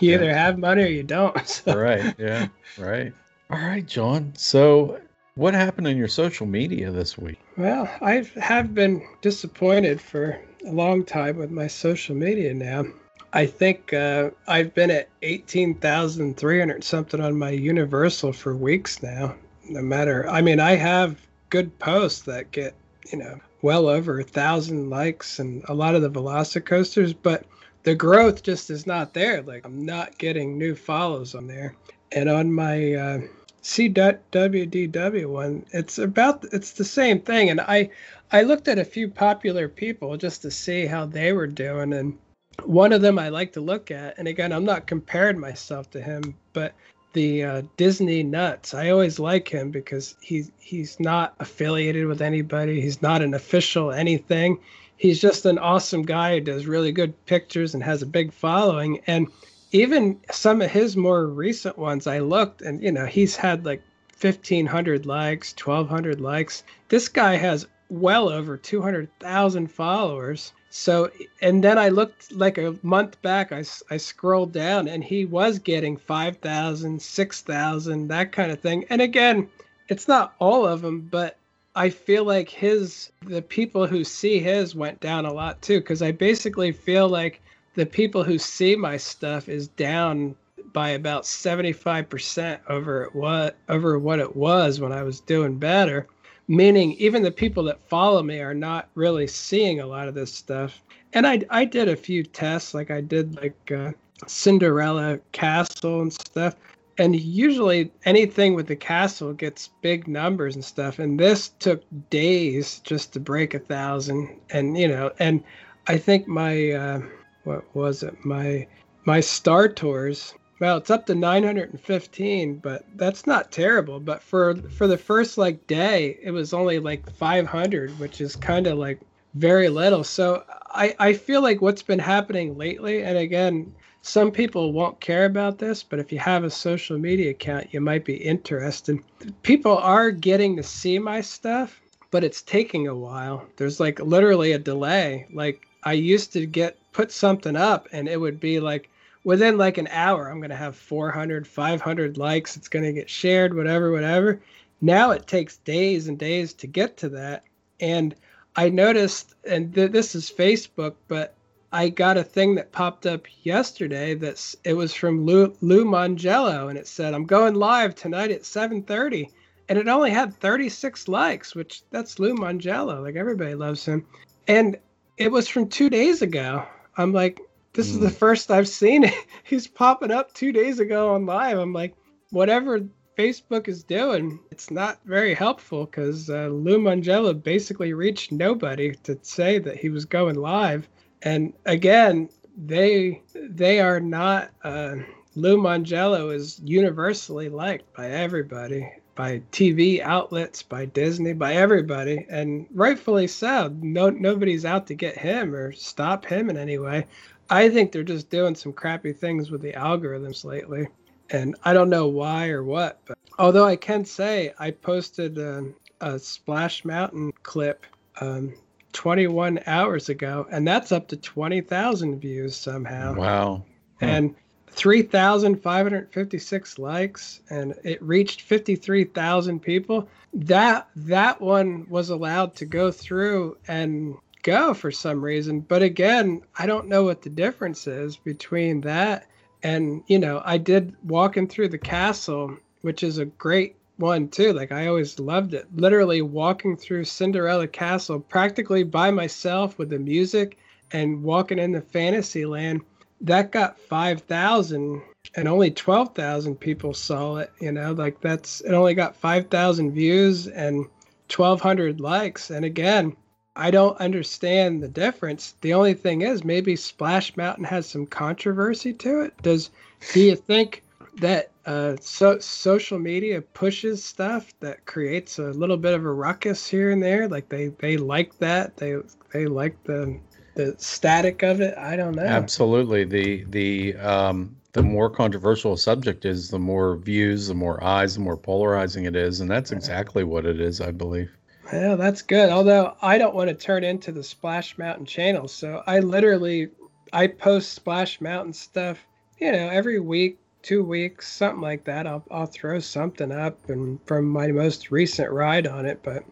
You 0.00 0.10
yeah. 0.10 0.16
either 0.16 0.32
have 0.32 0.56
money 0.58 0.82
or 0.82 0.86
you 0.86 1.02
don't. 1.02 1.36
So. 1.46 1.76
Right. 1.76 2.14
Yeah. 2.16 2.48
Right. 2.78 3.12
All 3.50 3.58
right, 3.58 3.84
John. 3.84 4.32
So 4.34 4.98
what 5.36 5.54
happened 5.54 5.86
on 5.86 5.96
your 5.96 6.08
social 6.08 6.46
media 6.46 6.90
this 6.90 7.18
week? 7.18 7.40
Well, 7.56 7.90
I 8.00 8.28
have 8.36 8.74
been 8.74 9.06
disappointed 9.20 10.00
for 10.00 10.40
a 10.66 10.70
long 10.70 11.04
time 11.04 11.36
with 11.36 11.50
my 11.50 11.66
social 11.66 12.14
media 12.14 12.54
now. 12.54 12.84
I 13.32 13.46
think 13.46 13.92
uh, 13.92 14.30
I've 14.46 14.74
been 14.74 14.92
at 14.92 15.08
18,300 15.22 16.84
something 16.84 17.20
on 17.20 17.36
my 17.36 17.50
Universal 17.50 18.32
for 18.32 18.54
weeks 18.54 19.02
now. 19.02 19.34
No 19.68 19.82
matter, 19.82 20.28
I 20.28 20.40
mean, 20.40 20.60
I 20.60 20.76
have 20.76 21.26
good 21.50 21.76
posts 21.80 22.22
that 22.22 22.52
get, 22.52 22.74
you 23.10 23.18
know, 23.18 23.40
well 23.62 23.88
over 23.88 24.20
a 24.20 24.24
thousand 24.24 24.88
likes 24.88 25.40
and 25.40 25.64
a 25.68 25.74
lot 25.74 25.96
of 25.96 26.02
the 26.02 26.10
Velocicoasters, 26.10 27.14
but 27.20 27.44
the 27.82 27.94
growth 27.94 28.42
just 28.44 28.70
is 28.70 28.86
not 28.86 29.14
there. 29.14 29.42
Like, 29.42 29.64
I'm 29.64 29.84
not 29.84 30.16
getting 30.16 30.56
new 30.56 30.76
follows 30.76 31.34
on 31.34 31.48
there. 31.48 31.74
And 32.12 32.28
on 32.28 32.52
my 32.52 32.94
uh, 32.94 33.20
SeeWDW 33.64 35.26
one, 35.26 35.64
it's 35.72 35.98
about, 35.98 36.44
it's 36.52 36.72
the 36.72 36.84
same 36.84 37.18
thing. 37.20 37.50
And 37.50 37.60
I, 37.60 37.90
I 38.30 38.42
looked 38.42 38.68
at 38.68 38.78
a 38.78 38.84
few 38.84 39.08
popular 39.08 39.68
people 39.68 40.16
just 40.16 40.42
to 40.42 40.50
see 40.50 40.86
how 40.86 41.06
they 41.06 41.32
were 41.32 41.46
doing. 41.46 41.94
And 41.94 42.18
one 42.62 42.92
of 42.92 43.02
them 43.02 43.18
I 43.18 43.30
like 43.30 43.52
to 43.54 43.60
look 43.60 43.90
at, 43.90 44.18
and 44.18 44.28
again, 44.28 44.52
I'm 44.52 44.64
not 44.64 44.86
comparing 44.86 45.40
myself 45.40 45.90
to 45.90 46.00
him, 46.00 46.34
but 46.52 46.74
the 47.14 47.42
uh, 47.42 47.62
Disney 47.76 48.22
nuts. 48.22 48.74
I 48.74 48.90
always 48.90 49.18
like 49.18 49.48
him 49.48 49.70
because 49.70 50.16
he's 50.20 50.50
he's 50.58 51.00
not 51.00 51.34
affiliated 51.40 52.06
with 52.06 52.20
anybody. 52.20 52.80
He's 52.80 53.00
not 53.00 53.22
an 53.22 53.34
official 53.34 53.92
anything. 53.92 54.58
He's 54.96 55.20
just 55.20 55.46
an 55.46 55.58
awesome 55.58 56.02
guy 56.02 56.34
who 56.34 56.40
does 56.40 56.66
really 56.66 56.92
good 56.92 57.24
pictures 57.26 57.74
and 57.74 57.82
has 57.82 58.02
a 58.02 58.06
big 58.06 58.32
following. 58.32 59.00
And 59.06 59.28
even 59.74 60.18
some 60.30 60.62
of 60.62 60.70
his 60.70 60.96
more 60.96 61.26
recent 61.26 61.76
ones, 61.76 62.06
I 62.06 62.20
looked, 62.20 62.62
and 62.62 62.82
you 62.82 62.90
know, 62.90 63.04
he's 63.04 63.36
had 63.36 63.66
like 63.66 63.82
1,500 64.18 65.04
likes, 65.04 65.54
1,200 65.62 66.20
likes. 66.20 66.62
This 66.88 67.08
guy 67.08 67.36
has 67.36 67.66
well 67.90 68.30
over 68.30 68.56
200,000 68.56 69.70
followers 69.70 70.52
so, 70.76 71.08
and 71.40 71.62
then 71.62 71.78
I 71.78 71.88
looked 71.88 72.32
like 72.32 72.58
a 72.58 72.74
month 72.82 73.22
back, 73.22 73.52
I, 73.52 73.62
I 73.90 73.96
scrolled 73.96 74.52
down 74.52 74.88
and 74.88 75.04
he 75.04 75.24
was 75.24 75.60
getting 75.60 75.96
5,000, 75.96 77.00
6,000, 77.00 78.08
that 78.08 78.32
kind 78.32 78.50
of 78.50 78.58
thing. 78.58 78.84
And 78.90 79.00
again, 79.00 79.48
it's 79.88 80.08
not 80.08 80.34
all 80.40 80.66
of 80.66 80.82
them, 80.82 81.02
but 81.02 81.36
I 81.76 81.90
feel 81.90 82.24
like 82.24 82.50
his, 82.50 83.12
the 83.22 83.40
people 83.40 83.86
who 83.86 84.02
see 84.02 84.40
his 84.40 84.74
went 84.74 84.98
down 84.98 85.26
a 85.26 85.32
lot 85.32 85.62
too. 85.62 85.80
Cause 85.80 86.02
I 86.02 86.10
basically 86.10 86.72
feel 86.72 87.08
like 87.08 87.40
the 87.74 87.86
people 87.86 88.24
who 88.24 88.38
see 88.38 88.76
my 88.76 88.96
stuff 88.96 89.48
is 89.48 89.68
down 89.68 90.34
by 90.72 90.90
about 90.90 91.22
75% 91.24 92.58
over 92.68 93.10
what, 93.12 93.56
over 93.68 93.98
what 93.98 94.18
it 94.18 94.34
was 94.34 94.80
when 94.80 94.92
I 94.92 95.02
was 95.02 95.20
doing 95.20 95.58
better 95.58 96.08
meaning 96.48 96.92
even 96.92 97.22
the 97.22 97.30
people 97.30 97.62
that 97.64 97.88
follow 97.88 98.22
me 98.22 98.40
are 98.40 98.54
not 98.54 98.88
really 98.94 99.26
seeing 99.26 99.80
a 99.80 99.86
lot 99.86 100.08
of 100.08 100.14
this 100.14 100.32
stuff. 100.32 100.82
And 101.12 101.26
I 101.26 101.40
I 101.50 101.64
did 101.64 101.88
a 101.88 101.96
few 101.96 102.22
tests, 102.22 102.74
like 102.74 102.90
I 102.90 103.00
did 103.00 103.36
like 103.36 103.72
uh, 103.72 103.92
Cinderella 104.26 105.18
Castle 105.32 106.02
and 106.02 106.12
stuff. 106.12 106.56
And 106.96 107.16
usually 107.16 107.90
anything 108.04 108.54
with 108.54 108.68
the 108.68 108.76
castle 108.76 109.32
gets 109.32 109.70
big 109.82 110.06
numbers 110.06 110.54
and 110.54 110.64
stuff. 110.64 111.00
And 111.00 111.18
this 111.18 111.48
took 111.48 111.82
days 112.10 112.80
just 112.84 113.12
to 113.14 113.20
break 113.20 113.54
a 113.54 113.58
thousand. 113.58 114.40
And 114.50 114.78
you 114.78 114.88
know, 114.88 115.10
and 115.18 115.42
I 115.86 115.98
think 115.98 116.28
my 116.28 116.70
uh, 116.72 117.02
what 117.44 117.64
was 117.74 118.02
it? 118.02 118.24
My 118.24 118.66
my 119.04 119.20
Star 119.20 119.68
Tours 119.68 120.34
well, 120.60 120.76
it's 120.76 120.90
up 120.90 121.04
to 121.06 121.14
915, 121.14 122.56
but 122.56 122.84
that's 122.96 123.26
not 123.26 123.50
terrible. 123.50 123.98
But 124.00 124.22
for 124.22 124.54
for 124.70 124.86
the 124.86 124.96
first 124.96 125.36
like 125.36 125.66
day, 125.66 126.18
it 126.22 126.30
was 126.30 126.54
only 126.54 126.78
like 126.78 127.10
500, 127.10 127.98
which 127.98 128.20
is 128.20 128.36
kind 128.36 128.66
of 128.66 128.78
like 128.78 129.00
very 129.34 129.68
little. 129.68 130.04
So 130.04 130.44
I 130.70 130.94
I 130.98 131.12
feel 131.12 131.42
like 131.42 131.60
what's 131.60 131.82
been 131.82 131.98
happening 131.98 132.56
lately, 132.56 133.02
and 133.02 133.18
again, 133.18 133.74
some 134.02 134.30
people 134.30 134.72
won't 134.72 135.00
care 135.00 135.24
about 135.24 135.58
this, 135.58 135.82
but 135.82 135.98
if 135.98 136.12
you 136.12 136.18
have 136.20 136.44
a 136.44 136.50
social 136.50 136.98
media 136.98 137.32
account, 137.32 137.74
you 137.74 137.80
might 137.80 138.04
be 138.04 138.16
interested. 138.16 139.00
People 139.42 139.76
are 139.78 140.10
getting 140.10 140.56
to 140.56 140.62
see 140.62 140.98
my 140.98 141.20
stuff, 141.20 141.80
but 142.10 142.22
it's 142.22 142.42
taking 142.42 142.86
a 142.86 142.94
while. 142.94 143.44
There's 143.56 143.80
like 143.80 143.98
literally 143.98 144.52
a 144.52 144.58
delay. 144.58 145.26
Like 145.32 145.66
I 145.84 145.92
used 145.92 146.32
to 146.32 146.46
get 146.46 146.78
put 146.92 147.12
something 147.12 147.56
up, 147.56 147.88
and 147.92 148.08
it 148.08 148.20
would 148.20 148.40
be 148.40 148.60
like 148.60 148.88
within 149.24 149.56
like 149.56 149.78
an 149.78 149.88
hour 149.88 150.28
i'm 150.28 150.38
going 150.38 150.50
to 150.50 150.56
have 150.56 150.76
400 150.76 151.46
500 151.46 152.18
likes 152.18 152.56
it's 152.56 152.68
going 152.68 152.84
to 152.84 152.92
get 152.92 153.10
shared 153.10 153.54
whatever 153.54 153.90
whatever. 153.90 154.40
Now 154.80 155.12
it 155.12 155.26
takes 155.26 155.56
days 155.58 156.08
and 156.08 156.18
days 156.18 156.52
to 156.54 156.66
get 156.66 156.98
to 156.98 157.08
that. 157.10 157.44
And 157.80 158.14
i 158.54 158.68
noticed 158.68 159.34
and 159.48 159.74
th- 159.74 159.90
this 159.90 160.14
is 160.14 160.30
facebook 160.30 160.94
but 161.08 161.34
i 161.72 161.88
got 161.88 162.16
a 162.16 162.22
thing 162.22 162.54
that 162.54 162.70
popped 162.70 163.04
up 163.04 163.26
yesterday 163.42 164.14
that's 164.14 164.54
it 164.62 164.74
was 164.74 164.94
from 164.94 165.24
lou, 165.24 165.52
lou 165.60 165.84
mongello 165.84 166.68
and 166.68 166.78
it 166.78 166.86
said 166.86 167.14
i'm 167.14 167.26
going 167.26 167.54
live 167.54 167.96
tonight 167.96 168.30
at 168.30 168.42
7.30 168.42 169.28
and 169.68 169.78
it 169.78 169.88
only 169.88 170.10
had 170.10 170.32
36 170.34 171.08
likes 171.08 171.56
which 171.56 171.82
that's 171.90 172.20
lou 172.20 172.34
mongello 172.34 173.02
like 173.02 173.16
everybody 173.16 173.54
loves 173.54 173.84
him. 173.84 174.06
And 174.46 174.76
it 175.16 175.30
was 175.30 175.48
from 175.48 175.68
two 175.68 175.90
days 175.90 176.22
ago 176.22 176.64
i'm 176.96 177.12
like 177.12 177.40
this 177.74 177.88
is 177.88 177.98
the 177.98 178.08
hmm. 178.08 178.14
first 178.14 178.50
I've 178.50 178.68
seen 178.68 179.04
it. 179.04 179.14
He's 179.44 179.66
popping 179.66 180.10
up 180.10 180.32
two 180.32 180.52
days 180.52 180.78
ago 180.78 181.14
on 181.14 181.26
live. 181.26 181.58
I'm 181.58 181.72
like, 181.72 181.94
whatever 182.30 182.80
Facebook 183.18 183.68
is 183.68 183.82
doing, 183.82 184.40
it's 184.50 184.70
not 184.70 185.00
very 185.04 185.34
helpful 185.34 185.84
because 185.84 186.30
uh, 186.30 186.46
Lou 186.46 186.78
Mongello 186.78 187.34
basically 187.34 187.92
reached 187.92 188.32
nobody 188.32 188.94
to 189.02 189.18
say 189.22 189.58
that 189.58 189.76
he 189.76 189.88
was 189.88 190.04
going 190.04 190.36
live. 190.36 190.88
And 191.22 191.52
again, 191.66 192.28
they 192.56 193.22
they 193.34 193.80
are 193.80 194.00
not. 194.00 194.50
Uh, 194.62 194.96
Lou 195.36 195.56
Mongello 195.56 196.32
is 196.32 196.60
universally 196.62 197.48
liked 197.48 197.92
by 197.96 198.08
everybody, 198.08 198.88
by 199.14 199.40
TV 199.52 200.00
outlets, 200.00 200.62
by 200.62 200.86
Disney, 200.86 201.32
by 201.32 201.54
everybody, 201.54 202.26
and 202.28 202.66
rightfully 202.72 203.26
so. 203.26 203.74
No, 203.80 204.10
nobody's 204.10 204.64
out 204.64 204.86
to 204.88 204.94
get 204.94 205.16
him 205.16 205.54
or 205.54 205.72
stop 205.72 206.24
him 206.24 206.50
in 206.50 206.56
any 206.56 206.78
way. 206.78 207.06
I 207.50 207.68
think 207.68 207.92
they're 207.92 208.02
just 208.02 208.30
doing 208.30 208.54
some 208.54 208.72
crappy 208.72 209.12
things 209.12 209.50
with 209.50 209.62
the 209.62 209.72
algorithms 209.72 210.44
lately. 210.44 210.88
And 211.30 211.56
I 211.64 211.72
don't 211.72 211.90
know 211.90 212.06
why 212.08 212.48
or 212.48 212.64
what, 212.64 213.00
but 213.06 213.18
although 213.38 213.64
I 213.64 213.76
can 213.76 214.04
say 214.04 214.52
I 214.58 214.70
posted 214.70 215.38
a, 215.38 215.72
a 216.00 216.18
Splash 216.18 216.84
Mountain 216.84 217.32
clip 217.42 217.86
um, 218.20 218.54
21 218.92 219.60
hours 219.66 220.08
ago, 220.08 220.46
and 220.50 220.66
that's 220.66 220.92
up 220.92 221.08
to 221.08 221.16
20,000 221.16 222.20
views 222.20 222.56
somehow. 222.56 223.14
Wow. 223.14 223.64
Huh. 224.00 224.06
And 224.06 224.34
3,556 224.74 226.78
likes, 226.78 227.40
and 227.50 227.74
it 227.84 228.02
reached 228.02 228.42
53,000 228.42 229.60
people. 229.60 230.08
That 230.32 230.88
that 230.96 231.40
one 231.40 231.86
was 231.88 232.10
allowed 232.10 232.56
to 232.56 232.66
go 232.66 232.90
through 232.90 233.56
and 233.68 234.16
go 234.42 234.74
for 234.74 234.90
some 234.90 235.24
reason. 235.24 235.60
But 235.60 235.82
again, 235.82 236.42
I 236.58 236.66
don't 236.66 236.88
know 236.88 237.04
what 237.04 237.22
the 237.22 237.30
difference 237.30 237.86
is 237.86 238.16
between 238.16 238.80
that 238.82 239.28
and, 239.64 240.04
you 240.06 240.18
know, 240.18 240.42
I 240.44 240.58
did 240.58 240.94
walking 241.04 241.48
through 241.48 241.70
the 241.70 241.78
castle, 241.78 242.58
which 242.82 243.02
is 243.02 243.16
a 243.16 243.24
great 243.24 243.76
one 243.96 244.28
too. 244.28 244.52
Like 244.52 244.70
I 244.70 244.86
always 244.86 245.18
loved 245.18 245.54
it. 245.54 245.66
Literally 245.74 246.20
walking 246.20 246.76
through 246.76 247.04
Cinderella 247.04 247.66
Castle 247.66 248.20
practically 248.20 248.84
by 248.84 249.10
myself 249.10 249.78
with 249.78 249.88
the 249.88 249.98
music 249.98 250.58
and 250.92 251.22
walking 251.22 251.58
in 251.58 251.72
the 251.72 251.80
fantasy 251.80 252.44
land. 252.44 252.82
That 253.20 253.52
got 253.52 253.78
5,000 253.80 255.02
and 255.36 255.48
only 255.48 255.70
12,000 255.70 256.56
people 256.56 256.94
saw 256.94 257.36
it, 257.36 257.50
you 257.60 257.72
know, 257.72 257.92
like 257.92 258.20
that's 258.20 258.60
it 258.60 258.72
only 258.72 258.94
got 258.94 259.16
5,000 259.16 259.92
views 259.92 260.46
and 260.46 260.86
1200 261.34 262.00
likes. 262.00 262.50
And 262.50 262.64
again, 262.64 263.16
I 263.56 263.70
don't 263.70 263.98
understand 264.00 264.82
the 264.82 264.88
difference. 264.88 265.54
The 265.60 265.74
only 265.74 265.94
thing 265.94 266.22
is, 266.22 266.44
maybe 266.44 266.76
Splash 266.76 267.36
Mountain 267.36 267.64
has 267.64 267.86
some 267.86 268.06
controversy 268.06 268.92
to 268.94 269.22
it. 269.22 269.34
Does 269.42 269.70
do 270.12 270.20
you 270.20 270.36
think 270.36 270.82
that 271.16 271.50
uh, 271.64 271.96
so 272.00 272.38
social 272.40 272.98
media 272.98 273.40
pushes 273.40 274.04
stuff 274.04 274.52
that 274.60 274.84
creates 274.86 275.38
a 275.38 275.50
little 275.50 275.76
bit 275.76 275.94
of 275.94 276.04
a 276.04 276.12
ruckus 276.12 276.68
here 276.68 276.90
and 276.90 277.02
there? 277.02 277.28
Like 277.28 277.48
they 277.48 277.68
they 277.68 277.96
like 277.96 278.36
that. 278.38 278.76
They 278.76 278.96
they 279.32 279.46
like 279.46 279.82
the 279.84 280.18
the 280.54 280.74
static 280.78 281.42
of 281.42 281.60
it. 281.60 281.76
I 281.76 281.96
don't 281.96 282.14
know. 282.14 282.22
Absolutely. 282.22 283.04
The 283.04 283.44
the 283.44 283.96
um 283.96 284.56
the 284.72 284.82
more 284.82 285.08
controversial 285.08 285.74
a 285.74 285.78
subject 285.78 286.24
is, 286.24 286.50
the 286.50 286.58
more 286.58 286.96
views, 286.96 287.46
the 287.46 287.54
more 287.54 287.82
eyes, 287.82 288.14
the 288.14 288.20
more 288.20 288.36
polarizing 288.36 289.04
it 289.04 289.14
is, 289.14 289.40
and 289.40 289.48
that's 289.48 289.70
exactly 289.70 290.24
what 290.24 290.44
it 290.44 290.60
is, 290.60 290.80
I 290.80 290.90
believe. 290.90 291.30
Yeah, 291.72 291.94
that's 291.94 292.22
good. 292.22 292.50
Although 292.50 292.96
I 293.00 293.16
don't 293.16 293.36
want 293.36 293.48
to 293.48 293.54
turn 293.54 293.84
into 293.84 294.10
the 294.10 294.22
Splash 294.22 294.76
Mountain 294.76 295.06
channel, 295.06 295.46
so 295.46 295.82
I 295.86 296.00
literally 296.00 296.70
I 297.12 297.28
post 297.28 297.72
Splash 297.72 298.20
Mountain 298.20 298.52
stuff, 298.52 298.98
you 299.38 299.52
know, 299.52 299.68
every 299.68 300.00
week, 300.00 300.38
two 300.62 300.82
weeks, 300.82 301.28
something 301.28 301.62
like 301.62 301.84
that. 301.84 302.06
I'll 302.06 302.24
I'll 302.30 302.46
throw 302.46 302.80
something 302.80 303.30
up 303.30 303.70
and 303.70 304.00
from 304.06 304.26
my 304.26 304.48
most 304.48 304.90
recent 304.90 305.30
ride 305.30 305.68
on 305.68 305.86
it, 305.86 306.00
but 306.02 306.24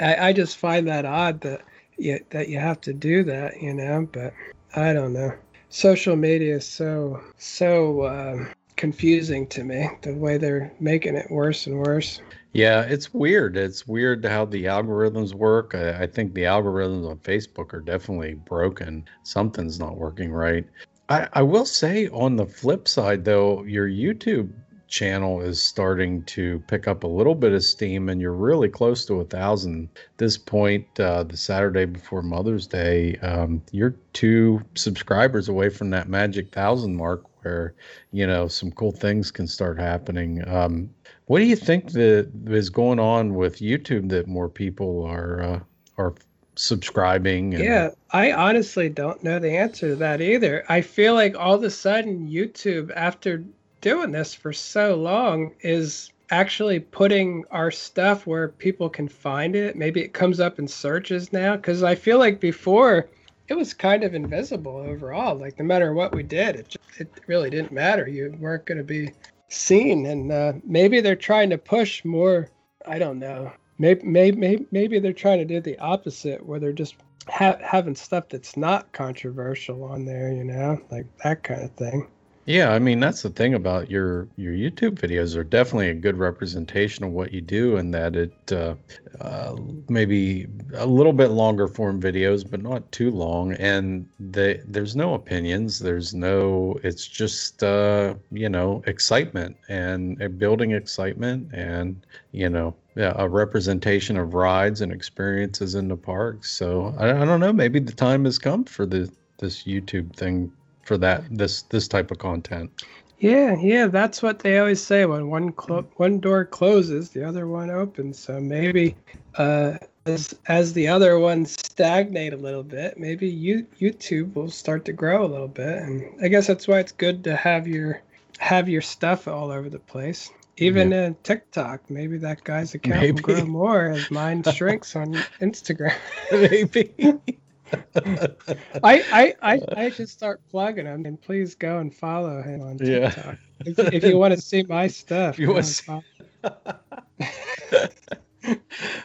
I, 0.00 0.28
I 0.28 0.32
just 0.32 0.56
find 0.56 0.88
that 0.88 1.04
odd 1.04 1.40
that 1.42 1.62
you, 1.96 2.20
that 2.30 2.48
you 2.48 2.58
have 2.58 2.80
to 2.82 2.92
do 2.92 3.22
that, 3.24 3.60
you 3.60 3.74
know. 3.74 4.08
But 4.12 4.32
I 4.74 4.92
don't 4.92 5.12
know. 5.12 5.32
Social 5.68 6.16
media 6.16 6.56
is 6.56 6.66
so 6.66 7.20
so 7.38 8.02
uh, 8.02 8.44
confusing 8.76 9.46
to 9.48 9.64
me. 9.64 9.88
The 10.02 10.14
way 10.14 10.38
they're 10.38 10.72
making 10.80 11.16
it 11.16 11.30
worse 11.30 11.66
and 11.66 11.78
worse. 11.78 12.20
Yeah, 12.52 12.82
it's 12.82 13.12
weird. 13.12 13.56
It's 13.56 13.86
weird 13.86 14.24
how 14.24 14.46
the 14.46 14.64
algorithms 14.64 15.34
work. 15.34 15.74
I, 15.74 16.04
I, 16.04 16.06
think 16.06 16.32
the 16.32 16.44
algorithms 16.44 17.06
on 17.06 17.18
Facebook 17.18 17.74
are 17.74 17.80
definitely 17.80 18.32
broken. 18.32 19.04
Something's 19.24 19.78
not 19.78 19.98
working 19.98 20.32
right. 20.32 20.64
I, 21.10 21.28
I 21.34 21.42
will 21.42 21.66
say 21.66 22.08
on 22.08 22.36
the 22.36 22.46
flip 22.46 22.88
side, 22.88 23.26
though, 23.26 23.62
your 23.64 23.88
YouTube 23.88 24.50
channel 24.88 25.40
is 25.40 25.62
starting 25.62 26.22
to 26.24 26.62
pick 26.68 26.86
up 26.86 27.04
a 27.04 27.06
little 27.06 27.34
bit 27.34 27.52
of 27.52 27.62
steam 27.62 28.08
and 28.08 28.20
you're 28.20 28.32
really 28.32 28.68
close 28.68 29.04
to 29.04 29.20
a 29.20 29.24
thousand 29.24 29.88
this 30.16 30.38
point 30.38 30.86
uh, 31.00 31.22
the 31.24 31.36
saturday 31.36 31.84
before 31.84 32.22
mother's 32.22 32.66
day 32.66 33.16
um, 33.16 33.62
you're 33.72 33.94
two 34.12 34.62
subscribers 34.74 35.48
away 35.48 35.68
from 35.68 35.90
that 35.90 36.08
magic 36.08 36.52
thousand 36.52 36.94
mark 36.94 37.24
where 37.42 37.74
you 38.12 38.26
know 38.26 38.46
some 38.46 38.70
cool 38.72 38.92
things 38.92 39.30
can 39.30 39.46
start 39.46 39.78
happening 39.78 40.46
um, 40.48 40.88
what 41.26 41.40
do 41.40 41.44
you 41.44 41.56
think 41.56 41.92
that 41.92 42.30
is 42.46 42.70
going 42.70 43.00
on 43.00 43.34
with 43.34 43.58
YouTube 43.58 44.08
that 44.10 44.28
more 44.28 44.48
people 44.48 45.04
are 45.04 45.42
uh, 45.42 45.60
are 45.98 46.14
subscribing? 46.54 47.54
And... 47.54 47.64
Yeah, 47.64 47.90
I 48.12 48.32
honestly 48.32 48.88
don't 48.88 49.22
know 49.22 49.38
the 49.38 49.50
answer 49.50 49.88
to 49.88 49.96
that 49.96 50.20
either. 50.20 50.64
I 50.68 50.80
feel 50.80 51.14
like 51.14 51.36
all 51.36 51.54
of 51.54 51.64
a 51.64 51.70
sudden 51.70 52.28
YouTube, 52.28 52.92
after 52.94 53.44
doing 53.86 54.10
this 54.10 54.34
for 54.34 54.52
so 54.52 54.96
long, 54.96 55.52
is 55.60 56.10
actually 56.30 56.80
putting 56.80 57.44
our 57.52 57.70
stuff 57.70 58.26
where 58.26 58.48
people 58.48 58.90
can 58.90 59.06
find 59.06 59.54
it. 59.54 59.76
Maybe 59.76 60.00
it 60.00 60.12
comes 60.12 60.40
up 60.40 60.58
in 60.58 60.66
searches 60.66 61.32
now 61.32 61.54
because 61.54 61.84
I 61.84 61.94
feel 61.94 62.18
like 62.18 62.40
before 62.40 63.08
it 63.46 63.54
was 63.54 63.72
kind 63.72 64.02
of 64.02 64.12
invisible 64.12 64.78
overall. 64.78 65.36
Like 65.36 65.60
no 65.60 65.64
matter 65.64 65.94
what 65.94 66.12
we 66.12 66.24
did, 66.24 66.56
it 66.56 66.68
just, 66.70 67.00
it 67.00 67.08
really 67.28 67.48
didn't 67.48 67.70
matter. 67.70 68.08
You 68.08 68.36
weren't 68.40 68.66
going 68.66 68.78
to 68.78 68.84
be 68.84 69.12
seen, 69.46 70.06
and 70.06 70.32
uh, 70.32 70.54
maybe 70.64 71.00
they're 71.00 71.14
trying 71.14 71.50
to 71.50 71.58
push 71.58 72.04
more. 72.04 72.48
I 72.88 72.98
don't 72.98 73.20
know. 73.20 73.52
Maybe 73.78 74.02
maybe 74.04 74.66
maybe 74.72 74.98
they're 74.98 75.12
trying 75.12 75.38
to 75.38 75.44
do 75.44 75.60
the 75.60 75.78
opposite, 75.78 76.44
where 76.44 76.58
they're 76.58 76.72
just 76.72 76.96
ha- 77.28 77.58
having 77.62 77.94
stuff 77.94 78.30
that's 78.30 78.56
not 78.56 78.92
controversial 78.92 79.84
on 79.84 80.04
there. 80.04 80.32
You 80.32 80.42
know, 80.42 80.80
like 80.90 81.06
that 81.22 81.44
kind 81.44 81.62
of 81.62 81.70
thing. 81.76 82.08
Yeah, 82.46 82.70
I 82.70 82.78
mean 82.78 83.00
that's 83.00 83.22
the 83.22 83.30
thing 83.30 83.54
about 83.54 83.90
your 83.90 84.28
your 84.36 84.52
YouTube 84.52 84.94
videos. 85.00 85.36
Are 85.36 85.42
definitely 85.42 85.90
a 85.90 85.94
good 85.94 86.16
representation 86.16 87.04
of 87.04 87.10
what 87.10 87.32
you 87.32 87.40
do, 87.40 87.76
and 87.76 87.92
that 87.92 88.14
it 88.14 88.52
uh, 88.52 88.76
uh, 89.20 89.56
maybe 89.88 90.46
a 90.74 90.86
little 90.86 91.12
bit 91.12 91.30
longer 91.32 91.66
form 91.66 92.00
videos, 92.00 92.48
but 92.48 92.62
not 92.62 92.90
too 92.92 93.10
long, 93.10 93.52
and 93.54 94.08
they, 94.20 94.60
there's 94.64 94.94
no 94.94 95.14
opinions, 95.14 95.80
there's 95.80 96.14
no, 96.14 96.78
it's 96.84 97.04
just 97.08 97.64
uh, 97.64 98.14
you 98.30 98.48
know 98.48 98.80
excitement 98.86 99.56
and 99.68 100.38
building 100.38 100.70
excitement, 100.70 101.52
and 101.52 102.06
you 102.30 102.48
know 102.48 102.76
yeah, 102.94 103.12
a 103.16 103.28
representation 103.28 104.16
of 104.16 104.34
rides 104.34 104.82
and 104.82 104.92
experiences 104.92 105.74
in 105.74 105.88
the 105.88 105.96
parks. 105.96 106.52
So 106.52 106.94
I, 106.96 107.10
I 107.10 107.24
don't 107.24 107.40
know, 107.40 107.52
maybe 107.52 107.80
the 107.80 107.92
time 107.92 108.24
has 108.24 108.38
come 108.38 108.64
for 108.64 108.86
the 108.86 109.10
this 109.38 109.64
YouTube 109.64 110.14
thing 110.14 110.52
for 110.86 110.96
that 110.96 111.24
this 111.30 111.62
this 111.62 111.88
type 111.88 112.10
of 112.10 112.18
content. 112.18 112.84
Yeah, 113.18 113.56
yeah, 113.58 113.86
that's 113.86 114.22
what 114.22 114.40
they 114.40 114.58
always 114.58 114.82
say 114.82 115.06
when 115.06 115.30
one 115.30 115.52
clo- 115.52 115.86
one 115.96 116.20
door 116.20 116.44
closes, 116.44 117.10
the 117.10 117.24
other 117.24 117.48
one 117.48 117.70
opens. 117.70 118.18
So 118.18 118.40
maybe 118.40 118.94
uh, 119.36 119.78
as 120.04 120.34
as 120.46 120.72
the 120.74 120.88
other 120.88 121.18
ones 121.18 121.52
stagnate 121.52 122.34
a 122.34 122.36
little 122.36 122.62
bit, 122.62 122.98
maybe 122.98 123.28
you 123.28 123.66
YouTube 123.80 124.34
will 124.34 124.50
start 124.50 124.84
to 124.84 124.92
grow 124.92 125.24
a 125.24 125.26
little 125.26 125.48
bit, 125.48 125.82
and 125.82 126.04
I 126.22 126.28
guess 126.28 126.46
that's 126.46 126.68
why 126.68 126.78
it's 126.78 126.92
good 126.92 127.24
to 127.24 127.36
have 127.36 127.66
your 127.66 128.02
have 128.38 128.68
your 128.68 128.82
stuff 128.82 129.26
all 129.26 129.50
over 129.50 129.68
the 129.68 129.78
place. 129.78 130.30
Even 130.58 130.90
yeah. 130.90 131.06
in 131.06 131.16
TikTok, 131.22 131.90
maybe 131.90 132.16
that 132.18 132.44
guy's 132.44 132.74
account 132.74 133.00
maybe. 133.00 133.12
will 133.12 133.22
grow 133.22 133.44
more 133.44 133.90
as 133.90 134.10
mine 134.10 134.42
shrinks 134.54 134.94
on 134.94 135.14
Instagram. 135.40 135.94
maybe. 136.30 136.92
I, 137.94 138.34
I, 138.82 139.34
I, 139.42 139.60
I 139.76 139.90
should 139.90 140.08
start 140.08 140.40
plugging 140.50 140.86
him, 140.86 141.06
and 141.06 141.20
please 141.20 141.54
go 141.54 141.78
and 141.78 141.94
follow 141.94 142.42
him 142.42 142.62
on 142.62 142.78
TikTok 142.78 143.24
yeah. 143.24 143.34
if, 143.66 143.78
if, 143.92 144.04
you 144.04 144.18
want 144.18 144.34
to 144.34 144.40
see 144.40 144.62
my 144.64 144.86
stuff. 144.86 145.38
You 145.38 145.52
want 145.52 145.66
see... 145.66 145.84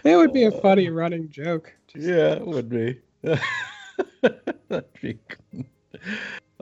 it 0.03 0.15
would 0.15 0.33
be 0.33 0.43
a 0.43 0.51
funny 0.51 0.89
running 0.89 1.29
joke. 1.29 1.73
Just... 1.87 2.05
Yeah, 2.05 2.33
it 2.33 2.45
would 2.45 2.69
be. 2.69 2.99
Be 5.01 5.17
cool. 5.27 5.65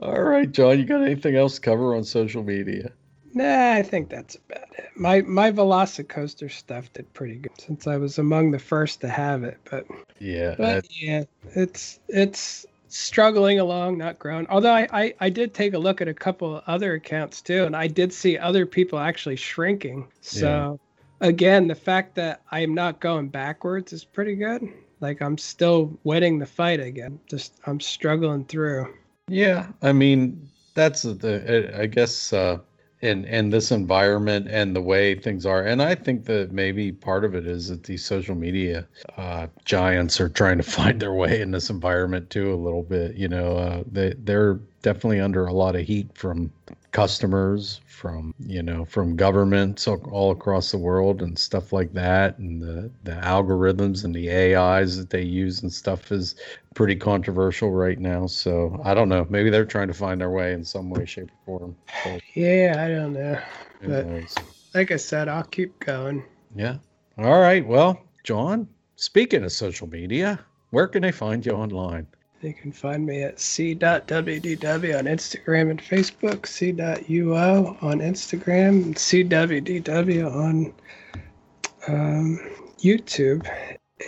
All 0.00 0.22
right, 0.22 0.50
John, 0.50 0.78
you 0.78 0.84
got 0.84 1.02
anything 1.02 1.36
else 1.36 1.56
to 1.56 1.60
cover 1.60 1.94
on 1.94 2.04
social 2.04 2.42
media? 2.42 2.90
Nah, 3.34 3.72
I 3.72 3.82
think 3.82 4.08
that's 4.08 4.34
about 4.34 4.62
it. 4.62 4.69
My 4.96 5.22
my 5.22 5.50
Velocicoaster 5.50 6.50
stuff 6.50 6.92
did 6.92 7.12
pretty 7.14 7.36
good 7.36 7.60
since 7.60 7.86
I 7.86 7.96
was 7.96 8.18
among 8.18 8.50
the 8.50 8.58
first 8.58 9.00
to 9.00 9.08
have 9.08 9.44
it. 9.44 9.58
But 9.70 9.86
yeah, 10.18 10.54
but 10.56 10.86
yeah, 10.90 11.24
it's 11.54 12.00
it's 12.08 12.66
struggling 12.88 13.58
along, 13.58 13.98
not 13.98 14.18
growing. 14.18 14.46
Although 14.48 14.72
I, 14.72 14.88
I 14.92 15.14
I 15.20 15.30
did 15.30 15.54
take 15.54 15.74
a 15.74 15.78
look 15.78 16.00
at 16.00 16.08
a 16.08 16.14
couple 16.14 16.62
other 16.66 16.94
accounts 16.94 17.40
too, 17.40 17.64
and 17.64 17.76
I 17.76 17.86
did 17.86 18.12
see 18.12 18.36
other 18.36 18.66
people 18.66 18.98
actually 18.98 19.36
shrinking. 19.36 20.08
So 20.20 20.80
yeah. 21.20 21.28
again, 21.28 21.68
the 21.68 21.74
fact 21.74 22.14
that 22.16 22.42
I 22.50 22.60
am 22.60 22.74
not 22.74 23.00
going 23.00 23.28
backwards 23.28 23.92
is 23.92 24.04
pretty 24.04 24.36
good. 24.36 24.62
Like 25.00 25.22
I'm 25.22 25.38
still 25.38 25.98
winning 26.04 26.38
the 26.38 26.46
fight 26.46 26.80
again. 26.80 27.18
Just 27.28 27.54
I'm 27.66 27.80
struggling 27.80 28.44
through. 28.44 28.94
Yeah, 29.28 29.68
I 29.82 29.92
mean 29.92 30.50
that's 30.74 31.02
the 31.02 31.72
I 31.78 31.86
guess. 31.86 32.32
uh 32.32 32.58
in 33.00 33.24
in 33.24 33.50
this 33.50 33.70
environment 33.70 34.46
and 34.48 34.76
the 34.76 34.80
way 34.80 35.14
things 35.14 35.46
are. 35.46 35.62
And 35.62 35.82
i 35.82 35.94
think 35.94 36.24
that 36.26 36.52
maybe 36.52 36.92
part 36.92 37.24
of 37.24 37.34
it 37.34 37.46
is 37.46 37.68
that 37.68 37.84
these 37.84 38.04
social 38.04 38.34
media 38.34 38.86
uh, 39.16 39.46
giants 39.64 40.20
are 40.20 40.28
trying 40.28 40.58
to 40.58 40.62
find 40.78 41.00
their 41.00 41.14
way 41.14 41.40
in 41.40 41.50
this 41.50 41.70
environment 41.70 42.30
too 42.30 42.52
a 42.52 42.56
little 42.56 42.82
bit 42.82 43.16
you 43.16 43.28
know 43.28 43.56
uh, 43.56 43.82
they 43.90 44.14
they're 44.18 44.60
definitely 44.82 45.20
under 45.20 45.46
a 45.46 45.52
lot 45.52 45.76
of 45.76 45.82
heat 45.82 46.10
from 46.16 46.50
customers 46.92 47.80
from 47.86 48.34
you 48.40 48.62
know 48.62 48.84
from 48.84 49.14
governments 49.14 49.86
all 49.86 50.32
across 50.32 50.70
the 50.70 50.78
world 50.78 51.22
and 51.22 51.38
stuff 51.38 51.72
like 51.72 51.92
that. 51.92 52.38
And 52.38 52.60
the 52.60 52.90
the 53.04 53.12
algorithms 53.12 54.04
and 54.04 54.14
the 54.14 54.30
ais 54.30 54.96
that 54.96 55.10
they 55.10 55.22
use 55.22 55.62
and 55.62 55.72
stuff 55.72 56.10
is 56.10 56.34
pretty 56.74 56.96
controversial 56.96 57.70
right 57.70 57.98
now. 57.98 58.26
So 58.26 58.80
i 58.84 58.94
don't 58.94 59.08
know. 59.08 59.26
Maybe 59.30 59.50
they're 59.50 59.64
trying 59.64 59.88
to 59.88 59.94
find 59.94 60.20
their 60.20 60.30
way 60.30 60.52
in 60.52 60.64
some 60.64 60.90
way 60.90 61.06
shape 61.06 61.30
or 61.46 61.58
form. 61.58 61.76
So, 62.04 62.18
yeah 62.34 62.74
i 62.78 62.88
don't 62.88 63.12
know. 63.12 63.40
But 63.82 64.06
like 64.74 64.90
i 64.90 64.96
said 64.96 65.28
i'll 65.28 65.44
keep 65.44 65.78
going. 65.80 66.24
Yeah. 66.54 66.78
All 67.18 67.40
right. 67.40 67.66
Well 67.66 68.00
john 68.24 68.68
speaking 68.96 69.44
of 69.44 69.52
social 69.52 69.88
media 69.88 70.38
where 70.70 70.86
can 70.86 71.02
they 71.02 71.12
find 71.12 71.44
you 71.44 71.52
online 71.52 72.06
you 72.42 72.54
can 72.54 72.72
find 72.72 73.04
me 73.04 73.22
at 73.22 73.38
see.wdw 73.38 74.98
on 74.98 75.04
Instagram 75.04 75.70
and 75.70 75.82
Facebook, 75.82 76.46
see.uo 76.46 77.82
on 77.82 77.98
Instagram, 77.98 78.84
and 78.84 78.94
seewdw 78.96 80.34
on 80.34 80.72
um, 81.88 82.40
YouTube. 82.78 83.46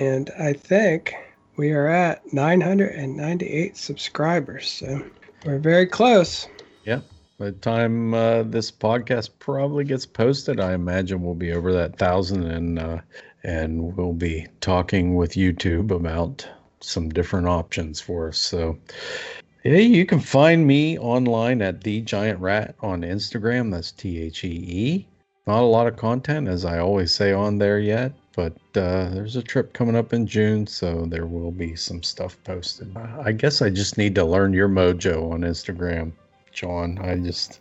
And 0.01 0.31
I 0.39 0.55
think 0.55 1.15
we 1.57 1.73
are 1.73 1.89
at 1.89 2.33
998 2.33 3.77
subscribers. 3.77 4.71
So 4.71 5.05
we're 5.45 5.59
very 5.59 5.87
close. 5.87 6.49
Yeah. 6.85 7.01
By 7.39 7.47
the 7.47 7.53
time 7.53 8.15
uh, 8.15 8.45
this 8.45 8.71
podcast 8.71 9.31
probably 9.39 9.85
gets 9.85 10.07
posted, 10.07 10.61
I 10.61 10.75
imagine 10.75 11.23
we'll 11.23 11.35
be 11.35 11.53
over 11.53 11.73
that 11.73 11.99
thousand, 11.99 12.45
and 12.45 12.79
uh, 12.79 12.99
and 13.43 13.97
we'll 13.97 14.13
be 14.13 14.47
talking 14.61 15.17
with 15.17 15.33
YouTube 15.33 15.91
about 15.91 16.49
some 16.83 17.09
different 17.09 17.49
options 17.49 18.01
for 18.01 18.29
us. 18.29 18.39
So, 18.39 18.79
yeah, 19.65 19.77
you 19.79 20.05
can 20.05 20.21
find 20.21 20.67
me 20.67 20.99
online 20.99 21.63
at 21.63 21.83
the 21.83 22.01
Giant 22.03 22.41
Rat 22.41 22.75
on 22.81 23.03
Instagram. 23.03 23.71
That's 23.71 23.93
T 23.93 24.21
H 24.21 24.45
E 24.45 24.49
E. 24.49 25.07
Not 25.47 25.63
a 25.63 25.67
lot 25.67 25.87
of 25.87 25.97
content, 25.97 26.49
as 26.49 26.65
I 26.65 26.79
always 26.79 27.13
say 27.13 27.33
on 27.33 27.59
there 27.59 27.81
yet, 27.81 28.13
but 28.37 28.53
uh, 28.77 29.09
there's 29.11 29.35
a 29.35 29.43
trip 29.43 29.73
coming 29.73 29.97
up 29.97 30.13
in 30.13 30.27
June, 30.27 30.67
so 30.69 31.05
there 31.07 31.27
will 31.27 31.51
be 31.51 31.75
some 31.75 32.03
stuff 32.03 32.37
posted. 32.45 32.97
I 32.97 33.33
guess 33.33 33.61
I 33.61 33.69
just 33.69 33.99
need 33.99 34.15
to 34.15 34.25
learn 34.25 34.53
your 34.53 34.69
mojo 34.69 35.33
on 35.33 35.41
Instagram, 35.41 36.13
John. 36.53 36.99
I 37.03 37.17
just 37.17 37.61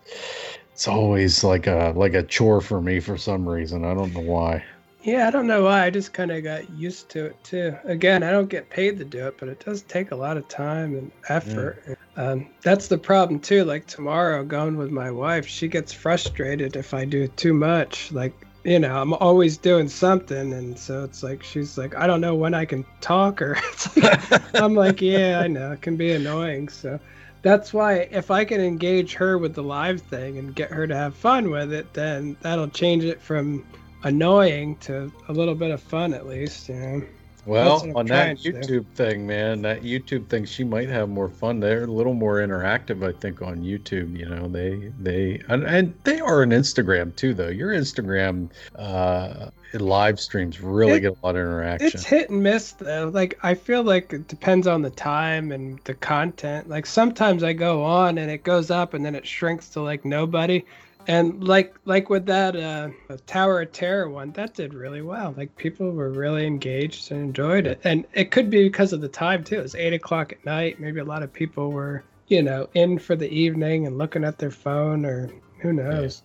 it's 0.73 0.88
always 0.88 1.43
like 1.43 1.68
a 1.68 1.93
like 1.95 2.14
a 2.14 2.23
chore 2.23 2.61
for 2.61 2.81
me 2.81 2.99
for 2.99 3.18
some 3.18 3.48
reason. 3.48 3.84
I 3.84 3.93
don't 3.93 4.14
know 4.14 4.22
why. 4.22 4.64
Yeah, 5.03 5.27
I 5.27 5.31
don't 5.31 5.47
know 5.47 5.63
why. 5.63 5.85
I 5.85 5.89
just 5.89 6.13
kind 6.13 6.31
of 6.31 6.43
got 6.43 6.69
used 6.71 7.09
to 7.09 7.25
it 7.25 7.43
too. 7.43 7.75
Again, 7.85 8.21
I 8.21 8.31
don't 8.31 8.49
get 8.49 8.69
paid 8.69 8.99
to 8.99 9.05
do 9.05 9.27
it, 9.27 9.37
but 9.39 9.49
it 9.49 9.63
does 9.63 9.81
take 9.81 10.11
a 10.11 10.15
lot 10.15 10.37
of 10.37 10.47
time 10.47 10.95
and 10.95 11.11
effort. 11.27 11.83
Yeah. 11.87 11.95
Um, 12.23 12.49
that's 12.61 12.87
the 12.87 12.97
problem 12.97 13.39
too. 13.39 13.63
Like 13.63 13.87
tomorrow, 13.87 14.43
going 14.43 14.77
with 14.77 14.91
my 14.91 15.09
wife, 15.09 15.47
she 15.47 15.67
gets 15.67 15.91
frustrated 15.91 16.75
if 16.75 16.93
I 16.93 17.05
do 17.05 17.27
too 17.27 17.53
much. 17.53 18.11
Like 18.11 18.33
you 18.63 18.77
know, 18.77 18.95
I'm 18.95 19.13
always 19.13 19.57
doing 19.57 19.87
something, 19.87 20.53
and 20.53 20.77
so 20.77 21.03
it's 21.03 21.23
like 21.23 21.41
she's 21.41 21.77
like, 21.77 21.95
I 21.95 22.05
don't 22.05 22.21
know 22.21 22.35
when 22.35 22.53
I 22.53 22.65
can 22.65 22.85
talk, 22.99 23.41
or 23.41 23.57
like, 23.95 24.55
I'm 24.55 24.75
like, 24.75 25.01
yeah, 25.01 25.39
I 25.39 25.47
know, 25.47 25.71
it 25.71 25.81
can 25.81 25.97
be 25.97 26.11
annoying. 26.11 26.69
So 26.69 26.99
that's 27.41 27.73
why 27.73 28.07
if 28.11 28.29
I 28.29 28.45
can 28.45 28.61
engage 28.61 29.15
her 29.15 29.39
with 29.39 29.55
the 29.55 29.63
live 29.63 30.01
thing 30.01 30.37
and 30.37 30.55
get 30.55 30.69
her 30.69 30.85
to 30.85 30.95
have 30.95 31.15
fun 31.15 31.49
with 31.49 31.73
it, 31.73 31.91
then 31.93 32.37
that'll 32.41 32.67
change 32.67 33.03
it 33.03 33.19
from 33.19 33.65
annoying 34.03 34.75
to 34.77 35.11
a 35.29 35.33
little 35.33 35.55
bit 35.55 35.71
of 35.71 35.81
fun 35.81 36.13
at 36.13 36.27
least, 36.27 36.69
you 36.69 36.75
know. 36.75 37.01
Well, 37.45 37.91
on 37.97 38.05
that 38.07 38.37
YouTube 38.37 38.85
thing, 38.93 39.25
man, 39.25 39.63
that 39.63 39.81
YouTube 39.81 40.27
thing, 40.27 40.45
she 40.45 40.63
might 40.63 40.89
have 40.89 41.09
more 41.09 41.27
fun. 41.27 41.59
They're 41.59 41.85
a 41.85 41.87
little 41.87 42.13
more 42.13 42.35
interactive, 42.35 43.03
I 43.07 43.17
think, 43.17 43.41
on 43.41 43.63
YouTube. 43.63 44.15
You 44.17 44.29
know, 44.29 44.47
they 44.47 44.91
they 44.99 45.41
and, 45.49 45.63
and 45.63 45.93
they 46.03 46.19
are 46.19 46.43
on 46.43 46.49
Instagram 46.49 47.15
too, 47.15 47.33
though. 47.33 47.47
Your 47.47 47.71
Instagram 47.73 48.51
uh, 48.75 49.49
live 49.73 50.19
streams 50.19 50.61
really 50.61 50.97
it, 50.97 50.99
get 51.01 51.17
a 51.17 51.25
lot 51.25 51.35
of 51.35 51.41
interaction. 51.41 51.87
It's 51.87 52.05
hit 52.05 52.29
and 52.29 52.43
miss 52.43 52.73
though. 52.73 53.09
Like 53.11 53.39
I 53.41 53.55
feel 53.55 53.83
like 53.83 54.13
it 54.13 54.27
depends 54.27 54.67
on 54.67 54.83
the 54.83 54.91
time 54.91 55.51
and 55.51 55.79
the 55.85 55.95
content. 55.95 56.69
Like 56.69 56.85
sometimes 56.85 57.43
I 57.43 57.53
go 57.53 57.83
on 57.83 58.19
and 58.19 58.29
it 58.29 58.43
goes 58.43 58.69
up 58.69 58.93
and 58.93 59.03
then 59.03 59.15
it 59.15 59.25
shrinks 59.25 59.69
to 59.69 59.81
like 59.81 60.05
nobody 60.05 60.63
and 61.07 61.43
like 61.43 61.75
like 61.85 62.09
with 62.09 62.25
that 62.27 62.55
uh, 62.55 62.89
Tower 63.25 63.61
of 63.61 63.71
Terror 63.71 64.09
one, 64.09 64.31
that 64.33 64.53
did 64.53 64.73
really 64.73 65.01
well. 65.01 65.33
Like 65.37 65.55
people 65.57 65.91
were 65.91 66.09
really 66.09 66.45
engaged 66.45 67.11
and 67.11 67.21
enjoyed 67.21 67.67
it, 67.67 67.79
and 67.83 68.05
it 68.13 68.31
could 68.31 68.49
be 68.49 68.63
because 68.63 68.93
of 68.93 69.01
the 69.01 69.09
time 69.09 69.43
too. 69.43 69.59
It 69.59 69.63
was 69.63 69.75
eight 69.75 69.93
o'clock 69.93 70.31
at 70.31 70.45
night. 70.45 70.79
Maybe 70.79 70.99
a 70.99 71.05
lot 71.05 71.23
of 71.23 71.31
people 71.31 71.71
were 71.71 72.03
you 72.27 72.41
know 72.41 72.69
in 72.73 72.99
for 72.99 73.15
the 73.15 73.29
evening 73.29 73.87
and 73.87 73.97
looking 73.97 74.23
at 74.23 74.37
their 74.37 74.51
phone, 74.51 75.05
or 75.05 75.29
who 75.59 75.73
knows. 75.73 76.23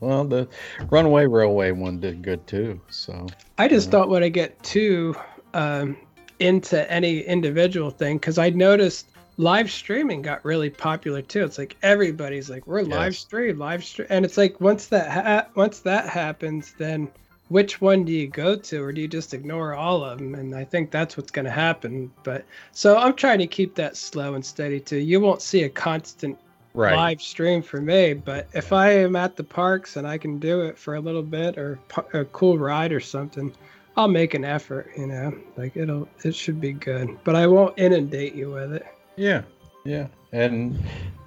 Well, 0.00 0.24
the 0.24 0.48
Runaway 0.90 1.26
Railway 1.26 1.70
one 1.72 2.00
did 2.00 2.22
good 2.22 2.46
too. 2.46 2.80
So 2.88 3.26
I 3.58 3.68
just 3.68 3.90
don't 3.90 4.08
want 4.08 4.22
to 4.22 4.30
get 4.30 4.62
too 4.62 5.14
um, 5.52 5.96
into 6.38 6.90
any 6.90 7.20
individual 7.20 7.90
thing 7.90 8.18
because 8.18 8.38
I 8.38 8.50
noticed 8.50 9.08
live 9.36 9.70
streaming 9.70 10.22
got 10.22 10.44
really 10.44 10.70
popular 10.70 11.22
too. 11.22 11.44
It's 11.44 11.58
like 11.58 11.76
everybody's 11.82 12.48
like, 12.48 12.66
we're 12.66 12.80
yes. 12.80 12.90
live 12.90 13.16
stream, 13.16 13.58
live 13.58 13.84
stream, 13.84 14.08
and 14.10 14.24
it's 14.24 14.36
like 14.36 14.60
once 14.60 14.86
that 14.88 15.10
ha- 15.10 15.50
once 15.54 15.80
that 15.80 16.08
happens, 16.08 16.74
then 16.78 17.10
which 17.48 17.80
one 17.80 18.04
do 18.04 18.12
you 18.12 18.26
go 18.26 18.56
to, 18.56 18.82
or 18.82 18.92
do 18.92 19.00
you 19.00 19.08
just 19.08 19.34
ignore 19.34 19.74
all 19.74 20.02
of 20.02 20.18
them? 20.18 20.34
And 20.34 20.54
I 20.54 20.64
think 20.64 20.90
that's 20.90 21.16
what's 21.16 21.30
going 21.30 21.44
to 21.44 21.50
happen. 21.50 22.10
But 22.22 22.44
so 22.72 22.96
I'm 22.96 23.14
trying 23.14 23.38
to 23.40 23.46
keep 23.46 23.74
that 23.74 23.96
slow 23.96 24.34
and 24.34 24.44
steady 24.44 24.80
too. 24.80 24.98
You 24.98 25.20
won't 25.20 25.42
see 25.42 25.64
a 25.64 25.68
constant 25.68 26.38
right. 26.72 26.94
live 26.94 27.22
stream 27.22 27.62
for 27.62 27.80
me. 27.80 28.14
But 28.14 28.48
if 28.54 28.72
I 28.72 28.90
am 28.92 29.16
at 29.16 29.36
the 29.36 29.44
parks 29.44 29.96
and 29.96 30.06
I 30.06 30.18
can 30.18 30.38
do 30.38 30.62
it 30.62 30.78
for 30.78 30.94
a 30.94 31.00
little 31.00 31.22
bit 31.22 31.58
or 31.58 31.78
a 32.12 32.24
cool 32.26 32.58
ride 32.58 32.92
or 32.92 33.00
something, 33.00 33.52
I'll 33.96 34.08
make 34.08 34.34
an 34.34 34.44
effort. 34.44 34.90
You 34.96 35.06
know, 35.06 35.38
like 35.56 35.76
it'll 35.76 36.08
it 36.24 36.34
should 36.34 36.60
be 36.60 36.72
good. 36.72 37.18
But 37.24 37.36
I 37.36 37.46
won't 37.46 37.78
inundate 37.78 38.34
you 38.34 38.52
with 38.52 38.72
it. 38.72 38.86
Yeah, 39.16 39.42
yeah, 39.84 40.08
and 40.32 40.78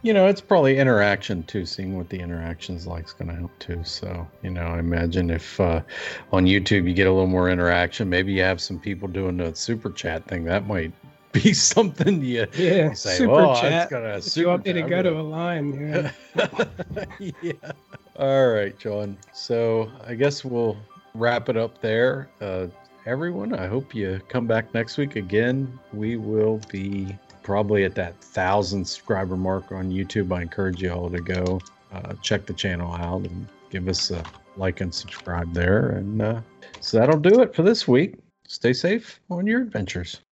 you 0.01 0.13
know 0.13 0.27
it's 0.27 0.41
probably 0.41 0.77
interaction 0.77 1.43
too. 1.43 1.65
Seeing 1.65 1.95
what 1.95 2.09
the 2.09 2.19
interactions 2.19 2.87
like 2.87 3.05
is 3.05 3.13
going 3.13 3.29
to 3.29 3.35
help 3.35 3.51
too. 3.59 3.81
So 3.83 4.27
you 4.43 4.49
know, 4.49 4.63
I 4.63 4.79
imagine 4.79 5.29
if 5.29 5.59
uh, 5.59 5.81
on 6.31 6.45
YouTube 6.45 6.87
you 6.87 6.93
get 6.93 7.07
a 7.07 7.11
little 7.11 7.27
more 7.27 7.49
interaction, 7.49 8.09
maybe 8.09 8.33
you 8.33 8.41
have 8.41 8.59
some 8.59 8.79
people 8.79 9.07
doing 9.07 9.37
the 9.37 9.55
super 9.55 9.91
chat 9.91 10.27
thing. 10.27 10.43
That 10.45 10.67
might 10.67 10.91
be 11.31 11.53
something 11.53 12.23
you, 12.23 12.47
yeah, 12.53 12.93
say, 12.93 13.17
super 13.17 13.41
oh, 13.41 13.61
chat. 13.61 13.89
Gonna, 13.89 14.17
if 14.17 14.35
you 14.35 14.47
want 14.47 14.65
me 14.65 14.73
to 14.73 14.81
go 14.81 15.01
to 15.01 15.19
a 15.19 15.21
line, 15.21 16.11
yeah. 16.39 17.05
yeah. 17.41 17.71
All 18.17 18.47
right, 18.49 18.77
John. 18.79 19.17
So 19.33 19.91
I 20.05 20.15
guess 20.15 20.43
we'll 20.43 20.77
wrap 21.13 21.49
it 21.49 21.57
up 21.57 21.79
there. 21.81 22.29
Uh, 22.41 22.67
everyone, 23.05 23.53
I 23.53 23.67
hope 23.67 23.93
you 23.93 24.19
come 24.27 24.47
back 24.47 24.73
next 24.73 24.97
week 24.97 25.15
again. 25.15 25.79
We 25.93 26.17
will 26.17 26.59
be 26.71 27.15
probably 27.47 27.85
at 27.85 27.95
that 27.95 28.19
thousand 28.21 28.83
subscriber 28.83 29.37
mark 29.37 29.71
on 29.71 29.89
YouTube. 29.89 30.33
I 30.33 30.41
encourage 30.41 30.81
you 30.81 30.91
all 30.91 31.09
to 31.09 31.21
go 31.21 31.61
uh, 31.93 32.13
check 32.21 32.45
the 32.45 32.51
channel 32.51 32.93
out 32.93 33.21
and 33.21 33.47
give 33.69 33.87
us 33.87 34.11
a 34.11 34.21
like 34.57 34.81
and 34.81 34.93
subscribe 34.93 35.53
there. 35.53 35.91
And 35.91 36.21
uh, 36.21 36.41
so 36.81 36.99
that'll 36.99 37.21
do 37.21 37.41
it 37.41 37.55
for 37.55 37.63
this 37.63 37.87
week. 37.87 38.15
Stay 38.49 38.73
safe 38.73 39.21
on 39.29 39.47
your 39.47 39.61
adventures. 39.61 40.23